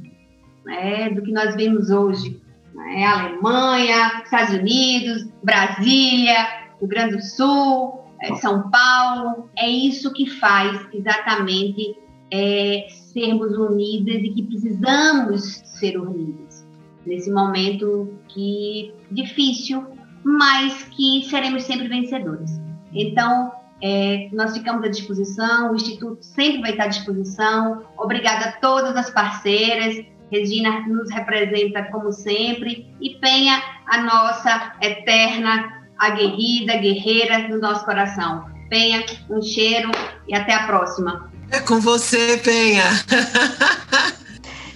né, 0.65 1.09
do 1.09 1.21
que 1.23 1.31
nós 1.31 1.55
vemos 1.55 1.89
hoje. 1.89 2.41
Né, 2.73 3.05
Alemanha, 3.05 4.21
Estados 4.23 4.53
Unidos, 4.53 5.27
Brasília, 5.43 6.35
Rio 6.79 6.87
Grande 6.87 7.17
do 7.17 7.23
Sul, 7.23 7.99
São 8.35 8.69
Paulo. 8.69 9.49
É 9.57 9.67
isso 9.67 10.11
que 10.13 10.29
faz 10.29 10.79
exatamente 10.93 11.97
é, 12.31 12.87
sermos 12.89 13.57
unidas 13.57 14.15
e 14.15 14.29
que 14.29 14.43
precisamos 14.43 15.61
ser 15.65 15.99
unidas 15.99 16.67
nesse 17.05 17.31
momento 17.31 18.13
que 18.27 18.93
difícil, 19.09 19.85
mas 20.23 20.83
que 20.95 21.23
seremos 21.23 21.63
sempre 21.63 21.87
vencedores. 21.87 22.59
Então, 22.93 23.51
é, 23.81 24.29
nós 24.33 24.55
ficamos 24.55 24.83
à 24.83 24.89
disposição, 24.89 25.71
o 25.71 25.75
Instituto 25.75 26.21
sempre 26.21 26.61
vai 26.61 26.71
estar 26.71 26.83
à 26.83 26.87
disposição. 26.87 27.83
Obrigada 27.97 28.49
a 28.49 28.51
todas 28.59 28.95
as 28.95 29.09
parceiras 29.09 30.05
Regina 30.31 30.87
nos 30.87 31.11
representa 31.11 31.83
como 31.85 32.11
sempre 32.11 32.87
e 33.01 33.15
Penha, 33.15 33.61
a 33.87 34.01
nossa 34.01 34.73
eterna, 34.81 35.78
aguerrida, 35.99 36.77
guerreira 36.77 37.47
no 37.47 37.59
nosso 37.59 37.85
coração. 37.85 38.45
Penha, 38.69 39.03
um 39.29 39.41
cheiro 39.41 39.91
e 40.27 40.35
até 40.35 40.53
a 40.53 40.65
próxima. 40.65 41.29
É 41.51 41.59
com 41.59 41.79
você, 41.79 42.37
Penha. 42.37 42.83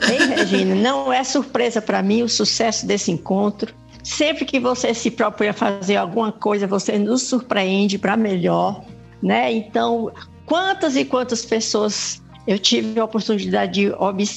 Ei, 0.09 0.35
Regina, 0.35 0.75
não 0.75 1.13
é 1.13 1.23
surpresa 1.23 1.81
para 1.81 2.01
mim 2.01 2.23
o 2.23 2.29
sucesso 2.29 2.85
desse 2.85 3.11
encontro. 3.11 3.73
Sempre 4.03 4.43
que 4.43 4.59
você 4.59 4.93
se 4.93 5.09
propõe 5.09 5.47
a 5.47 5.53
fazer 5.53 5.95
alguma 5.95 6.31
coisa, 6.31 6.67
você 6.67 6.97
nos 6.97 7.21
surpreende 7.23 7.97
para 7.97 8.17
melhor, 8.17 8.83
né? 9.21 9.53
Então, 9.53 10.11
quantas 10.45 10.97
e 10.97 11.05
quantas 11.05 11.45
pessoas 11.45 12.21
eu 12.45 12.59
tive 12.59 12.99
a 12.99 13.05
oportunidade 13.05 13.73
de, 13.73 13.93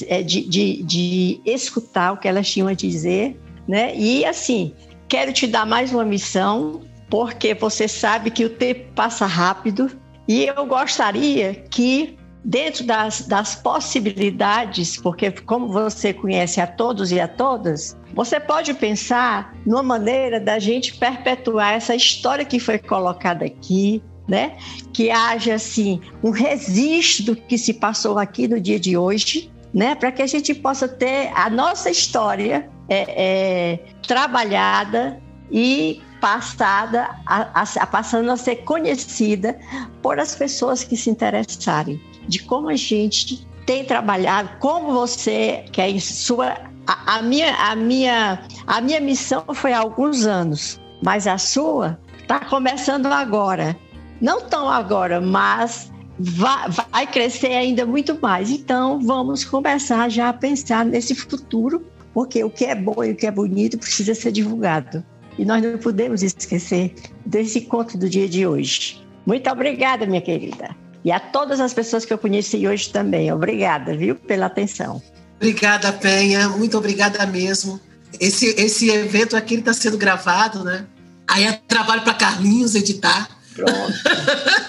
eh, 0.06 0.22
de, 0.22 0.48
de, 0.48 0.82
de, 0.84 1.40
escutar 1.44 2.12
o 2.12 2.16
que 2.16 2.28
elas 2.28 2.48
tinham 2.48 2.68
a 2.68 2.74
dizer, 2.74 3.36
né? 3.66 3.96
E 3.96 4.24
assim, 4.24 4.72
quero 5.09 5.33
te 5.33 5.47
dar 5.47 5.66
mais 5.66 5.93
uma 5.93 6.05
missão, 6.05 6.83
porque 7.09 7.55
você 7.55 7.87
sabe 7.87 8.31
que 8.31 8.45
o 8.45 8.51
tempo 8.51 8.93
passa 8.95 9.27
rápido 9.27 9.91
e 10.27 10.45
eu 10.47 10.66
gostaria 10.66 11.55
que 11.55 12.19
dentro 12.45 12.85
das, 12.85 13.23
das 13.23 13.57
possibilidades, 13.57 14.97
porque 14.97 15.31
como 15.31 15.69
você 15.69 16.12
conhece 16.12 16.61
a 16.61 16.66
todos 16.66 17.11
e 17.11 17.19
a 17.19 17.27
todas, 17.27 17.97
você 18.15 18.39
pode 18.39 18.73
pensar 18.74 19.55
numa 19.66 19.83
maneira 19.83 20.41
da 20.41 20.59
gente 20.59 20.97
perpetuar 20.97 21.74
essa 21.74 21.95
história 21.95 22.45
que 22.45 22.61
foi 22.61 22.78
colocada 22.78 23.45
aqui, 23.45 24.03
né? 24.28 24.57
Que 24.93 25.11
haja 25.11 25.55
assim 25.55 26.01
um 26.23 26.31
registro 26.31 27.27
do 27.27 27.37
que 27.37 27.59
se 27.59 27.74
passou 27.74 28.19
aqui 28.19 28.47
no 28.47 28.61
dia 28.61 28.78
de 28.78 28.97
hoje, 28.97 29.51
né? 29.74 29.95
Para 29.95 30.12
que 30.12 30.23
a 30.23 30.27
gente 30.27 30.55
possa 30.55 30.87
ter 30.87 31.33
a 31.35 31.51
nossa 31.51 31.91
história 31.91 32.70
é, 32.88 33.04
é, 33.16 33.84
trabalhada 34.06 35.20
e 35.50 36.02
passada, 36.20 37.10
a, 37.26 37.62
a, 37.62 37.86
passando 37.86 38.30
a 38.30 38.36
ser 38.36 38.56
conhecida 38.56 39.58
por 40.02 40.18
as 40.18 40.34
pessoas 40.34 40.82
que 40.82 40.96
se 40.96 41.10
interessarem 41.10 42.00
de 42.26 42.40
como 42.40 42.68
a 42.68 42.76
gente 42.76 43.46
tem 43.66 43.84
trabalhado, 43.84 44.50
como 44.58 44.92
você 44.92 45.64
que 45.72 45.80
é 45.80 45.98
sua 46.00 46.56
a, 46.86 47.16
a, 47.16 47.22
minha 47.22 47.54
a 47.56 47.76
minha 47.76 48.42
a 48.66 48.80
minha 48.80 49.00
missão 49.00 49.44
foi 49.52 49.72
há 49.72 49.80
alguns 49.80 50.24
anos, 50.24 50.80
mas 51.02 51.26
a 51.26 51.36
sua 51.36 51.98
está 52.22 52.40
começando 52.40 53.06
agora 53.06 53.76
não 54.20 54.40
tão 54.40 54.68
agora, 54.68 55.20
mas 55.20 55.92
vai, 56.18 56.68
vai 56.70 57.06
crescer 57.06 57.52
ainda 57.52 57.84
muito 57.84 58.18
mais. 58.20 58.50
Então, 58.50 59.00
vamos 59.00 59.44
começar 59.44 60.08
já 60.10 60.28
a 60.28 60.32
pensar 60.32 60.84
nesse 60.84 61.14
futuro, 61.14 61.84
porque 62.16 62.43
o 62.43 62.48
que 62.48 62.64
é 62.64 62.74
bom 62.74 63.05
e 63.05 63.10
o 63.10 63.14
que 63.14 63.26
é 63.26 63.30
bonito 63.30 63.76
precisa 63.76 64.14
ser 64.14 64.32
divulgado. 64.32 65.05
E 65.38 65.44
nós 65.44 65.62
não 65.62 65.76
podemos 65.76 66.22
esquecer 66.22 66.94
desse 67.26 67.59
encontro 67.59 67.98
do 67.98 68.09
dia 68.09 68.26
de 68.26 68.47
hoje. 68.47 69.06
Muito 69.26 69.51
obrigada, 69.51 70.06
minha 70.06 70.22
querida. 70.22 70.74
E 71.05 71.12
a 71.12 71.20
todas 71.20 71.60
as 71.60 71.74
pessoas 71.74 72.06
que 72.06 72.14
eu 72.14 72.16
conheci 72.16 72.66
hoje 72.66 72.88
também. 72.88 73.30
Obrigada, 73.30 73.94
viu, 73.94 74.14
pela 74.14 74.47
atenção. 74.47 75.02
Obrigada, 75.36 75.93
Penha. 75.93 76.48
Muito 76.48 76.78
obrigada 76.78 77.26
mesmo. 77.26 77.78
Esse, 78.18 78.47
esse 78.59 78.88
evento 78.88 79.36
aqui 79.36 79.56
está 79.56 79.74
sendo 79.74 79.98
gravado, 79.98 80.64
né? 80.64 80.86
Aí 81.28 81.44
é 81.44 81.52
trabalho 81.68 82.01
para 82.01 82.14
Carlinhos 82.14 82.74
editar. 82.74 83.28
Pronto. 83.55 83.93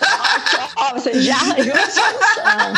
você 0.95 1.21
já 1.21 1.35
arranjou 1.35 1.73
a 1.73 1.89
solução. 1.89 2.73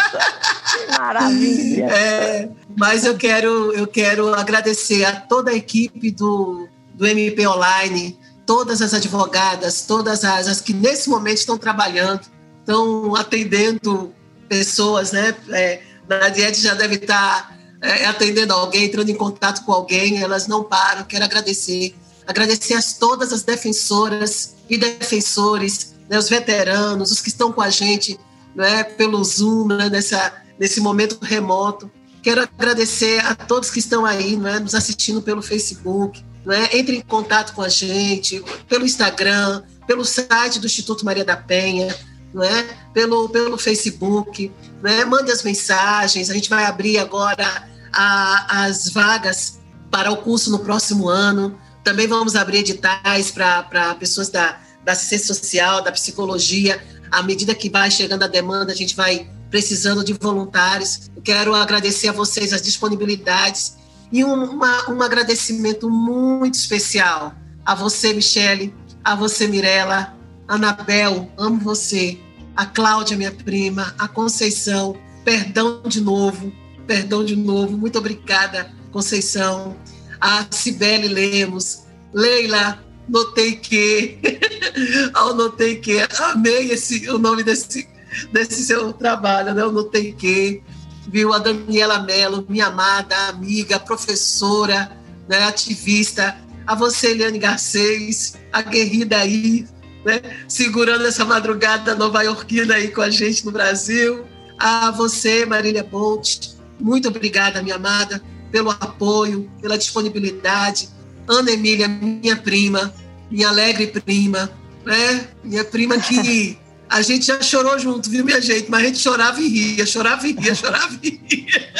Que 0.69 0.97
maravilha. 0.97 1.85
É, 1.85 2.49
mas 2.80 3.03
eu 3.03 3.18
quero, 3.18 3.73
eu 3.73 3.85
quero 3.85 4.34
agradecer 4.34 5.03
a 5.03 5.19
toda 5.19 5.51
a 5.51 5.53
equipe 5.53 6.10
do, 6.11 6.65
do 6.93 7.06
MP 7.06 7.45
Online, 7.45 8.18
todas 8.45 8.81
as 8.81 8.93
advogadas, 8.93 9.81
todas 9.81 10.23
as, 10.23 10.47
as 10.47 10.61
que 10.61 10.73
nesse 10.73 11.10
momento 11.10 11.39
estão 11.39 11.57
trabalhando, 11.57 12.22
estão 12.61 13.14
atendendo 13.18 14.15
pessoas, 14.47 15.11
né? 15.11 15.35
É, 15.49 15.81
na 16.07 16.30
Diete 16.30 16.61
já 16.61 16.73
deve 16.73 16.95
estar 16.95 17.53
é, 17.81 18.06
atendendo 18.06 18.53
alguém, 18.53 18.85
entrando 18.85 19.10
em 19.10 19.15
contato 19.15 19.65
com 19.65 19.73
alguém, 19.73 20.22
elas 20.23 20.47
não 20.47 20.64
param. 20.64 21.03
Quero 21.03 21.26
agradecer. 21.26 21.93
Agradecer 22.26 22.76
a 22.76 22.81
todas 22.97 23.34
as 23.34 23.43
defensoras 23.43 24.56
e 24.69 24.77
defensores 24.77 25.95
né, 26.07 26.18
os 26.18 26.30
veteranos, 26.30 27.11
os 27.11 27.19
que 27.19 27.27
estão 27.27 27.51
com 27.51 27.61
a 27.61 27.69
gente 27.69 28.18
né, 28.56 28.85
pelo 28.85 29.22
Zoom, 29.22 29.68
né, 29.68 29.89
nessa, 29.89 30.34
nesse 30.57 30.80
momento 30.80 31.19
remoto. 31.22 31.91
Quero 32.21 32.41
agradecer 32.41 33.19
a 33.25 33.35
todos 33.35 33.69
que 33.69 33.79
estão 33.79 34.05
aí 34.05 34.35
né, 34.35 34.59
nos 34.59 34.75
assistindo 34.75 35.21
pelo 35.21 35.41
Facebook. 35.41 36.23
Né, 36.45 36.69
entre 36.73 36.95
em 36.95 37.01
contato 37.01 37.53
com 37.53 37.61
a 37.61 37.69
gente 37.69 38.43
pelo 38.67 38.85
Instagram, 38.85 39.61
pelo 39.85 40.05
site 40.05 40.57
do 40.57 40.65
Instituto 40.65 41.05
Maria 41.05 41.25
da 41.25 41.35
Penha, 41.35 41.93
né, 42.33 42.67
pelo, 42.93 43.27
pelo 43.29 43.57
Facebook. 43.57 44.51
Né, 44.81 45.05
mande 45.05 45.31
as 45.31 45.43
mensagens. 45.43 46.29
A 46.29 46.33
gente 46.33 46.49
vai 46.49 46.65
abrir 46.65 46.97
agora 46.97 47.67
a, 47.93 48.65
as 48.65 48.89
vagas 48.89 49.59
para 49.91 50.11
o 50.11 50.17
curso 50.17 50.49
no 50.49 50.59
próximo 50.59 51.09
ano. 51.09 51.59
Também 51.83 52.07
vamos 52.07 52.35
abrir 52.35 52.59
editais 52.59 53.31
para 53.31 53.95
pessoas 53.95 54.29
da 54.29 54.59
da 54.83 54.93
assistência 54.93 55.27
social, 55.33 55.83
da 55.83 55.91
psicologia. 55.91 56.81
À 57.11 57.21
medida 57.21 57.55
que 57.55 57.69
vai 57.69 57.91
chegando 57.91 58.23
a 58.23 58.27
demanda, 58.27 58.71
a 58.71 58.75
gente 58.75 58.95
vai 58.95 59.29
precisando 59.49 60.03
de 60.03 60.13
voluntários. 60.13 61.09
Quero 61.30 61.53
agradecer 61.53 62.07
a 62.07 62.11
vocês 62.11 62.51
as 62.53 62.61
disponibilidades 62.64 63.77
e 64.11 64.26
um, 64.26 64.34
uma, 64.45 64.89
um 64.89 64.99
agradecimento 64.99 65.88
muito 65.88 66.56
especial 66.56 67.35
A 67.64 67.76
você, 67.76 68.14
Michele, 68.14 68.73
a 69.03 69.14
você, 69.14 69.47
Mirella, 69.47 70.18
Anabel, 70.47 71.31
amo 71.38 71.60
você. 71.60 72.18
A 72.56 72.65
Cláudia, 72.65 73.15
minha 73.15 73.31
prima, 73.31 73.93
a 73.99 74.07
Conceição, 74.07 74.97
perdão 75.23 75.84
de 75.85 76.01
novo, 76.01 76.51
perdão 76.88 77.23
de 77.23 77.35
novo. 77.35 77.77
Muito 77.77 77.99
obrigada, 77.99 78.73
Conceição. 78.91 79.77
A 80.19 80.47
Cibele 80.49 81.10
Lemos, 81.10 81.84
Leila, 82.11 82.84
notei 83.07 83.51
que, 83.56 84.18
ao 85.14 85.35
notei 85.35 85.76
que, 85.76 85.99
amei 86.31 86.72
esse, 86.72 87.07
o 87.07 87.19
nome 87.19 87.43
desse, 87.43 87.88
desse 88.34 88.65
seu 88.65 88.91
trabalho, 88.93 89.53
né? 89.53 89.61
Eu 89.61 89.72
notei 89.72 90.11
que, 90.14 90.64
viu 91.11 91.34
a 91.34 91.40
Daniela 91.40 91.99
Mello, 91.99 92.45
minha 92.48 92.68
amada 92.68 93.15
amiga, 93.27 93.80
professora, 93.80 94.91
né, 95.27 95.44
ativista, 95.45 96.38
a 96.65 96.76
você, 96.76 97.11
Eliane 97.11 97.40
Garcês, 97.40 98.38
aguerrida 98.53 99.18
aí, 99.18 99.68
né, 100.06 100.22
segurando 100.48 101.06
essa 101.06 101.26
madrugada 101.26 101.95
nova-iorquina 101.95 102.76
aí 102.76 102.90
com 102.90 103.02
a 103.02 103.10
gente 103.10 103.45
no 103.45 103.52
Brasil, 103.52 104.26
a 104.57 104.91
você, 104.91 105.45
Marília 105.45 105.84
Ponte, 105.84 106.56
muito 106.80 107.07
obrigada, 107.07 107.61
minha 107.61 107.76
amada, 107.76 108.22
pelo 108.52 108.69
apoio, 108.69 109.49
pela 109.61 109.77
disponibilidade, 109.77 110.90
Ana 111.27 111.52
Emília, 111.52 111.88
minha 111.88 112.36
prima, 112.36 112.94
minha 113.30 113.49
alegre 113.49 113.88
prima, 113.88 114.49
né? 114.84 115.27
Minha 115.44 115.64
prima 115.64 115.99
que 115.99 116.57
a 116.89 117.01
gente 117.01 117.27
já 117.27 117.41
chorou 117.41 117.77
junto, 117.77 118.09
viu, 118.09 118.25
minha 118.25 118.41
gente? 118.41 118.69
Mas 118.69 118.81
a 118.81 118.85
gente 118.85 118.99
chorava 118.99 119.39
e 119.39 119.47
ria, 119.47 119.85
chorava 119.85 120.27
e 120.27 120.33
ria, 120.33 120.55
chorava 120.55 120.99
e 121.03 121.21
ria. 121.23 121.73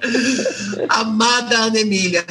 Amada 0.88 1.58
Ana 1.58 1.80
Emília, 1.80 2.24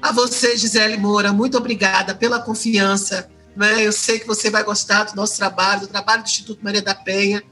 a 0.00 0.12
você, 0.12 0.56
Gisele 0.56 0.96
Moura, 0.96 1.32
muito 1.32 1.56
obrigada 1.56 2.14
pela 2.14 2.40
confiança. 2.40 3.28
Né? 3.56 3.86
Eu 3.86 3.92
sei 3.92 4.18
que 4.18 4.26
você 4.26 4.50
vai 4.50 4.64
gostar 4.64 5.04
do 5.04 5.16
nosso 5.16 5.36
trabalho, 5.36 5.82
do 5.82 5.86
trabalho 5.86 6.22
do 6.22 6.26
Instituto 6.26 6.60
Maria 6.62 6.82
da 6.82 6.94
Penha. 6.94 7.42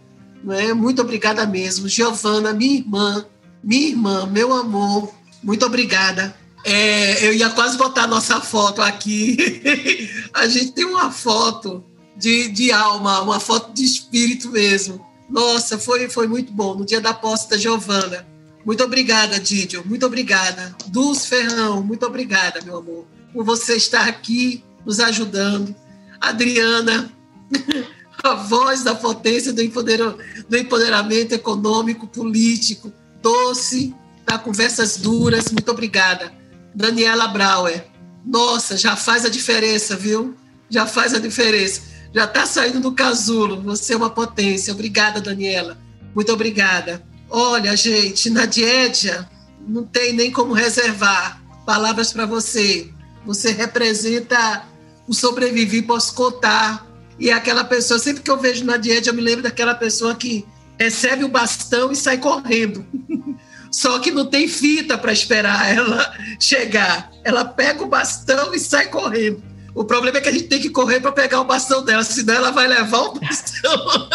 Né? 0.43 0.73
Muito 0.73 1.03
obrigada 1.03 1.47
mesmo. 1.47 1.89
Giovana, 1.89 2.53
minha 2.53 2.79
irmã, 2.79 3.27
minha 3.63 3.89
irmã, 3.89 4.27
meu 4.27 4.53
amor, 4.53 5.15
muito 5.43 5.65
obrigada 5.65 6.35
é, 6.65 7.27
eu 7.27 7.33
ia 7.33 7.51
quase 7.51 7.77
botar 7.77 8.07
nossa 8.07 8.41
foto 8.41 8.81
aqui. 8.81 10.09
a 10.33 10.47
gente 10.47 10.73
tem 10.73 10.85
uma 10.85 11.11
foto 11.11 11.85
de, 12.17 12.49
de 12.49 12.73
alma, 12.73 13.23
uma 13.23 13.41
foto 13.41 13.73
de 13.73 13.85
espírito 13.85 14.51
mesmo. 14.51 15.05
Nossa, 15.29 15.79
foi, 15.79 16.09
foi 16.09 16.27
muito 16.27 16.53
bom. 16.53 16.75
No 16.75 16.85
dia 16.85 17.01
da 17.01 17.15
posse 17.15 17.49
da 17.49 17.57
Giovana. 17.57 18.27
Muito 18.65 18.85
obrigada, 18.85 19.41
Didio. 19.41 19.83
Muito 19.85 20.07
obrigada. 20.07 20.75
Dulce 20.87 21.27
Ferrão, 21.27 21.83
muito 21.83 22.07
obrigada, 22.07 22.61
meu 22.63 22.77
amor, 22.77 23.07
por 23.33 23.45
você 23.45 23.77
estar 23.77 24.07
aqui 24.07 24.63
nos 24.85 25.01
ajudando. 25.01 25.75
Adriana, 26.21 27.11
a 28.23 28.35
voz 28.35 28.85
da 28.85 28.95
potência 28.95 29.53
do, 29.53 29.63
do 29.63 30.57
empoderamento 30.57 31.33
econômico, 31.33 32.07
político. 32.07 32.93
Doce, 33.21 33.95
tá? 34.25 34.39
Conversas 34.39 34.97
duras. 34.97 35.51
Muito 35.51 35.71
obrigada. 35.71 36.33
Daniela 36.75 37.29
Brauer. 37.29 37.87
Nossa, 38.25 38.77
já 38.77 38.95
faz 38.95 39.25
a 39.25 39.29
diferença, 39.29 39.97
viu? 39.97 40.37
Já 40.71 40.87
faz 40.87 41.15
a 41.15 41.19
diferença. 41.19 41.83
Já 42.15 42.25
está 42.25 42.45
saindo 42.47 42.81
do 42.81 42.93
casulo. 42.93 43.61
Você 43.63 43.95
é 43.95 43.97
uma 43.97 44.11
potência. 44.11 44.73
Obrigada, 44.73 45.21
Daniela. 45.21 45.79
Muito 46.15 46.33
obrigada. 46.33 47.03
Olha, 47.31 47.75
gente, 47.77 48.29
na 48.29 48.45
Diédia 48.45 49.29
não 49.67 49.85
tem 49.85 50.13
nem 50.13 50.31
como 50.31 50.53
reservar 50.53 51.41
palavras 51.65 52.13
para 52.13 52.27
você. 52.27 52.91
Você 53.25 53.53
representa 53.53 54.65
o 55.07 55.15
sobreviver, 55.15 55.87
posso 55.87 56.15
contar. 56.15 56.87
E 57.19 57.31
é 57.31 57.33
aquela 57.33 57.65
pessoa, 57.65 57.99
sempre 57.99 58.23
que 58.23 58.31
eu 58.31 58.39
vejo 58.39 58.65
na 58.65 58.77
Diédia, 58.77 59.11
eu 59.11 59.15
me 59.15 59.23
lembro 59.23 59.43
daquela 59.43 59.75
pessoa 59.75 60.15
que 60.15 60.45
recebe 60.79 61.25
o 61.25 61.29
bastão 61.29 61.93
e 61.93 61.97
sai 61.97 62.19
correndo. 62.19 62.85
Só 63.71 63.99
que 64.01 64.11
não 64.11 64.27
tem 64.27 64.47
fita 64.47 64.99
para 64.99 65.13
esperar 65.13 65.75
ela 65.75 66.15
chegar. 66.39 67.11
Ela 67.25 67.45
pega 67.45 67.83
o 67.83 67.89
bastão 67.89 68.55
e 68.55 68.59
sai 68.59 68.89
correndo. 68.89 69.43
O 69.75 69.85
problema 69.85 70.19
é 70.19 70.21
que 70.21 70.29
a 70.29 70.33
gente 70.33 70.49
tem 70.49 70.61
que 70.61 70.71
correr 70.71 71.01
para 71.01 71.13
pegar 71.13 71.41
o 71.41 71.45
bastão 71.45 71.85
dela, 71.85 72.05
senão 72.05 72.35
ela 72.35 72.51
vai 72.51 72.67
levar 72.69 73.01
o 73.01 73.15
bastão. 73.21 74.09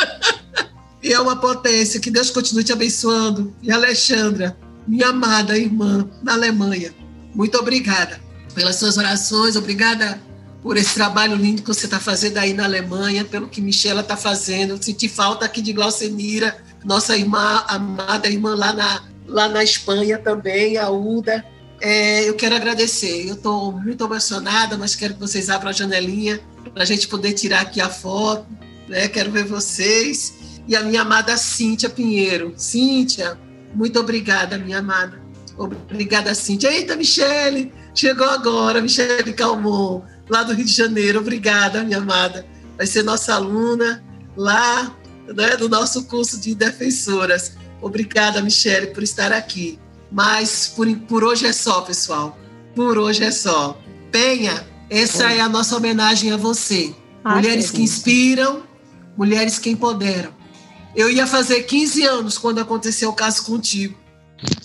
e 1.01 1.11
é 1.11 1.19
uma 1.19 1.35
potência. 1.35 1.99
Que 1.99 2.11
Deus 2.11 2.29
continue 2.29 2.63
te 2.63 2.73
abençoando. 2.73 3.53
E 3.61 3.71
Alexandra, 3.71 4.57
minha 4.87 5.09
amada 5.09 5.57
irmã 5.57 6.07
na 6.21 6.33
Alemanha, 6.33 6.93
muito 7.33 7.57
obrigada 7.57 8.19
pelas 8.53 8.77
suas 8.77 8.97
orações, 8.97 9.55
obrigada 9.55 10.19
por 10.61 10.77
esse 10.77 10.95
trabalho 10.95 11.35
lindo 11.35 11.61
que 11.61 11.67
você 11.67 11.85
está 11.85 11.99
fazendo 11.99 12.37
aí 12.37 12.53
na 12.53 12.65
Alemanha, 12.65 13.23
pelo 13.23 13.47
que 13.47 13.61
Michela 13.61 14.01
está 14.01 14.17
fazendo. 14.17 14.83
Senti 14.83 15.07
falta 15.07 15.45
aqui 15.45 15.61
de 15.61 15.71
Glaucenira, 15.71 16.57
nossa 16.83 17.15
irmã, 17.15 17.63
amada 17.67 18.27
irmã 18.27 18.55
lá 18.55 18.73
na, 18.73 19.03
lá 19.27 19.47
na 19.47 19.63
Espanha 19.63 20.17
também, 20.17 20.77
a 20.77 20.89
UDA. 20.89 21.45
É, 21.79 22.27
eu 22.27 22.35
quero 22.35 22.55
agradecer. 22.55 23.27
Eu 23.27 23.35
estou 23.35 23.71
muito 23.71 24.03
emocionada, 24.03 24.77
mas 24.77 24.95
quero 24.95 25.13
que 25.13 25.19
vocês 25.19 25.49
abram 25.49 25.69
a 25.69 25.73
janelinha 25.73 26.39
para 26.73 26.83
a 26.83 26.85
gente 26.85 27.07
poder 27.07 27.33
tirar 27.33 27.61
aqui 27.61 27.79
a 27.79 27.89
foto. 27.89 28.47
Né? 28.87 29.07
Quero 29.07 29.31
ver 29.31 29.45
vocês. 29.45 30.33
E 30.67 30.75
a 30.75 30.81
minha 30.81 31.01
amada 31.01 31.37
Cíntia 31.37 31.89
Pinheiro. 31.89 32.53
Cíntia, 32.57 33.39
muito 33.73 33.99
obrigada, 33.99 34.57
minha 34.57 34.79
amada. 34.79 35.21
Obrigada, 35.57 36.33
Cíntia. 36.35 36.71
Eita, 36.71 36.95
Michele, 36.95 37.73
chegou 37.95 38.29
agora, 38.29 38.81
Michele 38.81 39.33
Calmon, 39.33 40.03
lá 40.29 40.43
do 40.43 40.53
Rio 40.53 40.65
de 40.65 40.73
Janeiro. 40.73 41.19
Obrigada, 41.19 41.83
minha 41.83 41.99
amada. 41.99 42.45
Vai 42.75 42.85
ser 42.85 43.03
nossa 43.03 43.33
aluna 43.33 44.03
lá 44.35 44.95
né, 45.35 45.55
do 45.57 45.67
nosso 45.67 46.05
curso 46.05 46.39
de 46.39 46.53
defensoras. 46.53 47.53
Obrigada, 47.81 48.41
Michele, 48.41 48.87
por 48.87 49.03
estar 49.03 49.31
aqui. 49.31 49.79
Mas 50.11 50.67
por, 50.67 50.87
por 51.01 51.23
hoje 51.23 51.45
é 51.45 51.53
só, 51.53 51.81
pessoal. 51.81 52.37
Por 52.75 52.97
hoje 52.97 53.23
é 53.23 53.31
só. 53.31 53.79
Penha, 54.11 54.65
essa 54.89 55.25
Oi. 55.25 55.37
é 55.37 55.41
a 55.41 55.49
nossa 55.49 55.75
homenagem 55.75 56.31
a 56.31 56.37
você. 56.37 56.95
Ah, 57.23 57.35
mulheres 57.35 57.71
que 57.71 57.81
inspiram, 57.81 58.63
mulheres 59.17 59.59
que 59.59 59.69
empoderam. 59.69 60.31
Eu 60.95 61.09
ia 61.09 61.27
fazer 61.27 61.63
15 61.63 62.03
anos 62.03 62.37
quando 62.37 62.59
aconteceu 62.59 63.09
o 63.09 63.13
caso 63.13 63.43
contigo. 63.43 63.97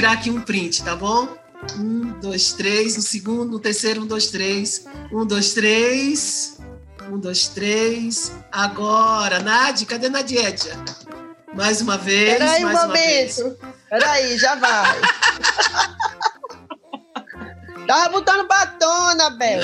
Tirar 0.00 0.12
aqui 0.12 0.30
um 0.30 0.40
print, 0.40 0.82
tá 0.82 0.96
bom? 0.96 1.28
Um, 1.78 2.18
dois, 2.20 2.54
três. 2.54 2.96
No 2.96 3.02
segundo, 3.02 3.52
no 3.52 3.60
terceiro, 3.60 4.00
um, 4.00 4.06
dois, 4.06 4.28
três. 4.28 4.86
Um, 5.12 5.26
dois, 5.26 5.52
três. 5.52 6.58
Um, 7.10 7.18
dois, 7.18 7.48
três. 7.48 8.32
Agora, 8.50 9.40
Nadi, 9.40 9.84
cadê 9.84 10.08
Nadietia? 10.08 10.72
Mais 11.52 11.82
uma 11.82 11.98
vez. 11.98 12.38
Peraí 12.38 12.62
mais 12.62 12.78
um 12.78 12.84
uma 12.84 12.94
vez. 12.94 13.38
momento. 13.40 13.58
Peraí, 13.90 14.38
já 14.38 14.54
vai. 14.54 15.00
Tava 17.86 18.08
botando 18.08 18.48
batom, 18.48 19.02
Anabel. 19.10 19.60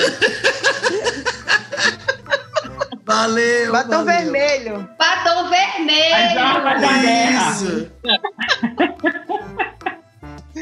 Valeu. 3.03 3.71
Batom 3.71 4.05
valeu. 4.05 4.05
vermelho. 4.05 4.89
Batom 4.99 5.49
vermelho. 5.49 6.15
As 6.15 6.37
armas 6.37 6.81
da 6.81 6.93
guerra. 6.99 7.55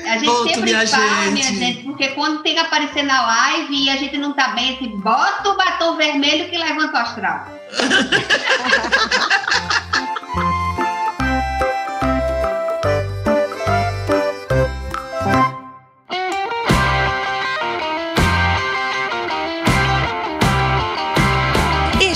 A 0.03 0.17
gente 0.17 0.25
Pronto, 0.25 0.49
sempre 0.49 0.61
minha 0.61 0.87
fala, 0.87 1.07
gente. 1.07 1.31
minha 1.31 1.53
gente, 1.53 1.83
porque 1.83 2.07
quando 2.09 2.41
tem 2.41 2.53
que 2.53 2.59
aparecer 2.59 3.03
na 3.03 3.25
live 3.25 3.83
e 3.83 3.89
a 3.89 3.95
gente 3.95 4.17
não 4.17 4.33
tá 4.33 4.49
bem, 4.49 4.75
assim, 4.75 4.89
bota 4.97 5.49
o 5.49 5.57
batom 5.57 5.95
vermelho 5.95 6.49
que 6.49 6.57
levanta 6.57 6.97
o 6.97 7.01
astral. 7.01 7.47